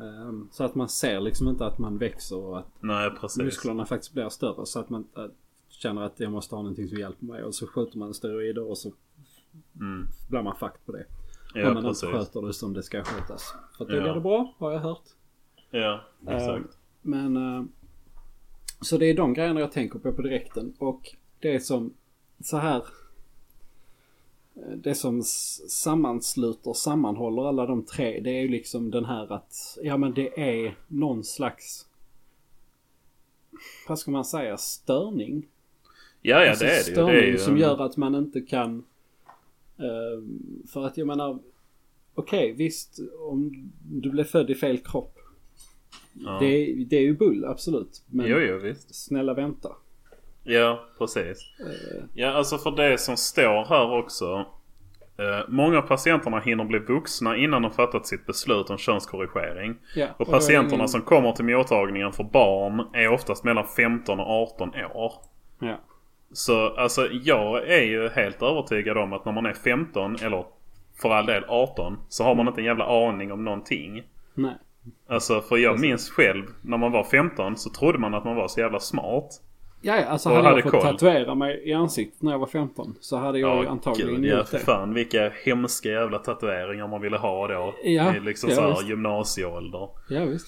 Ehm, 0.00 0.48
så 0.52 0.64
att 0.64 0.74
man 0.74 0.88
ser 0.88 1.20
liksom 1.20 1.48
inte 1.48 1.66
att 1.66 1.78
man 1.78 1.98
växer 1.98 2.36
och 2.36 2.58
att 2.58 2.66
nej 2.80 3.10
musklerna 3.38 3.86
faktiskt 3.86 4.12
blir 4.12 4.28
större. 4.28 4.66
Så 4.66 4.80
att 4.80 4.90
man 4.90 5.06
eh, 5.16 5.24
känner 5.68 6.02
att 6.02 6.20
jag 6.20 6.32
måste 6.32 6.54
ha 6.54 6.62
någonting 6.62 6.88
som 6.88 6.98
hjälper 6.98 7.24
mig. 7.24 7.42
Och 7.42 7.54
så 7.54 7.66
skjuter 7.66 7.98
man 7.98 8.14
steroider 8.14 8.62
och 8.70 8.78
så 8.78 8.92
Mm. 9.80 10.06
blir 10.30 10.42
man 10.42 10.56
fucked 10.56 10.86
på 10.86 10.92
det. 10.92 11.04
Ja, 11.54 11.68
om 11.68 11.74
man 11.74 11.82
precis. 11.82 12.02
inte 12.04 12.18
sköter 12.18 12.42
det 12.46 12.52
som 12.52 12.72
det 12.72 12.82
ska 12.82 13.04
skötas. 13.04 13.54
För 13.76 13.84
att 13.84 13.90
då 13.90 13.96
Ja. 13.96 14.02
blir 14.02 14.12
det 14.14 14.20
bra, 14.20 14.54
har 14.58 14.72
jag 14.72 14.78
hört. 14.80 15.02
Ja, 15.70 16.00
exakt. 16.28 16.78
Men... 17.02 17.36
eh, 17.36 17.64
så 18.80 18.98
det 18.98 19.06
är 19.06 19.14
de 19.16 19.34
grejerna 19.34 19.60
jag 19.60 19.72
tänker 19.72 19.98
på 19.98 20.12
på 20.12 20.22
direkten. 20.22 20.74
Och 20.78 21.16
det 21.40 21.60
som 21.60 21.94
så 22.44 22.56
här... 22.56 22.82
Det 24.76 24.94
som 24.94 25.22
sammansluter, 25.68 26.72
sammanhåller 26.72 27.48
alla 27.48 27.66
de 27.66 27.82
tre. 27.84 28.20
Det 28.20 28.30
är 28.30 28.42
ju 28.42 28.48
liksom 28.48 28.90
den 28.90 29.04
här 29.04 29.32
att... 29.32 29.78
Ja 29.82 29.96
men 29.96 30.14
det 30.14 30.40
är 30.40 30.76
någon 30.88 31.24
slags... 31.24 31.86
Vad 33.88 33.98
ska 33.98 34.10
man 34.10 34.24
säga? 34.24 34.56
Störning. 34.56 35.46
Ja, 36.22 36.42
ja 36.44 36.50
Alltså 36.50 36.64
det 36.64 36.70
är 36.70 36.76
det 36.76 36.82
störning 36.82 37.14
Det 37.14 37.20
är 37.20 37.26
ju 37.30 37.38
som 37.38 37.58
gör 37.58 37.80
att 37.86 37.96
man 37.96 38.14
inte 38.14 38.40
kan... 38.40 38.84
eh, 39.78 40.22
för 40.68 40.86
att 40.86 40.96
jag 40.96 41.06
menar... 41.06 41.38
Okej, 42.14 42.52
visst. 42.52 42.98
Om 43.20 43.70
du 43.92 44.10
blev 44.10 44.24
född 44.24 44.50
i 44.50 44.54
fel 44.54 44.78
kropp. 44.78 45.18
Ja. 46.12 46.38
Det, 46.40 46.46
är- 46.46 46.84
det 46.84 46.96
är 46.96 47.02
ju 47.02 47.16
bull, 47.16 47.44
absolut. 47.44 48.02
Men 48.06 48.26
Jo, 48.26 48.38
jo, 48.38 48.74
snälla 48.76 49.34
vänta. 49.34 49.72
Ja, 50.46 50.84
precis. 50.98 51.38
Eh, 51.60 52.04
Ja, 52.14 52.32
alltså 52.32 52.58
för 52.58 52.70
det 52.70 52.98
som 52.98 53.16
står 53.16 53.64
här 53.64 53.92
också. 53.98 54.44
Eh, 55.18 55.48
många 55.48 55.78
av 55.78 55.82
patienterna 55.82 56.40
hinner 56.40 56.64
bli 56.64 56.78
vuxna 56.78 57.36
innan 57.36 57.62
de 57.62 57.70
fattat 57.70 58.06
sitt 58.06 58.26
beslut 58.26 58.70
om 58.70 58.78
könskorrigering. 58.78 59.76
ja, 59.94 60.06
Och 60.16 60.28
är 60.28 60.32
patienterna 60.32 60.74
ingen- 60.74 60.88
som 60.88 61.02
kommer 61.02 61.32
till 61.32 61.44
mottagningen 61.44 62.12
för 62.12 62.24
barn 62.24 62.86
är 62.92 63.08
oftast 63.08 63.44
mellan 63.44 63.66
15 63.76 64.20
och 64.20 64.26
18 64.42 64.72
år. 64.94 65.12
Ja. 65.60 65.76
Så 66.32 66.68
alltså 66.76 67.08
jag 67.12 67.68
är 67.68 67.82
ju 67.82 68.08
helt 68.08 68.42
övertygad 68.42 68.98
om 68.98 69.12
att 69.12 69.24
när 69.24 69.32
man 69.32 69.46
är 69.46 69.52
15 69.52 70.16
eller 70.22 70.44
för 71.02 71.10
all 71.10 71.26
del 71.26 71.44
18 71.48 71.98
så 72.08 72.24
har 72.24 72.34
man 72.34 72.48
inte 72.48 72.60
en 72.60 72.64
jävla 72.64 73.08
aning 73.08 73.32
om 73.32 73.44
någonting. 73.44 74.02
Nej. 74.34 74.54
Alltså 75.08 75.40
för 75.40 75.56
jag 75.56 75.80
minns 75.80 76.10
själv 76.10 76.44
när 76.62 76.76
man 76.76 76.92
var 76.92 77.04
15 77.04 77.56
så 77.56 77.70
trodde 77.70 77.98
man 77.98 78.14
att 78.14 78.24
man 78.24 78.36
var 78.36 78.48
så 78.48 78.60
jävla 78.60 78.80
smart. 78.80 79.28
Ja, 79.86 79.96
ja, 79.96 80.04
alltså 80.06 80.28
Och 80.28 80.34
hade 80.36 80.48
jag 80.48 80.50
hade 80.50 80.62
fått 80.62 80.72
koll. 80.72 80.82
tatuera 80.82 81.34
mig 81.34 81.62
i 81.64 81.72
ansiktet 81.72 82.22
när 82.22 82.32
jag 82.32 82.38
var 82.38 82.46
15 82.46 82.94
så 83.00 83.16
hade 83.16 83.38
jag 83.38 83.62
ju 83.62 83.68
antagligen 83.68 84.22
gud, 84.22 84.24
ja, 84.32 84.38
gjort 84.38 84.48
för 84.48 84.58
det. 84.58 84.64
fan 84.64 84.94
vilka 84.94 85.32
hemska 85.44 85.88
jävla 85.88 86.18
tatueringar 86.18 86.88
man 86.88 87.00
ville 87.00 87.16
ha 87.16 87.48
då. 87.48 87.74
Ja, 87.84 88.14
I 88.14 88.20
liksom 88.20 88.50
ja, 88.50 88.56
så 88.56 88.62
här 88.62 88.68
visst. 88.68 88.88
gymnasieålder. 88.88 89.88
Ja, 90.08 90.24
visst. 90.24 90.46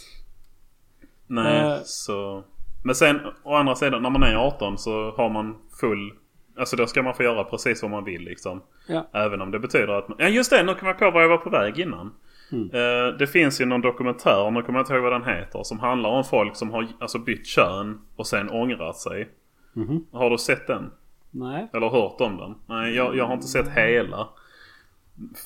Nej, 1.26 1.60
Eh. 1.60 1.78
så... 1.84 2.42
Men 2.84 2.94
sen 2.94 3.20
å 3.42 3.54
andra 3.54 3.74
sidan 3.74 4.02
när 4.02 4.10
man 4.10 4.22
är 4.22 4.34
18 4.36 4.78
så 4.78 5.10
har 5.10 5.28
man 5.30 5.56
full... 5.80 6.12
Alltså 6.58 6.76
då 6.76 6.86
ska 6.86 7.02
man 7.02 7.14
få 7.14 7.22
göra 7.22 7.44
precis 7.44 7.82
vad 7.82 7.90
man 7.90 8.04
vill 8.04 8.22
liksom. 8.22 8.62
Ja. 8.88 9.08
Även 9.12 9.40
om 9.42 9.50
det 9.50 9.58
betyder 9.58 9.88
att 9.88 10.08
man... 10.08 10.16
Ja 10.20 10.28
just 10.28 10.50
det, 10.50 10.62
nu 10.62 10.74
kommer 10.74 10.92
jag 10.92 10.98
på 10.98 11.10
var 11.10 11.20
jag 11.22 11.28
var 11.28 11.36
på 11.38 11.50
väg 11.50 11.78
innan. 11.78 12.14
Mm. 12.52 12.70
Eh, 12.70 13.16
det 13.18 13.26
finns 13.26 13.60
ju 13.60 13.64
någon 13.64 13.80
dokumentär, 13.80 14.50
nu 14.50 14.62
kommer 14.62 14.78
jag 14.78 14.84
inte 14.84 14.94
ihåg 14.94 15.02
vad 15.02 15.12
den 15.12 15.24
heter, 15.24 15.62
som 15.62 15.80
handlar 15.80 16.10
om 16.10 16.24
folk 16.24 16.56
som 16.56 16.70
har 16.70 16.86
alltså, 17.00 17.18
bytt 17.18 17.46
kön 17.46 18.00
och 18.16 18.26
sen 18.26 18.50
ångrat 18.50 18.96
sig. 18.96 19.28
Mhm. 19.72 20.06
Har 20.12 20.30
du 20.30 20.38
sett 20.38 20.66
den? 20.66 20.90
Nej. 21.30 21.68
Eller 21.72 21.88
hört 21.88 22.20
om 22.20 22.36
den? 22.36 22.54
Nej, 22.66 22.94
jag, 22.94 23.16
jag 23.16 23.26
har 23.26 23.34
inte 23.34 23.46
sett 23.46 23.68
hela. 23.68 24.28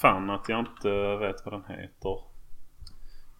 Fan 0.00 0.30
att 0.30 0.48
jag 0.48 0.58
inte 0.58 1.16
vet 1.16 1.36
vad 1.44 1.54
den 1.54 1.64
heter. 1.76 2.18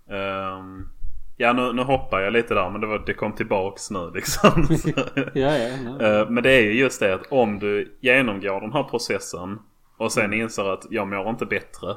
Ehm, 0.09 0.89
ja, 1.37 1.53
nu, 1.53 1.73
nu 1.73 1.83
hoppar 1.83 2.21
jag 2.21 2.33
lite 2.33 2.55
där 2.55 2.71
men 2.71 2.81
det, 2.81 2.87
var, 2.87 3.03
det 3.07 3.15
kom 3.15 3.33
tillbaks 3.33 3.91
nu 3.91 4.11
liksom. 4.15 4.51
Ja, 5.35 5.57
ja. 5.57 6.01
Eh, 6.01 6.31
men 6.31 6.43
det 6.43 6.51
är 6.51 6.63
ju 6.63 6.73
just 6.73 7.01
det 7.01 7.15
att 7.15 7.33
om 7.33 7.59
du 7.59 7.99
genomgår 8.01 8.61
den 8.61 8.73
här 8.73 8.83
processen 8.83 9.59
och 9.97 10.13
sen 10.13 10.33
inser 10.33 10.73
att 10.73 10.87
jag 10.91 11.09
mår 11.09 11.29
inte 11.31 11.47
bättre. 11.47 11.97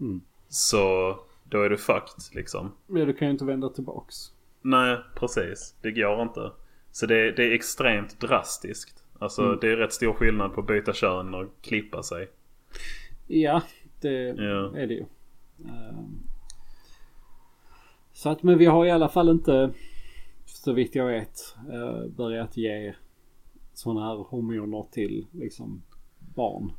Mm. 0.00 0.20
Så 0.48 1.16
då 1.44 1.62
är 1.62 1.70
du 1.70 1.76
fucked 1.78 2.34
liksom. 2.34 2.72
Ja, 2.86 3.04
du 3.04 3.12
kan 3.14 3.28
ju 3.28 3.32
inte 3.32 3.44
vända 3.44 3.68
tillbaks. 3.68 4.14
Nej, 4.62 4.98
precis. 5.14 5.74
Det 5.82 5.92
går 5.92 6.22
inte. 6.22 6.52
Så 6.92 7.06
det, 7.06 7.32
det 7.32 7.44
är 7.44 7.52
extremt 7.52 8.20
drastiskt. 8.20 9.04
Alltså 9.18 9.42
Mm. 9.42 9.58
det 9.60 9.72
är 9.72 9.76
rätt 9.76 9.92
stor 9.92 10.12
skillnad 10.12 10.54
på 10.54 10.60
att 10.60 10.66
byta 10.66 10.92
kön 10.92 11.34
och 11.34 11.46
klippa 11.62 12.02
sig. 12.02 12.28
Ja, 13.26 13.62
det 14.00 14.10
Ja. 14.28 14.76
är 14.76 14.86
det 14.86 14.94
ju. 14.94 15.04
Ehm. 15.64 16.18
Så 18.12 18.28
att, 18.28 18.42
men 18.42 18.58
vi 18.58 18.66
har 18.66 18.86
i 18.86 18.90
alla 18.90 19.08
fall 19.08 19.28
inte, 19.28 19.70
så 20.46 20.72
vitt 20.72 20.94
jag 20.94 21.06
vet, 21.06 21.56
eh, 21.72 22.06
börjat 22.16 22.56
ge 22.56 22.94
sådana 23.74 24.06
här 24.06 24.14
hormoner 24.16 24.86
till 24.92 25.26
liksom 25.32 25.82
barn. 26.18 26.72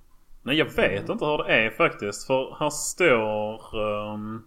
Nej 0.50 0.58
jag 0.58 0.66
vet 0.66 1.10
inte 1.10 1.26
hur 1.26 1.38
det 1.38 1.54
är 1.54 1.70
faktiskt. 1.70 2.28
För 2.28 2.56
här 2.60 2.70
står 2.70 3.78
um, 3.80 4.46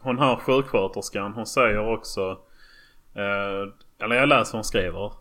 hon 0.00 0.18
här 0.18 0.36
sjuksköterskan. 0.36 1.32
Hon 1.32 1.46
säger 1.46 1.92
också. 1.92 2.30
Uh, 3.16 3.72
eller 4.02 4.16
jag 4.16 4.28
läser 4.28 4.52
vad 4.52 4.58
hon 4.58 4.64
skriver. 4.64 5.12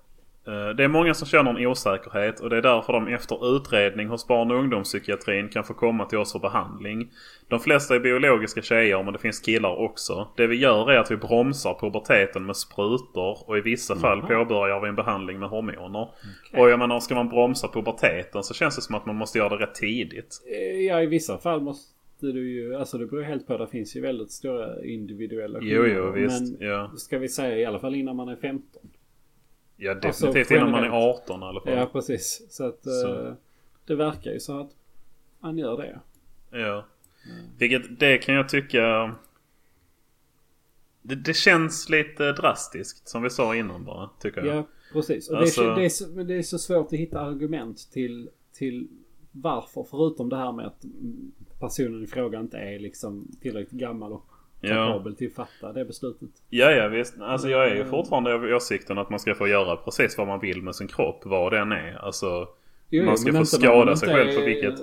Eh, 0.50 0.70
det 0.76 0.84
är 0.84 0.88
många 0.88 1.14
som 1.14 1.28
känner 1.28 1.52
en 1.60 1.68
osäkerhet 1.68 2.39
och 2.39 2.50
det 2.50 2.58
är 2.58 2.62
därför 2.62 2.93
de 2.93 3.08
efter 3.08 3.56
utredning 3.56 4.08
hos 4.08 4.28
barn 4.28 4.52
och 4.52 4.58
ungdomspsykiatrin 4.58 5.50
kan 5.50 5.64
få 5.64 5.74
komma 5.74 6.06
till 6.06 6.18
oss 6.18 6.32
för 6.32 6.39
behandling. 6.39 7.12
De 7.47 7.60
flesta 7.60 7.95
är 7.95 8.00
biologiska 8.00 8.62
tjejer 8.62 9.04
men 9.04 9.14
det 9.14 9.20
finns 9.20 9.39
killar 9.39 9.76
också. 9.80 10.28
Det 10.38 10.47
vi 10.47 10.56
gör 10.56 10.91
är 10.91 10.97
att 10.97 11.12
vi 11.12 11.18
bromsar 11.18 11.78
puberteten 11.82 12.45
med 12.45 12.56
sprutor 12.56 13.50
och 13.50 13.58
i 13.58 13.62
vissa 13.62 13.95
fall 13.95 14.22
påbörjar 14.22 14.80
vi 14.82 14.89
en 14.89 14.95
behandling 14.95 15.39
med 15.39 15.50
hormoner. 15.50 16.10
Och 16.58 16.70
jag 16.70 16.80
menar 16.80 17.00
ska 17.00 17.16
man 17.16 17.30
bromsa 17.30 17.68
puberteten 17.68 18.43
så 18.43 18.54
känns 18.54 18.76
det 18.76 18.82
som 18.82 18.95
att 18.95 19.06
man 19.06 19.16
måste 19.16 19.38
göra 19.38 19.50
det 19.58 19.64
rätt 19.66 19.76
tidigt. 19.76 20.41
Eh, 20.52 20.80
Ja, 20.86 21.02
i 21.02 21.06
vissa 21.06 21.38
fall 21.38 21.62
måste 21.62 21.91
du 22.20 22.50
ju, 22.52 22.76
alltså 22.76 22.97
det 22.97 23.06
beror 23.06 23.22
helt 23.24 23.47
på. 23.47 23.58
Det 23.58 23.68
finns 23.68 23.95
ju 23.95 24.02
väldigt 24.02 24.32
stora 24.32 24.84
individuella 24.86 25.60
Jo, 25.62 25.86
jo 25.86 25.86
skillnader. 25.86 26.12
visst. 26.22 26.60
Men 26.60 26.68
Ja, 26.70 26.91
ska 26.97 27.18
vi 27.20 27.30
säga 27.30 27.58
i 27.58 27.66
alla 27.66 27.80
fall 27.80 27.95
innan 27.95 28.16
man 28.16 28.30
är 28.30 28.36
15. 28.36 28.82
Ja 29.80 29.92
Alltså, 30.04 30.26
definitivt 30.26 30.52
innan 30.52 30.72
man 30.72 30.80
är 30.84 30.86
generellt. 30.88 31.20
18 31.30 31.42
i 31.42 31.46
alla 31.46 31.62
fall. 31.62 31.74
Ja, 31.74 31.80
Ja. 31.80 31.86
precis. 31.86 32.46
Så 32.50 32.66
att 32.68 32.84
Så. 32.84 33.26
eh, 33.28 33.34
det 33.86 33.96
verkar 33.96 34.32
ju 34.32 34.40
så 34.40 34.60
att 34.60 34.70
man 35.40 35.58
gör 35.58 35.78
det. 35.78 36.00
Vilket 37.58 38.00
det 38.00 38.18
kan 38.18 38.36
jag 38.36 38.50
tycka... 38.50 39.16
Det, 41.02 41.16
det 41.16 41.34
känns 41.34 41.90
lite 41.90 42.32
drastiskt 42.32 43.08
som 43.08 43.22
vi 43.24 43.30
sa 43.30 43.56
innan 43.56 43.86
bara, 43.86 44.10
tycker 44.20 44.46
jag. 44.46 44.56
Ja, 44.58 44.64
precis. 44.94 45.30
Och 45.30 45.38
Alltså- 45.38 45.62
det, 45.62 45.68
är, 45.70 45.76
det, 46.16 46.22
är 46.22 46.24
det 46.24 46.34
är 46.36 46.42
så 46.42 46.60
svårt 46.60 46.86
att 46.94 47.00
hitta 47.00 47.20
argument 47.20 47.90
till, 47.92 48.30
till 48.54 48.88
varför. 49.32 49.86
Förutom 49.90 50.30
det 50.30 50.38
här 50.38 50.52
med 50.52 50.66
att 50.68 50.84
mm, 50.84 51.32
personen 51.60 52.04
i 52.04 52.08
fråga 52.08 52.40
inte 52.40 52.58
är 52.58 52.80
liksom 52.80 53.28
tillräckligt 53.42 53.82
gammal 53.82 54.14
och 54.14 54.26
Ja. 54.62 54.70
kapabel 54.70 55.16
till 55.16 55.28
att 55.28 55.34
fatta 55.34 55.74
det 55.74 55.86
beslutet. 55.86 56.30
Ja, 56.49 56.72
ja 56.72 56.88
visst. 56.88 57.22
Alltså 57.22 57.49
jag 57.49 57.72
är 57.72 57.76
ju 57.76 57.86
fortfarande 57.86 58.34
av 58.34 58.43
åsikten 58.43 58.97
att 58.97 59.10
man 59.10 59.20
ska 59.20 59.36
få 59.36 59.47
göra 59.47 59.76
precis 59.76 60.18
vad 60.18 60.28
man 60.28 60.39
vill 60.39 60.62
med 60.62 60.76
sin 60.76 60.88
kropp, 60.88 61.22
vad 61.26 61.53
den 61.53 61.72
är. 61.72 62.05
Alltså, 62.05 62.47
Jo, 62.89 63.05
man 63.05 63.18
ska 63.18 63.34
få 63.34 63.45
skada 63.45 63.95
sig 63.95 64.10
själv 64.10 64.32
för 64.32 64.45
vilket... 64.45 64.80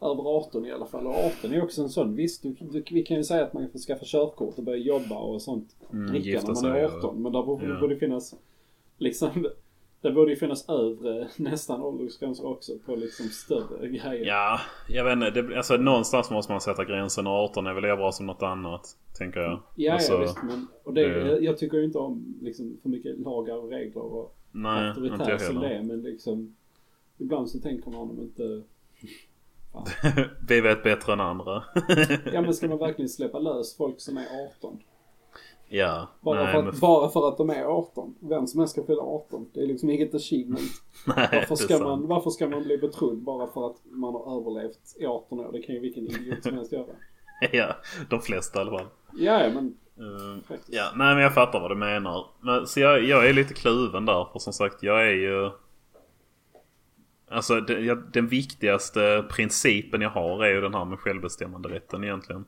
Över 0.00 0.38
18 0.38 0.66
i 0.66 0.72
alla 0.72 0.86
fall. 0.86 1.06
Och 1.06 1.24
18 1.24 1.54
är 1.54 1.62
också 1.62 1.82
en 1.82 1.88
sån. 1.88 2.16
Visst, 2.16 2.42
du, 2.42 2.54
du, 2.60 2.84
vi 2.90 3.02
kan 3.02 3.16
ju 3.16 3.24
säga 3.24 3.44
att 3.44 3.52
man 3.52 3.68
får 3.72 3.78
skaffa 3.78 4.04
körkort 4.04 4.58
och 4.58 4.64
börja 4.64 4.78
jobba 4.78 5.14
och 5.14 5.42
sånt. 5.42 5.76
Mm, 5.92 6.06
dricka 6.06 6.40
när 6.42 6.62
man 6.62 6.72
är 6.72 6.88
sig 6.88 6.96
18. 6.98 7.22
Men 7.22 7.32
där 7.32 7.42
borde, 7.42 7.66
ja. 7.66 7.80
borde 7.80 7.96
finnas 7.96 8.34
liksom 8.98 9.48
det 10.04 10.12
borde 10.12 10.30
ju 10.30 10.36
finnas 10.36 10.68
övre 10.68 11.28
nästan 11.36 11.82
åldersgränser 11.82 12.46
också 12.46 12.72
på 12.86 12.96
liksom 12.96 13.26
större 13.26 13.88
grejer. 13.88 14.26
Ja, 14.26 14.60
jag 14.88 15.04
vet 15.04 15.12
inte. 15.12 15.42
Det, 15.42 15.56
alltså 15.56 15.76
någonstans 15.76 16.30
måste 16.30 16.52
man 16.52 16.60
sätta 16.60 16.84
gränsen 16.84 17.26
och 17.26 17.32
18 17.32 17.66
är 17.66 17.74
väl 17.74 17.82
lika 17.82 17.96
bra 17.96 18.12
som 18.12 18.26
något 18.26 18.42
annat. 18.42 18.96
Tänker 19.18 19.40
jag. 19.40 19.60
Ja, 19.74 19.92
alltså, 19.92 20.12
ja 20.12 20.18
visst. 20.18 20.42
Men, 20.42 20.66
och 20.84 20.94
det, 20.94 21.24
det- 21.24 21.38
Jag, 21.40 21.58
tycker 21.58 21.76
ju 21.78 21.84
inte 21.84 21.98
om 21.98 22.38
liksom, 22.42 22.76
för 22.82 22.88
mycket 22.88 23.18
lagar 23.18 23.56
och 23.56 23.70
regler 23.70 24.02
och 24.02 24.36
Nej, 24.52 24.88
auktoritär 24.88 25.38
som 25.38 25.60
det 25.60 25.68
är. 25.68 25.82
Men 25.82 26.02
liksom 26.02 26.56
ibland 27.18 27.50
så 27.50 27.58
tänker 27.58 27.90
man 27.90 28.00
om 28.00 28.20
inte... 28.20 28.62
Vi 30.48 30.60
vet 30.60 30.82
bättre 30.82 31.12
än 31.12 31.20
andra. 31.20 31.64
Ja 32.32 32.40
men 32.40 32.54
ska 32.54 32.68
man 32.68 32.78
verkligen 32.88 33.08
släppa 33.08 33.38
lös 33.38 33.76
folk 33.76 34.00
som 34.00 34.16
är 34.16 34.26
18? 34.58 34.78
Ja. 35.78 36.08
Bara, 36.20 36.42
nej, 36.42 36.52
för, 36.52 36.62
men... 36.62 36.68
att, 36.68 36.80
bara 36.80 37.08
för 37.08 37.28
att 37.28 37.36
de 37.36 37.50
är 37.50 37.64
18. 37.64 38.14
Vem 38.20 38.46
som 38.46 38.60
helst 38.60 38.72
ska 38.72 38.84
fylla 38.86 39.02
18. 39.02 39.50
Det 39.54 39.60
är 39.60 39.66
liksom 39.66 39.90
inget 39.90 40.14
achievement. 40.14 40.70
nej, 41.16 41.28
Varför 41.32 41.54
ska, 41.54 41.74
sant. 41.74 41.84
man, 41.84 42.06
varför 42.06 42.30
ska 42.30 42.48
man 42.48 42.62
bli 42.62 42.78
betrodd 42.78 43.18
bara 43.18 43.46
för 43.46 43.66
att 43.66 43.76
man 43.84 44.14
har 44.14 44.36
överlevt 44.36 44.96
i 45.00 45.06
18 45.06 45.40
år? 45.40 45.52
Det 45.52 45.62
kan 45.62 45.74
ju 45.74 45.80
vilken 45.80 46.04
idiot 46.04 46.42
som 46.42 46.54
helst 46.54 46.72
göra. 46.72 46.86
Ja, 47.52 47.76
de 48.10 48.20
flesta 48.20 48.58
i 48.58 48.62
alla 48.62 48.78
fall. 48.78 48.86
Ja, 49.12 49.50
men 49.54 49.76
faktiskt. 50.48 50.72
Ja, 50.72 50.92
nej 50.96 51.14
men 51.14 51.22
jag 51.22 51.34
fattar 51.34 51.60
vad 51.60 51.70
du 51.70 51.74
menar. 51.74 52.26
Men, 52.40 52.66
så 52.66 52.80
jag, 52.80 53.04
jag 53.04 53.28
är 53.28 53.32
lite 53.32 53.54
kluven 53.54 54.06
där. 54.06 54.28
För 54.32 54.38
som 54.38 54.52
sagt, 54.52 54.82
jag 54.82 55.08
är 55.08 55.14
ju... 55.14 55.50
Alltså 57.30 57.60
det, 57.60 57.80
jag, 57.80 58.02
den 58.12 58.28
viktigaste 58.28 59.24
principen 59.30 60.00
jag 60.00 60.10
har 60.10 60.44
är 60.44 60.54
ju 60.54 60.60
den 60.60 60.74
här 60.74 60.84
med 60.84 60.98
självbestämmanderätten 60.98 62.04
egentligen. 62.04 62.44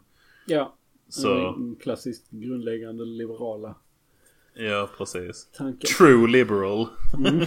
Ja. 0.47 0.75
Så, 1.09 1.49
En 1.49 1.77
klassiskt 1.81 2.31
grundläggande 2.31 3.05
liberala 3.05 3.75
ja 4.57 4.89
precis. 4.99 5.51
tanke. 5.57 5.87
True 5.87 6.29
liberal. 6.29 6.87
Mm. 7.19 7.47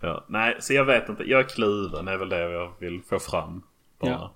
ja, 0.00 0.24
nej, 0.28 0.56
så 0.60 0.72
jag 0.72 0.84
vet 0.84 1.08
inte. 1.08 1.24
Jag 1.24 1.40
är 1.40 1.44
kluven 1.44 2.08
är 2.08 2.16
väl 2.16 2.28
det 2.28 2.52
jag 2.52 2.72
vill 2.78 3.02
få 3.02 3.18
fram. 3.18 3.62
Bara. 3.98 4.10
Ja. 4.10 4.34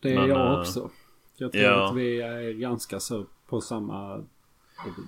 Det 0.00 0.12
är 0.12 0.18
Men, 0.18 0.28
jag 0.28 0.52
eh, 0.52 0.60
också. 0.60 0.90
Jag 1.36 1.52
tror 1.52 1.64
ja. 1.64 1.88
att 1.90 1.96
vi 1.96 2.20
är 2.20 2.52
ganska 2.52 3.00
så 3.00 3.26
på 3.46 3.60
samma 3.60 4.24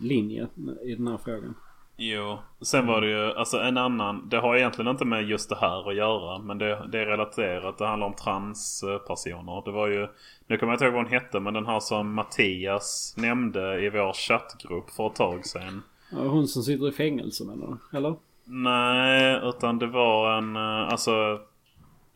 linje 0.02 0.48
i 0.82 0.94
den 0.94 1.06
här 1.06 1.18
frågan. 1.24 1.54
Jo, 1.98 2.38
sen 2.60 2.86
var 2.86 3.00
det 3.00 3.06
ju 3.06 3.32
alltså 3.32 3.58
en 3.58 3.76
annan. 3.76 4.28
Det 4.28 4.36
har 4.38 4.56
egentligen 4.56 4.90
inte 4.90 5.04
med 5.04 5.28
just 5.28 5.48
det 5.48 5.56
här 5.56 5.88
att 5.88 5.96
göra. 5.96 6.38
Men 6.38 6.58
det, 6.58 6.88
det 6.92 7.00
är 7.00 7.06
relaterat. 7.06 7.78
Det 7.78 7.86
handlar 7.86 8.06
om 8.06 8.14
transpersoner. 8.14 9.62
Det 9.64 9.70
var 9.70 9.88
ju, 9.88 10.08
nu 10.46 10.56
kommer 10.56 10.72
jag 10.72 10.74
inte 10.74 10.84
ihåg 10.84 10.94
vad 10.94 11.02
hon 11.02 11.12
hette. 11.12 11.40
Men 11.40 11.54
den 11.54 11.66
här 11.66 11.80
som 11.80 12.14
Mattias 12.14 13.14
nämnde 13.16 13.80
i 13.80 13.90
vår 13.90 14.12
chattgrupp 14.12 14.90
för 14.90 15.06
ett 15.06 15.14
tag 15.14 15.46
sedan. 15.46 15.82
Ja, 16.12 16.18
Hon 16.18 16.46
som 16.48 16.62
sitter 16.62 16.88
i 16.88 16.92
fängelse 16.92 17.44
menar 17.44 17.66
du? 17.90 17.96
Eller? 17.98 18.14
Nej, 18.44 19.40
utan 19.42 19.78
det 19.78 19.86
var 19.86 20.38
en, 20.38 20.56
eh, 20.56 20.88
alltså 20.92 21.40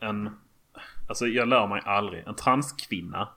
en, 0.01 0.31
alltså 1.09 1.27
jag 1.27 1.49
lär 1.49 1.67
mig 1.67 1.83
aldrig. 1.85 2.25
En 2.27 2.35
transkvinna. 2.35 3.29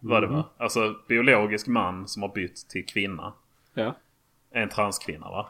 Var 0.00 0.20
det 0.20 0.26
va? 0.26 0.44
Alltså 0.58 0.94
biologisk 1.08 1.66
man 1.66 2.08
som 2.08 2.22
har 2.22 2.28
bytt 2.28 2.68
till 2.68 2.86
kvinna. 2.86 3.32
Ja. 3.74 3.94
En 4.50 4.68
transkvinna 4.68 5.30
va? 5.30 5.48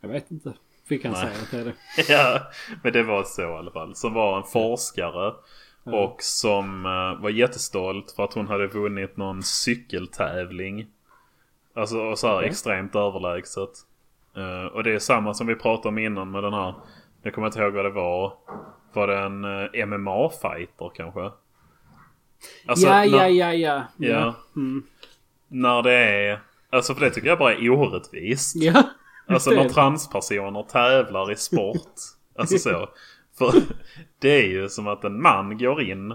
Jag 0.00 0.08
vet 0.08 0.30
inte. 0.30 0.52
Vi 0.88 0.98
kan 0.98 1.12
Nej. 1.12 1.20
säga 1.20 1.32
att 1.42 1.50
det 1.50 1.58
är 1.58 1.64
det. 1.96 2.12
ja, 2.12 2.40
men 2.82 2.92
det 2.92 3.02
var 3.02 3.24
så 3.24 3.42
i 3.42 3.44
alla 3.44 3.70
fall. 3.70 3.94
Som 3.94 4.14
var 4.14 4.36
en 4.36 4.44
forskare. 4.44 5.34
Och 5.84 6.16
som 6.22 6.86
eh, 6.86 7.22
var 7.22 7.30
jättestolt 7.30 8.12
för 8.16 8.24
att 8.24 8.34
hon 8.34 8.48
hade 8.48 8.66
vunnit 8.66 9.16
någon 9.16 9.42
cykeltävling. 9.42 10.86
Alltså 11.74 11.98
och 11.98 12.18
så 12.18 12.26
här 12.26 12.36
Okej. 12.36 12.48
extremt 12.48 12.94
överlägset. 12.94 13.70
Eh, 14.36 14.66
och 14.66 14.84
det 14.84 14.94
är 14.94 14.98
samma 14.98 15.34
som 15.34 15.46
vi 15.46 15.54
pratade 15.54 15.88
om 15.88 15.98
innan 15.98 16.30
med 16.30 16.42
den 16.42 16.52
här. 16.52 16.74
Jag 17.22 17.34
kommer 17.34 17.46
inte 17.46 17.58
ihåg 17.60 17.72
vad 17.72 17.84
det 17.84 17.90
var. 17.90 18.32
Var 18.92 19.06
det 19.06 19.18
en 19.18 19.44
eh, 19.44 19.86
MMA-fighter 19.86 20.90
kanske? 20.94 21.30
Alltså, 22.66 22.86
ja, 22.86 23.04
ja, 23.04 23.28
ja, 23.28 23.52
ja, 23.52 23.84
Ja. 23.96 24.34
Mm. 24.56 24.82
När 25.48 25.82
det 25.82 25.92
är... 25.94 26.40
Alltså 26.70 26.94
för 26.94 27.00
det 27.00 27.10
tycker 27.10 27.28
jag 27.28 27.38
bara 27.38 27.54
är 27.54 27.70
orättvist. 27.70 28.56
Ja. 28.56 28.82
Alltså 29.26 29.50
när 29.50 29.68
transpersoner 29.68 30.62
tävlar 30.62 31.32
i 31.32 31.36
sport. 31.36 31.94
alltså 32.38 32.58
så. 32.58 32.88
För 33.38 33.52
det 34.18 34.30
är 34.44 34.48
ju 34.48 34.68
som 34.68 34.86
att 34.86 35.04
en 35.04 35.22
man 35.22 35.58
går 35.58 35.82
in 35.82 36.14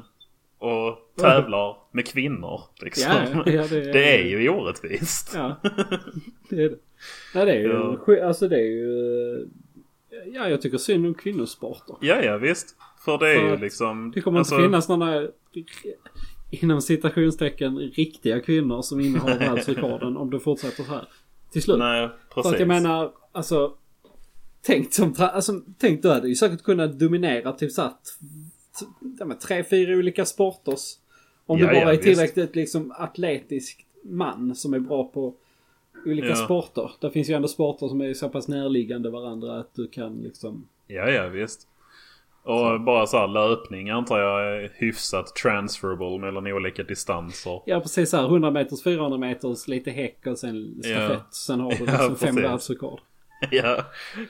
och 0.59 0.97
tävlar 1.17 1.77
med 1.91 2.07
kvinnor. 2.07 2.61
Liksom. 2.81 3.11
Ja, 3.11 3.43
ja, 3.51 3.67
det 3.69 3.77
är- 3.89 3.93
det 3.93 4.19
är 4.19 4.23
ju 4.39 4.49
orättvist. 4.49 5.31
Ja, 5.35 5.55
det 6.49 6.63
är 6.63 6.69
det. 6.69 6.77
Ja, 7.33 7.45
det 7.45 7.51
är 7.51 7.59
ju... 7.59 7.97
Ja. 8.17 8.27
Alltså 8.27 8.47
det 8.47 8.55
är 8.55 8.65
ju... 8.71 9.47
Ja, 10.33 10.49
jag 10.49 10.61
tycker 10.61 10.77
synd 10.77 11.05
om 11.05 11.13
kvinnosporter. 11.13 11.95
Ja, 12.01 12.21
ja 12.23 12.37
visst. 12.37 12.75
För 13.05 13.17
det 13.17 13.31
är 13.31 13.35
För 13.39 13.49
ju 13.49 13.57
liksom... 13.57 14.11
Det 14.15 14.21
kommer 14.21 14.39
alltså, 14.39 14.55
inte 14.55 14.63
finnas 14.65 14.89
några 14.89 15.27
inom 16.49 16.81
citationstecken 16.81 17.77
riktiga 17.77 18.39
kvinnor 18.39 18.81
som 18.81 18.99
innehar 18.99 19.39
världsrekorden 19.39 20.17
om 20.17 20.29
det 20.29 20.39
fortsätter 20.39 20.83
så 20.83 20.91
här. 20.91 21.07
Till 21.51 21.61
slut. 21.63 21.79
Nej, 21.79 22.07
För 22.07 22.35
precis. 22.35 22.53
att 22.53 22.59
jag 22.59 22.67
menar, 22.67 23.11
alltså. 23.31 23.73
Tänk 24.63 24.93
som, 24.93 25.15
alltså, 25.17 25.61
tänk 25.77 26.01
du 26.01 26.09
hade 26.09 26.27
ju 26.29 26.35
säkert 26.35 26.61
kunnat 26.63 26.99
dominera 26.99 27.51
typ 27.51 27.71
såhär, 27.71 27.91
tre, 29.47 29.63
fyra 29.63 29.97
olika 29.97 30.25
sporters. 30.25 30.97
Om 31.45 31.59
Ja, 31.59 31.65
du 31.67 31.73
bara 31.73 31.81
ja, 31.81 31.87
är 31.87 31.91
visst. 31.91 32.03
tillräckligt 32.03 32.55
liksom 32.55 32.93
atletisk 32.97 33.85
man 34.03 34.55
som 34.55 34.73
är 34.73 34.79
bra 34.79 35.03
på 35.03 35.35
olika 36.05 36.27
Ja. 36.27 36.35
sporter. 36.35 36.91
Det 36.99 37.11
finns 37.11 37.29
ju 37.29 37.33
ändå 37.33 37.47
sporter 37.47 37.87
som 37.87 38.01
är 38.01 38.13
så 38.13 38.29
pass 38.29 38.47
närliggande 38.47 39.09
varandra 39.09 39.59
att 39.59 39.73
du 39.75 39.87
kan 39.87 40.15
liksom. 40.23 40.67
Ja, 40.87 41.09
ja 41.09 41.27
visst. 41.27 41.67
Och 42.43 42.81
bara 42.81 43.07
så 43.07 43.17
här 43.17 43.27
löpning 43.27 43.89
antar 43.89 44.19
jag 44.19 44.41
är 44.63 44.71
hyfsat 44.75 45.35
transferable 45.35 46.17
mellan 46.19 46.47
olika 46.47 46.83
distanser. 46.83 47.61
Ja 47.65 47.79
precis 47.79 48.09
så 48.09 48.17
här 48.17 48.23
100 48.25 48.51
meters, 48.51 48.83
400 48.83 49.17
meters, 49.17 49.67
lite 49.67 49.91
häck 49.91 50.27
och 50.27 50.37
sen 50.39 50.75
stafett. 50.83 51.11
Ja. 51.11 51.25
Sen 51.31 51.59
har 51.59 51.69
du 51.71 51.75
Ja, 51.85 51.91
liksom 51.91 52.15
fem 52.15 52.35
världsrekord. 52.35 52.99
ja, 53.51 53.77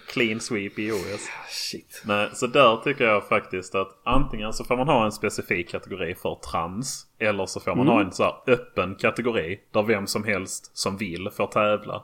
clean 0.07 0.39
sweep 0.39 0.80
i 0.80 0.91
OS. 0.91 1.30
Shit. 1.49 2.01
Nej, 2.05 2.30
så 2.34 2.47
där 2.47 2.78
tycker 2.84 3.05
jag 3.05 3.28
faktiskt 3.28 3.76
att 3.76 3.99
antingen 4.03 4.53
så 4.53 4.64
får 4.64 4.78
man 4.78 4.88
ha 4.88 5.05
en 5.05 5.12
specifik 5.12 5.70
kategori 5.70 6.16
för 6.16 6.36
trans. 6.51 7.07
Eller 7.20 7.45
så 7.45 7.59
får 7.59 7.76
man 7.76 7.88
Mm. 7.88 7.93
ha 7.93 8.01
en 8.01 8.12
så 8.12 8.24
här 8.24 8.34
öppen 8.47 8.95
kategori 8.95 9.59
där 9.72 9.84
vem 9.84 10.07
som 10.07 10.24
helst 10.24 10.78
som 10.78 10.97
vill 10.97 11.30
får 11.30 11.47
tävla. 11.47 12.03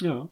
Ja. 0.00 0.28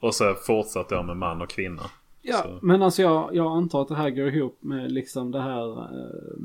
Och 0.00 0.14
så 0.14 0.34
fortsatt 0.34 0.88
då 0.88 1.02
med 1.02 1.16
man 1.16 1.42
och 1.42 1.50
kvinna. 1.50 1.82
Ja, 2.22 2.36
Så. 2.42 2.58
men 2.62 2.82
alltså 2.82 3.02
jag, 3.02 3.30
jag 3.34 3.46
antar 3.56 3.82
att 3.82 3.88
det 3.88 3.94
här 3.94 4.10
går 4.10 4.28
ihop 4.28 4.58
med 4.62 4.92
liksom 4.92 5.30
det 5.30 5.40
här 5.40 5.78
eh, 5.78 6.40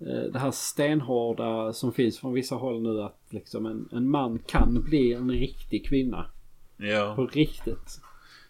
eh, 0.00 0.22
det 0.32 0.38
här 0.38 0.50
stenhårda 0.50 1.72
som 1.72 1.92
finns 1.92 2.18
från 2.18 2.32
vissa 2.32 2.54
håll 2.54 2.82
nu 2.82 3.02
att 3.02 3.20
liksom 3.30 3.66
en, 3.66 3.88
en 3.92 4.08
man 4.08 4.38
kan 4.38 4.82
bli 4.82 5.12
en 5.12 5.30
riktig 5.30 5.86
kvinna. 5.86 6.26
Ja, 6.76 7.12
På 7.16 7.26
riktigt. 7.26 8.00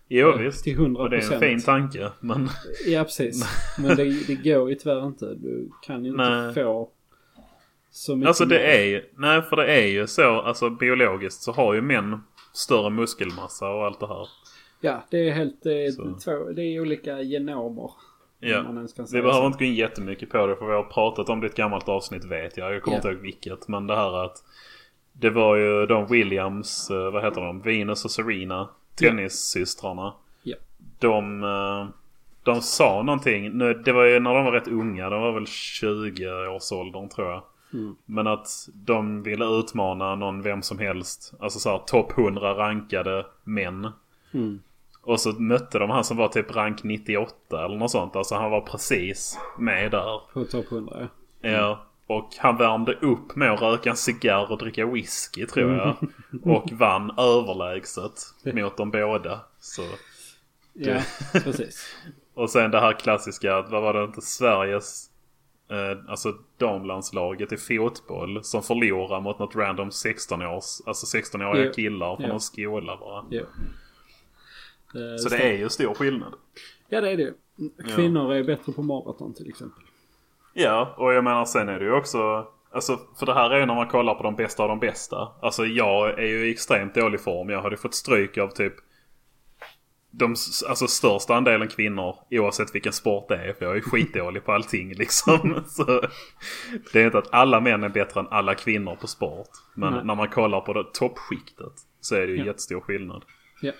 jo 0.09 0.29
Eh, 0.29 0.39
visst. 0.39 0.65
Till 0.65 0.75
100 0.75 1.03
Och 1.03 1.11
det 1.11 1.17
är 1.17 1.33
en 1.35 1.41
fin 1.41 1.63
tanke. 1.63 2.11
Men 2.21 2.49
Ja, 2.87 3.05
precis. 3.05 3.45
Men 3.79 3.97
det, 3.97 4.27
det 4.27 4.35
går 4.51 4.71
ju 4.71 4.75
tyvärr 4.77 5.07
inte. 5.07 5.35
Du 5.35 5.71
kan 5.83 6.05
ju 6.05 6.11
inte 6.11 6.23
Nej. 6.31 6.55
få 6.55 6.91
så 7.91 8.17
mycket 8.17 8.29
alltså 8.29 8.45
det 8.45 8.55
mer. 8.55 8.65
är 8.65 8.85
ju, 8.85 9.03
nej 9.17 9.43
för 9.43 9.57
det 9.57 9.67
är 9.67 9.87
ju 9.87 10.07
så, 10.07 10.41
alltså 10.41 10.71
biologiskt 10.71 11.43
så 11.43 11.53
har 11.53 11.75
ju 11.75 11.81
män 11.83 12.21
större 12.53 12.91
muskelmassa 12.91 13.69
och 13.69 13.85
allt 13.87 14.01
det 14.01 14.07
här. 14.07 14.29
Ja, 14.85 15.03
det 15.11 15.29
är 15.29 15.33
helt, 15.33 15.63
två, 16.25 16.53
det 16.53 16.63
är 16.63 16.81
olika 16.81 17.21
genomer. 17.21 17.91
Ja. 18.41 18.65
Vi 19.13 19.23
behöver 19.23 19.33
så. 19.33 19.47
inte 19.47 19.59
gå 19.59 19.65
in 19.65 19.75
jättemycket 19.75 20.31
på 20.31 20.47
det 20.47 20.57
för 20.57 20.67
vi 20.67 20.73
har 20.73 20.83
pratat 20.83 21.29
om 21.29 21.41
det 21.41 21.47
i 21.47 21.51
ett 21.51 21.57
gammalt 21.57 21.89
avsnitt 21.89 22.25
vet 22.25 22.57
jag. 22.57 22.75
Jag 22.75 22.83
kommer 22.83 22.95
Ja. 22.95 22.99
inte 22.99 23.09
ihåg 23.09 23.19
vilket. 23.19 23.69
Men 23.69 23.87
det 23.87 23.97
här 23.97 24.25
att 24.25 24.45
det 25.13 25.31
var 25.31 25.57
ju 25.57 25.87
de 25.87 26.07
Williams, 26.07 26.91
eh, 26.91 27.11
vad 27.11 27.25
heter 27.25 27.41
de? 27.41 27.61
Venus 27.61 28.05
och 28.05 28.11
Serena. 28.11 28.69
Tennissystrarna. 28.95 30.15
Ja. 30.43 30.57
De, 30.99 31.43
eh, 31.45 31.87
de 32.43 32.61
sa 32.61 33.03
någonting. 33.03 33.59
Det 33.59 33.93
var 33.93 34.05
ju 34.05 34.21
när 34.21 34.35
de 34.35 34.45
var 34.45 34.53
rätt 34.53 34.69
unga. 34.69 35.11
De 35.11 35.23
var 35.23 35.33
väl 35.33 35.47
20 35.47 36.49
års 36.49 36.73
åldern 36.73 37.09
tror 37.09 37.29
jag. 37.31 37.43
Mm. 37.73 37.97
Men 38.07 38.27
att 38.27 38.49
de 38.75 39.23
ville 39.23 39.45
utmana 39.45 40.15
någon 40.15 40.43
vem 40.43 40.63
som 40.63 40.79
helst. 40.79 41.35
Alltså 41.41 41.59
så 41.59 41.71
här 41.71 41.79
topp 41.79 42.19
100 42.19 42.55
rankade 42.55 43.27
män. 43.45 43.89
Mm. 44.35 44.61
Och 45.05 45.21
så 45.21 45.33
mötte 45.33 45.79
de 45.79 45.91
han 45.91 46.05
som 46.05 46.17
var 46.17 46.29
typ 46.29 46.57
rank 46.57 46.83
98 46.83 47.65
eller 47.65 47.77
något 47.77 47.91
sånt. 47.91 48.17
Alltså 48.17 48.35
han 48.35 48.51
var 48.51 48.61
precis 48.61 49.39
med 49.59 49.91
där. 49.91 50.21
På 50.33 50.45
topp 50.45 50.73
100 50.73 51.09
ja. 51.41 51.51
Ja. 51.51 51.87
Och 52.07 52.29
han 52.39 52.57
värmde 52.57 52.93
upp 52.93 53.37
med 53.37 53.53
att 53.53 53.63
röka 53.63 53.91
en 53.91 53.97
cigarr 53.97 54.53
och 54.53 54.59
dricka 54.59 54.87
whisky 54.87 55.47
tror 55.47 55.73
jag. 55.75 55.97
Och 56.55 56.73
vann 56.73 57.11
överlägset 57.19 58.13
mot 58.45 58.77
dem 58.77 58.91
båda. 58.91 59.41
Så. 59.61 59.83
Ja, 60.73 61.01
precis. 61.33 61.97
Och 62.35 62.51
sen 62.51 62.71
det 62.71 62.81
här 62.81 62.93
klassiska, 62.93 63.63
vad 63.63 63.83
var 63.83 63.95
det 63.95 64.05
inte, 64.05 64.21
Sveriges 64.21 65.11
eh, 65.71 66.11
alltså 66.11 66.33
damlandslaget 66.59 67.53
i 67.53 67.57
fotboll 67.57 68.45
som 68.45 68.63
förlorar 68.63 69.21
mot 69.21 69.39
något 69.39 69.57
random 69.57 69.89
16-års, 69.91 70.87
alltså 70.87 71.19
16-åriga 71.19 71.65
Jo. 71.65 71.73
killar 71.73 72.17
från 72.17 72.25
Jo. 72.25 72.29
någon 72.29 72.41
skola 72.41 72.97
bara. 72.97 73.25
Jo. 73.31 73.45
Eh, 74.95 75.17
Så 75.17 75.29
det 75.29 75.37
är 75.37 75.59
ju 75.59 75.69
stor 75.69 75.95
skillnad. 75.95 76.35
Ja 76.89 77.01
det 77.01 77.11
är 77.11 77.17
det 77.17 77.35
Kvinnor 77.97 78.35
är 78.35 78.45
bättre 78.45 78.73
på 78.73 78.83
maraton 78.83 79.35
till 79.35 79.49
exempel. 79.49 79.83
Ja, 80.53 80.95
och 80.99 81.13
jag 81.15 81.25
menar 81.25 81.45
sen 81.45 81.69
är 81.69 81.79
det 81.79 81.85
ju 81.85 81.93
också... 81.93 82.47
Alltså, 82.73 82.99
för 83.19 83.27
det 83.27 83.35
här 83.35 83.51
är 83.51 83.61
ju 83.61 83.67
när 83.67 83.75
man 83.75 83.89
kollar 83.89 84.15
på 84.15 84.23
de 84.23 84.37
bästa 84.37 84.63
av 84.63 84.69
de 84.69 84.79
bästa. 84.81 85.29
Alltså 85.43 85.67
jag 85.67 86.19
är 86.19 86.27
ju 86.27 86.47
i 86.49 86.51
extremt 86.51 86.95
dålig 86.95 87.21
form. 87.21 87.49
Jag 87.51 87.63
hade 87.63 87.77
fått 87.77 87.95
stryk 87.95 88.39
av 88.39 88.49
typ... 88.49 88.75
De 90.11 90.35
alltså 90.69 90.87
största 90.87 91.35
andelen 91.35 91.69
kvinnor 91.69 92.17
oavsett 92.31 92.75
vilken 92.75 92.93
sport 92.93 93.29
det 93.29 93.37
är. 93.37 93.53
För 93.53 93.65
jag 93.65 93.77
är 93.77 93.81
skitdålig 93.81 94.45
på 94.45 94.53
allting 94.53 94.95
liksom. 94.99 95.63
Så 95.67 95.85
det 96.93 97.01
är 97.01 97.05
inte 97.07 97.19
att 97.19 97.35
alla 97.35 97.61
män 97.61 97.85
är 97.85 97.89
bättre 97.89 98.21
än 98.21 98.29
alla 98.31 98.55
kvinnor 98.55 98.97
på 99.01 99.07
sport. 99.07 99.49
Men 99.75 99.93
Nej. 99.93 100.05
när 100.05 100.15
man 100.15 100.29
kollar 100.29 100.61
på 100.61 100.73
det 100.73 100.85
toppskiktet 100.93 101.73
så 102.01 102.15
är 102.15 102.21
det 102.27 102.33
ju 102.33 102.39
Ja. 102.39 102.45
jättestor 102.45 102.81
skillnad. 102.81 103.25
Ja. 103.61 103.73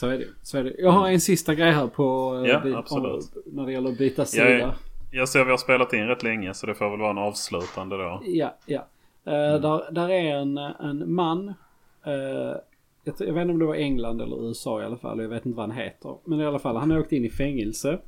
Så 0.00 0.06
är 0.08 0.18
det. 0.18 0.26
Så 0.42 0.58
är 0.58 0.64
det. 0.64 0.74
Jag 0.78 0.90
har 0.90 1.08
en 1.08 1.20
sista 1.20 1.54
grej 1.54 1.70
här 1.72 1.86
på... 1.86 2.34
eh, 2.44 2.50
Ja, 2.50 2.78
absolut. 2.78 3.14
om- 3.36 3.42
När 3.56 3.66
det 3.66 3.72
gäller 3.72 3.90
att 3.90 3.98
byta 3.98 4.24
sida. 4.24 4.50
Jag, 4.50 4.60
Ja, 4.60 4.74
jag 5.10 5.28
ser 5.28 5.44
vi 5.44 5.50
har 5.50 5.58
spelat 5.58 5.92
in 5.92 6.06
rätt 6.06 6.22
länge 6.22 6.54
så 6.54 6.66
det 6.66 6.74
får 6.74 6.90
väl 6.90 6.98
vara 7.00 7.10
en 7.10 7.18
avslutande 7.18 7.96
då. 7.96 8.22
ja. 8.26 8.54
Eh, 8.66 9.32
Mm. 9.34 9.62
där, 9.62 9.90
där 9.92 10.08
är 10.08 10.36
en, 10.36 10.58
en 10.58 11.12
man. 11.14 11.48
eh, 12.04 12.14
jag, 13.04 13.14
jag 13.18 13.32
vet 13.34 13.42
inte 13.42 13.52
om 13.52 13.58
det 13.58 13.64
var 13.64 13.74
England 13.74 14.20
eller 14.20 14.48
USA 14.48 14.82
i 14.82 14.84
alla 14.84 14.96
fall. 14.96 15.20
Jag 15.22 15.28
vet 15.28 15.46
inte 15.46 15.56
vad 15.56 15.68
han 15.68 15.76
heter. 15.78 16.16
Men 16.24 16.40
i 16.40 16.44
alla 16.46 16.58
fall, 16.58 16.76
han 16.76 16.90
har 16.90 16.98
åkt 17.00 17.12
in 17.12 17.24
i 17.24 17.30
fängelse. 17.30 17.98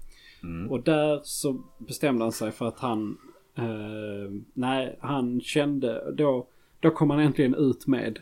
Mm. 0.43 0.71
Och 0.71 0.83
där 0.83 1.21
så 1.25 1.63
bestämde 1.79 2.25
han 2.25 2.33
sig 2.33 2.53
för 2.53 2.67
att 2.69 2.79
han... 2.81 3.19
Eh, 3.59 3.65
nej, 4.55 4.97
han 5.01 5.41
kände... 5.41 6.13
Då, 6.13 6.47
då 6.81 6.91
kom 6.91 7.11
han 7.11 7.21
äntligen 7.21 7.55
ut 7.55 7.87
med, 7.87 8.19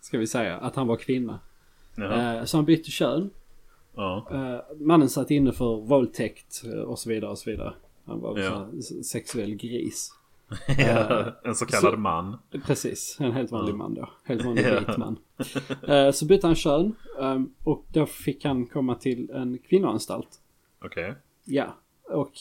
ska 0.00 0.18
vi 0.18 0.26
säga, 0.26 0.56
att 0.56 0.76
han 0.76 0.86
var 0.86 0.96
kvinna. 0.96 1.38
Jaha. 1.94 2.36
Eh, 2.38 2.44
så 2.44 2.56
han 2.56 2.64
bytte 2.64 2.90
kön. 2.90 3.30
Ja. 3.94 4.26
Eh, 4.32 4.76
mannen 4.80 5.08
satt 5.08 5.30
inne 5.30 5.52
för 5.52 5.76
våldtäkt 5.80 6.62
eh, 6.64 6.80
och 6.80 6.98
så 6.98 7.08
vidare 7.08 7.30
och 7.30 7.38
så 7.38 7.50
vidare. 7.50 7.74
Han 8.04 8.20
var 8.20 8.38
Ja. 8.38 8.68
s- 8.78 9.08
sexuell 9.10 9.54
gris. 9.54 10.12
Ja, 10.78 11.24
en 11.44 11.54
så 11.54 11.66
kallad 11.66 11.92
så- 11.92 11.98
man. 11.98 12.38
Precis, 12.66 13.16
en 13.20 13.32
helt 13.32 13.50
vanlig 13.52 13.74
man 13.74 13.94
då. 13.94 14.08
Helt 14.24 14.44
vanlig 14.44 14.64
Ja. 14.66 14.78
vit 14.80 14.96
man. 14.98 15.18
Så 16.12 16.24
bytte 16.26 16.46
han 16.46 16.56
kön 16.56 16.94
eh, 17.20 17.40
och 17.64 17.84
då 17.92 18.06
fick 18.06 18.44
han 18.44 18.66
komma 18.66 18.94
till 18.94 19.30
en 19.30 19.58
kvinnoanstalt. 19.58 20.28
Okej. 20.84 21.14
Ja, 21.44 21.74
och 22.08 22.32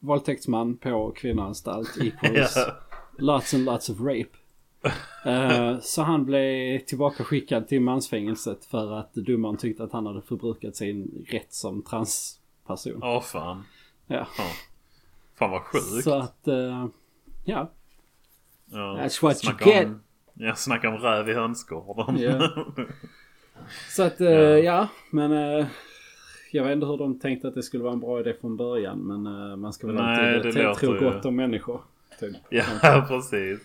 våldtäktsman 0.00 0.76
på 0.76 1.10
kvinnoanstalt 1.16 1.96
equals 2.00 2.56
Ja. 2.66 2.72
lots 3.18 3.54
and 3.54 3.64
lots 3.64 3.90
of 3.90 4.00
rape. 4.00 4.28
Eh, 5.24 5.78
så 5.80 6.02
han 6.02 6.24
blev 6.24 6.78
tillbaka 6.78 7.24
skickad 7.24 7.68
till 7.68 7.80
mansfängelset 7.80 8.64
för 8.64 8.92
att 8.98 9.14
domaren 9.14 9.56
tyckte 9.56 9.84
att 9.84 9.92
han 9.92 10.06
hade 10.06 10.22
förbrukat 10.22 10.76
sin 10.76 11.24
rätt 11.28 11.52
som 11.52 11.82
transperson. 11.82 13.02
Åh 13.02 13.22
fan. 13.22 13.64
Ja. 14.06 14.26
Ja. 14.38 14.44
Fan 15.34 15.50
vad 15.50 15.62
sjukt. 15.62 16.04
Så 16.04 16.14
att, 16.14 16.48
eh, 16.48 16.86
ja. 17.44 17.70
Ja. 18.70 18.98
That's 19.00 19.22
what 19.22 19.44
you 19.44 19.54
get. 19.72 19.86
Om, 19.86 20.02
ja, 20.34 20.54
snacka 20.54 20.88
om 20.88 20.96
räv 20.98 21.28
i 21.28 21.34
hönsgården. 21.34 22.18
Ja. 22.18 22.48
Så 23.90 24.02
att, 24.02 24.20
eh, 24.20 24.30
Ja. 24.30 24.58
ja. 24.58 24.88
men 25.10 25.30
jag 26.52 26.64
vet 26.64 26.72
inte 26.72 26.86
hur 26.86 26.96
de 26.98 27.18
tänkte 27.20 27.48
att 27.48 27.54
det 27.54 27.62
skulle 27.62 27.82
vara 27.82 27.92
en 27.92 28.00
bra 28.00 28.20
idé 28.20 28.34
från 28.40 28.56
början. 28.56 28.98
Men 28.98 29.22
man 29.60 29.72
ska 29.72 29.86
väl 29.86 29.96
Nej, 29.96 30.36
alltid 30.36 30.78
tro- 30.80 30.98
gott 31.10 31.24
om 31.24 31.36
människor. 31.36 31.80
Typ. 32.20 32.36
ja, 32.50 32.64
precis. 33.08 33.60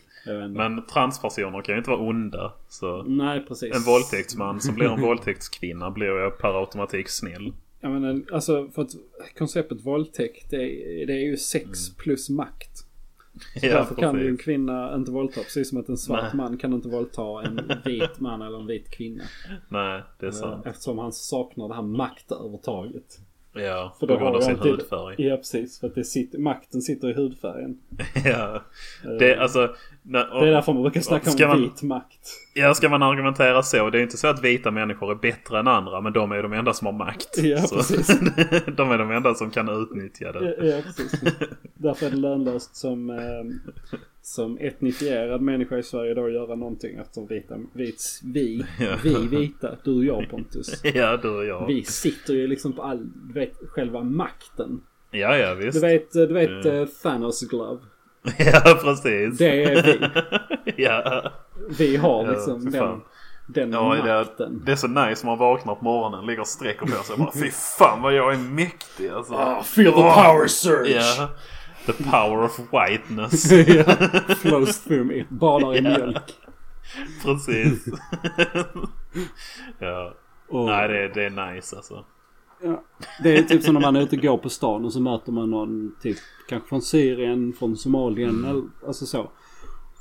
Men 0.49 0.85
transpersoner 0.85 1.61
kan 1.61 1.75
ju 1.75 1.77
inte 1.79 1.89
vara 1.89 1.99
onda. 1.99 2.53
Så 2.67 3.03
Nej, 3.03 3.45
precis. 3.47 3.75
en 3.75 3.81
våldtäktsman 3.81 4.61
som 4.61 4.75
blir 4.75 4.85
en 4.87 5.01
våldtäktskvinna 5.01 5.91
blir 5.91 6.07
ju 6.07 6.31
per 6.31 6.59
automatik 6.59 7.09
snäll. 7.09 7.53
Jag 7.79 7.91
menar, 7.91 8.21
alltså 8.33 8.67
för 8.75 8.81
att 8.81 8.91
konceptet 9.37 9.85
våldtäkt 9.85 10.49
det 10.49 10.57
är, 11.01 11.07
det 11.07 11.13
är 11.13 11.25
ju 11.25 11.37
sex 11.37 11.63
Mm. 11.65 11.95
plus 11.97 12.29
makt. 12.29 12.77
Så 12.77 12.85
Ja, 13.67 13.73
därför 13.73 13.95
kan 13.95 14.19
ju 14.19 14.27
en 14.27 14.37
kvinna 14.37 14.95
inte 14.95 15.11
våldta. 15.11 15.41
Precis 15.41 15.69
som 15.69 15.77
att 15.77 15.89
en 15.89 15.97
svart 15.97 16.23
Nej. 16.23 16.31
man 16.35 16.57
kan 16.57 16.73
inte 16.73 16.89
våldta 16.89 17.21
en 17.43 17.71
vit 17.85 18.19
man 18.19 18.41
eller 18.41 18.59
en 18.59 18.67
vit 18.67 18.89
kvinna. 18.89 19.23
Nej, 19.69 20.03
det 20.19 20.25
är 20.25 20.31
sant. 20.31 20.65
Eftersom 20.65 20.97
han 20.97 21.11
saknar 21.13 21.67
det 21.67 21.75
här 21.75 21.81
maktövertaget. 21.81 23.19
Ja, 23.59 23.95
För 23.99 24.07
då 24.07 24.17
har 24.17 24.35
ju 24.35 24.41
sin 24.41 24.59
hudfärg. 24.59 25.15
Ja 25.17 25.37
precis. 25.37 25.79
För 25.79 25.87
att 25.87 25.95
det 25.95 26.03
sitter, 26.03 26.39
makten 26.39 26.81
sitter 26.81 27.09
i 27.09 27.13
hudfärgen. 27.13 27.77
Ja. 28.25 28.61
Det 29.19 29.33
är 29.33 29.37
alltså... 29.37 29.75
när- 30.01 30.39
Det 30.41 30.47
är 30.47 30.51
därför 30.51 30.73
man 30.73 30.81
brukar 30.81 31.01
snacka 31.01 31.31
om 31.31 31.49
man- 31.49 31.61
vit 31.61 31.83
makt. 31.83 32.29
Ja, 32.53 32.73
ska 32.73 32.89
man 32.89 33.03
argumentera 33.03 33.63
så. 33.63 33.89
Det 33.89 33.99
är 33.99 34.03
inte 34.03 34.17
så 34.17 34.27
att 34.27 34.43
vita 34.43 34.71
människor 34.71 35.11
är 35.11 35.15
bättre 35.15 35.59
än 35.59 35.67
andra. 35.67 36.01
Men 36.01 36.13
de 36.13 36.31
är 36.31 36.43
de 36.43 36.53
enda 36.53 36.73
som 36.73 36.85
har 36.85 36.93
makt. 36.93 37.37
Ja, 37.37 37.57
så, 37.61 37.75
precis. 37.75 38.07
de 38.77 38.91
är 38.91 38.97
de 38.97 39.11
enda 39.11 39.33
som 39.35 39.51
kan 39.51 39.69
utnyttja 39.81 40.31
det. 40.31 40.55
Ja, 40.59 40.63
ja 40.65 40.81
precis. 40.85 41.21
Därför 41.73 42.05
är 42.05 42.09
det 42.09 42.17
lönlöst 42.17 42.75
som, 42.75 43.09
eh, 43.09 43.17
som 44.27 44.57
etnifierad 44.57 45.41
människa 45.41 45.77
i 45.77 45.83
Sverige 45.83 46.13
då 46.13 46.29
göra 46.29 46.55
någonting. 46.55 46.97
Att 46.97 47.13
de 47.13 47.27
vita, 47.27 47.55
vits, 47.73 48.21
vi, 48.23 48.65
Ja. 48.79 48.95
vi 49.03 49.27
vita, 49.27 49.75
du 49.83 49.97
och 49.97 50.03
jag 50.05 50.29
Pontus. 50.29 50.81
Ja, 50.95 51.17
du 51.17 51.29
och 51.29 51.45
jag. 51.45 51.67
Vi 51.67 51.83
sitter 51.83 52.33
ju 52.33 52.47
liksom 52.47 52.73
på 52.73 52.81
all, 52.83 53.07
du 53.27 53.33
vet, 53.33 53.53
själva 53.69 54.03
makten. 54.03 54.81
Ja, 55.11 55.37
ja 55.37 55.53
visst. 55.53 55.81
Du 55.81 55.87
vet, 55.87 56.11
du 56.11 56.33
vet 56.33 56.49
Mm. 56.65 56.81
eh, 56.81 56.87
Thanos 57.03 57.41
glove. 57.49 57.79
Ja, 58.37 58.79
precis. 58.83 59.37
Det 59.37 59.63
är 59.63 59.83
vi. 59.83 59.99
Ja. 60.83 61.31
Vi 61.77 61.95
har 61.95 62.25
Ja, 62.25 62.31
liksom 62.31 62.61
fy 62.61 62.69
den, 62.69 63.01
den 63.47 63.71
Ja, 63.71 63.95
det 64.03 64.11
är, 64.11 64.17
makten. 64.19 64.61
det 64.65 64.71
är 64.71 64.75
så 64.75 64.87
nice 64.87 65.25
man 65.25 65.37
vaknar 65.37 65.75
på 65.75 65.83
morgonen, 65.83 66.25
ligger 66.25 66.41
och 66.41 66.47
sträcker 66.47 66.85
på 66.85 67.03
sig 67.03 67.13
och 67.13 67.19
bara 67.19 67.31
Fy 67.31 67.51
fan 67.51 68.01
vad 68.01 68.13
jag 68.15 68.33
är 68.33 68.37
mäktig 68.37 69.09
alltså. 69.09 69.33
Ah, 69.33 69.63
feel 69.63 69.85
the 69.93 70.01
power 70.01 70.47
surge! 70.47 70.91
Ja. 71.17 71.29
The 71.87 72.03
power 72.03 72.43
of 72.43 72.59
whiteness. 72.59 73.51
ja, 73.67 73.83
flows 74.35 74.83
through 74.83 75.05
me. 75.05 75.23
Badar 75.29 75.73
i 75.73 75.77
Ja. 75.77 75.81
mjölk. 75.81 76.33
Precis. 77.23 77.85
ja. 79.79 80.13
Och, 80.49 80.65
Nej, 80.65 80.87
det, 80.87 80.97
är- 81.03 81.09
det 81.13 81.25
är 81.25 81.53
nice 81.55 81.75
alltså. 81.75 82.05
ja, 82.63 82.83
det 83.23 83.37
är 83.37 83.43
typ 83.43 83.63
som 83.63 83.73
när 83.73 83.81
man 83.81 83.95
är 83.95 84.01
ute 84.01 84.15
och 84.15 84.21
går 84.21 84.37
på 84.37 84.49
stan 84.49 84.85
och 84.85 84.93
så 84.93 85.01
möter 85.01 85.31
man 85.31 85.49
någon 85.51 85.95
typ 86.01 86.17
kanske 86.49 86.69
från 86.69 86.81
Syrien, 86.81 87.53
från 87.59 87.77
Somalien 87.77 88.29
Mm. 88.29 88.45
eller 88.49 88.63
alltså 88.87 89.05
så. 89.05 89.29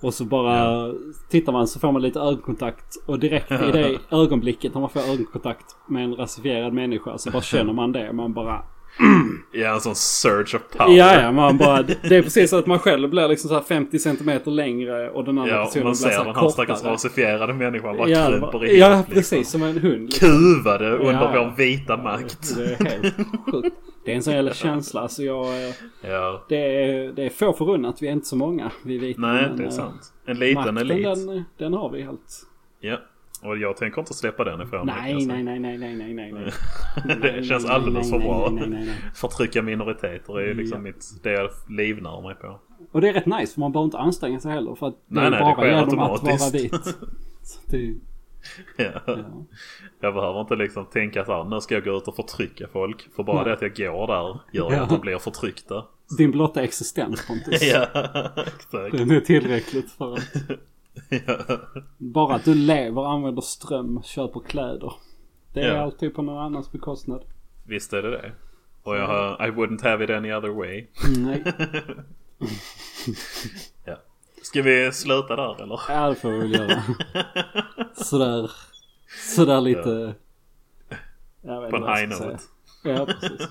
Och 0.02 0.14
så 0.14 0.24
bara 0.24 0.92
tittar 1.30 1.52
man 1.52 1.66
så 1.68 1.80
får 1.80 1.92
man 1.92 2.02
lite 2.02 2.20
ögonkontakt 2.20 2.96
och 3.06 3.18
direkt 3.18 3.50
i 3.52 3.54
det 3.72 3.98
ögonblicket 4.10 4.74
när 4.74 4.80
man 4.80 4.90
får 4.90 5.00
ögonkontakt 5.00 5.64
med 5.88 6.04
en 6.04 6.16
rasifierad 6.16 6.72
människa 6.72 7.18
så 7.18 7.30
bara 7.30 7.42
känner 7.42 7.72
man 7.72 7.92
det. 7.92 8.12
Man 8.12 8.32
bara 8.32 8.62
Ja, 9.52 9.74
en 9.74 9.80
sån 9.80 9.94
surge 9.94 10.56
of 10.56 10.62
power. 10.78 10.96
Ja, 10.96 11.20
ja, 11.22 11.32
man 11.32 11.58
bara, 11.58 11.82
det 11.82 12.16
är 12.16 12.22
precis 12.22 12.50
så 12.50 12.58
att 12.58 12.66
man 12.66 12.78
själv 12.78 13.10
blir 13.10 13.28
liksom 13.28 13.48
så 13.48 13.54
här 13.54 13.62
50 13.62 13.98
centimeter 13.98 14.50
längre 14.50 15.10
och 15.10 15.24
den 15.24 15.38
andra 15.38 15.54
Ja, 15.54 15.64
personen 15.64 15.84
man 15.84 15.90
blir 15.92 15.96
så 15.96 16.02
ser 16.08 16.10
här 16.18 16.24
den 16.24 16.34
här 16.34 16.48
stackars 16.48 16.76
kortare. 16.78 16.92
rasifierade 16.94 17.52
människan 17.52 17.96
bara 17.96 18.08
Ja, 18.08 18.26
kryper 18.26 18.64
ihop. 18.64 18.78
ja, 18.78 18.96
liksom. 18.98 19.14
precis. 19.14 19.50
Som 19.50 19.62
en 19.62 19.78
hund. 19.78 20.02
Liksom. 20.02 20.28
Kuvade 20.28 20.90
under 20.90 21.12
Ja, 21.12 21.30
ja. 21.34 21.44
vår 21.44 21.56
vita 21.56 21.96
makt. 21.96 22.56
Det 22.56 22.64
är 22.64 22.84
helt 22.90 23.14
sjukt. 23.52 23.76
Det 24.04 24.12
är 24.12 24.16
en 24.16 24.22
sån 24.22 24.34
jävla 24.34 24.54
känsla. 24.64 25.00
Alltså 25.00 25.22
jag, 25.22 25.46
eh, 25.46 25.74
Ja. 26.10 26.44
det, 26.48 26.56
är, 26.84 27.12
det 27.12 27.22
är 27.26 27.30
få 27.30 27.52
förunnat. 27.52 28.02
Vi 28.02 28.08
är 28.08 28.12
inte 28.12 28.26
så 28.26 28.36
många. 28.36 28.70
Vi 28.84 28.98
vita. 28.98 29.20
Nej, 29.20 29.42
men, 29.48 29.56
det 29.56 29.62
är 29.62 29.66
eh, 29.66 29.72
sant. 29.72 30.12
En 30.26 30.38
liten 30.38 30.54
makten, 30.54 30.76
elit. 30.78 31.04
Den, 31.04 31.44
den 31.58 31.72
har 31.72 31.90
vi 31.90 32.02
helt. 32.02 32.46
Ja. 32.80 32.96
Och 33.46 33.58
jag 33.58 33.76
tänker 33.76 34.00
inte 34.00 34.14
släppa 34.14 34.44
den 34.44 34.60
ifrån 34.62 34.86
mig, 34.86 34.94
Nej, 35.14 35.26
nej, 35.26 35.42
nej, 35.42 35.78
nej, 35.78 35.94
nej, 35.96 36.14
nej, 36.14 36.32
nej. 37.04 37.16
Det 37.22 37.44
känns 37.44 37.64
alldeles 37.66 38.10
för 38.10 38.18
bra. 38.18 38.50
Nej, 38.52 38.68
nej, 38.68 38.84
nej. 38.86 38.94
Förtrycka 39.14 39.62
minoriteter 39.62 40.40
är 40.40 40.54
liksom 40.54 40.82
mitt, 40.82 41.04
det 41.22 41.32
jag 41.32 41.50
livnär 41.68 42.22
mig 42.22 42.34
på. 42.34 42.60
Och 42.92 43.00
det 43.00 43.08
är 43.08 43.12
rätt 43.12 43.26
nice 43.26 43.54
för 43.54 43.60
man 43.60 43.72
behöver 43.72 43.84
inte 43.84 43.98
anstränga 43.98 44.40
sig 44.40 44.52
heller. 44.52 44.74
För 44.74 44.86
att 44.86 44.94
det 44.94 45.20
Nej, 45.20 45.30
nej, 45.30 45.38
det 45.38 45.44
bara 45.44 45.54
sker 45.54 45.66
genom 45.66 45.98
att 45.98 46.22
vara 46.22 46.50
vit. 46.52 46.72
Det, 47.70 47.94
Ja. 48.76 48.90
ja. 49.06 49.16
Jag 50.00 50.14
behöver 50.14 50.40
inte 50.40 50.56
liksom 50.56 50.86
tänka 50.86 51.24
så 51.24 51.32
här, 51.32 51.44
nu 51.44 51.60
ska 51.60 51.74
jag 51.74 51.84
gå 51.84 51.96
ut 51.96 52.08
och 52.08 52.16
förtrycka 52.16 52.66
folk. 52.72 53.08
För 53.16 53.22
bara 53.22 53.36
Nej. 53.36 53.44
det 53.60 53.66
att 53.66 53.78
jag 53.78 53.92
går 53.92 54.06
där 54.06 54.40
gör 54.52 54.72
Ja. 54.72 54.82
att 54.82 54.88
de 54.88 55.00
blir 55.00 55.18
förtryckta. 55.18 55.84
Din 56.18 56.30
blotta 56.30 56.62
existens 56.62 57.26
Pontus. 57.26 57.62
Ja, 57.62 57.86
exakt. 58.36 58.96
Den 58.96 59.10
är 59.10 59.20
tillräckligt 59.20 59.90
för 59.92 60.12
att 60.14 60.20
Ja. 61.26 61.36
bara 61.98 62.34
att 62.34 62.44
du 62.44 62.54
lever, 62.54 63.04
använder 63.12 63.42
ström, 63.42 64.02
köper 64.02 64.40
kläder. 64.40 64.92
Det 65.52 65.60
är 65.60 65.74
Ja. 65.74 65.80
alltid 65.82 66.14
på 66.14 66.22
någon 66.22 66.38
annans 66.38 66.72
bekostnad. 66.72 67.22
Visst 67.66 67.92
är 67.92 68.02
det 68.02 68.10
det. 68.10 68.32
Och 68.82 68.96
jag 68.96 69.06
har, 69.06 69.46
I 69.46 69.50
wouldn't 69.50 69.82
have 69.82 70.04
it 70.04 70.10
any 70.10 70.32
other 70.32 70.48
way. 70.48 70.86
Nej, 71.18 71.44
Ja. 73.84 73.96
Ska 74.42 74.62
vi 74.62 74.92
sluta 74.92 75.36
där 75.36 75.62
eller? 75.62 75.80
ja, 75.88 76.08
det 76.08 76.14
får 76.14 76.30
vi 76.30 76.38
väl 76.38 76.52
göra. 76.54 76.82
Sådär, 77.94 78.50
sådär 79.34 79.60
lite... 79.60 80.14
Jag 81.42 81.60
vet 81.60 81.70
På 81.70 81.76
en 81.76 81.82
high 81.96 82.08
note. 82.08 82.38
Ja, 82.84 83.06
precis. 83.06 83.48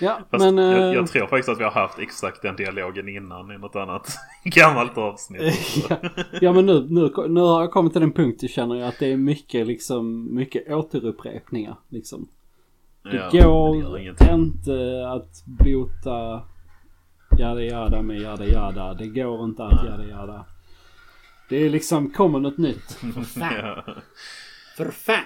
Ja, 0.00 0.18
Fast 0.30 0.44
men... 0.44 0.56
jag, 0.56 0.88
eh, 0.88 0.94
jag 0.94 1.08
tror 1.08 1.26
faktiskt 1.26 1.48
att 1.48 1.60
vi 1.60 1.64
har 1.64 1.70
haft 1.70 1.98
exakt 1.98 2.42
den 2.42 2.56
dialogen 2.56 3.08
innan 3.08 3.52
i 3.52 3.58
något 3.58 3.76
annat 3.76 4.08
gammalt 4.44 4.98
avsnitt. 4.98 5.86
ja, 5.88 5.96
ja 6.40 6.52
men 6.52 6.66
nu, 6.66 6.86
nu, 6.90 7.12
nu 7.28 7.40
har 7.40 7.60
jag 7.60 7.70
kommit 7.70 7.92
till 7.92 8.00
den 8.00 8.12
punkt 8.12 8.38
jag 8.42 8.50
känner 8.50 8.74
jag 8.74 8.88
att 8.88 8.98
det 8.98 9.12
är 9.12 9.16
mycket 9.16 9.66
liksom, 9.66 10.34
mycket 10.34 10.72
återupprepningar 10.72 11.76
liksom. 11.88 12.28
Det 13.02 13.16
Ja, 13.16 13.28
det 13.32 13.42
går 13.42 13.98
ingenting. 13.98 14.30
inte 14.30 15.08
att 15.08 15.44
bota 15.46 16.42
jada 17.38 17.62
jada 17.62 18.02
med 18.02 18.20
jada 18.20 18.46
jada. 18.46 18.94
Det 18.94 19.06
går 19.06 19.44
inte 19.44 19.64
att 19.64 19.84
jada 19.84 20.04
jada. 20.04 20.44
Det 21.48 21.56
är 21.56 21.70
liksom, 21.70 22.10
kommer 22.10 22.40
något 22.40 22.58
nytt. 22.58 22.92
För 22.92 23.22
fan. 23.22 23.52
Ja. 23.62 23.84
För 24.76 24.90
fan. 24.90 25.24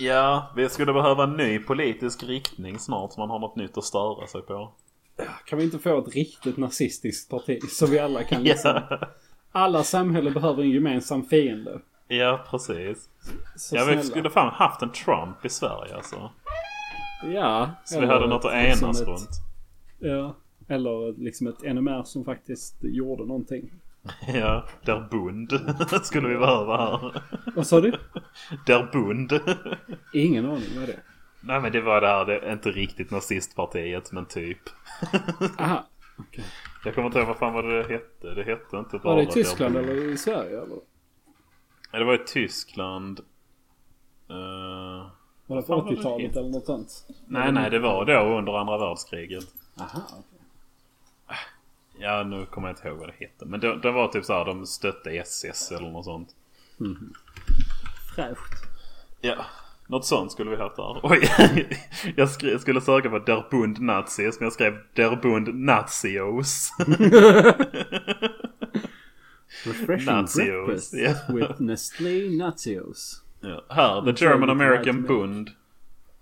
Ja, 0.00 0.52
vi 0.56 0.68
skulle 0.68 0.92
behöva 0.92 1.22
en 1.24 1.32
ny 1.36 1.58
politisk 1.58 2.22
riktning 2.24 2.78
snart 2.78 3.12
så 3.12 3.20
man 3.20 3.30
har 3.30 3.38
något 3.38 3.56
nytt 3.56 3.78
att 3.78 3.84
störa 3.84 4.26
sig 4.26 4.42
på. 4.42 4.72
Kan 5.46 5.58
vi 5.58 5.64
inte 5.64 5.78
få 5.78 5.98
ett 5.98 6.14
riktigt 6.14 6.56
nazistiskt 6.56 7.30
parti 7.30 7.62
så 7.70 7.86
vi 7.86 7.98
alla 7.98 8.22
kan 8.24 8.42
liksom. 8.44 8.80
Ja, 8.90 8.98
Alla 9.52 9.82
samhällen 9.82 10.32
behöver 10.34 10.62
en 10.62 10.70
gemensam 10.70 11.24
fiende. 11.24 11.80
ja 12.08 12.44
precis. 12.50 13.08
Så 13.56 13.76
Ja, 13.76 13.80
vi 13.84 13.92
snälla. 13.92 14.02
skulle 14.02 14.30
fan 14.30 14.52
haft 14.54 14.82
en 14.82 14.92
Trump 14.92 15.44
i 15.44 15.48
Sverige 15.48 15.94
alltså. 15.96 16.30
Ja. 17.32 17.70
Så 17.84 18.00
vi 18.00 18.06
hade 18.06 18.26
något 18.26 18.44
att 18.44 18.52
liksom 18.64 18.86
enas 18.88 19.00
ett- 19.00 19.08
runt. 19.08 19.28
Ja. 19.98 20.34
Eller 20.68 21.18
liksom 21.22 21.46
ett 21.46 21.62
NMR 21.62 22.02
som 22.02 22.24
faktiskt 22.24 22.76
gjorde 22.80 23.24
någonting. 23.26 23.70
Ja, 24.34 24.64
der 24.84 25.00
Bund 25.10 25.52
skulle 26.02 26.28
vi 26.28 26.36
behöva 26.36 26.76
här. 26.76 27.22
Vad 27.56 27.66
sa 27.66 27.80
du? 27.80 27.92
Der 28.66 28.88
Bund. 28.92 29.40
Ingen 30.14 30.46
aning 30.46 30.68
vad 30.78 30.88
det 30.88 30.92
är. 30.92 31.02
Nej 31.42 31.60
men 31.60 31.72
det 31.72 31.80
var 31.80 32.00
det 32.00 32.06
här, 32.06 32.24
det 32.24 32.38
är 32.38 32.52
inte 32.52 32.70
riktigt 32.70 33.10
nazistpartiet 33.10 34.12
men 34.12 34.26
typ. 34.26 34.58
Aha. 35.58 35.86
Jag 36.84 36.94
kommer 36.94 37.06
inte 37.06 37.18
ihåg 37.18 37.28
vad 37.28 37.36
fan 37.38 37.52
vad 37.52 37.64
det 37.64 37.82
hette. 37.88 38.34
Det 38.34 38.42
hette 38.42 38.76
inte 38.76 38.98
bara 38.98 39.14
Var 39.14 39.16
det 39.16 39.22
i 39.22 39.26
Tyskland 39.32 39.76
eller 39.76 40.12
i 40.12 40.16
Sverige 40.16 40.62
eller? 40.62 40.78
Ja, 41.92 41.98
det 41.98 42.04
var 42.04 42.14
i 42.14 42.24
Tyskland. 42.26 43.20
Eh, 44.30 44.36
Var 45.46 45.56
det 45.56 45.62
på 45.62 45.76
vad 45.76 45.86
det 45.86 45.96
80-talet 45.96 46.26
heter. 46.26 46.40
eller 46.40 46.50
något 46.50 46.66
sånt? 46.66 47.06
nej, 47.26 47.52
nej, 47.52 47.70
det 47.70 47.78
var 47.78 48.04
då 48.04 48.38
under 48.38 48.52
andra 48.58 48.78
världskriget. 48.78 49.44
Aha, 49.80 50.00
okej. 50.10 50.29
Ja, 52.00 52.22
nu 52.22 52.46
kommer 52.46 52.68
jag 52.68 52.76
inte 52.76 52.88
ihåg 52.88 52.98
vad 52.98 53.08
det 53.08 53.14
hette. 53.18 53.46
Men 53.46 53.60
det, 53.60 53.80
det 53.80 53.90
var 53.90 54.08
typ 54.08 54.24
så 54.24 54.32
här, 54.32 54.44
de 54.44 54.66
stötte 54.66 55.10
SS 55.10 55.72
eller 55.72 55.90
något 55.90 56.04
sånt. 56.04 56.28
Fräscht. 58.14 58.64
Ja, 59.20 59.46
något 59.86 60.04
sånt 60.04 60.32
skulle 60.32 60.50
vi 60.50 60.56
haft 60.56 60.76
där. 60.76 61.00
Oj, 61.02 61.30
jag 62.16 62.30
skri- 62.30 62.58
skulle 62.58 62.80
söka 62.80 63.10
på 63.10 63.18
Der 63.18 63.44
Bund 63.50 63.80
Nazis 63.80 64.40
men 64.40 64.46
jag 64.46 64.52
skrev 64.52 64.78
Der 64.94 65.16
Bund 65.16 65.54
Nazios. 65.54 66.70
Refreshing 69.64 70.06
Nazios, 70.14 70.66
breakfast 70.66 70.94
ja. 70.94 71.14
with 71.34 71.60
Nestlé 71.62 72.36
Nazios. 72.38 73.22
Ja, 73.40 73.64
här, 73.68 74.02
the 74.02 74.24
German 74.24 74.48
German 74.48 74.50
American 74.50 75.02
Bund. 75.02 75.48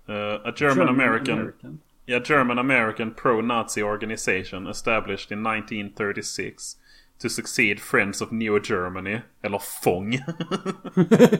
Uh, 0.09 0.15
a 0.45 0.53
German 0.55 0.89
American, 0.89 1.39
American. 1.39 1.79
Yeah, 2.09 2.19
German 2.23 2.59
American 2.59 3.11
pro-Nazi 3.13 3.81
organization 3.83 4.67
established 4.67 5.31
in 5.31 5.43
1936 5.43 6.77
to 7.19 7.29
succeed 7.29 7.79
Friends 7.79 8.21
of 8.21 8.31
New 8.31 8.59
Germany, 8.59 9.21
eller 9.43 9.59
FONG. 9.59 10.19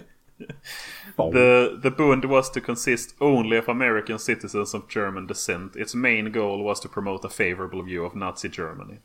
The, 1.18 1.80
the 1.84 1.92
Bund 1.92 2.26
was 2.26 2.50
to 2.52 2.62
consist 2.62 3.16
only 3.20 3.58
of 3.58 3.70
American 3.70 4.20
citizens 4.20 4.74
of 4.74 4.88
German 4.90 5.28
descent. 5.28 5.76
Its 5.76 5.96
main 5.96 6.32
goal 6.32 6.64
was 6.64 6.80
to 6.80 6.90
promote 6.90 7.26
a 7.26 7.30
favorable 7.30 7.82
view 7.84 8.06
of 8.06 8.16
Nazi 8.16 8.50
Germany. 8.50 8.98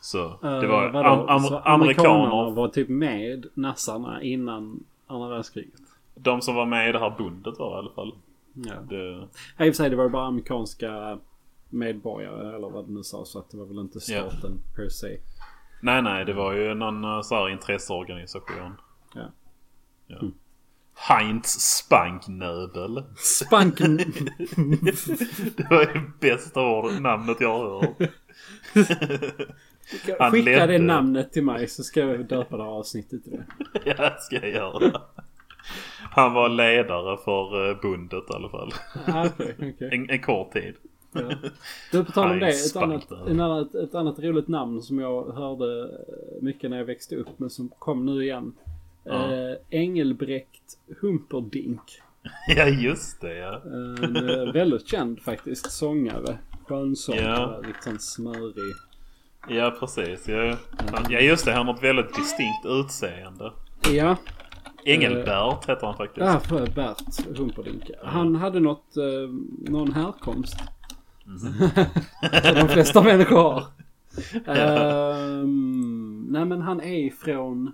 Så 0.00 0.38
det 0.42 0.48
Eh, 0.48 0.66
var 0.70 0.88
vadå? 0.90 1.08
am, 1.08 1.28
am, 1.28 1.40
Så 1.40 1.58
amerikaner. 1.58 2.50
var 2.54 2.68
typ 2.68 2.88
med 2.88 3.46
nassarna 3.54 4.22
innan 4.22 4.84
andra 5.06 5.28
världskriget. 5.28 5.80
De 6.14 6.40
som 6.42 6.54
var 6.54 6.66
med 6.66 6.88
i 6.88 6.92
det 6.92 6.98
här 6.98 7.14
bundet 7.18 7.58
var 7.58 7.74
i 7.76 7.78
alla 7.78 7.92
fall. 7.94 8.12
Ja. 8.54 8.74
Det, 8.88 9.28
Ja, 9.56 9.64
I 9.66 9.70
och 9.70 9.74
för 9.74 9.82
sig 9.82 9.90
det 9.90 9.96
var 9.96 10.08
bara 10.08 10.26
amerikanska 10.26 11.18
medborgare 11.70 12.56
eller 12.56 12.70
vad 12.70 12.86
det 12.88 12.92
nu 12.92 13.02
sa. 13.02 13.24
Så 13.24 13.38
att 13.38 13.50
det 13.50 13.56
var 13.56 13.66
väl 13.66 13.78
inte 13.78 13.98
Ja. 14.08 14.30
staten 14.30 14.58
per 14.76 14.88
se. 14.88 15.16
Nej, 15.82 16.02
nej, 16.02 16.24
det 16.24 16.32
var 16.32 16.52
ju 16.52 16.74
någon 16.74 17.04
eh, 17.04 17.20
så 17.22 17.34
här 17.34 17.48
intresseorganisation. 17.48 18.72
Ja. 19.14 19.32
Ja. 20.06 20.20
Heinz 20.94 21.46
Spanknöbel. 21.60 23.02
Spanken... 23.16 23.96
det 25.56 25.66
var 25.70 25.80
ju 25.80 26.00
bästa 26.20 26.60
ord, 26.66 26.92
namnet 27.00 27.36
jag 27.40 27.58
har 27.58 27.80
hört. 27.80 28.10
Skicka 30.32 30.50
det 30.66 30.66
ledde. 30.66 30.78
namnet 30.78 31.32
till 31.32 31.44
mig 31.44 31.68
så 31.68 31.82
ska 31.82 32.00
jag 32.00 32.28
döpa 32.28 32.56
det 32.56 32.62
här 32.62 32.70
avsnittet 32.70 33.24
till 33.24 33.32
det. 33.32 33.44
Ja, 33.84 33.94
det 34.10 34.20
ska 34.20 34.36
jag 34.36 34.50
göra. 34.50 35.00
Han 36.10 36.32
var 36.32 36.48
ledare 36.48 37.16
för 37.24 37.70
eh, 37.70 37.76
bundet 37.82 38.24
i 38.30 38.32
alla 38.34 38.48
fall. 38.48 38.72
Ah, 39.06 39.26
Okej, 39.34 39.54
okej. 39.58 39.88
En, 39.92 40.10
en 40.10 40.22
kort 40.22 40.52
tid. 40.52 40.74
Ja. 41.12 41.20
Du, 41.92 42.04
på 42.04 42.12
tal 42.12 42.30
om 42.30 42.38
det. 42.40 42.48
Ett 42.48 42.76
annat, 42.76 43.12
annat, 43.12 43.74
ett 43.74 43.94
annat 43.94 44.18
roligt 44.18 44.48
namn 44.48 44.82
som 44.82 44.98
jag 44.98 45.32
hörde 45.32 45.82
eh, 45.82 46.42
mycket 46.42 46.70
när 46.70 46.78
jag 46.78 46.84
växte 46.84 47.16
upp 47.16 47.38
men 47.38 47.50
som 47.50 47.68
kom 47.78 48.06
nu 48.06 48.22
igen. 48.24 48.52
Ja. 49.04 49.32
Eh, 49.34 49.56
Engelbrekt 49.70 50.78
Humperdinck. 51.00 51.80
Ja, 52.56 52.66
just 52.66 53.20
det 53.20 53.34
ja. 53.38 53.60
En 54.02 54.52
väldigt 54.52 54.88
känd 54.88 55.20
faktiskt 55.22 55.70
sångare. 55.72 56.38
Skönsångare, 56.68 57.60
Ja. 57.62 57.72
sån 57.84 57.98
smörig. 57.98 58.74
Ja, 59.48 59.76
precis. 59.80 60.28
Ja, 60.28 60.56
ja 61.08 61.20
just 61.20 61.44
det. 61.44 61.52
Han 61.52 61.66
har 61.66 61.74
ett 61.74 61.82
väldigt 61.82 62.14
distinkt 62.14 62.66
utseende. 62.66 63.52
Ja, 63.92 64.16
Engelbert 64.84 65.68
heter 65.68 65.86
han 65.86 65.96
faktiskt. 65.96 66.26
ja 66.26 66.40
för 66.40 66.66
Bert 66.66 67.36
Humperdinck. 67.38 67.90
Han 68.02 68.34
hade 68.34 68.60
något, 68.60 68.96
eh, 68.96 69.02
någon 69.70 69.92
härkomst. 69.92 70.56
Som 72.44 72.54
de 72.54 72.68
flesta 72.68 73.02
människor 73.10 73.36
har. 73.36 73.64
Ehm, 74.46 76.26
nej 76.30 76.44
men 76.44 76.60
han 76.62 76.80
är 76.80 77.10
från 77.10 77.66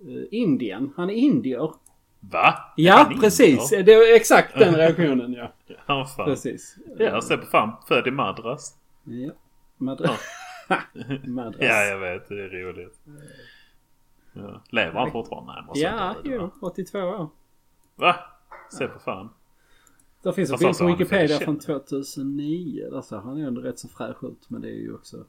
eh, 0.00 0.22
Indien. 0.30 0.92
Han 0.96 1.10
är 1.10 1.14
indier. 1.14 1.72
Va? 2.20 2.54
Ja, 2.76 3.10
är 3.10 3.14
precis. 3.20 3.72
indier? 3.72 3.84
Det 3.84 3.96
var 3.96 4.16
exakt 4.16 4.58
den 4.58 4.74
reaktionen 4.76 5.32
ja. 5.32 5.52
Ja, 5.86 6.06
fan. 6.16 6.26
Precis. 6.26 6.76
Ja, 6.98 7.20
se 7.20 7.36
på 7.36 7.46
fan. 7.46 7.72
Född 7.88 8.06
i 8.06 8.10
Madras. 8.10 8.74
Ja. 9.04 9.30
Madras. 9.76 10.20
Madras. 11.26 11.60
Ja, 11.60 11.82
jag 11.84 11.98
vet. 11.98 12.28
Det 12.28 12.34
är 12.34 12.48
roligt. 12.48 12.98
Lever 14.70 15.00
han 15.00 15.10
fortfarande? 15.10 15.52
Nej, 15.52 15.62
måste 15.66 15.80
Ja, 15.80 16.16
inte 16.16 16.28
jo. 16.28 16.50
82 16.60 16.98
år. 16.98 17.28
Va? 17.96 18.16
Se 18.72 18.86
på 18.86 18.98
fan. 18.98 19.28
Där 20.22 20.32
finns 20.32 20.50
en 20.50 20.58
bild 20.58 20.78
på? 20.78 20.86
Wikipedia 20.86 21.38
från 21.38 21.58
2009. 21.58 22.88
Där 22.90 23.00
ser 23.02 23.16
han 23.16 23.36
ju 23.38 23.44
ändå 23.46 23.60
rätt 23.60 23.78
så 23.78 23.88
fräsch 23.88 24.24
ut. 24.24 24.50
Men 24.50 24.62
det 24.62 24.68
är 24.68 24.80
ju 24.80 24.94
också... 24.94 25.24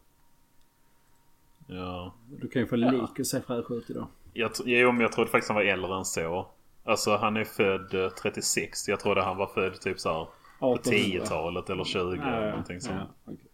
Ja. 1.68 2.14
Du 2.42 2.48
kan 2.48 2.62
ju 2.62 2.68
få 2.68 2.76
lik 2.76 3.20
och 3.20 3.28
se 3.28 3.42
fräsch 3.42 3.72
ut 3.72 3.90
idag. 3.90 4.08
Jag, 4.34 4.52
jo, 4.66 4.92
men 4.92 5.02
jag 5.02 5.12
trodde 5.12 5.30
faktiskt 5.32 5.50
han 5.50 5.56
var 5.56 5.64
äldre 5.64 5.96
än 5.96 6.06
så. 6.06 6.48
Alltså 6.84 7.16
han 7.18 7.38
är 7.38 7.44
född 7.44 7.94
eh, 7.94 8.10
36. 8.10 8.88
Jag 8.88 9.00
trodde 9.00 9.22
han 9.22 9.38
var 9.38 9.48
född 9.48 9.82
typ 9.82 10.00
så 10.00 10.10
här 10.10 10.28
på 10.60 10.74
1800. 10.76 11.26
10-talet 11.26 11.70
eller 11.70 11.84
20 11.84 12.00
Ja, 12.00 12.14
eller 12.14 12.42
ja, 12.46 12.50
någonting 12.50 12.82
sånt. 12.82 12.96
ja, 13.00 13.08
okej. 13.34 13.46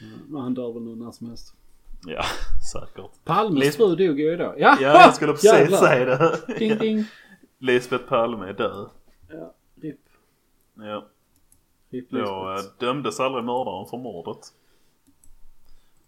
Ja, 0.00 0.06
Men 0.26 0.42
han 0.42 0.54
dör 0.54 0.72
väl 0.72 0.82
nu 0.82 0.96
när 0.96 1.10
som 1.10 1.26
helst. 1.28 1.54
Ja, 2.06 2.24
säkert. 2.72 3.24
Palmes 3.24 3.76
fru 3.76 3.96
dog 3.96 4.20
ju 4.20 4.32
idag. 4.32 4.54
Ja, 4.58 4.78
Ja, 4.80 5.02
jag 5.02 5.14
skulle 5.14 5.32
precis 5.32 5.52
Jävlar. 5.52 5.78
säga 5.78 6.04
det. 6.04 6.38
Ding 6.58 6.78
ding. 6.78 7.04
Lisbeth 7.58 8.04
Palme 8.08 8.46
är 8.48 8.52
död. 8.52 8.90
Ja, 9.30 9.54
RIP. 9.82 10.00
Ja. 10.74 11.04
RIP 11.90 12.10
Då 12.10 12.18
eh, 12.54 12.60
dömdes 12.78 13.20
aldrig 13.20 13.44
mördaren 13.44 13.86
för 13.86 13.96
mordet. 13.96 14.38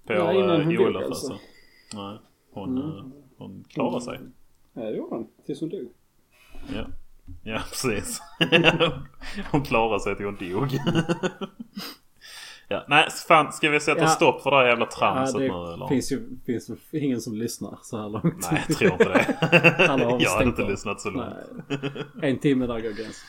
På 0.07 0.13
Ja, 0.13 0.33
innan 0.33 0.51
hon 0.51 0.61
eh, 0.73 0.79
dog 0.79 0.87
Olof 0.87 1.05
alltså. 1.05 1.33
alltså. 1.33 1.47
Nej, 1.95 2.19
hon, 2.53 2.79
Mm. 2.83 2.97
eh, 2.99 3.05
hon 3.39 3.65
klarade 3.69 4.01
sig. 4.05 4.19
Ja, 4.73 4.83
det 4.83 4.97
gjorde 4.97 5.15
han. 5.15 5.27
Tills 5.47 5.61
hon 5.61 5.69
dog. 5.69 5.89
Ja, 6.75 6.87
ja 7.43 7.59
precis. 7.71 8.21
hon 9.51 9.63
klarade 9.63 10.01
sig 10.01 10.17
till 10.17 10.27
hon 10.27 10.37
dog. 10.37 10.69
ja, 12.69 12.85
nej, 12.89 13.09
fan 13.29 13.53
ska 13.53 13.71
vi 13.71 13.81
sätta 13.81 14.01
Ja. 14.01 14.07
stopp 14.07 14.43
för 14.43 14.51
det 14.51 14.57
här 14.57 14.67
jävla 14.67 14.89
Ja, 14.91 14.97
tramset 14.99 15.41
det 15.41 15.49
nu 15.49 15.73
eller? 15.75 15.87
finns 15.89 16.13
ju 16.13 16.23
finns 16.47 16.71
väl 16.71 16.79
ingen 16.93 17.21
som 17.21 17.35
lyssnar 17.35 17.79
så 17.83 17.97
här 17.97 18.09
långt. 18.09 18.49
Nej, 18.53 18.65
jag 18.69 18.79
tror 18.79 18.93
inte 18.93 19.05
det. 19.05 19.37
Jag 20.21 20.31
hade 20.31 20.45
inte 20.45 20.63
av. 20.63 20.71
lyssnat 20.71 21.01
så 21.01 21.11
långt. 21.11 21.27
Nej. 21.69 22.31
En 22.31 22.39
timme 22.39 22.67
där 22.67 22.75
går 22.75 22.83
gränsen. 22.91 23.29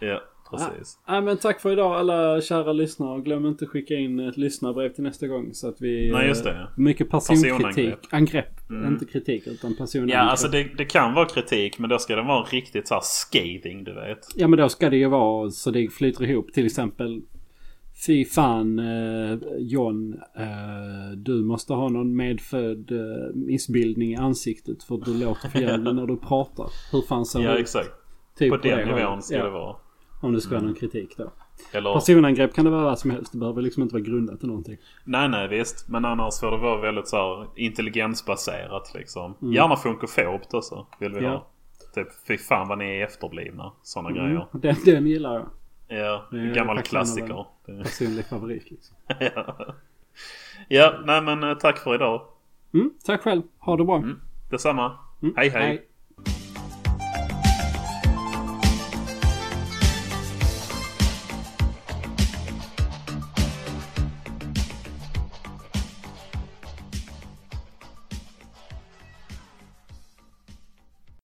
Ja, 0.00 0.20
precis. 0.50 0.98
Nej 1.08 1.22
men 1.22 1.36
tack 1.36 1.60
för 1.60 1.72
idag 1.72 1.92
alla 1.96 2.40
kära 2.40 2.72
lyssnare. 2.72 3.20
Glöm 3.20 3.46
inte 3.46 3.64
att 3.64 3.70
skicka 3.70 3.94
in 3.94 4.20
ett 4.20 4.36
lyssnarbrev 4.36 4.88
till 4.88 5.02
nästa 5.04 5.26
gång. 5.26 5.54
Så 5.54 5.68
att 5.68 5.76
vi... 5.80 6.10
Nej, 6.12 6.28
just 6.28 6.44
det, 6.44 6.50
ja. 6.60 6.68
Mycket 6.76 7.10
personkritik. 7.10 7.94
Angrepp. 8.10 8.70
Mm. 8.70 8.92
Inte 8.92 9.04
kritik 9.04 9.46
utan 9.46 9.76
personangrepp. 9.76 10.14
Ja, 10.14 10.20
alltså 10.20 10.48
det, 10.48 10.64
det 10.76 10.84
kan 10.84 11.14
vara 11.14 11.26
kritik 11.26 11.78
men 11.78 11.90
då 11.90 11.98
ska 11.98 12.16
den 12.16 12.26
vara 12.26 12.44
riktigt 12.44 12.88
så 12.88 12.94
här 12.94 13.02
scathing, 13.04 13.84
du 13.84 13.94
vet. 13.94 14.18
Ja 14.34 14.48
men 14.48 14.58
då 14.58 14.68
ska 14.68 14.90
det 14.90 14.96
ju 14.96 15.08
vara 15.08 15.50
så 15.50 15.70
det 15.70 15.88
flyter 15.88 16.24
ihop. 16.24 16.52
Till 16.52 16.66
exempel 16.66 17.22
Fy 18.06 18.24
fan 18.24 18.78
eh, 18.78 19.38
John. 19.58 20.14
Eh, 20.36 21.16
du 21.16 21.44
måste 21.44 21.72
ha 21.72 21.88
någon 21.88 22.16
medfödd 22.16 22.90
eh, 22.92 23.34
missbildning 23.34 24.12
i 24.12 24.16
ansiktet 24.16 24.82
för 24.82 24.94
att 24.94 25.04
du 25.04 25.14
låter 25.24 25.48
för 25.48 25.58
jävligt 25.58 25.94
när 25.94 26.06
du 26.06 26.16
pratar. 26.16 26.66
Hur 26.92 27.02
fan 27.02 27.24
ser 27.26 27.40
Ja, 27.40 27.54
ut? 27.54 27.60
exakt. 27.60 27.90
Typ 28.38 28.50
På 28.50 28.56
den 28.56 28.78
det 28.88 28.96
nivån 28.96 29.22
ska 29.22 29.36
Ja, 29.36 29.44
det 29.44 29.50
vara. 29.50 29.76
Om 30.22 30.32
det 30.32 30.40
ska 30.40 30.50
vara 30.54 30.64
någon 30.64 30.74
kritik 30.74 31.16
då. 31.16 31.32
Eller, 31.72 31.94
Personangrepp 31.94 32.54
kan 32.54 32.64
det 32.64 32.70
vara 32.70 32.82
vad 32.84 32.98
som 32.98 33.10
helst. 33.10 33.32
Det 33.32 33.38
behöver 33.38 33.62
liksom 33.62 33.82
inte 33.82 33.94
vara 33.94 34.02
grundat 34.04 34.44
i 34.44 34.46
någonting. 34.46 34.76
nej 35.04 35.28
nej 35.28 35.48
visst. 35.48 35.88
Men 35.88 36.04
annars 36.04 36.40
får 36.40 36.50
det 36.50 36.56
vara 36.58 36.80
väldigt 36.80 37.08
så 37.08 37.16
här 37.16 37.46
intelligensbaserat 37.56 38.92
liksom. 38.94 39.34
Mm. 39.42 39.54
Gärna 39.54 39.76
funkofobt 39.76 40.54
också. 40.54 40.86
Vill 41.00 41.12
vi 41.14 41.24
Ja. 41.24 41.30
ha. 41.30 41.46
Typ 41.94 42.08
fy 42.28 42.38
fan 42.38 42.68
vad 42.68 42.78
ni 42.78 42.84
är 42.84 43.04
efterblivna. 43.04 43.72
Sådana 43.82 44.08
Mm. 44.10 44.22
grejer. 44.24 44.46
Den, 44.52 44.74
den 44.84 45.06
gillar 45.06 45.34
jag. 45.34 45.46
Ja, 45.88 46.26
Det 46.30 46.36
är 46.36 46.54
gammal 46.54 46.82
klassiker. 46.82 47.46
Personlig 47.66 48.26
favorit 48.26 48.70
liksom. 48.70 48.96
ja. 49.20 49.74
ja, 50.68 51.00
nej 51.04 51.22
men 51.22 51.42
eh, 51.42 51.54
tack 51.54 51.78
för 51.78 51.94
idag. 51.94 52.26
Mm, 52.74 52.90
tack 53.04 53.22
själv. 53.22 53.42
Ha 53.58 53.76
det 53.76 53.84
bra. 53.84 53.96
Mm. 53.96 54.20
Detsamma. 54.50 54.98
Mm, 55.22 55.34
hej. 55.36 55.48
hej. 55.48 55.88